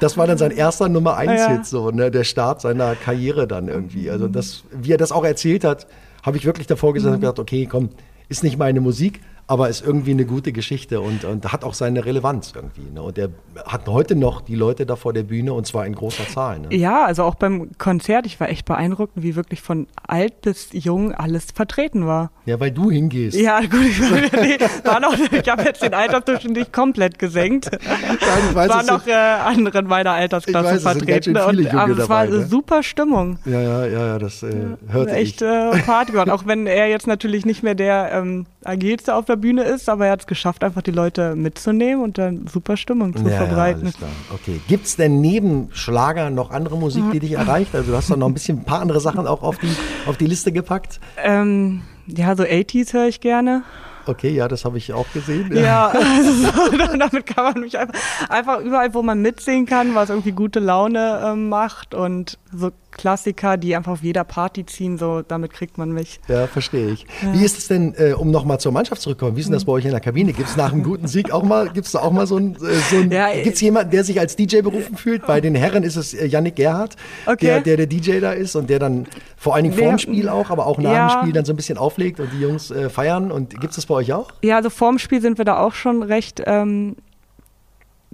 das 0.00 0.16
war 0.18 0.26
dann 0.26 0.36
sein 0.38 0.50
erster 0.50 0.88
Nummer 0.90 1.16
eins 1.16 1.40
Ja. 1.40 1.48
Hit, 1.52 1.66
so, 1.66 1.90
ne, 1.90 2.10
der 2.10 2.24
Start 2.24 2.60
seiner 2.60 2.94
Karriere 2.94 3.46
dann 3.46 3.68
irgendwie. 3.68 4.10
Also 4.10 4.28
das, 4.28 4.64
wie 4.72 4.92
er 4.92 4.98
das 4.98 5.10
auch 5.10 5.24
erzählt 5.24 5.64
hat, 5.64 5.86
habe 6.22 6.36
ich 6.36 6.44
wirklich 6.44 6.66
davor 6.66 6.92
gesessen 6.92 7.14
und 7.14 7.20
gedacht, 7.20 7.38
okay, 7.38 7.66
komm, 7.70 7.90
ist 8.28 8.42
nicht 8.42 8.58
meine 8.58 8.80
Musik, 8.80 9.20
aber 9.48 9.68
ist 9.68 9.84
irgendwie 9.84 10.10
eine 10.10 10.24
gute 10.24 10.50
Geschichte 10.52 11.00
und, 11.00 11.24
und 11.24 11.52
hat 11.52 11.62
auch 11.62 11.74
seine 11.74 12.04
Relevanz 12.04 12.52
irgendwie. 12.54 12.90
Ne? 12.92 13.00
Und 13.00 13.16
er 13.16 13.28
hat 13.64 13.86
heute 13.88 14.16
noch 14.16 14.40
die 14.40 14.56
Leute 14.56 14.86
da 14.86 14.96
vor 14.96 15.12
der 15.12 15.22
Bühne 15.22 15.52
und 15.52 15.66
zwar 15.66 15.86
in 15.86 15.94
großer 15.94 16.26
Zahl. 16.26 16.58
Ne? 16.58 16.74
Ja, 16.74 17.04
also 17.04 17.22
auch 17.22 17.36
beim 17.36 17.70
Konzert, 17.78 18.26
ich 18.26 18.40
war 18.40 18.48
echt 18.48 18.64
beeindruckt, 18.66 19.12
wie 19.14 19.36
wirklich 19.36 19.62
von 19.62 19.86
alt 20.04 20.40
bis 20.40 20.70
jung 20.72 21.14
alles 21.14 21.46
vertreten 21.54 22.06
war. 22.06 22.32
Ja, 22.44 22.58
weil 22.58 22.72
du 22.72 22.90
hingehst. 22.90 23.38
Ja, 23.38 23.60
gut, 23.60 23.84
ich, 23.88 24.00
nee, 24.00 24.58
war 24.84 24.98
noch, 24.98 25.14
ich 25.30 25.48
habe 25.48 25.62
jetzt 25.62 25.82
den 25.82 25.94
Altersdurchschnitt 25.94 26.56
nicht 26.56 26.72
komplett 26.72 27.18
gesenkt. 27.18 27.70
Nein, 27.86 28.54
weiß, 28.54 28.68
war 28.68 28.82
noch 28.82 29.06
äh, 29.06 29.12
andere 29.12 29.78
in 29.78 29.86
meiner 29.86 30.12
Altersklasse 30.12 30.78
Ich 30.78 30.84
weiß, 30.84 30.96
vertreten. 30.98 31.36
Und, 31.36 31.74
aber 31.74 31.98
es 31.98 32.08
war 32.08 32.20
eine 32.20 32.38
ne? 32.38 32.46
super 32.46 32.82
Stimmung. 32.82 33.38
Ja, 33.44 33.60
ja, 33.60 33.86
ja, 33.86 34.06
ja, 34.06 34.18
das 34.18 34.42
äh, 34.42 34.52
hörte 34.88 35.12
Echt 35.12 35.40
ich. 35.40 35.46
äh, 35.46 35.78
Party 35.82 36.12
geworden. 36.12 36.30
Auch 36.30 36.46
wenn 36.46 36.66
er 36.66 36.88
jetzt 36.88 37.06
natürlich 37.06 37.46
nicht 37.46 37.62
mehr 37.62 37.76
der 37.76 38.10
ähm, 38.12 38.46
agilste 38.64 39.14
auf 39.14 39.24
der 39.24 39.35
Bühne 39.36 39.62
ist, 39.62 39.88
aber 39.88 40.06
er 40.06 40.12
hat 40.12 40.20
es 40.20 40.26
geschafft, 40.26 40.64
einfach 40.64 40.82
die 40.82 40.90
Leute 40.90 41.34
mitzunehmen 41.36 42.02
und 42.02 42.18
dann 42.18 42.46
super 42.46 42.76
Stimmung 42.76 43.14
zu 43.16 43.22
Ja, 43.24 43.30
ja, 43.30 43.36
verbreiten. 43.38 43.92
klar. 43.92 44.10
Okay. 44.34 44.60
Gibt 44.68 44.86
es 44.86 44.96
denn 44.96 45.20
neben 45.20 45.68
Schlager 45.72 46.30
noch 46.30 46.50
andere 46.50 46.76
Musik, 46.76 47.04
die 47.12 47.20
dich 47.20 47.32
erreicht? 47.32 47.74
Also 47.74 47.90
du 47.92 47.96
hast 47.96 48.10
da 48.10 48.16
noch 48.16 48.26
ein 48.28 48.34
bisschen 48.34 48.58
ein 48.58 48.64
paar 48.64 48.80
andere 48.80 49.00
Sachen 49.00 49.26
auch 49.26 49.42
auf 49.42 49.58
die, 49.58 49.68
auf 50.06 50.16
die 50.16 50.26
Liste 50.26 50.52
gepackt. 50.52 51.00
ähm, 51.22 51.82
ja, 52.06 52.36
so 52.36 52.42
80s 52.44 52.92
höre 52.92 53.08
ich 53.08 53.20
gerne. 53.20 53.62
Okay, 54.08 54.30
ja, 54.30 54.46
das 54.46 54.64
habe 54.64 54.78
ich 54.78 54.92
auch 54.92 55.06
gesehen. 55.12 55.50
Ja, 55.56 55.88
also, 56.16 56.76
damit 56.96 57.26
kann 57.26 57.44
man 57.52 57.60
mich 57.60 57.76
einfach, 57.76 57.94
einfach 58.28 58.60
überall, 58.60 58.94
wo 58.94 59.02
man 59.02 59.20
mitsingen 59.20 59.66
kann, 59.66 59.96
was 59.96 60.10
irgendwie 60.10 60.30
gute 60.30 60.60
Laune 60.60 61.20
ähm, 61.24 61.48
macht 61.48 61.92
und 61.92 62.38
so 62.52 62.70
Klassiker, 62.96 63.56
die 63.56 63.76
einfach 63.76 63.92
auf 63.92 64.02
jeder 64.02 64.24
Party 64.24 64.64
ziehen, 64.66 64.98
so 64.98 65.22
damit 65.22 65.52
kriegt 65.52 65.78
man 65.78 65.92
mich. 65.92 66.20
Ja, 66.28 66.46
verstehe 66.46 66.88
ich. 66.88 67.06
Wie 67.32 67.44
ist 67.44 67.58
es 67.58 67.68
denn, 67.68 67.94
äh, 67.96 68.12
um 68.14 68.30
nochmal 68.30 68.58
zur 68.58 68.72
Mannschaft 68.72 69.02
zurückzukommen, 69.02 69.36
wie 69.36 69.40
ist 69.40 69.46
denn 69.46 69.54
das 69.54 69.64
bei 69.64 69.72
euch 69.72 69.84
in 69.84 69.90
der 69.90 70.00
Kabine? 70.00 70.32
Gibt 70.32 70.48
es 70.48 70.56
nach 70.56 70.72
einem 70.72 70.82
guten 70.82 71.06
Sieg 71.06 71.30
auch 71.30 71.42
mal, 71.42 71.68
gibt 71.70 71.86
es 71.86 71.92
da 71.92 72.00
auch 72.00 72.10
mal 72.12 72.26
so 72.26 72.36
ein, 72.38 72.56
äh, 72.56 72.58
so 72.90 72.96
ein 72.98 73.10
Ja, 73.10 73.30
äh, 73.30 73.42
gibt 73.42 73.56
es 73.56 73.60
jemanden, 73.60 73.90
der 73.90 74.04
sich 74.04 74.18
als 74.18 74.34
DJ 74.36 74.60
berufen 74.62 74.96
fühlt? 74.96 75.26
Bei 75.26 75.40
den 75.40 75.54
Herren 75.54 75.82
ist 75.82 75.96
es 75.96 76.14
äh, 76.14 76.26
Yannick 76.26 76.56
Gerhardt, 76.56 76.96
Okay. 77.26 77.44
der, 77.46 77.60
der 77.60 77.76
der 77.76 77.86
DJ 77.86 78.20
da 78.20 78.32
ist 78.32 78.56
und 78.56 78.70
der 78.70 78.78
dann 78.78 79.06
vor 79.36 79.54
allen 79.54 79.64
Dingen 79.64 79.76
vorm 79.76 79.98
Spiel 79.98 80.28
auch, 80.28 80.50
aber 80.50 80.66
auch 80.66 80.78
nach 80.78 80.92
Ja. 80.92 81.06
dem 81.08 81.20
Spiel 81.22 81.32
dann 81.32 81.44
so 81.44 81.52
ein 81.52 81.56
bisschen 81.56 81.78
auflegt 81.78 82.18
und 82.20 82.32
die 82.32 82.40
Jungs 82.40 82.70
äh, 82.70 82.88
feiern. 82.88 83.30
Und 83.30 83.50
gibt 83.50 83.70
es 83.70 83.76
das 83.76 83.86
bei 83.86 83.94
euch 83.96 84.12
auch? 84.12 84.30
Ja, 84.42 84.56
also 84.56 84.70
vorm 84.70 84.98
Spiel 84.98 85.20
sind 85.20 85.38
wir 85.38 85.44
da 85.44 85.58
auch 85.58 85.74
schon 85.74 86.02
recht 86.02 86.42
ähm, 86.46 86.96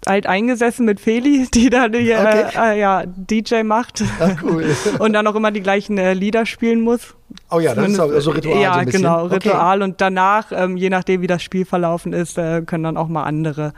alt 0.06 0.26
eingesessen 0.26 0.84
mit 0.86 1.00
Feli, 1.00 1.46
die 1.54 1.70
da 1.70 1.88
die, 1.88 2.12
Okay. 2.14 2.44
äh, 2.56 2.74
äh, 2.74 2.80
ja, 2.80 3.04
DJ 3.06 3.62
macht 3.62 4.02
Ah, 4.20 4.30
cool. 4.42 4.64
und 4.98 5.12
dann 5.12 5.26
auch 5.26 5.34
immer 5.34 5.50
die 5.50 5.60
gleichen 5.62 5.98
äh, 5.98 6.14
Lieder 6.14 6.44
spielen 6.46 6.80
muss. 6.80 7.14
Oh 7.50 7.60
ja, 7.60 7.74
das 7.74 7.88
ist 7.88 7.96
Zumindest, 7.96 8.00
auch 8.18 8.20
so 8.20 8.30
Ritual. 8.32 8.60
Ja, 8.60 8.72
so 8.74 8.78
ein 8.80 8.84
bisschen. 8.86 9.02
genau, 9.02 9.24
Okay. 9.24 9.34
Ritual. 9.34 9.82
Und 9.82 10.00
danach, 10.00 10.52
ähm, 10.52 10.76
je 10.76 10.90
nachdem, 10.90 11.20
wie 11.22 11.26
das 11.26 11.42
Spiel 11.42 11.64
verlaufen 11.64 12.12
ist, 12.12 12.36
äh, 12.38 12.62
können 12.62 12.84
dann 12.84 12.96
auch 12.96 13.08
mal 13.08 13.22
andere 13.24 13.72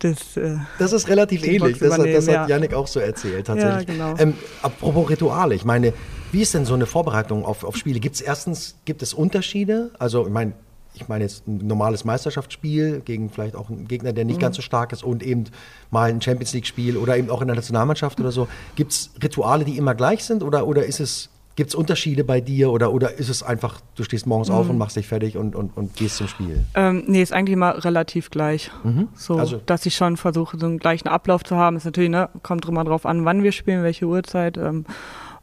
das. 0.00 0.36
Äh, 0.36 0.56
Das 0.78 0.92
ist 0.92 1.08
relativ 1.08 1.44
ähnlich. 1.46 1.78
Das, 1.78 1.98
hat- 1.98 2.06
das 2.06 2.26
hat 2.26 2.34
ja. 2.34 2.46
Yannick 2.48 2.74
auch 2.74 2.86
so 2.86 2.98
erzählt, 3.00 3.46
tatsächlich. 3.46 3.96
Ja, 3.98 4.12
genau. 4.12 4.14
ähm, 4.18 4.34
apropos 4.62 5.10
Rituale, 5.10 5.54
ich 5.54 5.64
meine, 5.64 5.92
wie 6.32 6.42
ist 6.42 6.54
denn 6.54 6.64
so 6.64 6.74
eine 6.74 6.86
Vorbereitung 6.86 7.44
auf, 7.44 7.64
auf 7.64 7.76
Spiele? 7.76 8.00
Gibt 8.00 8.14
es 8.16 8.20
erstens, 8.20 8.76
gibt 8.86 9.02
es 9.02 9.12
Unterschiede? 9.14 9.90
Also, 9.98 10.26
ich 10.26 10.32
meine, 10.32 10.52
ich 11.00 11.08
meine 11.08 11.24
jetzt 11.24 11.46
ein 11.48 11.58
normales 11.66 12.04
Meisterschaftsspiel 12.04 13.00
gegen 13.04 13.30
vielleicht 13.30 13.56
auch 13.56 13.70
einen 13.70 13.88
Gegner, 13.88 14.12
der 14.12 14.24
nicht 14.24 14.36
Mhm. 14.36 14.40
ganz 14.40 14.56
so 14.56 14.62
stark 14.62 14.92
ist 14.92 15.02
und 15.02 15.22
eben 15.22 15.44
mal 15.90 16.10
ein 16.10 16.20
Champions 16.20 16.52
League-Spiel 16.52 16.96
oder 16.96 17.16
eben 17.16 17.30
auch 17.30 17.40
in 17.40 17.48
der 17.48 17.56
Nationalmannschaft 17.56 18.20
oder 18.20 18.32
so. 18.32 18.48
Gibt 18.76 18.92
es 18.92 19.10
Rituale, 19.22 19.64
die 19.64 19.76
immer 19.76 19.94
gleich 19.94 20.24
sind 20.24 20.42
oder, 20.42 20.66
oder 20.66 20.84
ist 20.84 21.00
es, 21.00 21.28
gibt 21.56 21.70
es 21.70 21.74
Unterschiede 21.74 22.24
bei 22.24 22.40
dir 22.40 22.70
oder, 22.70 22.92
oder 22.92 23.14
ist 23.18 23.28
es 23.28 23.42
einfach, 23.42 23.80
du 23.96 24.04
stehst 24.04 24.26
morgens 24.26 24.50
auf 24.50 24.64
Mhm. 24.66 24.70
und 24.72 24.78
machst 24.78 24.96
dich 24.96 25.06
fertig 25.08 25.36
und, 25.36 25.54
und, 25.56 25.76
und 25.76 25.96
gehst 25.96 26.16
zum 26.16 26.28
Spiel? 26.28 26.64
ähm, 26.74 27.04
nee, 27.06 27.22
ist 27.22 27.32
eigentlich 27.32 27.54
immer 27.54 27.84
relativ 27.84 28.30
gleich. 28.30 28.70
So, 29.14 29.36
Also- 29.36 29.60
dass 29.66 29.84
ich 29.86 29.94
schon 29.94 30.16
versuche, 30.16 30.58
so 30.58 30.66
einen 30.66 30.78
gleichen 30.78 31.08
Ablauf 31.08 31.44
zu 31.44 31.56
haben. 31.56 31.76
Ist 31.76 31.84
natürlich, 31.84 32.10
ne, 32.10 32.28
kommt 32.42 32.66
immer 32.66 32.84
drauf 32.84 33.04
an, 33.06 33.24
wann 33.24 33.42
wir 33.42 33.52
spielen, 33.52 33.82
welche 33.82 34.06
Uhrzeit, 34.06 34.56
ähm, 34.56 34.84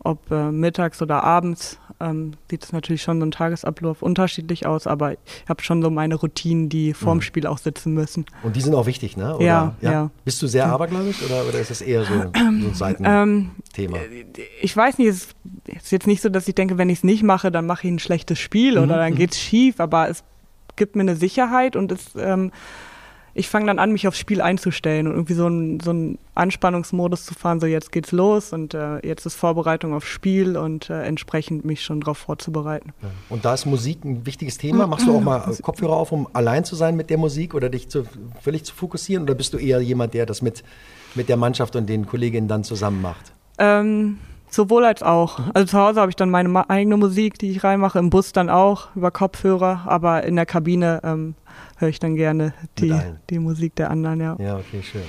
ob 0.03 0.31
äh, 0.31 0.51
mittags 0.51 1.01
oder 1.01 1.23
abends. 1.23 1.79
Ähm, 1.99 2.33
sieht 2.49 2.63
es 2.63 2.71
natürlich 2.73 3.01
schon 3.01 3.19
so 3.19 3.25
ein 3.25 3.31
Tagesablauf 3.31 4.03
unterschiedlich 4.03 4.67
aus, 4.67 4.85
aber 4.85 5.13
ich 5.13 5.19
habe 5.49 5.63
schon 5.63 5.81
so 5.81 5.89
meine 5.89 6.13
Routinen, 6.15 6.69
die 6.69 6.93
vorm 6.93 7.21
Spiel 7.21 7.47
auch 7.47 7.57
sitzen 7.57 7.93
müssen. 7.95 8.25
Und 8.43 8.55
die 8.55 8.61
sind 8.61 8.75
auch 8.75 8.85
wichtig, 8.85 9.17
ne? 9.17 9.35
Oder, 9.35 9.43
Ja, 9.45 9.75
ja. 9.81 10.11
Bist 10.23 10.39
du 10.41 10.47
sehr 10.47 10.67
abergläubisch 10.67 11.23
oder, 11.23 11.47
oder 11.47 11.59
ist 11.59 11.71
das 11.71 11.81
eher 11.81 12.03
so, 12.03 12.13
so 12.13 12.31
ein 12.35 12.73
Seitenthema? 12.73 13.23
Ähm, 13.23 13.51
ich 14.61 14.77
weiß 14.77 14.99
nicht, 14.99 15.07
es 15.07 15.29
ist 15.81 15.91
jetzt 15.91 16.05
nicht 16.05 16.21
so, 16.21 16.29
dass 16.29 16.47
ich 16.47 16.53
denke, 16.53 16.77
wenn 16.77 16.89
ich 16.89 16.99
es 16.99 17.03
nicht 17.03 17.23
mache, 17.23 17.51
dann 17.51 17.65
mache 17.65 17.87
ich 17.87 17.93
ein 17.93 17.99
schlechtes 17.99 18.37
Spiel 18.37 18.77
oder 18.77 18.97
dann 18.97 19.15
geht's 19.15 19.39
schief, 19.39 19.79
aber 19.79 20.07
es 20.07 20.23
gibt 20.75 20.95
mir 20.95 21.01
eine 21.01 21.15
Sicherheit 21.15 21.75
und 21.75 21.91
es, 21.91 22.09
ähm, 22.15 22.51
ich 23.37 23.49
fange 23.49 23.67
dann 23.67 23.77
an, 23.77 23.91
mich 23.91 24.07
aufs 24.07 24.17
Spiel 24.17 24.41
einzustellen 24.41 25.07
und 25.07 25.13
irgendwie 25.13 25.35
so 25.35 25.45
einen 25.45 25.79
so 25.79 25.91
einen 25.91 26.17
Anspannungsmodus 26.33 27.25
zu 27.25 27.35
fahren, 27.35 27.59
so 27.59 27.67
jetzt 27.67 27.91
geht's 27.91 28.11
los 28.11 28.51
und 28.51 28.73
äh, 28.73 29.05
jetzt 29.07 29.25
ist 29.25 29.35
Vorbereitung 29.35 29.93
aufs 29.93 30.07
Spiel 30.07 30.57
und 30.57 30.89
äh, 30.89 31.03
entsprechend 31.03 31.63
mich 31.63 31.83
schon 31.83 32.01
darauf 32.01 32.17
vorzubereiten. 32.17 32.93
Und 33.29 33.45
da 33.45 33.53
ist 33.53 33.65
Musik 33.65 34.03
ein 34.03 34.25
wichtiges 34.25 34.57
Thema. 34.57 34.87
Machst 34.87 35.07
du 35.07 35.15
auch 35.15 35.21
mal 35.21 35.55
Kopfhörer 35.61 35.95
auf, 35.95 36.11
um 36.11 36.27
allein 36.33 36.65
zu 36.65 36.75
sein 36.75 36.95
mit 36.95 37.09
der 37.11 37.17
Musik 37.17 37.53
oder 37.53 37.69
dich 37.69 37.89
zu, 37.89 38.05
völlig 38.41 38.63
zu 38.63 38.73
fokussieren? 38.73 39.23
Oder 39.23 39.35
bist 39.35 39.53
du 39.53 39.57
eher 39.57 39.79
jemand, 39.81 40.15
der 40.15 40.25
das 40.25 40.41
mit, 40.41 40.63
mit 41.13 41.29
der 41.29 41.37
Mannschaft 41.37 41.75
und 41.75 41.87
den 41.87 42.07
Kolleginnen 42.07 42.47
dann 42.47 42.63
zusammen 42.63 43.01
macht? 43.01 43.33
Ähm, 43.59 44.17
sowohl 44.49 44.83
als 44.83 45.03
auch. 45.03 45.39
Also 45.53 45.67
zu 45.67 45.77
Hause 45.77 46.01
habe 46.01 46.09
ich 46.09 46.15
dann 46.15 46.31
meine 46.31 46.69
eigene 46.69 46.97
Musik, 46.97 47.37
die 47.37 47.51
ich 47.51 47.63
reinmache, 47.63 47.99
im 47.99 48.09
Bus 48.09 48.31
dann 48.31 48.49
auch 48.49 48.95
über 48.95 49.11
Kopfhörer, 49.11 49.83
aber 49.85 50.23
in 50.23 50.35
der 50.35 50.47
Kabine 50.47 51.01
ähm, 51.03 51.35
höre 51.77 51.89
ich 51.89 51.99
dann 51.99 52.15
gerne 52.15 52.53
die, 52.79 52.93
die 53.29 53.39
Musik 53.39 53.75
der 53.75 53.89
anderen, 53.91 54.19
ja. 54.19 54.35
Ja, 54.39 54.57
okay, 54.57 54.81
schön. 54.83 55.01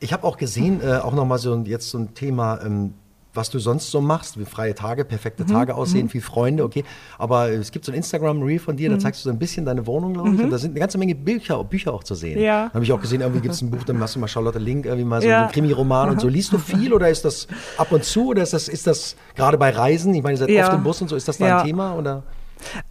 Ich 0.00 0.12
habe 0.12 0.24
auch 0.24 0.36
gesehen, 0.38 0.80
äh, 0.82 0.96
auch 0.98 1.12
nochmal 1.14 1.38
so 1.38 1.52
ein, 1.52 1.66
jetzt 1.66 1.90
so 1.90 1.98
ein 1.98 2.14
Thema, 2.14 2.60
ähm, 2.64 2.94
was 3.32 3.48
du 3.48 3.60
sonst 3.60 3.92
so 3.92 4.00
machst, 4.00 4.40
wie 4.40 4.44
freie 4.44 4.74
Tage, 4.74 5.04
perfekte 5.04 5.46
Tage 5.46 5.76
aussehen, 5.76 6.08
viel 6.08 6.20
Freunde, 6.20 6.64
okay. 6.64 6.82
Aber 7.16 7.48
es 7.50 7.70
gibt 7.70 7.84
so 7.84 7.92
ein 7.92 7.94
Instagram-Reel 7.94 8.58
von 8.58 8.76
dir, 8.76 8.90
da 8.90 8.98
zeigst 8.98 9.20
du 9.24 9.28
so 9.28 9.30
ein 9.30 9.38
bisschen 9.38 9.64
deine 9.64 9.86
Wohnung, 9.86 10.14
glaube 10.14 10.30
ich. 10.34 10.40
Und 10.42 10.50
da 10.50 10.58
sind 10.58 10.70
eine 10.72 10.80
ganze 10.80 10.98
Menge 10.98 11.14
Bücher, 11.14 11.62
Bücher 11.62 11.94
auch 11.94 12.02
zu 12.02 12.16
sehen. 12.16 12.40
Ja. 12.40 12.70
Habe 12.74 12.82
ich 12.82 12.90
auch 12.90 13.00
gesehen, 13.00 13.20
irgendwie 13.20 13.40
gibt 13.42 13.54
es 13.54 13.62
ein 13.62 13.70
Buch, 13.70 13.84
dann 13.84 13.98
machst 14.00 14.16
du 14.16 14.18
mal 14.18 14.26
Charlotte 14.26 14.58
Link, 14.58 14.84
irgendwie 14.84 15.04
mal 15.04 15.22
so 15.22 15.28
Ja. 15.28 15.42
einen 15.42 15.52
Krimi-Roman 15.52 16.10
und 16.10 16.20
so. 16.20 16.26
Liest 16.36 16.52
du 16.52 16.58
viel 16.58 16.92
oder 16.92 17.08
ist 17.08 17.24
das 17.24 17.46
ab 17.76 17.92
und 17.92 18.02
zu 18.02 18.30
oder 18.30 18.42
ist 18.42 18.52
das, 18.52 18.66
ist 18.66 18.88
das 18.88 19.14
gerade 19.36 19.58
bei 19.58 19.70
Reisen, 19.70 20.12
ich 20.12 20.24
meine, 20.24 20.34
ihr 20.34 20.38
seid 20.38 20.50
Ja. 20.50 20.64
oft 20.64 20.72
im 20.74 20.82
Bus 20.82 21.00
und 21.00 21.06
so, 21.06 21.14
ist 21.14 21.28
das 21.28 21.38
da 21.38 21.46
Ja. 21.46 21.58
ein 21.60 21.66
Thema 21.66 21.94
oder? 21.94 22.24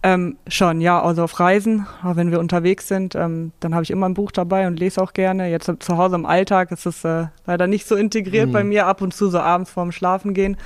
Ähm, 0.02 0.36
schon, 0.48 0.80
ja, 0.80 1.00
also 1.02 1.22
auf 1.24 1.38
Reisen, 1.40 1.86
auch 2.04 2.16
wenn 2.16 2.30
wir 2.30 2.40
unterwegs 2.40 2.88
sind, 2.88 3.14
ähm, 3.14 3.52
dann 3.60 3.74
habe 3.74 3.82
ich 3.84 3.90
immer 3.90 4.08
ein 4.08 4.14
Buch 4.14 4.30
dabei 4.32 4.66
und 4.66 4.78
lese 4.78 5.00
auch 5.02 5.12
gerne. 5.12 5.50
Jetzt 5.50 5.70
zu 5.80 5.96
Hause 5.96 6.16
im 6.16 6.26
Alltag 6.26 6.70
ist 6.72 6.86
es 6.86 7.04
äh, 7.04 7.26
leider 7.46 7.66
nicht 7.66 7.86
so 7.86 7.96
integriert 7.96 8.48
Mhm. 8.48 8.52
bei 8.52 8.64
mir, 8.64 8.86
ab 8.86 9.02
und 9.02 9.14
zu 9.14 9.28
so 9.30 9.38
abends 9.40 9.70
vorm 9.70 9.92
Schlafen 9.92 10.34
gehen. 10.34 10.56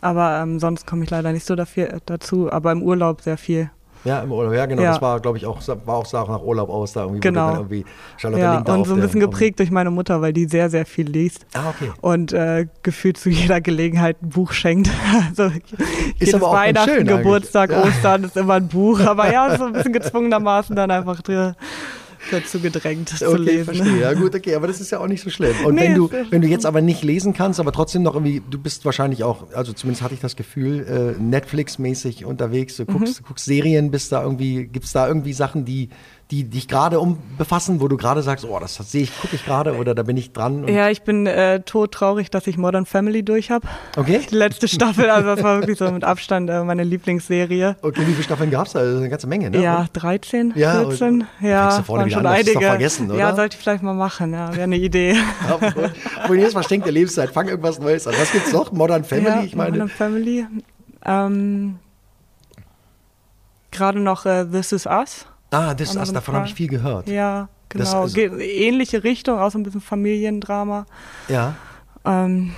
Aber 0.00 0.40
ähm, 0.42 0.58
sonst 0.58 0.86
komme 0.86 1.04
ich 1.04 1.10
leider 1.10 1.32
nicht 1.32 1.46
so 1.46 1.54
dafür, 1.56 1.98
dazu, 2.06 2.52
aber 2.52 2.72
im 2.72 2.82
Urlaub 2.82 3.20
sehr 3.22 3.38
viel. 3.38 3.70
Ja, 4.08 4.20
im 4.22 4.32
Urlaub, 4.32 4.54
ja 4.54 4.66
genau. 4.66 4.82
Ja. 4.82 4.92
Das 4.92 5.02
war, 5.02 5.20
glaube 5.20 5.36
ich, 5.36 5.44
auch, 5.44 5.60
war 5.84 5.96
auch 5.96 6.06
sah 6.06 6.24
nach 6.24 6.42
Urlaub 6.42 6.70
aus, 6.70 6.94
da 6.94 7.02
irgendwie, 7.02 7.20
genau. 7.20 7.56
irgendwie 7.56 7.84
Charlotte 8.16 8.42
ja, 8.42 8.54
Link 8.54 8.64
da 8.64 8.74
Und 8.74 8.86
so 8.86 8.94
ein 8.94 9.00
bisschen 9.00 9.20
geprägt 9.20 9.58
durch 9.58 9.70
meine 9.70 9.90
Mutter, 9.90 10.22
weil 10.22 10.32
die 10.32 10.46
sehr, 10.46 10.70
sehr 10.70 10.86
viel 10.86 11.08
liest. 11.08 11.44
Ah, 11.52 11.68
okay. 11.68 11.92
Und 12.00 12.32
äh, 12.32 12.66
gefühlt 12.82 13.18
zu 13.18 13.28
jeder 13.28 13.60
Gelegenheit 13.60 14.22
ein 14.22 14.30
Buch 14.30 14.52
schenkt. 14.52 14.90
Also 15.28 15.50
ist 16.18 16.34
auch 16.34 16.52
Weihnachten, 16.52 16.90
schön 16.90 17.06
Geburtstag, 17.06 17.70
ja. 17.70 17.82
Ostern 17.82 18.24
ist 18.24 18.36
immer 18.36 18.54
ein 18.54 18.68
Buch. 18.68 19.00
Aber 19.00 19.30
ja, 19.32 19.56
so 19.56 19.64
ein 19.64 19.72
bisschen 19.72 19.92
gezwungenermaßen 19.98 20.74
dann 20.74 20.90
einfach 20.90 21.20
drin 21.22 21.54
dazu 22.30 22.60
gedrängt 22.60 23.12
okay, 23.14 23.24
zu 23.24 23.36
lesen. 23.36 23.64
Verstehe. 23.64 24.00
Ja 24.00 24.12
gut, 24.14 24.34
okay, 24.34 24.54
aber 24.54 24.66
das 24.66 24.80
ist 24.80 24.90
ja 24.90 25.00
auch 25.00 25.06
nicht 25.06 25.22
so 25.22 25.30
schlimm. 25.30 25.54
Und 25.64 25.74
nee, 25.74 25.82
wenn 25.82 25.94
du 25.94 26.10
wenn 26.30 26.42
du 26.42 26.48
jetzt 26.48 26.66
aber 26.66 26.80
nicht 26.80 27.02
lesen 27.02 27.32
kannst, 27.32 27.60
aber 27.60 27.72
trotzdem 27.72 28.02
noch 28.02 28.14
irgendwie, 28.14 28.42
du 28.48 28.58
bist 28.58 28.84
wahrscheinlich 28.84 29.24
auch, 29.24 29.52
also 29.52 29.72
zumindest 29.72 30.02
hatte 30.02 30.14
ich 30.14 30.20
das 30.20 30.36
Gefühl, 30.36 31.14
äh, 31.18 31.20
Netflix-mäßig 31.20 32.24
unterwegs, 32.24 32.76
du 32.76 32.86
guckst, 32.86 33.20
mhm. 33.20 33.26
guckst 33.26 33.44
Serien, 33.44 33.90
bist 33.90 34.12
da 34.12 34.22
irgendwie, 34.22 34.66
gibt 34.66 34.86
es 34.86 34.92
da 34.92 35.08
irgendwie 35.08 35.32
Sachen, 35.32 35.64
die 35.64 35.88
die 36.30 36.44
dich 36.44 36.68
gerade 36.68 37.00
um 37.00 37.18
befassen, 37.38 37.80
wo 37.80 37.88
du 37.88 37.96
gerade 37.96 38.22
sagst, 38.22 38.44
oh, 38.44 38.58
das 38.60 38.74
sehe 38.76 39.02
ich, 39.02 39.18
gucke 39.18 39.34
ich 39.34 39.46
gerade 39.46 39.76
oder 39.76 39.94
da 39.94 40.02
bin 40.02 40.18
ich 40.18 40.32
dran? 40.32 40.68
Ja, 40.68 40.90
ich 40.90 41.02
bin 41.02 41.26
äh, 41.26 41.60
todtraurig, 41.60 42.30
dass 42.30 42.46
ich 42.46 42.58
Modern 42.58 42.84
Family 42.84 43.22
durch 43.22 43.50
habe. 43.50 43.66
Okay. 43.96 44.20
Die 44.30 44.34
letzte 44.34 44.68
Staffel, 44.68 45.08
also 45.08 45.34
das 45.34 45.42
war 45.42 45.60
wirklich 45.60 45.78
so 45.78 45.90
mit 45.90 46.04
Abstand 46.04 46.50
äh, 46.50 46.62
meine 46.64 46.84
Lieblingsserie. 46.84 47.76
Okay, 47.80 48.02
wie 48.06 48.12
viele 48.12 48.24
Staffeln 48.24 48.50
gab 48.50 48.66
es 48.66 48.74
da? 48.74 48.80
Also 48.80 48.98
eine 48.98 49.08
ganze 49.08 49.26
Menge, 49.26 49.50
ne? 49.50 49.62
Ja, 49.62 49.86
13, 49.90 50.52
ja, 50.54 50.84
14. 50.84 51.26
Ja, 51.40 51.88
waren 51.88 52.10
schon 52.10 52.26
einige. 52.26 52.60
vergessen, 52.60 53.10
oder? 53.10 53.18
Ja, 53.18 53.34
sollte 53.34 53.56
ich 53.56 53.62
vielleicht 53.62 53.82
mal 53.82 53.94
machen, 53.94 54.34
ja, 54.34 54.52
wäre 54.52 54.64
eine 54.64 54.76
Idee. 54.76 55.14
ja, 55.48 55.60
Wohin 56.26 56.42
jetzt 56.42 56.52
verschenkt 56.52 56.84
der 56.84 56.92
Lebenszeit? 56.92 57.30
Fang 57.30 57.48
irgendwas 57.48 57.78
Neues 57.78 58.06
an. 58.06 58.14
Was 58.18 58.32
gibt's 58.32 58.52
noch? 58.52 58.70
Modern 58.72 59.04
Family, 59.04 59.28
ja, 59.28 59.42
ich 59.42 59.56
meine. 59.56 59.70
Modern 59.70 59.88
Family. 59.88 60.46
Ähm, 61.06 61.78
gerade 63.70 64.00
noch 64.00 64.26
äh, 64.26 64.44
This 64.44 64.72
Is 64.72 64.84
Us. 64.84 65.26
Ah, 65.50 65.74
das, 65.74 65.96
also 65.96 66.12
davon 66.12 66.34
habe 66.34 66.46
ich 66.46 66.54
viel 66.54 66.68
gehört. 66.68 67.08
Ja, 67.08 67.48
genau. 67.68 68.02
Also, 68.02 68.18
Ähnliche 68.18 69.04
Richtung, 69.04 69.38
auch 69.38 69.50
so 69.50 69.58
ein 69.58 69.62
bisschen 69.62 69.80
Familiendrama. 69.80 70.86
Ja. 71.28 71.54
Ähm, 72.04 72.54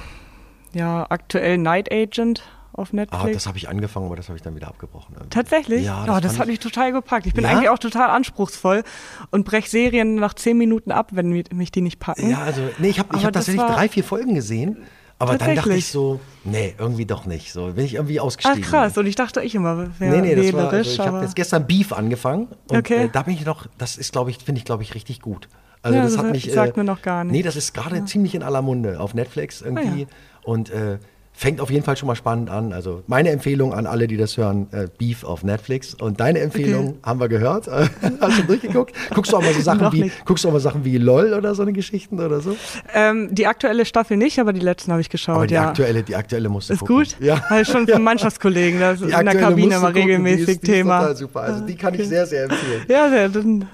ja, 0.72 1.06
aktuell 1.08 1.58
Night 1.58 1.92
Agent 1.92 2.42
auf 2.72 2.92
Netflix. 2.92 3.24
Ah, 3.24 3.28
das 3.32 3.46
habe 3.46 3.58
ich 3.58 3.68
angefangen, 3.68 4.06
aber 4.06 4.16
das 4.16 4.28
habe 4.28 4.36
ich 4.36 4.42
dann 4.42 4.54
wieder 4.54 4.68
abgebrochen. 4.68 5.14
Irgendwie. 5.14 5.30
Tatsächlich? 5.30 5.84
Ja, 5.84 6.06
das, 6.06 6.16
oh, 6.16 6.20
das 6.20 6.38
hat 6.38 6.46
mich 6.46 6.60
total 6.60 6.92
gepackt. 6.92 7.26
Ich 7.26 7.34
bin 7.34 7.44
ja? 7.44 7.50
eigentlich 7.50 7.68
auch 7.68 7.78
total 7.78 8.10
anspruchsvoll 8.10 8.82
und 9.30 9.44
breche 9.44 9.68
Serien 9.68 10.16
nach 10.16 10.34
zehn 10.34 10.56
Minuten 10.56 10.90
ab, 10.92 11.10
wenn 11.12 11.28
mich 11.28 11.70
die 11.72 11.80
nicht 11.80 11.98
packen. 11.98 12.30
Ja, 12.30 12.38
also, 12.38 12.62
nee, 12.78 12.88
ich 12.88 12.98
habe 12.98 13.20
hab 13.22 13.32
tatsächlich 13.32 13.64
drei, 13.64 13.88
vier 13.88 14.04
Folgen 14.04 14.34
gesehen. 14.34 14.78
Aber 15.20 15.36
dann 15.36 15.54
dachte 15.54 15.74
ich 15.74 15.88
so, 15.88 16.18
nee, 16.44 16.74
irgendwie 16.78 17.04
doch 17.04 17.26
nicht. 17.26 17.52
So 17.52 17.72
bin 17.74 17.84
ich 17.84 17.94
irgendwie 17.94 18.20
ausgestiegen. 18.20 18.62
Ach 18.64 18.70
krass, 18.70 18.96
und 18.96 19.04
ich 19.04 19.16
dachte 19.16 19.42
ich 19.42 19.54
immer, 19.54 19.76
wäre 19.98 20.16
nee, 20.16 20.34
nee, 20.34 20.34
das 20.34 20.52
war, 20.54 20.72
also 20.72 20.90
ich 20.90 20.98
habe 20.98 21.20
jetzt 21.20 21.36
gestern 21.36 21.66
Beef 21.66 21.92
angefangen 21.92 22.48
und 22.68 22.78
okay. 22.78 23.04
äh, 23.04 23.08
da 23.12 23.22
bin 23.22 23.34
ich 23.34 23.44
noch, 23.44 23.66
das 23.76 23.98
ist 23.98 24.12
glaube 24.12 24.30
ich, 24.30 24.38
finde 24.38 24.60
ich 24.60 24.64
glaube 24.64 24.82
ich 24.82 24.94
richtig 24.94 25.20
gut. 25.20 25.50
Also 25.82 25.96
ja, 25.98 26.04
das, 26.04 26.14
das 26.14 26.24
hat 26.24 26.32
mich 26.32 26.50
sagt 26.50 26.76
äh, 26.76 26.80
mir 26.80 26.84
noch 26.84 27.02
gar 27.02 27.24
nicht. 27.24 27.32
Nee, 27.32 27.42
das 27.42 27.56
ist 27.56 27.74
gerade 27.74 27.96
ja. 27.96 28.06
ziemlich 28.06 28.34
in 28.34 28.42
aller 28.42 28.62
Munde 28.62 28.98
auf 28.98 29.12
Netflix 29.12 29.60
irgendwie 29.60 29.88
ah, 29.88 29.96
ja. 29.98 30.06
und 30.44 30.70
äh, 30.70 30.98
fängt 31.40 31.62
auf 31.62 31.70
jeden 31.70 31.84
Fall 31.84 31.96
schon 31.96 32.06
mal 32.06 32.16
spannend 32.16 32.50
an. 32.50 32.74
Also 32.74 33.02
meine 33.06 33.30
Empfehlung 33.30 33.72
an 33.72 33.86
alle, 33.86 34.06
die 34.06 34.18
das 34.18 34.36
hören, 34.36 34.66
äh, 34.72 34.88
Beef 34.98 35.24
auf 35.24 35.42
Netflix. 35.42 35.94
Und 35.94 36.20
deine 36.20 36.40
Empfehlung 36.40 36.88
okay. 36.88 36.98
haben 37.02 37.18
wir 37.18 37.28
gehört. 37.28 37.66
Hast 38.20 38.38
du 38.38 38.42
durchgeguckt? 38.42 38.94
Guckst 39.14 39.32
du 39.32 39.38
auch 39.38 39.42
mal 39.42 39.54
so 39.54 39.62
Sachen 39.62 39.90
wie, 39.90 40.12
guckst 40.26 40.44
du 40.44 40.48
auch 40.48 40.52
mal 40.52 40.60
Sachen 40.60 40.84
wie 40.84 40.98
LOL 40.98 41.32
oder 41.32 41.54
so 41.54 41.62
eine 41.62 41.72
Geschichten 41.72 42.20
oder 42.20 42.42
so? 42.42 42.56
Ähm, 42.94 43.34
die 43.34 43.46
aktuelle 43.46 43.86
Staffel 43.86 44.18
nicht, 44.18 44.38
aber 44.38 44.52
die 44.52 44.60
letzten 44.60 44.92
habe 44.92 45.00
ich 45.00 45.08
geschaut. 45.08 45.36
Aber 45.36 45.46
die 45.46 45.54
ja. 45.54 45.68
aktuelle, 45.68 46.02
die 46.02 46.14
aktuelle 46.14 46.50
musst 46.50 46.68
du 46.68 46.74
Ist 46.74 46.80
gucken. 46.80 46.96
gut? 46.96 47.16
Ja. 47.20 47.42
Also 47.48 47.72
schon 47.72 47.88
von 47.88 48.02
Mannschaftskollegen, 48.02 48.78
das 48.78 49.00
ist 49.00 49.10
in 49.10 49.24
der 49.24 49.34
Kabine 49.34 49.76
immer 49.76 49.94
regelmäßig 49.94 50.44
die 50.46 50.52
ist, 50.52 50.64
Thema. 50.64 51.06
Die 51.06 51.12
ist 51.12 51.20
total 51.20 51.30
super. 51.30 51.40
Also 51.40 51.64
die 51.64 51.74
kann 51.74 51.94
ich 51.94 52.06
sehr, 52.06 52.26
sehr 52.26 52.44
empfehlen. 52.44 52.82
Ja, 52.86 53.08
sehr. 53.08 53.30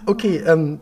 Okay, 0.06 0.40
ähm, 0.46 0.78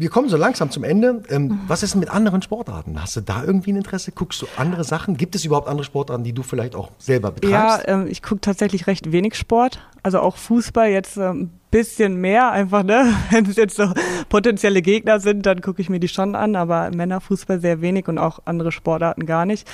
wir 0.00 0.08
kommen 0.08 0.30
so 0.30 0.38
langsam 0.38 0.70
zum 0.70 0.82
Ende. 0.82 1.22
Ähm. 1.28 1.60
Was 1.68 1.82
ist 1.82 1.92
denn 1.92 2.00
mit 2.00 2.08
anderen 2.08 2.40
Sportarten? 2.40 3.00
Hast 3.00 3.16
du 3.16 3.20
da 3.20 3.44
irgendwie 3.44 3.72
ein 3.72 3.76
Interesse? 3.76 4.12
Guckst 4.12 4.40
du 4.40 4.46
andere 4.56 4.82
Sachen? 4.82 5.18
Gibt 5.18 5.34
es 5.34 5.44
überhaupt 5.44 5.68
andere 5.68 5.84
Sportarten, 5.84 6.24
die 6.24 6.32
du 6.32 6.42
vielleicht 6.42 6.74
auch 6.74 6.90
selber 6.98 7.30
betreibst? 7.30 7.86
Ja, 7.86 7.94
ähm, 7.94 8.06
ich 8.08 8.22
gucke 8.22 8.40
tatsächlich 8.40 8.86
recht 8.86 9.12
wenig 9.12 9.34
Sport. 9.34 9.86
Also 10.02 10.20
auch 10.20 10.38
Fußball 10.38 10.88
jetzt 10.88 11.18
ein 11.18 11.30
ähm, 11.30 11.50
bisschen 11.70 12.16
mehr 12.16 12.50
einfach, 12.50 12.82
ne? 12.82 13.14
Wenn 13.30 13.44
es 13.44 13.56
jetzt 13.56 13.76
so 13.76 13.92
potenzielle 14.30 14.80
Gegner 14.80 15.20
sind, 15.20 15.44
dann 15.44 15.60
gucke 15.60 15.82
ich 15.82 15.90
mir 15.90 16.00
die 16.00 16.08
schon 16.08 16.34
an, 16.34 16.56
aber 16.56 16.90
Männerfußball 16.90 17.60
sehr 17.60 17.82
wenig 17.82 18.08
und 18.08 18.16
auch 18.16 18.40
andere 18.46 18.72
Sportarten 18.72 19.26
gar 19.26 19.44
nicht. 19.44 19.68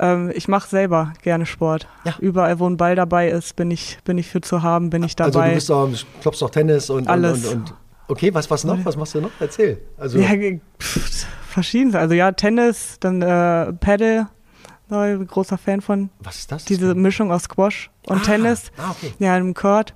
Ähm, 0.00 0.32
ich 0.34 0.48
mache 0.48 0.68
selber 0.68 1.12
gerne 1.22 1.46
Sport. 1.46 1.86
Ja. 2.04 2.16
Überall, 2.18 2.58
wo 2.58 2.68
ein 2.68 2.76
Ball 2.76 2.96
dabei 2.96 3.28
ist, 3.28 3.54
bin 3.54 3.70
ich, 3.70 3.98
bin 4.02 4.18
ich 4.18 4.26
für 4.26 4.40
zu 4.40 4.64
haben, 4.64 4.90
bin 4.90 5.04
ich 5.04 5.14
dabei. 5.14 5.52
Also 5.54 5.78
du 5.78 5.86
bist 5.90 6.04
auch, 6.04 6.20
klopfst 6.20 6.42
auch 6.42 6.50
Tennis 6.50 6.90
und, 6.90 7.06
Alles. 7.06 7.46
und, 7.46 7.52
und, 7.52 7.70
und 7.70 7.74
Okay, 8.08 8.32
was, 8.32 8.50
was 8.50 8.64
noch? 8.64 8.82
Was 8.84 8.96
machst 8.96 9.14
du 9.14 9.20
noch? 9.20 9.30
Erzähl. 9.38 9.78
Also 9.98 10.18
ja, 10.18 10.30
pff, 10.80 11.26
verschiedenes. 11.48 11.94
Also 11.94 12.14
ja, 12.14 12.32
Tennis, 12.32 12.96
dann 13.00 13.20
äh, 13.20 13.72
Paddle, 13.74 14.28
äh, 14.90 15.16
großer 15.16 15.58
Fan 15.58 15.82
von. 15.82 16.08
Was 16.20 16.36
ist 16.36 16.52
das? 16.52 16.64
Diese 16.64 16.94
Mischung 16.94 17.30
aus 17.30 17.44
Squash 17.44 17.90
und 18.06 18.20
ah, 18.20 18.24
Tennis. 18.24 18.72
Ah, 18.78 18.90
okay. 18.90 19.12
Ja, 19.18 19.36
im 19.36 19.52
Court. 19.52 19.94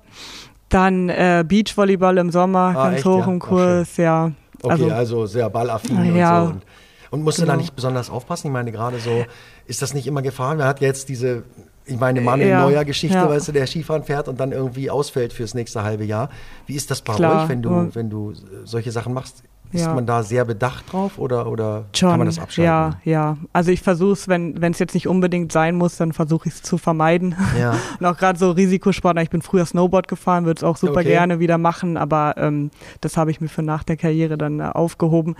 Dann 0.69 1.09
äh, 1.09 1.43
Beachvolleyball 1.47 2.17
im 2.19 2.31
Sommer, 2.31 2.73
ah, 2.75 2.83
ganz 2.85 2.97
echt, 2.97 3.05
hoch 3.05 3.25
ja? 3.25 3.31
im 3.31 3.39
Kurs, 3.39 3.97
ja. 3.97 4.31
Okay, 4.61 4.71
also, 4.71 4.91
also 4.91 5.25
sehr 5.25 5.49
ballaffin 5.49 6.15
ja, 6.15 6.41
und 6.41 6.47
so. 6.47 6.53
Und, 6.53 6.63
und 7.11 7.23
musst 7.23 7.37
genau. 7.37 7.51
du 7.51 7.57
da 7.57 7.61
nicht 7.61 7.75
besonders 7.75 8.09
aufpassen? 8.09 8.47
Ich 8.47 8.53
meine, 8.53 8.71
gerade 8.71 8.99
so, 8.99 9.25
ist 9.65 9.81
das 9.81 9.93
nicht 9.93 10.07
immer 10.07 10.21
Gefahr? 10.21 10.55
Man 10.55 10.65
hat 10.65 10.81
jetzt 10.81 11.09
diese 11.09 11.43
ich 11.85 11.99
meine, 11.99 12.21
Manuel 12.21 12.49
ja, 12.49 12.61
Neuer 12.61 12.85
Geschichte, 12.85 13.17
ja. 13.17 13.29
weißt 13.29 13.49
du, 13.49 13.51
der 13.51 13.67
Skifahren 13.67 14.03
fährt 14.03 14.27
und 14.27 14.39
dann 14.39 14.51
irgendwie 14.51 14.89
ausfällt 14.89 15.33
fürs 15.33 15.53
nächste 15.53 15.83
halbe 15.83 16.05
Jahr. 16.05 16.29
Wie 16.65 16.75
ist 16.75 16.89
das 16.91 17.01
bei 17.01 17.13
Klar, 17.13 17.43
euch, 17.43 17.49
wenn 17.49 17.61
du, 17.61 17.89
wenn 17.93 18.09
du 18.09 18.33
solche 18.63 18.91
Sachen 18.91 19.13
machst? 19.13 19.43
Ist 19.73 19.85
ja. 19.85 19.93
man 19.95 20.05
da 20.05 20.21
sehr 20.21 20.45
bedacht 20.45 20.93
drauf 20.93 21.17
oder, 21.17 21.47
oder 21.47 21.85
kann 21.99 22.19
man 22.19 22.27
das 22.27 22.37
abschalten? 22.37 22.63
Ja, 22.63 22.99
ja. 23.03 23.37
Also 23.53 23.71
ich 23.71 23.81
versuche 23.81 24.11
es, 24.11 24.27
wenn 24.27 24.55
es 24.61 24.77
jetzt 24.77 24.93
nicht 24.93 25.07
unbedingt 25.07 25.51
sein 25.51 25.75
muss, 25.75 25.97
dann 25.97 26.13
versuche 26.13 26.47
ich 26.47 26.53
es 26.53 26.61
zu 26.61 26.77
vermeiden. 26.77 27.35
Ja. 27.59 27.75
und 27.99 28.05
auch 28.05 28.15
gerade 28.15 28.37
so 28.37 28.51
Risikosport, 28.51 29.17
ich 29.19 29.31
bin 29.31 29.41
früher 29.41 29.65
Snowboard 29.65 30.07
gefahren, 30.07 30.45
würde 30.45 30.59
es 30.59 30.63
auch 30.63 30.77
super 30.77 30.99
okay. 30.99 31.09
gerne 31.09 31.39
wieder 31.39 31.57
machen, 31.57 31.97
aber 31.97 32.35
ähm, 32.37 32.69
das 33.01 33.17
habe 33.17 33.31
ich 33.31 33.41
mir 33.41 33.47
für 33.47 33.63
nach 33.63 33.83
der 33.83 33.97
Karriere 33.97 34.37
dann 34.37 34.59
äh, 34.59 34.63
aufgehoben. 34.63 35.35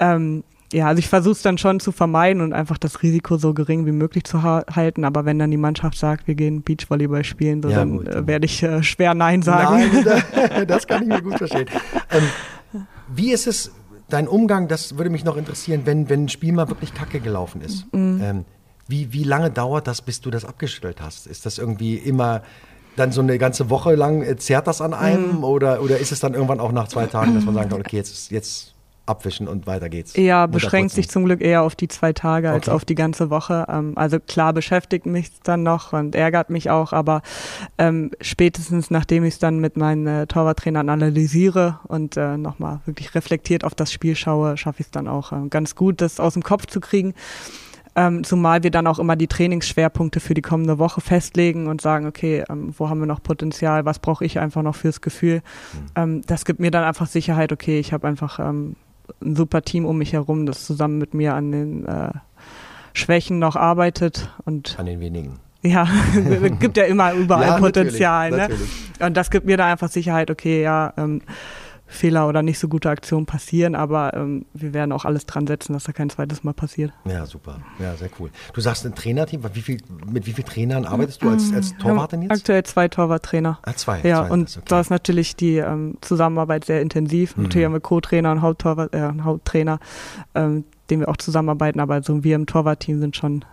Ähm, 0.00 0.42
ja, 0.72 0.86
also 0.86 0.98
ich 0.98 1.08
versuche 1.08 1.32
es 1.32 1.42
dann 1.42 1.58
schon 1.58 1.80
zu 1.80 1.92
vermeiden 1.92 2.42
und 2.42 2.52
einfach 2.52 2.78
das 2.78 3.02
Risiko 3.02 3.36
so 3.36 3.54
gering 3.54 3.86
wie 3.86 3.92
möglich 3.92 4.24
zu 4.24 4.42
ha 4.42 4.64
halten. 4.74 5.04
Aber 5.04 5.24
wenn 5.24 5.38
dann 5.38 5.50
die 5.50 5.56
Mannschaft 5.56 5.98
sagt, 5.98 6.26
wir 6.26 6.34
gehen 6.34 6.62
Beachvolleyball 6.62 7.24
spielen, 7.24 7.62
so, 7.62 7.68
ja, 7.68 7.76
dann 7.76 8.06
äh, 8.06 8.26
werde 8.26 8.46
ich 8.46 8.62
äh, 8.62 8.82
schwer 8.82 9.14
Nein 9.14 9.42
sagen. 9.42 9.90
Nein, 10.04 10.66
das 10.66 10.86
kann 10.86 11.02
ich 11.02 11.08
mir 11.08 11.22
gut 11.22 11.38
verstehen. 11.38 11.66
Ähm, 12.10 12.82
wie 13.14 13.32
ist 13.32 13.46
es, 13.46 13.72
dein 14.08 14.28
Umgang, 14.28 14.68
das 14.68 14.96
würde 14.96 15.10
mich 15.10 15.24
noch 15.24 15.36
interessieren, 15.36 15.82
wenn, 15.84 16.08
wenn 16.08 16.24
ein 16.24 16.28
Spiel 16.28 16.52
mal 16.52 16.68
wirklich 16.68 16.94
kacke 16.94 17.20
gelaufen 17.20 17.60
ist. 17.60 17.92
Mhm. 17.92 18.20
Ähm, 18.22 18.44
wie, 18.88 19.12
wie 19.12 19.24
lange 19.24 19.50
dauert 19.50 19.86
das, 19.86 20.02
bis 20.02 20.20
du 20.20 20.30
das 20.30 20.44
abgestellt 20.44 21.00
hast? 21.00 21.26
Ist 21.26 21.46
das 21.46 21.58
irgendwie 21.58 21.96
immer 21.96 22.42
dann 22.96 23.10
so 23.10 23.22
eine 23.22 23.38
ganze 23.38 23.70
Woche 23.70 23.94
lang, 23.94 24.22
äh, 24.22 24.36
zerrt 24.36 24.66
das 24.66 24.80
an 24.80 24.94
einem? 24.94 25.38
Mhm. 25.38 25.44
Oder, 25.44 25.82
oder 25.82 25.98
ist 25.98 26.12
es 26.12 26.20
dann 26.20 26.34
irgendwann 26.34 26.60
auch 26.60 26.72
nach 26.72 26.88
zwei 26.88 27.06
Tagen, 27.06 27.34
dass 27.34 27.44
man 27.44 27.54
kann, 27.54 27.72
okay, 27.72 27.96
jetzt, 27.96 28.30
jetzt 28.30 28.71
abwischen 29.06 29.48
und 29.48 29.66
weiter 29.66 29.88
geht's. 29.88 30.16
Ja, 30.16 30.46
beschränkt 30.46 30.92
sich 30.92 31.08
zum 31.08 31.24
Glück 31.24 31.40
eher 31.40 31.62
auf 31.62 31.74
die 31.74 31.88
zwei 31.88 32.12
Tage 32.12 32.50
als 32.50 32.68
okay. 32.68 32.76
auf 32.76 32.84
die 32.84 32.94
ganze 32.94 33.30
Woche. 33.30 33.66
Ähm, 33.68 33.92
also 33.96 34.20
klar 34.20 34.52
beschäftigt 34.52 35.06
mich 35.06 35.30
dann 35.42 35.62
noch 35.62 35.92
und 35.92 36.14
ärgert 36.14 36.50
mich 36.50 36.70
auch, 36.70 36.92
aber 36.92 37.22
ähm, 37.78 38.10
spätestens 38.20 38.90
nachdem 38.90 39.24
ich 39.24 39.34
es 39.34 39.38
dann 39.40 39.58
mit 39.58 39.76
meinen 39.76 40.06
äh, 40.06 40.26
Torwarttrainern 40.26 40.88
analysiere 40.88 41.80
und 41.88 42.16
äh, 42.16 42.36
nochmal 42.36 42.80
wirklich 42.84 43.14
reflektiert 43.14 43.64
auf 43.64 43.74
das 43.74 43.92
Spiel 43.92 44.14
schaue, 44.14 44.56
schaffe 44.56 44.80
ich 44.80 44.86
es 44.86 44.90
dann 44.90 45.08
auch 45.08 45.32
äh, 45.32 45.48
ganz 45.48 45.74
gut, 45.74 46.00
das 46.00 46.20
aus 46.20 46.34
dem 46.34 46.42
Kopf 46.42 46.66
zu 46.66 46.80
kriegen. 46.80 47.14
Ähm, 47.94 48.24
zumal 48.24 48.62
wir 48.62 48.70
dann 48.70 48.86
auch 48.86 48.98
immer 48.98 49.16
die 49.16 49.26
Trainingsschwerpunkte 49.26 50.20
für 50.20 50.32
die 50.32 50.40
kommende 50.40 50.78
Woche 50.78 51.02
festlegen 51.02 51.66
und 51.66 51.82
sagen, 51.82 52.06
okay, 52.06 52.42
ähm, 52.48 52.72
wo 52.78 52.88
haben 52.88 53.00
wir 53.00 53.06
noch 53.06 53.22
Potenzial, 53.22 53.84
was 53.84 53.98
brauche 53.98 54.24
ich 54.24 54.38
einfach 54.38 54.62
noch 54.62 54.76
fürs 54.76 55.02
Gefühl. 55.02 55.36
Mhm. 55.36 55.86
Ähm, 55.96 56.22
das 56.26 56.46
gibt 56.46 56.58
mir 56.58 56.70
dann 56.70 56.84
einfach 56.84 57.06
Sicherheit, 57.06 57.52
okay, 57.52 57.78
ich 57.78 57.92
habe 57.92 58.08
einfach 58.08 58.38
ähm, 58.38 58.76
ein 59.20 59.36
super 59.36 59.62
Team 59.62 59.84
um 59.84 59.98
mich 59.98 60.12
herum, 60.12 60.46
das 60.46 60.64
zusammen 60.64 60.98
mit 60.98 61.14
mir 61.14 61.34
an 61.34 61.52
den 61.52 61.86
äh, 61.86 62.10
Schwächen 62.94 63.38
noch 63.38 63.56
arbeitet 63.56 64.30
und 64.44 64.78
an 64.78 64.86
den 64.86 65.00
wenigen. 65.00 65.38
Ja, 65.62 65.86
es 66.14 66.58
gibt 66.58 66.76
ja 66.76 66.84
immer 66.84 67.12
überall 67.12 67.46
ja, 67.46 67.58
Potenzial. 67.58 68.30
Natürlich, 68.30 68.58
ne? 68.58 68.64
Natürlich. 68.64 69.06
Und 69.06 69.16
das 69.16 69.30
gibt 69.30 69.46
mir 69.46 69.56
da 69.56 69.66
einfach 69.70 69.88
Sicherheit, 69.88 70.30
okay, 70.30 70.62
ja, 70.62 70.92
ähm, 70.96 71.22
Fehler 71.92 72.28
oder 72.28 72.42
nicht 72.42 72.58
so 72.58 72.68
gute 72.68 72.90
Aktionen 72.90 73.26
passieren, 73.26 73.74
aber 73.74 74.14
ähm, 74.14 74.46
wir 74.54 74.74
werden 74.74 74.92
auch 74.92 75.04
alles 75.04 75.26
dran 75.26 75.46
setzen, 75.46 75.72
dass 75.74 75.84
da 75.84 75.92
kein 75.92 76.10
zweites 76.10 76.42
Mal 76.44 76.54
passiert. 76.54 76.92
Ja, 77.04 77.26
super. 77.26 77.60
Ja, 77.78 77.94
sehr 77.96 78.10
cool. 78.18 78.30
Du 78.52 78.60
sagst 78.60 78.84
ein 78.86 78.94
Trainerteam, 78.94 79.42
wie 79.52 79.62
viel, 79.62 79.78
mit 80.10 80.26
wie 80.26 80.32
vielen 80.32 80.46
Trainern 80.46 80.84
arbeitest 80.84 81.22
du 81.22 81.30
als, 81.30 81.52
als 81.52 81.76
Torwartin 81.78 82.22
jetzt? 82.22 82.32
Aktuell 82.32 82.62
zwei 82.64 82.88
Torwarttrainer. 82.88 83.58
Ah, 83.62 83.74
zwei. 83.74 84.00
Ja, 84.02 84.26
zwei, 84.26 84.32
und 84.32 84.56
okay. 84.56 84.64
da 84.68 84.80
ist 84.80 84.90
natürlich 84.90 85.36
die 85.36 85.56
ähm, 85.56 85.98
Zusammenarbeit 86.00 86.64
sehr 86.64 86.80
intensiv. 86.80 87.36
Mhm. 87.36 87.44
Natürlich 87.44 87.64
haben 87.66 87.72
wir 87.72 87.80
Co-Trainer 87.80 88.32
und 88.32 88.42
Haupttorwart, 88.42 88.94
äh, 88.94 89.10
Haupttrainer, 89.22 89.78
ähm, 90.34 90.64
den 90.90 91.00
wir 91.00 91.08
auch 91.08 91.16
zusammenarbeiten, 91.16 91.80
aber 91.80 92.02
so 92.02 92.24
wir 92.24 92.36
im 92.36 92.46
Torwartteam 92.46 93.00
sind 93.00 93.16
schon 93.16 93.44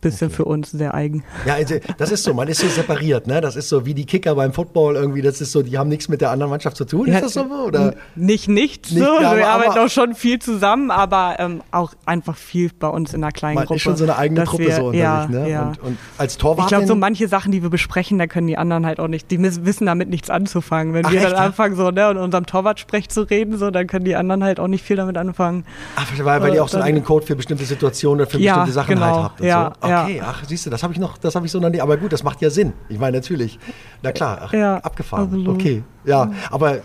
bisschen 0.00 0.28
okay. 0.28 0.36
für 0.36 0.44
uns 0.44 0.70
sehr 0.70 0.94
eigen. 0.94 1.24
Ja, 1.44 1.54
also 1.54 1.76
das 1.96 2.12
ist 2.12 2.22
so, 2.22 2.32
man 2.34 2.48
ist 2.48 2.60
so 2.60 2.68
separiert, 2.68 3.26
ne? 3.26 3.40
Das 3.40 3.56
ist 3.56 3.68
so 3.68 3.84
wie 3.84 3.94
die 3.94 4.06
Kicker 4.06 4.34
beim 4.34 4.52
Football 4.52 4.94
irgendwie, 4.94 5.22
das 5.22 5.40
ist 5.40 5.52
so, 5.52 5.62
die 5.62 5.76
haben 5.76 5.88
nichts 5.88 6.08
mit 6.08 6.20
der 6.20 6.30
anderen 6.30 6.50
Mannschaft 6.50 6.76
zu 6.76 6.84
tun. 6.84 7.08
Ja, 7.08 7.16
ist 7.16 7.24
das 7.24 7.32
so? 7.34 7.44
Oder? 7.44 7.94
Nicht 8.14 8.48
nichts 8.48 8.92
nicht, 8.92 9.04
so. 9.04 9.20
Ja, 9.20 9.36
wir 9.36 9.48
arbeiten 9.48 9.78
auch 9.78 9.88
schon 9.88 10.14
viel 10.14 10.38
zusammen, 10.38 10.90
aber 10.90 11.36
ähm, 11.38 11.62
auch 11.72 11.94
einfach 12.06 12.36
viel 12.36 12.70
bei 12.78 12.88
uns 12.88 13.12
in 13.12 13.24
einer 13.24 13.32
kleinen 13.32 13.56
man 13.56 13.64
Gruppe. 13.64 13.76
Ist 13.76 13.82
schon 13.82 13.96
so 13.96 14.04
eine 14.04 14.16
eigene 14.16 14.44
Truppe 14.44 14.66
wir, 14.66 14.74
so 14.76 14.86
unter 14.86 14.98
ja, 14.98 15.22
sich, 15.22 15.30
ne? 15.30 15.50
Ja. 15.50 15.68
Und, 15.68 15.82
und 15.82 15.98
als 16.16 16.38
Torwart. 16.38 16.66
Ich 16.66 16.68
glaube, 16.68 16.86
so 16.86 16.94
manche 16.94 17.26
Sachen, 17.26 17.50
die 17.50 17.62
wir 17.62 17.70
besprechen, 17.70 18.18
da 18.18 18.26
können 18.26 18.46
die 18.46 18.56
anderen 18.56 18.86
halt 18.86 19.00
auch 19.00 19.08
nicht, 19.08 19.30
die 19.30 19.42
wissen 19.42 19.86
damit 19.86 20.08
nichts 20.08 20.30
anzufangen. 20.30 20.94
Wenn 20.94 21.06
Ach, 21.06 21.10
wir 21.10 21.20
echt? 21.20 21.32
dann 21.32 21.38
anfangen, 21.38 21.74
so, 21.74 21.90
ne, 21.90 22.08
und 22.08 22.18
unserem 22.18 22.46
Torwartsprech 22.46 23.08
zu 23.08 23.22
reden, 23.22 23.58
so, 23.58 23.70
dann 23.70 23.86
können 23.86 24.04
die 24.04 24.14
anderen 24.14 24.44
halt 24.44 24.60
auch 24.60 24.68
nicht 24.68 24.84
viel 24.84 24.96
damit 24.96 25.16
anfangen. 25.16 25.64
Ach, 25.96 26.06
weil, 26.22 26.42
weil 26.42 26.54
ihr 26.54 26.62
auch 26.62 26.68
so 26.68 26.76
einen 26.76 26.86
eigenen 26.86 27.04
Code 27.04 27.26
für 27.26 27.34
bestimmte 27.34 27.64
Situationen 27.64 28.20
oder 28.20 28.30
für 28.30 28.38
bestimmte 28.38 28.72
Sachen 28.72 28.88
halt 28.88 28.98
genau, 28.98 29.14
halt 29.14 29.24
habt. 29.24 29.40
Und 29.40 29.46
ja, 29.46 29.72
so. 29.80 29.87
Okay, 29.88 30.22
ach, 30.24 30.44
siehst 30.46 30.66
du, 30.66 30.70
das 30.70 30.82
habe 30.82 30.92
ich 30.92 30.98
noch, 30.98 31.18
das 31.18 31.34
habe 31.34 31.46
ich 31.46 31.52
so 31.52 31.60
noch 31.60 31.70
nie, 31.70 31.80
aber 31.80 31.96
gut, 31.96 32.12
das 32.12 32.22
macht 32.22 32.40
ja 32.40 32.50
Sinn. 32.50 32.72
Ich 32.88 32.98
meine, 32.98 33.18
natürlich. 33.18 33.58
Na 34.02 34.12
klar, 34.12 34.38
ach, 34.42 34.52
ja, 34.52 34.76
abgefahren. 34.78 35.24
Absolut. 35.24 35.48
Okay, 35.48 35.82
ja, 36.04 36.30
aber 36.50 36.78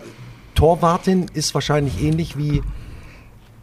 Torwartin 0.56 1.26
ist 1.34 1.54
wahrscheinlich 1.54 2.02
ähnlich 2.02 2.38
wie 2.38 2.62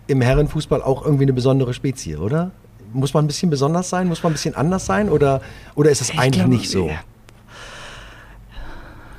im 0.06 0.20
Herrenfußball 0.20 0.82
auch 0.82 1.04
irgendwie 1.04 1.24
eine 1.24 1.32
besondere 1.32 1.72
Spezie, 1.72 2.16
oder? 2.16 2.50
Muss 2.92 3.14
man 3.14 3.24
ein 3.24 3.28
bisschen 3.28 3.50
besonders 3.50 3.88
sein? 3.88 4.08
Muss 4.08 4.22
man 4.22 4.32
ein 4.32 4.34
bisschen 4.34 4.56
anders 4.56 4.84
sein? 4.84 5.08
Oder, 5.08 5.40
oder 5.76 5.90
ist 5.90 6.00
es 6.00 6.10
eigentlich 6.10 6.32
glaube, 6.32 6.50
nicht 6.50 6.68
so? 6.68 6.90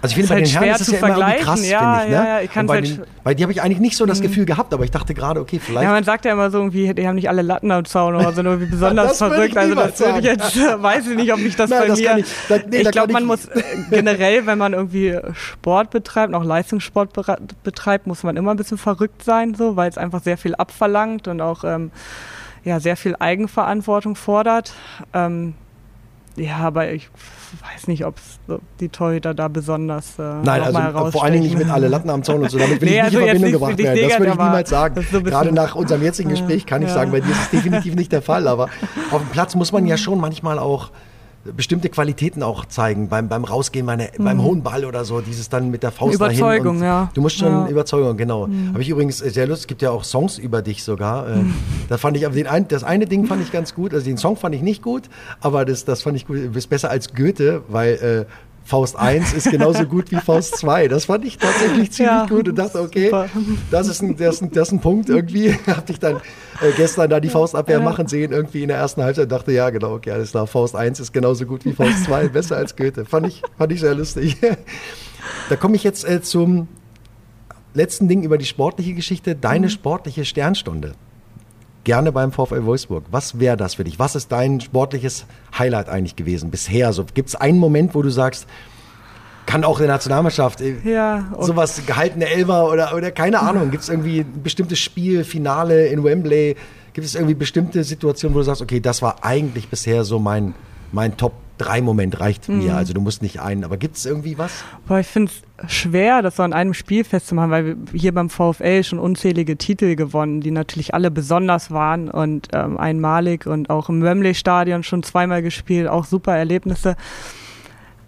Also 0.02 0.14
ich 0.14 0.16
finde, 0.16 0.30
bei 0.30 0.36
halt 0.36 0.48
den 0.48 0.54
Herren 0.54 0.76
ist 0.76 0.82
es 0.82 0.92
ja 0.92 0.98
immer 0.98 1.34
krass, 1.36 1.70
ja, 1.70 2.00
finde 2.00 2.06
ich. 2.06 2.10
Ne? 2.10 2.16
Ja, 2.16 2.42
ich 2.42 2.52
kann 2.52 2.66
bei, 2.66 2.76
halt 2.76 2.88
den, 2.88 3.04
bei 3.24 3.34
dir 3.36 3.44
habe 3.44 3.52
ich 3.52 3.62
eigentlich 3.62 3.80
nicht 3.80 3.98
so 3.98 4.06
das 4.08 4.20
mhm. 4.20 4.24
Gefühl 4.24 4.46
gehabt, 4.46 4.74
aber 4.74 4.84
ich 4.84 4.90
dachte 4.90 5.14
gerade, 5.14 5.40
okay, 5.40 5.60
vielleicht. 5.60 5.84
Ja, 5.84 5.92
man 5.92 6.04
sagt 6.04 6.26
ja 6.26 6.32
immer 6.32 6.50
so 6.50 6.58
irgendwie, 6.58 6.92
die 6.94 7.08
haben 7.08 7.16
nicht 7.16 7.30
alle 7.30 7.44
Latten 7.44 7.72
am 7.72 7.86
Zaun 7.86 8.16
oder 8.16 8.34
sind 8.34 8.48
irgendwie 8.48 8.66
besonders 8.72 9.20
verrückt. 9.20 9.56
Also 9.56 9.76
das 9.76 10.00
würde 10.00 10.20
ich 10.20 10.26
jetzt, 10.26 10.58
weiß 10.82 11.08
ich 11.08 11.16
nicht, 11.16 11.32
ob 11.32 11.40
ich 11.40 11.56
das 11.56 11.70
Nein, 11.70 11.80
bei 11.82 11.88
das 11.88 12.00
mir. 12.00 12.18
Ich, 12.18 12.26
das, 12.50 12.62
nee, 12.70 12.78
ich 12.78 12.92
glaube, 12.92 13.14
man 13.14 13.26
muss 13.26 13.46
äh, 13.46 13.62
generell, 13.92 14.48
wenn 14.48 14.58
man 14.58 14.74
irgendwie 14.74 15.20
Sport 15.34 15.92
betreibt, 15.92 16.34
auch 16.34 16.44
Leistungssport 16.44 17.14
betreibt, 17.64 18.08
muss 18.08 18.24
man 18.24 18.38
immer 18.38 18.52
ein 18.52 18.58
bisschen 18.58 18.80
verrückt 18.80 19.24
sein, 19.24 19.54
so, 19.54 19.76
weil 19.76 19.90
es 19.90 19.98
einfach 19.98 20.24
sehr 20.24 20.38
viel 20.38 20.56
abverlangt 20.56 21.28
und 21.28 21.42
auch 21.42 21.64
ähm, 21.64 21.92
ja, 22.64 22.80
sehr 22.80 22.98
viel 22.98 23.16
Eigenverantwortung 23.20 24.16
fordert. 24.16 24.74
Ähm, 25.14 25.54
ja, 26.38 26.58
aber 26.58 26.92
ich 26.92 27.10
weiß 27.74 27.88
nicht, 27.88 28.06
ob 28.06 28.16
die 28.80 28.90
Torhüter 28.90 29.34
da 29.34 29.48
besonders 29.48 30.18
äh, 30.18 30.22
Nein, 30.44 30.62
also 30.62 31.12
vor 31.12 31.24
allen 31.24 31.34
Dingen 31.34 31.46
nicht 31.46 31.58
mit 31.58 31.70
alle 31.70 31.88
Latten 31.88 32.10
am 32.10 32.24
Zaun 32.24 32.42
und 32.42 32.50
so. 32.50 32.58
Damit 32.58 32.82
will 32.82 32.90
nee, 32.90 32.98
ich 32.98 33.04
nicht 33.04 33.16
also 33.16 33.20
in 33.20 33.26
Verbindung 33.26 33.52
gebracht 33.52 33.78
werden. 33.78 34.10
Das 34.10 34.20
würde 34.20 34.32
ich 34.32 34.38
niemals 34.38 34.70
sagen. 34.70 35.08
So 35.12 35.22
Gerade 35.22 35.52
nach 35.52 35.76
unserem 35.76 36.02
jetzigen 36.04 36.30
Gespräch 36.32 36.66
kann 36.66 36.82
ich 36.82 36.88
ja. 36.90 36.94
sagen, 36.94 37.12
bei 37.12 37.20
dir 37.20 37.32
ist 37.32 37.42
es 37.42 37.50
definitiv 37.50 37.96
nicht 37.96 38.12
der 38.12 38.22
Fall. 38.22 38.48
Aber 38.48 38.70
auf 39.12 39.22
dem 39.22 39.30
Platz 39.30 39.56
muss 39.56 39.72
man 39.72 39.86
ja 39.86 39.98
schon 39.98 40.20
manchmal 40.20 40.60
auch 40.60 40.92
bestimmte 41.44 41.90
Qualitäten 41.90 42.44
auch 42.44 42.66
zeigen 42.66 43.10
beim, 43.10 43.28
beim 43.28 43.44
Rausgehen, 43.44 43.86
meine, 43.86 44.10
mhm. 44.18 44.24
beim 44.24 44.42
hohen 44.42 44.64
Ball 44.64 44.86
oder 44.86 45.06
so, 45.06 45.22
dieses 45.22 45.50
dann 45.50 45.72
mit 45.72 45.84
der 45.84 45.92
Faust 45.92 46.16
Überzeugung, 46.16 46.80
dahin. 46.80 46.84
ja. 46.84 47.12
Du 47.14 47.22
musst 47.22 47.38
schon 47.38 47.52
ja. 47.52 47.68
Überzeugung, 47.68 48.16
genau. 48.18 48.48
Mhm. 48.48 48.70
Habe 48.70 48.82
ich 48.82 48.90
übrigens 48.90 49.22
äh, 49.22 49.30
sehr 49.30 49.48
lustig, 49.48 49.64
es 49.64 49.68
gibt 49.68 49.82
ja 49.82 49.92
auch 49.92 50.04
Songs 50.04 50.38
über 50.38 50.62
dich 50.62 50.84
sogar. 50.84 51.28
Äh, 51.28 51.36
mhm. 51.38 51.54
Da 51.90 51.98
fand 51.98 52.18
ich, 52.18 52.26
aber 52.26 52.36
den 52.36 52.48
ein, 52.48 52.68
das 52.68 52.84
eine 52.84 53.06
Ding 53.06 53.26
fand 53.26 53.42
ich 53.42 53.52
ganz 53.52 53.74
gut, 53.74 53.94
also 53.94 54.06
den 54.06 54.18
Song 54.18 54.38
fand 54.38 54.54
ich 54.56 54.62
nicht 54.62 54.82
gut, 54.82 55.10
aber 55.40 55.66
das, 55.66 55.86
das 55.86 56.04
fand 56.04 56.16
ich 56.16 56.28
gut, 56.28 56.38
du 56.38 56.50
bist 56.50 56.70
besser 56.70 56.90
als 56.90 57.14
Goethe, 57.14 57.64
weil 57.68 58.28
äh, 58.28 58.51
Faust 58.64 58.96
1 58.96 59.34
ist 59.34 59.52
genauso 59.52 59.86
gut 59.86 60.12
wie 60.12 60.16
Faust 60.18 60.58
2. 60.58 60.88
Das 60.88 61.06
fand 61.06 61.26
ich 61.26 61.38
tatsächlich 61.38 61.92
ziemlich 61.92 62.14
ja, 62.14 62.26
gut 62.26 62.48
und 62.48 62.56
dachte, 62.56 62.80
okay, 62.80 63.12
das 63.70 63.88
ist, 63.88 64.02
ein, 64.02 64.16
das, 64.16 64.36
ist 64.36 64.42
ein, 64.44 64.52
das 64.52 64.68
ist 64.70 64.74
ein 64.74 64.80
Punkt 64.80 65.10
irgendwie. 65.10 65.54
Habe 65.68 65.92
ich 65.92 66.00
dann 66.00 66.18
äh, 66.62 66.72
gestern 66.78 67.10
da 67.10 67.20
die 67.20 67.30
Faustabwehr 67.30 67.80
ja. 67.80 67.84
machen 67.84 68.08
sehen, 68.08 68.32
irgendwie 68.32 68.62
in 68.62 68.70
der 68.70 68.78
ersten 68.78 69.04
Halbzeit 69.04 69.24
und 69.24 69.32
dachte, 69.32 69.52
ja, 69.52 69.70
genau, 69.70 69.94
okay, 69.94 70.12
alles 70.12 70.32
klar, 70.32 70.48
Faust 70.48 70.76
1 70.76 71.00
ist 71.00 71.12
genauso 71.12 71.46
gut 71.46 71.66
wie 71.66 71.74
Faust 71.74 72.06
2, 72.06 72.30
besser 72.30 72.58
als 72.58 72.76
Goethe. 72.76 73.06
Fand 73.06 73.28
ich, 73.28 73.42
fand 73.58 73.72
ich 73.72 73.82
sehr 73.82 73.96
lustig. 73.96 74.38
da 75.50 75.56
komme 75.56 75.76
ich 75.76 75.84
jetzt 75.84 76.08
äh, 76.08 76.22
zum 76.22 76.68
letzten 77.74 78.08
Ding 78.08 78.24
über 78.24 78.38
die 78.38 78.46
sportliche 78.46 78.94
Geschichte, 78.94 79.36
deine 79.36 79.68
mhm. 79.68 79.72
sportliche 79.72 80.24
Sternstunde 80.24 80.94
gerne 81.84 82.12
beim 82.12 82.32
VfL 82.32 82.66
Wolfsburg. 82.66 83.06
Was 83.12 83.40
wäre 83.40 83.58
das 83.58 83.76
für 83.76 83.84
dich? 83.84 84.00
Was 84.00 84.16
ist 84.16 84.32
dein 84.32 84.62
sportliches 84.62 85.26
Highlight 85.58 85.90
eigentlich 85.90 86.16
gewesen 86.16 86.52
bisher? 86.52 86.94
So, 86.94 87.06
Gibt 87.14 87.30
es 87.30 87.36
einen 87.36 87.60
Moment, 87.60 87.96
wo 87.96 88.02
du 88.02 88.10
sagst, 88.10 88.48
kann 89.46 89.64
auch 89.64 89.80
der 89.80 89.88
Nationalmannschaft, 89.88 90.62
äh, 90.62 90.76
ja, 90.84 91.26
sowas 91.40 91.82
gehaltene 91.86 92.30
Elfer 92.30 92.70
oder, 92.70 92.96
oder 92.96 93.12
keine 93.12 93.40
Ahnung, 93.40 93.72
gibt 93.72 93.84
es 93.84 93.90
irgendwie 93.90 94.20
ein 94.20 94.44
bestimmtes 94.44 94.80
Spiel, 94.80 95.24
Finale 95.24 95.88
in 95.88 96.04
Wembley, 96.04 96.56
gibt 96.94 97.06
es 97.06 97.16
irgendwie 97.16 97.34
bestimmte 97.34 97.84
Situationen, 97.84 98.36
wo 98.36 98.40
du 98.40 98.46
sagst, 98.46 98.62
okay, 98.62 98.80
das 98.80 99.02
war 99.02 99.24
eigentlich 99.24 99.68
bisher 99.68 100.04
so 100.04 100.20
mein, 100.20 100.54
mein 100.92 101.18
Top 101.18 101.34
drei 101.62 101.82
Moment 101.82 102.20
reicht 102.20 102.50
mhm. 102.50 102.60
mir. 102.60 102.76
Also 102.76 102.94
du 102.94 103.02
musst 103.02 103.22
nicht 103.22 103.42
einen. 103.42 103.64
Aber 103.64 103.78
gibt 103.78 103.98
es 103.98 104.06
irgendwie 104.06 104.38
was? 104.38 104.64
Boah, 104.88 105.00
ich 105.00 105.08
finde 105.08 105.32
es 105.58 105.72
schwer, 105.72 106.22
das 106.22 106.38
so 106.38 106.44
an 106.44 106.54
einem 106.54 106.74
Spiel 106.74 107.04
festzumachen, 107.04 107.52
weil 107.52 107.66
wir 107.66 107.76
hier 107.94 108.14
beim 108.14 108.30
VfL 108.30 108.84
schon 108.84 109.00
unzählige 109.00 109.58
Titel 109.58 109.96
gewonnen, 109.96 110.42
die 110.42 110.52
natürlich 110.52 110.94
alle 110.94 111.12
besonders 111.12 111.72
waren 111.72 112.10
und 112.10 112.48
ähm, 112.54 112.78
einmalig 112.78 113.46
und 113.46 113.70
auch 113.70 113.90
im 113.90 114.02
Wembley-Stadion 114.02 114.84
schon 114.84 115.04
zweimal 115.04 115.42
gespielt, 115.42 115.88
auch 115.88 116.06
super 116.06 116.36
Erlebnisse. 116.36 116.96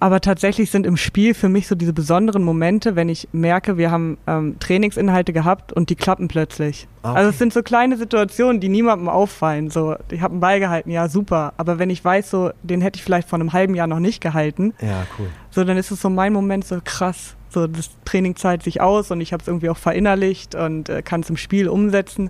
Aber 0.04 0.20
tatsächlich 0.20 0.70
sind 0.70 0.86
im 0.86 0.98
Spiel 0.98 1.34
für 1.34 1.48
mich 1.48 1.66
so 1.66 1.76
diese 1.76 1.94
besonderen 1.94 2.44
Momente, 2.44 2.98
wenn 2.98 3.08
ich 3.08 3.30
merke, 3.32 3.78
wir 3.78 3.90
haben 3.90 4.18
ähm, 4.28 4.58
Trainingsinhalte 4.60 5.32
gehabt 5.32 5.72
und 5.72 5.90
die 5.90 5.96
klappen 5.96 6.28
plötzlich. 6.28 6.90
Okay. 7.04 7.16
Also 7.16 7.30
es 7.30 7.38
sind 7.38 7.54
so 7.54 7.64
kleine 7.64 7.96
Situationen, 7.96 8.60
die 8.60 8.68
niemandem 8.68 9.08
auffallen. 9.08 9.70
So, 9.70 9.96
ich 10.12 10.20
habe 10.20 10.34
einen 10.34 10.42
Ball 10.42 10.60
gehalten, 10.60 10.90
ja 10.90 11.08
super. 11.08 11.54
Aber 11.56 11.80
wenn 11.80 11.90
ich 11.90 12.04
weiß, 12.04 12.30
so 12.30 12.52
den 12.64 12.82
hätte 12.82 12.98
ich 12.98 13.04
vielleicht 13.06 13.30
vor 13.30 13.40
einem 13.40 13.54
halben 13.54 13.76
Jahr 13.76 13.88
noch 13.88 14.00
nicht 14.00 14.20
gehalten, 14.20 14.74
ja 14.82 15.08
cool. 15.18 15.28
So 15.52 15.64
dann 15.64 15.78
ist 15.78 15.90
es 15.90 16.02
so 16.02 16.10
mein 16.10 16.34
Moment 16.34 16.66
so 16.66 16.82
krass. 16.84 17.38
So 17.48 17.68
das 17.68 17.92
Training 18.04 18.36
zahlt 18.36 18.62
sich 18.62 18.82
aus 18.82 19.10
und 19.10 19.22
ich 19.22 19.32
habe 19.32 19.40
es 19.40 19.48
irgendwie 19.48 19.70
auch 19.70 19.78
verinnerlicht 19.78 20.54
und 20.54 20.90
äh, 20.90 21.02
kann 21.02 21.22
es 21.22 21.30
im 21.30 21.38
Spiel 21.38 21.70
umsetzen. 21.70 22.30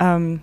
Ähm, 0.00 0.40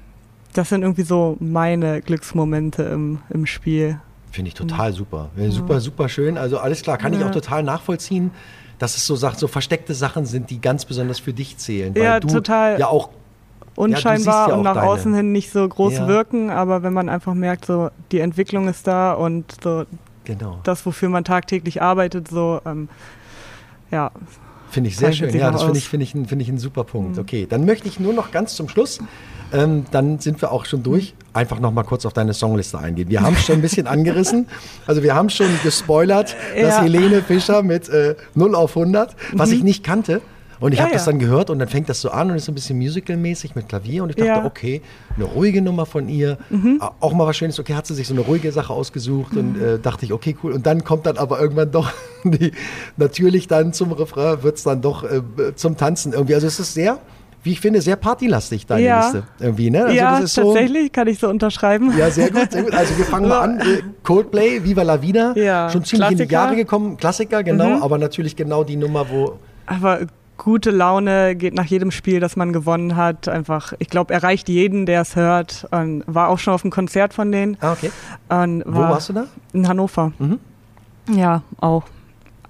das 0.54 0.70
sind 0.70 0.84
irgendwie 0.84 1.04
so 1.04 1.36
meine 1.42 2.02
Glücksmomente 2.02 2.84
im, 2.84 3.20
im 3.30 3.46
Spiel. 3.46 4.00
Finde 4.32 4.50
ich 4.50 4.54
total 4.54 4.94
super. 4.94 5.30
Super, 5.50 5.80
super 5.80 6.10
schön. 6.10 6.38
Also 6.38 6.60
alles 6.60 6.82
klar, 6.82 6.98
kann 6.98 7.14
ja. 7.14 7.20
ich 7.20 7.26
auch 7.26 7.32
total 7.32 7.64
nachvollziehen, 7.64 8.32
dass 8.78 8.96
es 8.96 9.06
so, 9.06 9.16
so 9.16 9.48
versteckte 9.48 9.94
Sachen 9.94 10.26
sind, 10.26 10.50
die 10.50 10.62
ganz 10.62 10.86
besonders 10.86 11.20
für 11.20 11.34
dich 11.34 11.58
zählen. 11.58 11.96
Weil 11.96 12.04
ja, 12.04 12.20
du 12.20 12.28
total. 12.28 12.80
Ja, 12.80 12.88
auch 12.88 13.10
unscheinbar 13.76 14.50
ja, 14.50 14.56
und 14.56 14.64
nach 14.64 14.76
deine... 14.76 14.88
außen 14.88 15.14
hin 15.14 15.32
nicht 15.32 15.52
so 15.52 15.68
groß 15.68 16.08
wirken, 16.08 16.50
aber 16.50 16.84
wenn 16.84 16.94
man 16.94 17.10
einfach 17.10 17.34
merkt, 17.34 17.66
so 17.66 17.90
die 18.12 18.20
Entwicklung 18.20 18.68
ist 18.68 18.88
da 18.88 19.14
und 19.14 19.56
so 19.64 19.86
genau. 20.26 20.60
das, 20.64 20.86
wofür 20.86 21.10
man 21.10 21.24
tagtäglich 21.24 21.82
arbeitet, 21.82 22.28
so 22.28 22.62
ähm, 22.66 22.90
ja. 23.90 24.12
Finde 24.70 24.90
ich 24.90 24.98
sehr 24.98 25.14
schön. 25.14 25.34
Ja, 25.36 25.50
das 25.50 25.64
finde 25.64 25.80
ich, 25.80 25.90
find 25.90 26.04
ich, 26.04 26.12
find 26.12 26.42
ich 26.42 26.50
ein 26.50 26.60
super 26.60 26.84
Punkt. 26.84 27.16
Mhm. 27.16 27.22
Okay, 27.22 27.48
dann 27.50 27.66
möchte 27.66 27.88
ich 27.88 28.00
nur 28.00 28.14
noch 28.14 28.32
ganz 28.32 28.56
zum 28.56 28.70
Schluss 28.70 29.00
ähm, 29.54 29.86
dann 29.92 30.20
sind 30.20 30.42
wir 30.42 30.52
auch 30.52 30.66
schon 30.66 30.84
durch. 30.84 31.14
Einfach 31.34 31.60
noch 31.60 31.72
mal 31.72 31.84
kurz 31.84 32.06
auf 32.06 32.14
deine 32.14 32.34
Songliste 32.34 32.80
eingehen. 32.80 33.10
Wir 33.10 33.22
haben 33.22 33.36
es 33.36 33.46
schon 33.46 33.56
ein 33.56 33.62
bisschen 33.62 33.88
angerissen. 33.88 34.48
Also 34.88 35.04
wir 35.04 35.16
haben 35.16 35.30
schon 35.30 35.48
gespoilert, 35.64 36.36
ja. 36.56 36.64
dass 36.64 36.82
Helene 36.82 37.22
Fischer 37.22 37.64
mit 37.64 37.90
äh, 37.90 38.16
0 38.36 38.56
auf 38.56 38.76
100, 38.76 39.16
was 39.34 39.50
mhm. 39.50 39.56
ich 39.56 39.64
nicht 39.64 39.84
kannte. 39.84 40.22
Und 40.60 40.74
ich 40.74 40.80
ja, 40.80 40.86
habe 40.86 40.94
das 40.94 41.06
dann 41.06 41.20
gehört 41.20 41.50
und 41.50 41.60
dann 41.60 41.70
fängt 41.70 41.88
das 41.88 42.02
so 42.02 42.12
an 42.12 42.30
und 42.30 42.36
ist 42.36 42.46
so 42.46 42.52
ein 42.52 42.56
bisschen 42.56 42.78
musical-mäßig 42.78 43.56
mit 43.56 43.70
Klavier. 43.70 44.04
Und 44.04 44.10
ich 44.10 44.16
dachte, 44.18 44.28
ja. 44.28 44.46
okay, 44.46 44.82
eine 45.16 45.26
ruhige 45.26 45.62
Nummer 45.62 45.86
von 45.86 46.10
ihr. 46.10 46.38
Mhm. 46.50 46.82
Auch 47.00 47.14
mal 47.14 47.26
was 47.26 47.38
Schönes. 47.38 47.60
Okay, 47.60 47.76
hat 47.76 47.88
sie 47.88 47.96
sich 47.96 48.08
so 48.08 48.14
eine 48.14 48.22
ruhige 48.22 48.52
Sache 48.52 48.74
ausgesucht 48.74 49.34
mhm. 49.34 49.40
und 49.40 49.62
äh, 49.62 49.80
dachte 49.80 50.06
ich, 50.06 50.12
okay, 50.12 50.36
cool. 50.44 50.52
Und 50.52 50.66
dann 50.66 50.84
kommt 50.84 51.06
dann 51.06 51.18
aber 51.18 51.40
irgendwann 51.40 51.72
doch 51.72 51.92
die, 52.26 52.52
natürlich 52.98 53.48
dann 53.48 53.72
zum 53.72 53.94
Refrain, 53.94 54.44
wird 54.44 54.58
es 54.58 54.64
dann 54.64 54.82
doch 54.82 55.04
äh, 55.04 55.22
zum 55.56 55.78
Tanzen 55.78 56.12
irgendwie. 56.12 56.36
Also 56.36 56.48
es 56.48 56.60
ist 56.60 56.74
sehr 56.74 57.00
wie 57.44 57.52
ich 57.54 57.62
finde, 57.62 57.82
sehr 57.82 57.96
partylastig, 57.96 58.66
deine 58.66 58.86
ja. 58.86 59.02
Liste. 59.02 59.24
Irgendwie, 59.40 59.70
ne? 59.70 59.86
Also 59.86 59.96
ja, 59.96 60.20
tatsächlich, 60.20 60.84
so, 60.86 60.90
kann 60.92 61.08
ich 61.08 61.20
so 61.20 61.30
unterschreiben. 61.30 61.98
Ja, 61.98 62.10
sehr 62.12 62.32
gut, 62.32 62.52
sehr 62.52 62.64
gut. 62.64 62.74
Also 62.74 62.98
wir 62.98 63.06
fangen 63.06 63.30
mal 63.30 63.40
an. 63.40 63.62
Coldplay, 64.04 64.64
Viva 64.64 64.84
la 64.84 65.02
Vida. 65.02 65.34
Ja. 65.36 65.70
Schon 65.70 65.84
ziemlich 65.86 66.08
Klassiker. 66.08 66.24
in 66.24 66.28
die 66.28 66.34
Jahre 66.34 66.56
gekommen. 66.56 66.98
Klassiker, 66.98 67.44
genau, 67.44 67.78
mhm. 67.78 67.84
aber 67.84 67.98
natürlich 67.98 68.36
genau 68.36 68.64
die 68.64 68.76
Nummer, 68.76 69.10
wo. 69.10 69.40
Aber 69.68 70.00
gute 70.38 70.72
Laune 70.72 71.36
geht 71.36 71.54
nach 71.54 71.66
jedem 71.66 71.92
Spiel, 71.92 72.20
das 72.20 72.36
man 72.36 72.52
gewonnen 72.52 72.96
hat. 72.96 73.30
Einfach, 73.30 73.74
ich 73.80 73.90
glaube, 73.90 74.14
erreicht 74.14 74.50
jeden, 74.50 74.86
der 74.86 75.02
es 75.02 75.16
hört. 75.16 75.68
Und 75.72 76.04
war 76.08 76.28
auch 76.30 76.40
schon 76.40 76.54
auf 76.54 76.64
einem 76.64 76.72
Konzert 76.72 77.14
von 77.14 77.32
denen. 77.32 77.58
Ah, 77.62 77.72
okay. 77.72 77.92
Und 78.28 78.64
Wo 78.66 78.80
warst 78.80 79.10
du 79.10 79.14
da? 79.14 79.26
In 79.54 79.68
Hannover. 79.68 80.12
Mhm. 80.20 80.40
Ja, 81.16 81.44
auch 81.60 81.84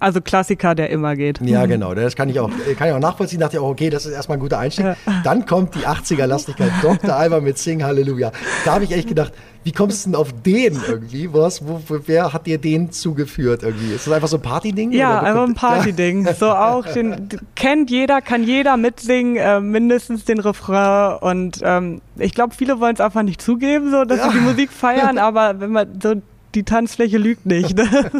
Also 0.00 0.22
Klassiker, 0.22 0.74
der 0.74 0.88
immer 0.88 1.14
geht. 1.14 1.40
Ja, 1.42 1.66
genau. 1.66 1.94
Das 1.94 2.16
kann 2.16 2.30
ich 2.30 2.40
auch, 2.40 2.50
kann 2.78 2.88
ich 2.88 2.94
auch 2.94 2.98
nachvollziehen. 2.98 3.38
Dachte 3.38 3.56
ich 3.56 3.62
auch, 3.62 3.68
okay, 3.68 3.90
das 3.90 4.06
ist 4.06 4.12
erstmal 4.12 4.38
ein 4.38 4.40
guter 4.40 4.58
Einstieg. 4.58 4.86
Ja. 4.86 4.96
Dann 5.22 5.44
kommt 5.44 5.74
die 5.74 5.86
80er-Lastigkeit. 5.86 6.72
Dr. 6.82 7.14
Alba 7.14 7.40
mit 7.40 7.58
Sing 7.58 7.84
Halleluja. 7.84 8.32
Da 8.64 8.74
habe 8.74 8.84
ich 8.84 8.92
echt 8.92 9.08
gedacht, 9.08 9.32
wie 9.62 9.72
kommst 9.72 10.06
du 10.06 10.10
denn 10.10 10.16
auf 10.16 10.32
den 10.42 10.80
irgendwie? 10.88 11.32
Was, 11.34 11.66
wo, 11.66 11.82
wer 12.06 12.32
hat 12.32 12.46
dir 12.46 12.56
den 12.56 12.92
zugeführt 12.92 13.62
irgendwie? 13.62 13.92
Ist 13.92 14.06
das 14.06 14.14
einfach 14.14 14.28
so 14.28 14.38
ein 14.38 14.42
Party-Ding? 14.42 14.92
Ja, 14.92 15.20
einfach 15.20 15.46
ein 15.46 15.54
Party-Ding. 15.54 16.24
Ja. 16.24 16.34
So 16.34 16.50
auch, 16.50 16.86
den 16.86 17.28
kennt 17.54 17.90
jeder, 17.90 18.22
kann 18.22 18.42
jeder 18.42 18.78
mitsingen, 18.78 19.36
äh, 19.36 19.60
mindestens 19.60 20.24
den 20.24 20.40
Refrain. 20.40 21.18
Und 21.18 21.60
ähm, 21.62 22.00
ich 22.16 22.34
glaube, 22.34 22.54
viele 22.54 22.80
wollen 22.80 22.94
es 22.94 23.02
einfach 23.02 23.22
nicht 23.22 23.42
zugeben, 23.42 23.90
so, 23.90 24.04
dass 24.04 24.18
ja. 24.18 24.30
sie 24.30 24.38
die 24.38 24.44
Musik 24.44 24.72
feiern, 24.72 25.18
aber 25.18 25.60
wenn 25.60 25.72
man 25.72 26.00
so 26.02 26.14
die 26.54 26.62
Tanzfläche 26.62 27.18
lügt 27.18 27.46
nicht. 27.46 27.76
Ne? 27.76 27.86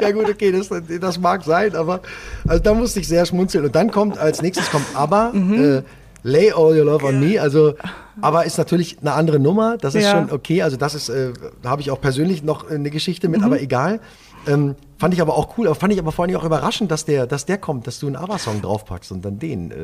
ja 0.00 0.10
gut, 0.10 0.28
okay, 0.28 0.52
das, 0.52 0.70
das 1.00 1.18
mag 1.18 1.44
sein, 1.44 1.74
aber 1.74 2.00
also 2.46 2.62
da 2.62 2.74
musste 2.74 3.00
ich 3.00 3.08
sehr 3.08 3.26
schmunzeln. 3.26 3.64
Und 3.64 3.74
dann 3.74 3.90
kommt 3.90 4.18
als 4.18 4.42
nächstes 4.42 4.70
kommt 4.70 4.86
ABBA, 4.94 5.32
mhm. 5.32 5.64
äh, 5.64 5.82
Lay 6.24 6.52
All 6.52 6.78
Your 6.78 6.84
Love 6.84 7.06
on 7.06 7.20
Me. 7.20 7.40
Also 7.40 7.74
aber 8.20 8.44
ist 8.44 8.58
natürlich 8.58 8.98
eine 9.00 9.12
andere 9.12 9.38
Nummer. 9.38 9.76
Das 9.78 9.94
ist 9.94 10.04
ja. 10.04 10.10
schon 10.12 10.30
okay. 10.30 10.62
Also 10.62 10.76
das 10.76 10.94
ist, 10.94 11.08
äh, 11.08 11.32
da 11.62 11.70
habe 11.70 11.82
ich 11.82 11.90
auch 11.90 12.00
persönlich 12.00 12.42
noch 12.42 12.68
eine 12.68 12.90
Geschichte 12.90 13.28
mit, 13.28 13.40
mhm. 13.40 13.46
aber 13.46 13.60
egal. 13.60 14.00
Ähm, 14.46 14.74
fand 14.98 15.14
ich 15.14 15.20
aber 15.20 15.36
auch 15.36 15.56
cool, 15.56 15.66
aber 15.66 15.74
fand 15.74 15.92
ich 15.92 15.98
aber 15.98 16.12
vor 16.12 16.24
allem 16.24 16.36
auch 16.36 16.44
überraschend, 16.44 16.90
dass 16.90 17.04
der, 17.04 17.26
dass 17.26 17.46
der 17.46 17.58
kommt, 17.58 17.86
dass 17.86 17.98
du 17.98 18.06
einen 18.06 18.16
ABBA-Song 18.16 18.62
draufpackst 18.62 19.12
und 19.12 19.24
dann 19.24 19.38
den. 19.38 19.70
Äh, 19.70 19.74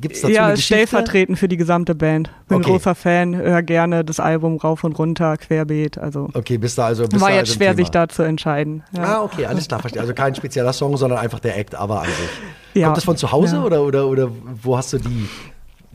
Gibt 0.00 0.16
es 0.16 0.22
dazu 0.22 0.34
ja, 0.34 0.56
stellvertretend 0.56 1.38
für 1.38 1.48
die 1.48 1.56
gesamte 1.56 1.94
Band. 1.94 2.30
Bin 2.48 2.58
okay. 2.58 2.70
großer 2.70 2.94
Fan, 2.94 3.36
höre 3.36 3.62
gerne 3.62 4.04
das 4.04 4.20
Album 4.20 4.56
rauf 4.56 4.84
und 4.84 4.98
runter, 4.98 5.36
querbeet. 5.36 5.98
Also 5.98 6.28
okay, 6.34 6.58
bist 6.58 6.78
du 6.78 6.82
also. 6.82 7.06
Bist 7.06 7.20
war 7.20 7.30
jetzt 7.30 7.40
also 7.40 7.54
schwer, 7.54 7.74
sich 7.74 7.90
da 7.90 8.08
zu 8.08 8.22
entscheiden. 8.22 8.82
Ja. 8.92 9.02
Ah, 9.02 9.22
okay, 9.22 9.46
alles 9.46 9.68
klar, 9.68 9.80
verstehe. 9.80 10.00
Also 10.00 10.14
kein 10.14 10.34
spezieller 10.34 10.72
Song, 10.72 10.96
sondern 10.96 11.18
einfach 11.18 11.40
der 11.40 11.56
Act, 11.58 11.74
aber 11.74 12.02
an 12.02 12.08
sich. 12.08 12.80
Ja. 12.80 12.88
Kommt 12.88 12.98
das 12.98 13.04
von 13.04 13.16
zu 13.16 13.32
Hause 13.32 13.56
ja. 13.56 13.62
oder, 13.62 13.82
oder, 13.82 14.06
oder 14.06 14.30
wo 14.62 14.76
hast 14.76 14.92
du 14.92 14.98
die 14.98 15.28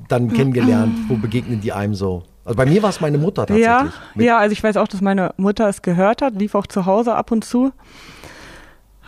dann 0.08 0.30
kennengelernt? 0.34 0.96
Wo 1.08 1.16
begegnen 1.16 1.62
die 1.62 1.72
einem 1.72 1.94
so? 1.94 2.24
Also 2.44 2.58
bei 2.58 2.66
mir 2.66 2.82
war 2.82 2.90
es 2.90 3.02
meine 3.02 3.18
Mutter 3.18 3.46
tatsächlich. 3.46 3.66
Ja, 3.66 3.92
ja, 4.16 4.38
also 4.40 4.54
ich 4.54 4.64
weiß 4.64 4.78
auch, 4.78 4.88
dass 4.88 5.02
meine 5.02 5.34
Mutter 5.38 5.70
es 5.70 5.82
gehört 5.82 6.22
hat, 6.22 6.34
lief 6.36 6.56
auch 6.56 6.66
zu 6.66 6.86
Hause 6.86 7.14
ab 7.16 7.32
und 7.32 7.46
zu. 7.46 7.72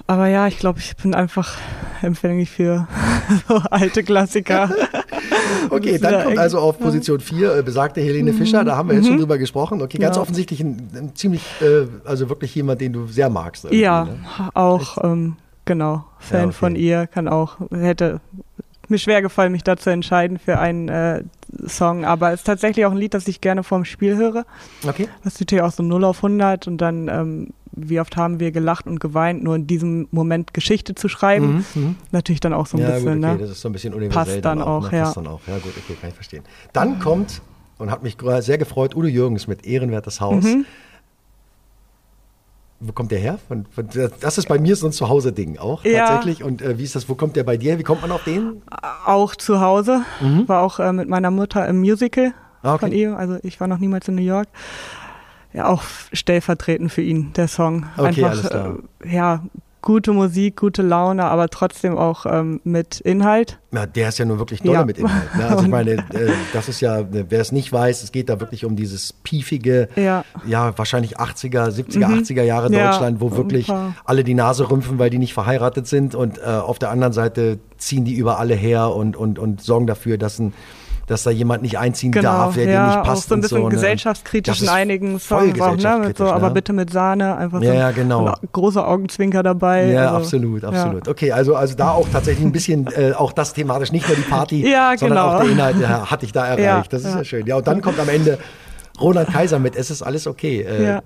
Aber 0.06 0.28
ja, 0.28 0.48
ich 0.48 0.60
glaube, 0.60 0.80
ich 0.80 0.96
bin 0.98 1.16
einfach 1.16 1.58
empfänglich 2.02 2.52
für 2.52 2.88
so 3.48 3.56
alte 3.72 4.04
Klassiker. 4.04 4.70
okay, 5.70 5.98
dann 5.98 6.26
kommt 6.26 6.38
also 6.38 6.60
auf 6.60 6.78
Position 6.78 7.20
4 7.20 7.56
äh, 7.56 7.64
besagte 7.64 8.02
Helene 8.02 8.34
mhm. 8.34 8.38
Fischer, 8.38 8.64
da 8.64 8.76
haben 8.76 8.90
wir 8.90 8.96
jetzt 8.96 9.06
schon 9.06 9.16
mhm. 9.16 9.22
drüber 9.22 9.38
gesprochen. 9.38 9.82
Okay, 9.82 9.98
ganz 9.98 10.18
ja. 10.18 10.22
offensichtlich 10.22 10.60
ein, 10.60 10.90
ein 10.96 11.16
ziemlich, 11.16 11.44
äh, 11.62 11.88
also 12.06 12.30
wirklich 12.30 12.54
jemand, 12.54 12.82
den 12.82 12.94
du 12.94 13.08
sehr 13.08 13.30
magst. 13.30 13.72
Ja, 13.72 14.06
ne? 14.06 14.20
auch, 14.54 14.98
ähm, 15.04 15.38
genau, 15.66 16.06
Fan 16.20 16.40
ja, 16.40 16.46
okay. 16.48 16.54
von 16.54 16.76
ihr, 16.76 17.08
kann 17.08 17.28
auch, 17.28 17.58
hätte 17.72 18.20
mir 18.94 19.00
schwer 19.00 19.22
gefallen, 19.22 19.52
mich 19.52 19.64
da 19.64 19.76
zu 19.76 19.90
entscheiden 19.90 20.40
für 20.40 20.60
einen 20.60 20.88
äh, 20.88 21.24
Song, 21.68 22.06
aber 22.06 22.32
es 22.32 22.42
ist 22.42 22.46
tatsächlich 22.46 22.86
auch 22.86 22.92
ein 22.92 22.98
Lied, 22.98 23.14
das 23.14 23.28
ich 23.28 23.42
gerne 23.42 23.64
vorm 23.64 23.86
Spiel 23.86 24.16
höre. 24.16 24.46
Okay. 24.88 25.10
Das 25.24 25.34
ist 25.34 25.42
natürlich 25.42 25.64
auch 25.64 25.72
so 25.72 25.84
0 25.84 26.04
auf 26.06 26.18
100 26.18 26.68
und 26.68 26.78
dann, 26.78 27.08
ähm, 27.10 27.50
wie 27.72 28.00
oft 28.00 28.16
haben 28.16 28.40
wir 28.40 28.52
gelacht 28.52 28.88
und 28.88 29.00
geweint, 29.00 29.44
nur 29.44 29.56
in 29.56 29.68
diesem 29.68 30.08
Moment 30.12 30.54
Geschichte 30.54 30.96
zu 30.96 31.10
schreiben. 31.10 31.66
Mhm, 31.74 31.82
mhm. 31.82 31.96
Natürlich 32.12 32.40
dann 32.40 32.54
auch 32.54 32.68
so 32.68 32.78
ein 32.78 32.82
ja, 32.82 32.92
bisschen, 32.92 33.22
gut, 33.22 33.24
okay, 33.26 33.34
ne? 33.34 33.38
das 33.40 33.50
ist 33.52 33.62
so 33.62 33.70
ein 33.70 33.74
bisschen 33.74 33.94
universell. 33.94 34.26
Passt 34.26 34.46
dann, 34.46 34.60
dann 34.60 34.68
auch, 34.68 34.92
ne? 34.92 34.98
ja. 34.98 35.04
Passt 35.06 35.18
dann 35.18 35.28
auch, 35.28 35.42
ja 35.48 35.58
gut, 35.58 35.74
okay, 35.78 35.98
kann 36.00 36.10
ich 36.10 36.16
verstehen. 36.16 36.44
Dann 36.72 37.00
kommt, 37.00 37.42
und 37.78 37.92
hat 37.92 38.04
mich 38.04 38.18
sehr 38.40 38.58
gefreut, 38.58 38.96
Udo 38.96 39.08
Jürgens 39.08 39.48
mit 39.48 39.66
Ehrenwertes 39.66 40.22
Haus. 40.22 40.44
Mhm 40.44 40.66
wo 42.84 42.92
kommt 42.92 43.12
der 43.12 43.20
her? 43.20 43.40
Von, 43.48 43.66
von, 43.68 43.88
das 44.20 44.38
ist 44.38 44.48
bei 44.48 44.60
mir 44.60 44.76
so 44.76 44.88
ein 44.88 44.92
Zuhause-Ding 44.92 45.58
auch 45.58 45.84
ja. 45.86 46.08
tatsächlich. 46.08 46.44
Und 46.44 46.62
äh, 46.62 46.78
wie 46.78 46.84
ist 46.84 46.96
das, 46.96 47.08
wo 47.08 47.16
kommt 47.16 47.36
der 47.36 47.44
bei 47.44 47.58
dir? 47.58 47.80
Wie 47.80 47.84
kommt 47.84 48.02
man 48.02 48.12
auf 48.12 48.24
den? 48.24 48.62
Auch 49.06 49.36
zu 49.36 49.62
Hause. 49.62 50.02
Mhm. 50.22 50.48
War 50.48 50.62
auch 50.62 50.80
äh, 50.80 50.92
mit 50.92 51.08
meiner 51.08 51.32
Mutter 51.32 51.68
im 51.68 51.80
Musical 51.80 52.34
ah, 52.62 52.74
okay. 52.74 52.86
von 52.86 52.92
ihm. 52.92 53.16
Also 53.16 53.38
ich 53.44 53.60
war 53.60 53.68
noch 53.68 53.78
niemals 53.78 54.08
in 54.08 54.16
New 54.16 54.22
York. 54.22 54.48
Ja, 55.54 55.68
auch 55.68 55.84
stellvertretend 56.12 56.92
für 56.92 57.04
ihn, 57.04 57.32
der 57.34 57.48
Song. 57.48 57.86
Okay, 57.96 58.08
Einfach, 58.08 58.30
alles 58.32 58.50
klar. 58.50 58.78
Äh, 59.04 59.16
ja, 59.16 59.44
gute 59.84 60.14
Musik, 60.14 60.56
gute 60.60 60.82
Laune, 60.82 61.26
aber 61.26 61.50
trotzdem 61.50 61.98
auch 61.98 62.26
ähm, 62.26 62.62
mit 62.64 63.02
Inhalt. 63.02 63.60
Ja, 63.72 63.86
der 63.86 64.10
ist 64.10 64.18
ja 64.18 64.26
nur 64.26 64.40
wirklich 64.40 64.62
dolle 64.62 64.80
ja. 64.80 64.86
mit 64.86 64.98
Inhalt. 64.98 65.36
Ne? 65.36 65.46
Also 65.46 65.64
ich 65.64 65.70
meine, 65.70 65.92
äh, 66.14 66.32
das 66.54 66.70
ist 66.70 66.82
ja, 66.82 67.06
wer 67.12 67.40
es 67.40 67.52
nicht 67.52 67.72
weiß, 67.72 68.02
es 68.02 68.12
geht 68.12 68.30
da 68.30 68.40
wirklich 68.40 68.66
um 68.66 68.76
dieses 68.76 69.14
piefige, 69.14 69.90
ja, 69.96 70.24
ja 70.48 70.76
wahrscheinlich 70.78 71.20
80er, 71.20 71.70
70er, 71.70 72.08
mhm. 72.08 72.14
80er 72.24 72.44
Jahre 72.44 72.72
Deutschland, 72.72 73.22
wo 73.22 73.36
wirklich 73.36 73.70
alle 74.06 74.24
die 74.24 74.34
Nase 74.34 74.72
rümpfen, 74.72 74.98
weil 74.98 75.10
die 75.10 75.20
nicht 75.20 75.34
verheiratet 75.34 75.86
sind 75.86 76.16
und 76.16 76.40
äh, 76.40 76.44
auf 76.44 76.80
der 76.80 76.90
anderen 76.90 77.14
Seite 77.14 77.60
ziehen 77.78 78.06
die 78.06 78.16
über 78.16 78.40
alle 78.40 78.56
her 78.56 78.96
und, 78.96 79.18
und, 79.18 79.38
und 79.38 79.62
sorgen 79.62 79.86
dafür, 79.86 80.18
dass 80.18 80.40
ein 80.40 80.54
dass 81.08 81.24
da 81.24 81.32
jemand 81.32 81.62
nicht 81.62 81.78
einziehen 81.78 82.12
genau, 82.12 82.32
darf, 82.32 82.56
der 82.56 82.66
ja, 82.66 82.72
dir 82.72 82.96
nicht 82.96 83.06
passt. 83.06 83.26
Auch 83.26 83.30
so 83.30 83.36
ein 83.36 83.42
bisschen 83.42 83.58
so, 83.58 83.64
ne? 83.66 83.70
gesellschaftskritisch 83.70 84.62
in 84.62 84.70
einigen 84.70 85.20
Songs 85.20 85.60
auch, 85.60 85.76
ne? 85.76 86.14
So, 86.18 86.26
aber 86.26 86.48
ne? 86.48 86.54
bitte 86.54 86.74
mit 86.74 86.92
Sahne, 86.92 87.36
einfach 87.36 87.62
ja, 87.62 87.72
so 87.72 87.78
ja, 87.78 87.92
genau. 87.92 88.34
große 88.52 88.86
Augenzwinker 88.86 89.44
dabei. 89.44 89.92
Ja, 89.92 90.06
also, 90.06 90.18
absolut, 90.18 90.64
absolut. 90.64 91.06
Ja. 91.06 91.12
Okay, 91.12 91.32
also, 91.32 91.56
also 91.56 91.76
da 91.76 91.92
auch 91.92 92.08
tatsächlich 92.10 92.46
ein 92.46 92.52
bisschen, 92.52 92.88
äh, 92.88 93.14
auch 93.14 93.34
das 93.34 93.54
thematisch, 93.54 93.92
nicht 93.92 94.08
nur 94.08 94.16
die 94.16 94.24
Party, 94.24 94.68
ja, 94.72 94.94
sondern 94.98 95.18
genau. 95.18 95.36
auch 95.36 95.42
der 95.42 95.52
Inhalt 95.52 95.80
ja, 95.80 96.10
hatte 96.10 96.26
ich 96.26 96.32
da 96.32 96.46
erreicht. 96.56 96.94
das 96.94 97.04
ist 97.04 97.16
ja 97.16 97.24
schön. 97.24 97.46
Ja, 97.46 97.58
und 97.58 97.68
dann 97.68 97.82
kommt 97.82 98.00
am 98.00 98.10
Ende 98.10 98.38
Roland 99.00 99.30
Kaiser 99.30 99.58
mit, 99.60 99.76
es 99.76 99.90
ist 99.90 100.02
alles 100.04 100.28
okay. 100.28 100.62
Äh, 100.62 100.86
ja. 100.86 101.04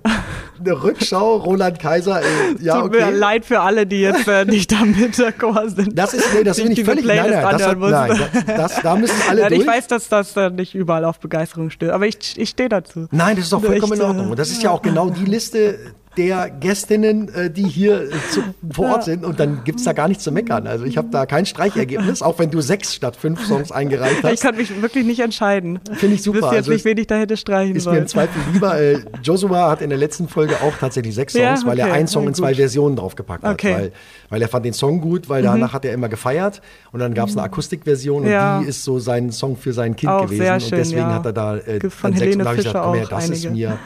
Eine 0.60 0.82
Rückschau, 0.82 1.36
Roland 1.36 1.78
Kaiser, 1.78 2.20
äh, 2.20 2.24
ja, 2.60 2.82
Tut 2.82 2.92
mir 2.92 3.10
leid 3.10 3.46
für 3.46 3.60
alle, 3.60 3.86
die 3.86 4.00
jetzt 4.00 4.28
äh, 4.28 4.44
nicht 4.44 4.70
damit 4.72 5.14
d'accord 5.14 5.74
sind. 5.74 5.98
Das 5.98 6.12
ist, 6.12 6.34
nee, 6.34 6.44
das 6.44 6.58
finde 6.58 6.72
ich 6.72 6.84
völlig, 6.84 7.06
nein, 7.06 7.30
nein, 7.30 7.56
das, 7.58 7.66
hat, 7.66 7.78
nein 7.78 8.20
das, 8.34 8.44
das, 8.44 8.82
da 8.82 8.96
müssen 8.96 9.16
alle 9.28 9.40
nein, 9.42 9.50
durch. 9.50 9.62
Ich 9.62 9.66
weiß, 9.66 9.86
dass 9.86 10.08
das 10.08 10.36
äh, 10.36 10.50
nicht 10.50 10.74
überall 10.74 11.04
auf 11.04 11.18
Begeisterung 11.18 11.70
stößt, 11.70 11.92
aber 11.92 12.06
ich, 12.06 12.36
ich 12.36 12.50
stehe 12.50 12.68
dazu. 12.68 13.08
Nein, 13.10 13.36
das 13.36 13.46
ist 13.46 13.52
doch 13.52 13.64
vollkommen 13.64 13.94
in 13.94 14.02
Ordnung. 14.02 14.30
Und 14.30 14.38
das 14.38 14.50
ist 14.50 14.62
ja 14.62 14.70
auch 14.70 14.82
genau 14.82 15.08
die 15.08 15.24
Liste, 15.24 15.78
der 16.18 16.50
Gästinnen, 16.50 17.32
äh, 17.32 17.50
die 17.50 17.62
hier 17.62 18.02
äh, 18.02 18.10
zu, 18.32 18.42
vor 18.70 18.90
Ort 18.90 19.04
sind. 19.04 19.24
Und 19.24 19.38
dann 19.38 19.62
gibt 19.64 19.78
es 19.78 19.84
da 19.84 19.92
gar 19.92 20.08
nichts 20.08 20.24
zu 20.24 20.32
meckern. 20.32 20.66
Also 20.66 20.84
ich 20.84 20.98
habe 20.98 21.08
da 21.10 21.24
kein 21.26 21.46
Streichergebnis, 21.46 22.22
auch 22.22 22.38
wenn 22.40 22.50
du 22.50 22.60
sechs 22.60 22.94
statt 22.94 23.16
fünf 23.16 23.46
Songs 23.46 23.70
eingereicht 23.70 24.24
hast. 24.24 24.32
Ich 24.32 24.40
kann 24.40 24.56
mich 24.56 24.82
wirklich 24.82 25.06
nicht 25.06 25.20
entscheiden. 25.20 25.78
Finde 25.94 26.16
ich 26.16 26.22
super. 26.22 26.38
Ich 26.38 26.42
wüsste 26.42 26.56
jetzt 26.56 26.64
also 26.64 26.72
nicht, 26.72 26.84
wen 26.84 26.98
ich 26.98 27.06
da 27.06 27.16
hätte 27.16 27.36
streichen 27.36 27.76
ist 27.76 27.84
sollen. 27.84 28.04
Ist 28.04 28.16
mir 28.16 28.22
im 28.22 28.28
Zweifel 28.28 28.52
lieber. 28.52 28.80
Äh, 28.80 28.98
Joshua 29.22 29.70
hat 29.70 29.80
in 29.80 29.90
der 29.90 29.98
letzten 29.98 30.28
Folge 30.28 30.56
auch 30.56 30.76
tatsächlich 30.78 31.14
sechs 31.14 31.32
Songs, 31.32 31.44
ja, 31.44 31.54
okay. 31.54 31.66
weil 31.66 31.78
er 31.78 31.92
einen 31.92 32.08
Song 32.08 32.26
in 32.26 32.34
zwei 32.34 32.54
Versionen 32.54 32.96
draufgepackt 32.96 33.44
hat. 33.44 33.54
Okay. 33.54 33.74
Weil, 33.74 33.92
weil 34.28 34.42
er 34.42 34.48
fand 34.48 34.64
den 34.64 34.72
Song 34.72 35.00
gut, 35.00 35.28
weil 35.28 35.42
mhm. 35.42 35.46
danach 35.46 35.72
hat 35.72 35.84
er 35.84 35.94
immer 35.94 36.08
gefeiert. 36.08 36.60
Und 36.90 36.98
dann 36.98 37.14
gab 37.14 37.28
es 37.28 37.36
eine 37.36 37.44
Akustikversion 37.44 38.26
ja. 38.26 38.58
und 38.58 38.64
die 38.64 38.68
ist 38.70 38.82
so 38.82 38.98
sein 38.98 39.30
Song 39.30 39.56
für 39.56 39.72
sein 39.72 39.94
Kind 39.94 40.10
auch 40.10 40.26
gewesen. 40.26 40.60
Schön, 40.60 40.72
und 40.72 40.78
deswegen 40.78 41.06
hat 41.06 41.26
er 41.26 41.32
da 41.32 41.56
äh, 41.56 41.88
Von 41.88 42.12
Helene 42.12 42.42
sechs, 42.42 42.56
Fischer 42.56 42.68
gesagt, 42.70 42.84
komm 42.84 42.94
her, 42.94 43.06
das 43.08 43.24
einige. 43.24 43.34
ist 43.34 43.50
mir 43.52 43.78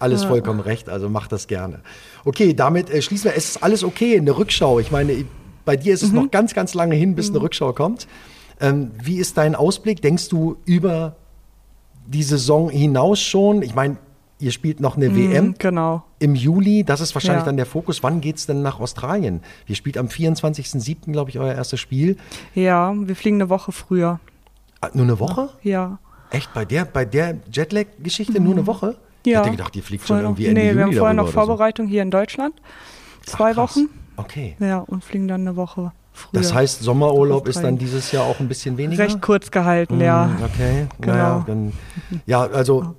alles 0.00 0.24
vollkommen 0.24 0.60
recht, 0.60 0.88
also 0.88 1.08
mach 1.08 1.26
das 1.26 1.46
gerne. 1.46 1.80
Okay, 2.24 2.54
damit 2.54 2.90
äh, 2.90 3.02
schließen 3.02 3.30
wir. 3.30 3.36
Es 3.36 3.50
ist 3.50 3.62
alles 3.62 3.84
okay 3.84 4.14
in 4.14 4.26
der 4.26 4.36
Rückschau. 4.38 4.78
Ich 4.78 4.90
meine, 4.90 5.24
bei 5.64 5.76
dir 5.76 5.94
ist 5.94 6.02
es 6.02 6.10
mhm. 6.10 6.16
noch 6.16 6.30
ganz, 6.30 6.54
ganz 6.54 6.74
lange 6.74 6.94
hin, 6.94 7.14
bis 7.14 7.28
eine 7.28 7.38
mhm. 7.38 7.44
Rückschau 7.44 7.72
kommt. 7.72 8.06
Ähm, 8.60 8.90
wie 9.02 9.18
ist 9.18 9.36
dein 9.36 9.54
Ausblick? 9.54 10.02
Denkst 10.02 10.28
du 10.28 10.56
über 10.64 11.16
die 12.06 12.22
Saison 12.22 12.70
hinaus 12.70 13.20
schon? 13.20 13.62
Ich 13.62 13.74
meine, 13.74 13.98
ihr 14.40 14.52
spielt 14.52 14.80
noch 14.80 14.96
eine 14.96 15.08
mhm, 15.08 15.16
WM 15.16 15.54
genau. 15.58 16.04
im 16.18 16.34
Juli. 16.34 16.84
Das 16.84 17.00
ist 17.00 17.14
wahrscheinlich 17.14 17.42
ja. 17.42 17.46
dann 17.46 17.56
der 17.56 17.66
Fokus. 17.66 18.02
Wann 18.02 18.20
geht 18.20 18.36
es 18.36 18.46
denn 18.46 18.62
nach 18.62 18.80
Australien? 18.80 19.40
Ihr 19.66 19.74
spielt 19.74 19.98
am 19.98 20.06
24.07., 20.06 21.12
glaube 21.12 21.30
ich, 21.30 21.38
euer 21.38 21.54
erstes 21.54 21.80
Spiel. 21.80 22.16
Ja, 22.54 22.94
wir 22.96 23.16
fliegen 23.16 23.36
eine 23.36 23.48
Woche 23.48 23.72
früher. 23.72 24.20
Ah, 24.80 24.90
nur 24.94 25.04
eine 25.04 25.18
Woche? 25.18 25.50
Ja. 25.62 25.98
Echt? 26.30 26.52
Bei 26.54 26.64
der, 26.64 26.84
bei 26.84 27.04
der 27.04 27.36
Jetlag-Geschichte 27.50 28.38
mhm. 28.38 28.44
nur 28.44 28.54
eine 28.54 28.66
Woche? 28.66 28.96
Ja. 29.24 29.40
Ich 29.40 29.46
hätte 29.46 29.56
gedacht, 29.56 29.76
ihr 29.76 29.82
fliegt 29.82 30.06
schon 30.06 30.20
irgendwie 30.20 30.46
Ende 30.46 30.60
Nee, 30.60 30.66
Juli 30.68 30.78
wir 30.78 30.84
haben 30.84 30.92
vorher 30.94 31.14
noch 31.14 31.28
Vorbereitung 31.28 31.86
so. 31.86 31.90
hier 31.90 32.02
in 32.02 32.10
Deutschland. 32.10 32.54
Zwei 33.24 33.52
Ach, 33.52 33.56
Wochen. 33.56 33.88
Okay. 34.16 34.56
Ja, 34.58 34.78
und 34.78 35.04
fliegen 35.04 35.28
dann 35.28 35.42
eine 35.42 35.56
Woche 35.56 35.92
früher. 36.12 36.40
Das 36.40 36.52
heißt, 36.52 36.82
Sommerurlaub 36.82 37.48
ist 37.48 37.62
dann 37.62 37.78
dieses 37.78 38.12
Jahr 38.12 38.24
auch 38.24 38.40
ein 38.40 38.48
bisschen 38.48 38.76
weniger? 38.76 39.04
Recht 39.04 39.22
kurz 39.22 39.50
gehalten, 39.50 39.96
mhm, 39.96 40.02
ja. 40.02 40.30
Okay, 40.44 40.86
genau. 41.00 41.12
Naja, 41.14 41.44
dann, 41.46 41.72
ja, 42.26 42.42
also 42.42 42.94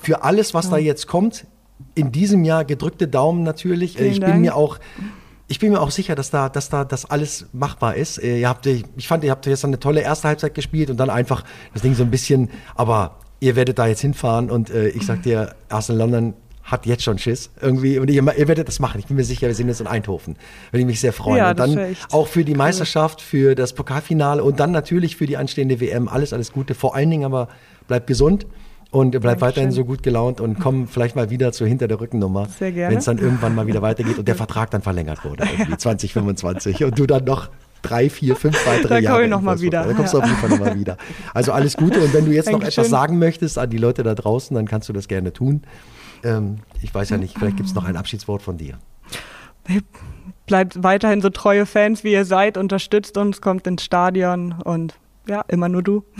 für 0.00 0.22
alles, 0.22 0.54
was 0.54 0.66
ja. 0.66 0.72
da 0.72 0.78
jetzt 0.78 1.06
kommt, 1.06 1.46
in 1.94 2.12
diesem 2.12 2.44
Jahr 2.44 2.64
gedrückte 2.64 3.08
Daumen 3.08 3.42
natürlich. 3.42 3.96
Vielen 3.96 4.10
ich 4.10 4.20
bin 4.20 4.28
Dank. 4.28 4.40
mir 4.40 4.54
auch 4.54 4.78
ich 5.46 5.58
bin 5.58 5.72
mir 5.72 5.80
auch 5.80 5.90
sicher, 5.90 6.14
dass 6.14 6.30
da, 6.30 6.48
dass 6.48 6.70
da 6.70 6.84
das 6.84 7.04
alles 7.04 7.46
machbar 7.52 7.96
ist. 7.96 8.18
Ihr 8.18 8.48
habt, 8.48 8.66
ich 8.66 9.06
fand, 9.06 9.24
ihr 9.24 9.30
habt 9.30 9.44
jetzt 9.44 9.64
eine 9.64 9.78
tolle 9.78 10.00
erste 10.00 10.28
Halbzeit 10.28 10.54
gespielt 10.54 10.88
und 10.88 10.96
dann 10.96 11.10
einfach 11.10 11.44
das 11.74 11.82
Ding 11.82 11.94
so 11.94 12.02
ein 12.02 12.10
bisschen, 12.10 12.50
aber 12.74 13.16
ihr 13.40 13.56
werdet 13.56 13.78
da 13.78 13.86
jetzt 13.86 14.00
hinfahren 14.00 14.50
und 14.50 14.70
äh, 14.70 14.88
ich 14.88 15.04
sag 15.06 15.22
dir, 15.22 15.54
Arsenal 15.68 16.08
London 16.08 16.34
hat 16.64 16.86
jetzt 16.86 17.02
schon 17.04 17.18
Schiss 17.18 17.50
irgendwie 17.60 17.98
und 17.98 18.08
ihr, 18.08 18.22
ihr, 18.22 18.48
werdet 18.48 18.68
das 18.68 18.80
machen. 18.80 18.98
Ich 18.98 19.06
bin 19.06 19.16
mir 19.16 19.24
sicher, 19.24 19.46
wir 19.46 19.54
sehen 19.54 19.68
jetzt 19.68 19.82
in 19.82 19.86
Eindhoven. 19.86 20.36
Würde 20.70 20.80
ich 20.80 20.86
mich 20.86 21.00
sehr 21.00 21.12
freuen. 21.12 21.36
Ja, 21.36 21.50
und 21.50 21.58
dann 21.58 21.96
auch 22.10 22.26
für 22.26 22.44
die. 22.44 22.54
Meisterschaft, 22.54 23.20
für 23.20 23.54
das 23.54 23.74
Pokalfinale 23.74 24.42
und 24.42 24.60
dann 24.60 24.70
natürlich 24.70 25.16
für 25.16 25.26
die 25.26 25.36
anstehende 25.36 25.80
WM. 25.80 26.08
Alles, 26.08 26.32
alles 26.32 26.52
Gute. 26.52 26.74
Vor 26.74 26.94
allen 26.94 27.10
Dingen 27.10 27.24
aber 27.24 27.48
bleibt 27.86 28.06
gesund 28.06 28.46
und 28.90 29.10
bleib 29.10 29.22
Dankeschön. 29.22 29.40
weiterhin 29.40 29.72
so 29.72 29.84
gut 29.84 30.02
gelaunt 30.02 30.40
und 30.40 30.58
komm 30.58 30.86
vielleicht 30.86 31.16
mal 31.16 31.28
wieder 31.28 31.52
zu 31.52 31.66
hinter 31.66 31.88
der 31.88 32.00
Rückennummer. 32.00 32.46
Sehr 32.46 32.72
gerne. 32.72 32.92
Wenn 32.92 32.98
es 32.98 33.04
dann 33.04 33.18
irgendwann 33.18 33.54
mal 33.54 33.66
wieder 33.66 33.82
weitergeht 33.82 34.18
und 34.18 34.26
der 34.26 34.36
Vertrag 34.36 34.70
dann 34.70 34.82
verlängert 34.82 35.24
wurde, 35.24 35.44
irgendwie 35.44 35.76
2025 35.76 36.84
und 36.84 36.98
du 36.98 37.06
dann 37.06 37.24
noch 37.24 37.50
drei, 37.84 38.10
vier, 38.10 38.34
fünf 38.36 38.66
weitere 38.66 38.88
da 38.88 38.98
Jahre. 38.98 39.04
Da 39.04 39.12
komme 39.12 39.24
ich 39.24 39.30
nochmal 39.30 39.60
wieder. 39.60 39.84
Da 39.84 39.92
kommst 39.92 40.14
du 40.14 40.18
auf 40.18 40.24
jeden 40.24 40.36
Fall 40.38 40.50
nochmal 40.50 40.74
wieder. 40.78 40.96
Also 41.32 41.52
alles 41.52 41.76
Gute 41.76 42.00
und 42.00 42.12
wenn 42.12 42.24
du 42.24 42.32
jetzt 42.32 42.50
noch 42.50 42.62
etwas 42.62 42.88
sagen 42.88 43.18
möchtest 43.18 43.58
an 43.58 43.70
die 43.70 43.78
Leute 43.78 44.02
da 44.02 44.14
draußen, 44.14 44.54
dann 44.54 44.66
kannst 44.66 44.88
du 44.88 44.92
das 44.92 45.08
gerne 45.08 45.32
tun. 45.32 45.62
Ähm, 46.22 46.56
ich 46.82 46.94
weiß 46.94 47.10
ja 47.10 47.16
nicht, 47.18 47.38
vielleicht 47.38 47.56
gibt 47.56 47.68
es 47.68 47.74
noch 47.74 47.84
ein 47.84 47.96
Abschiedswort 47.96 48.42
von 48.42 48.56
dir. 48.56 48.78
Bleibt 50.46 50.82
weiterhin 50.82 51.20
so 51.20 51.30
treue 51.30 51.64
Fans, 51.66 52.04
wie 52.04 52.12
ihr 52.12 52.24
seid, 52.24 52.56
unterstützt 52.58 53.16
uns, 53.16 53.40
kommt 53.40 53.66
ins 53.66 53.82
Stadion 53.82 54.52
und 54.52 54.94
ja, 55.26 55.42
immer 55.48 55.68
nur 55.68 55.82
du. 55.82 56.04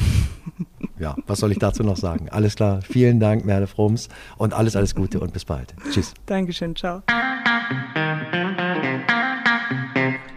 Ja, 0.96 1.16
was 1.26 1.40
soll 1.40 1.50
ich 1.50 1.58
dazu 1.58 1.82
noch 1.82 1.96
sagen? 1.96 2.28
Alles 2.30 2.54
klar, 2.54 2.80
vielen 2.82 3.18
Dank, 3.18 3.44
Merle 3.44 3.66
Frums 3.66 4.08
und 4.36 4.54
alles, 4.54 4.76
alles 4.76 4.94
Gute 4.94 5.18
und 5.18 5.32
bis 5.32 5.44
bald. 5.44 5.74
Tschüss. 5.90 6.14
Dankeschön, 6.26 6.76
ciao. 6.76 7.02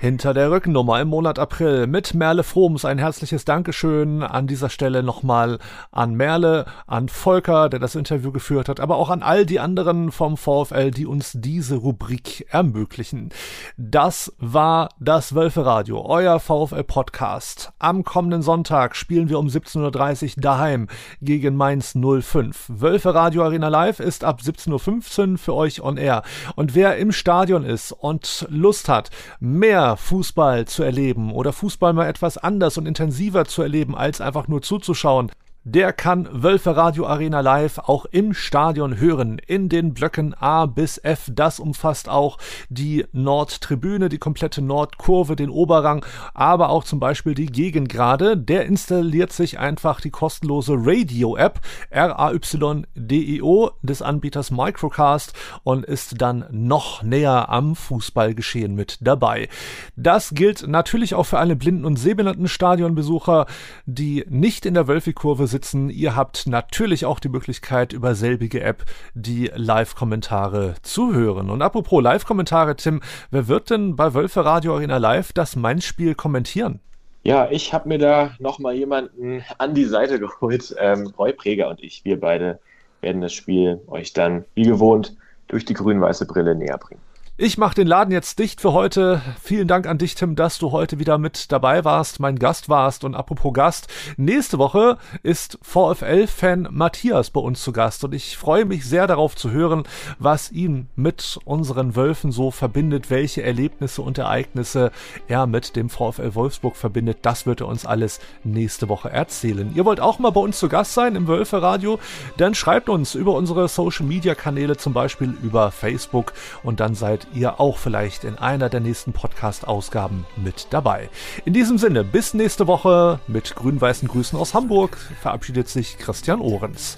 Hinter 0.08 0.34
der 0.34 0.50
Rückennummer 0.52 1.02
im 1.02 1.10
Monat 1.10 1.38
April 1.38 1.86
mit 1.86 2.14
Merle 2.14 2.44
Froms. 2.44 2.86
Ein 2.86 2.98
herzliches 2.98 3.44
Dankeschön 3.44 4.24
an 4.24 4.48
dieser 4.48 4.70
Stelle 4.70 5.04
nochmal 5.04 5.60
an 5.92 6.16
Merle, 6.16 6.66
an 6.86 7.10
Volker, 7.10 7.68
der 7.68 7.82
das 7.82 7.94
Interview 7.94 8.32
geführt 8.32 8.70
hat, 8.70 8.80
aber 8.80 8.96
auch 8.96 9.10
an 9.10 9.22
all 9.22 9.46
die 9.46 9.60
anderen 9.60 10.14
vom 10.14 10.38
VfL, 10.38 10.92
die 10.92 11.06
uns 11.06 11.34
diese 11.36 11.76
Rubrik 11.76 12.48
ermöglichen. 12.50 13.32
Das 13.76 14.32
war 14.38 14.92
das 14.98 15.36
Wölferadio, 15.36 16.06
euer 16.06 16.40
VfL 16.40 16.86
Podcast. 16.86 17.74
Am 17.78 18.06
kommenden 18.06 18.44
Sonntag 18.44 18.96
spielen 18.96 19.28
wir 19.28 19.40
um 19.40 19.48
17.30 19.48 20.38
Uhr 20.38 20.42
daheim 20.42 20.88
gegen 21.22 21.58
Mainz 21.58 21.96
05. 21.98 22.68
Wölferadio 22.70 23.44
Arena 23.44 23.68
Live 23.68 24.00
ist 24.00 24.24
ab 24.24 24.40
17.15 24.42 25.32
Uhr 25.34 25.38
für 25.38 25.54
euch 25.54 25.82
on 25.82 25.98
air. 25.98 26.22
Und 26.56 26.76
wer 26.76 26.96
im 26.96 27.12
Stadion 27.12 27.66
ist 27.66 27.92
und 27.92 28.48
Lust 28.50 28.88
hat, 28.88 29.10
mehr 29.42 29.97
Fußball 29.98 30.66
zu 30.66 30.84
erleben 30.84 31.32
oder 31.32 31.54
Fußball 31.54 31.94
mal 31.94 32.08
etwas 32.08 32.38
anders 32.38 32.78
und 32.78 32.86
intensiver 32.86 33.46
zu 33.46 33.62
erleben, 33.62 33.96
als 33.96 34.22
einfach 34.22 34.48
nur 34.48 34.62
zuzuschauen, 34.62 35.32
der 35.70 35.92
kann 35.92 36.30
Wölfe 36.32 36.78
Radio 36.78 37.08
Arena 37.08 37.42
Live 37.42 37.78
auch 37.78 38.06
im 38.06 38.34
Stadion 38.34 39.02
hören, 39.02 39.38
in 39.46 39.68
den 39.68 39.94
Blöcken 39.94 40.34
A 40.34 40.66
bis 40.66 40.98
F. 40.98 41.30
Das 41.30 41.60
umfasst 41.60 42.08
auch 42.08 42.38
die 42.70 43.04
Nordtribüne, 43.12 44.08
die 44.08 44.18
komplette 44.18 44.62
Nordkurve, 44.62 45.36
den 45.36 45.50
Oberrang, 45.50 46.06
aber 46.34 46.70
auch 46.70 46.86
zum 46.86 47.02
Beispiel 47.02 47.34
die 47.34 47.48
Gegengrade. 47.48 48.38
Der 48.38 48.66
installiert 48.66 49.34
sich 49.34 49.60
einfach 49.60 50.00
die 50.00 50.10
kostenlose 50.10 50.74
Radio-App 50.78 51.60
R-A-Y-D-E-O 51.90 53.72
des 53.82 54.02
Anbieters 54.02 54.52
Microcast 54.52 55.34
und 55.64 55.86
ist 55.86 56.22
dann 56.22 56.46
noch 56.50 57.04
näher 57.04 57.50
am 57.50 57.76
Fußballgeschehen 57.76 58.74
mit 58.74 59.00
dabei. 59.02 59.50
Das 59.98 60.34
gilt 60.34 60.66
natürlich 60.66 61.14
auch 61.14 61.26
für 61.26 61.40
alle 61.40 61.58
blinden 61.58 61.84
und 61.84 61.98
sehbehinderten 61.98 62.48
Stadionbesucher, 62.48 63.48
die 63.86 64.24
nicht 64.30 64.66
in 64.66 64.74
der 64.74 64.88
Wölfi-Kurve 64.88 65.48
sind 65.48 65.57
sitzen. 65.58 65.90
Ihr 65.90 66.16
habt 66.16 66.46
natürlich 66.46 67.06
auch 67.06 67.20
die 67.20 67.30
Möglichkeit, 67.30 67.92
über 67.92 68.14
selbige 68.14 68.62
App 68.62 68.86
die 69.16 69.50
Live-Kommentare 69.56 70.76
zu 70.84 71.16
hören. 71.16 71.50
Und 71.50 71.64
apropos 71.64 72.04
Live-Kommentare, 72.04 72.76
Tim, 72.76 73.02
wer 73.32 73.48
wird 73.48 73.72
denn 73.72 73.96
bei 73.96 74.14
Wölfe 74.14 74.46
Radio 74.46 74.76
Arena 74.76 74.98
Live 74.98 75.34
das 75.34 75.56
Mainz-Spiel 75.56 76.14
kommentieren? 76.14 76.80
Ja, 77.24 77.50
ich 77.50 77.74
habe 77.74 77.90
mir 77.90 77.98
da 77.98 78.36
nochmal 78.38 78.76
jemanden 78.76 79.44
an 79.58 79.74
die 79.74 79.86
Seite 79.86 80.20
geholt. 80.20 80.76
Ähm, 80.80 81.12
Roy 81.18 81.34
Preger 81.34 81.70
und 81.70 81.82
ich, 81.84 82.06
wir 82.06 82.20
beide 82.20 82.60
werden 83.02 83.22
das 83.22 83.34
Spiel 83.34 83.82
euch 83.88 84.14
dann 84.14 84.46
wie 84.54 84.64
gewohnt 84.64 85.16
durch 85.48 85.66
die 85.66 85.74
grün-weiße 85.74 86.28
Brille 86.28 86.54
näher 86.54 86.78
bringen. 86.78 87.02
Ich 87.40 87.60
mache 87.60 87.76
den 87.76 87.86
Laden 87.86 88.12
jetzt 88.12 88.40
dicht 88.40 88.62
für 88.62 88.74
heute. 88.74 89.22
Vielen 89.40 89.68
Dank 89.68 89.86
an 89.86 90.00
dich, 90.00 90.16
Tim, 90.16 90.36
dass 90.36 90.58
du 90.58 90.72
heute 90.72 90.98
wieder 90.98 91.20
mit 91.20 91.52
dabei 91.52 91.86
warst, 91.86 92.20
mein 92.20 92.40
Gast 92.40 92.68
warst. 92.68 93.04
Und 93.04 93.14
apropos 93.14 93.54
Gast, 93.54 93.88
nächste 94.18 94.58
Woche 94.58 94.98
ist 95.22 95.60
VfL-Fan 95.62 96.70
Matthias 96.72 97.30
bei 97.30 97.40
uns 97.40 97.62
zu 97.62 97.74
Gast. 97.74 98.04
Und 98.04 98.16
ich 98.16 98.38
freue 98.38 98.66
mich 98.66 98.86
sehr 98.86 99.06
darauf 99.06 99.36
zu 99.36 99.52
hören, 99.52 99.84
was 100.18 100.52
ihn 100.52 100.88
mit 100.96 101.38
unseren 101.46 101.96
Wölfen 101.96 102.32
so 102.32 102.50
verbindet, 102.50 103.12
welche 103.12 103.44
Erlebnisse 103.44 104.02
und 104.02 104.18
Ereignisse 104.18 104.92
er 105.28 105.46
mit 105.46 105.76
dem 105.76 105.92
VfL 105.92 106.34
Wolfsburg 106.34 106.76
verbindet. 106.76 107.20
Das 107.22 107.46
wird 107.46 107.62
er 107.62 107.68
uns 107.68 107.86
alles 107.86 108.20
nächste 108.46 108.90
Woche 108.90 109.12
erzählen. 109.12 109.72
Ihr 109.76 109.86
wollt 109.86 110.00
auch 110.00 110.18
mal 110.18 110.32
bei 110.32 110.42
uns 110.42 110.58
zu 110.58 110.70
Gast 110.70 110.96
sein 110.96 111.16
im 111.16 111.28
Wölfe 111.28 111.62
Radio? 111.62 112.00
Dann 112.38 112.56
schreibt 112.56 112.90
uns 112.90 113.14
über 113.14 113.34
unsere 113.34 113.68
Social-Media-Kanäle, 113.68 114.78
zum 114.78 114.94
Beispiel 114.94 115.38
über 115.44 115.70
Facebook. 115.70 116.34
Und 116.64 116.80
dann 116.80 116.96
seid 116.96 117.27
ihr 117.34 117.60
auch 117.60 117.78
vielleicht 117.78 118.24
in 118.24 118.38
einer 118.38 118.70
der 118.70 118.80
nächsten 118.80 119.14
Podcast-Ausgaben 119.14 120.26
mit 120.36 120.68
dabei. 120.72 121.10
In 121.46 121.54
diesem 121.54 121.78
Sinne, 121.78 122.04
bis 122.04 122.34
nächste 122.34 122.68
Woche 122.68 123.20
mit 123.28 123.56
grün-weißen 123.56 124.08
Grüßen 124.08 124.38
aus 124.38 124.54
Hamburg 124.54 124.98
verabschiedet 125.22 125.70
sich 125.70 125.98
Christian 125.98 126.42
Ohrens. 126.42 126.98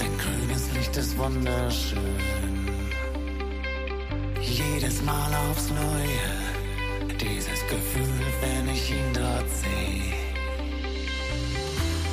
Ein 0.00 0.18
grünes 0.18 0.72
Licht 0.74 0.96
ist 0.96 1.16
wunderschön. 1.18 1.98
Jedes 4.40 5.02
Mal 5.02 5.30
aufs 5.50 5.70
Neue. 5.70 7.16
Dieses 7.18 7.60
Gefühl, 7.68 8.26
wenn 8.40 8.68
ich 8.72 8.90
ihn 8.90 9.12
dort 9.12 9.50
sehe. 9.50 10.14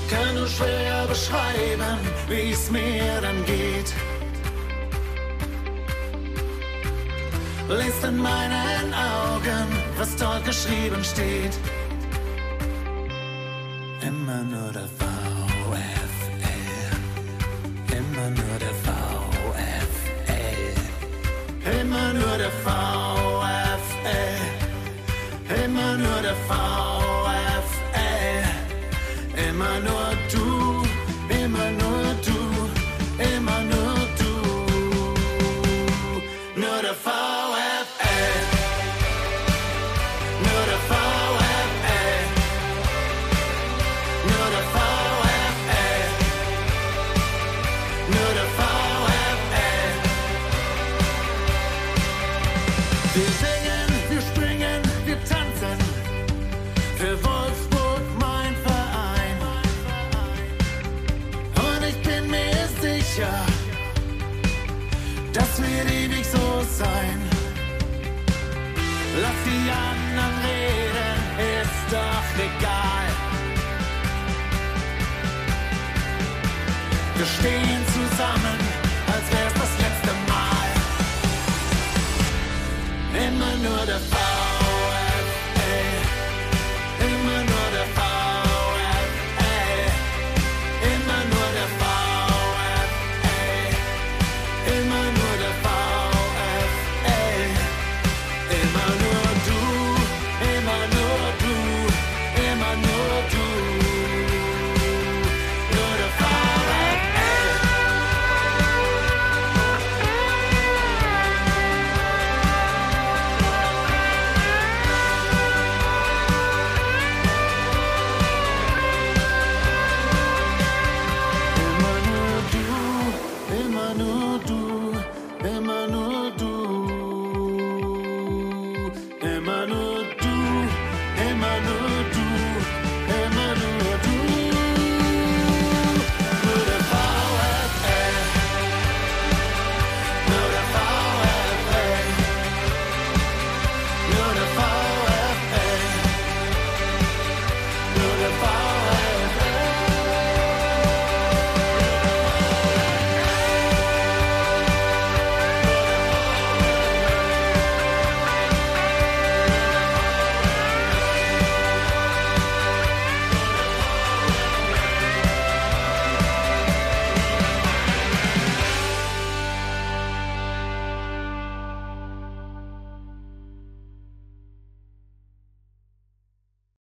Kann 0.10 0.36
nur 0.36 0.48
schwer 0.48 1.06
beschreiben, 1.08 1.98
wie 2.28 2.52
es 2.52 2.70
mir 2.70 3.22
dann 3.22 3.46
geht 3.46 3.94
Lest 7.70 8.04
in 8.04 8.18
meinen 8.18 8.94
Augen, 8.94 9.68
was 9.98 10.16
dort 10.18 10.44
geschrieben 10.46 11.04
steht. 11.04 11.58
Immer 14.02 14.44
nur 14.44 14.72
der 14.74 14.88
VfL. 15.00 16.04
Immer 17.98 18.30
nur 18.30 18.60
der 18.60 18.76
VfL. 18.84 19.86
Immer 21.82 22.14
nur 22.14 22.38
der 22.38 22.52
VfL. 22.52 24.04
Immer 25.64 25.98
nur 25.98 26.22
der 26.22 26.36
VfL. 26.48 26.93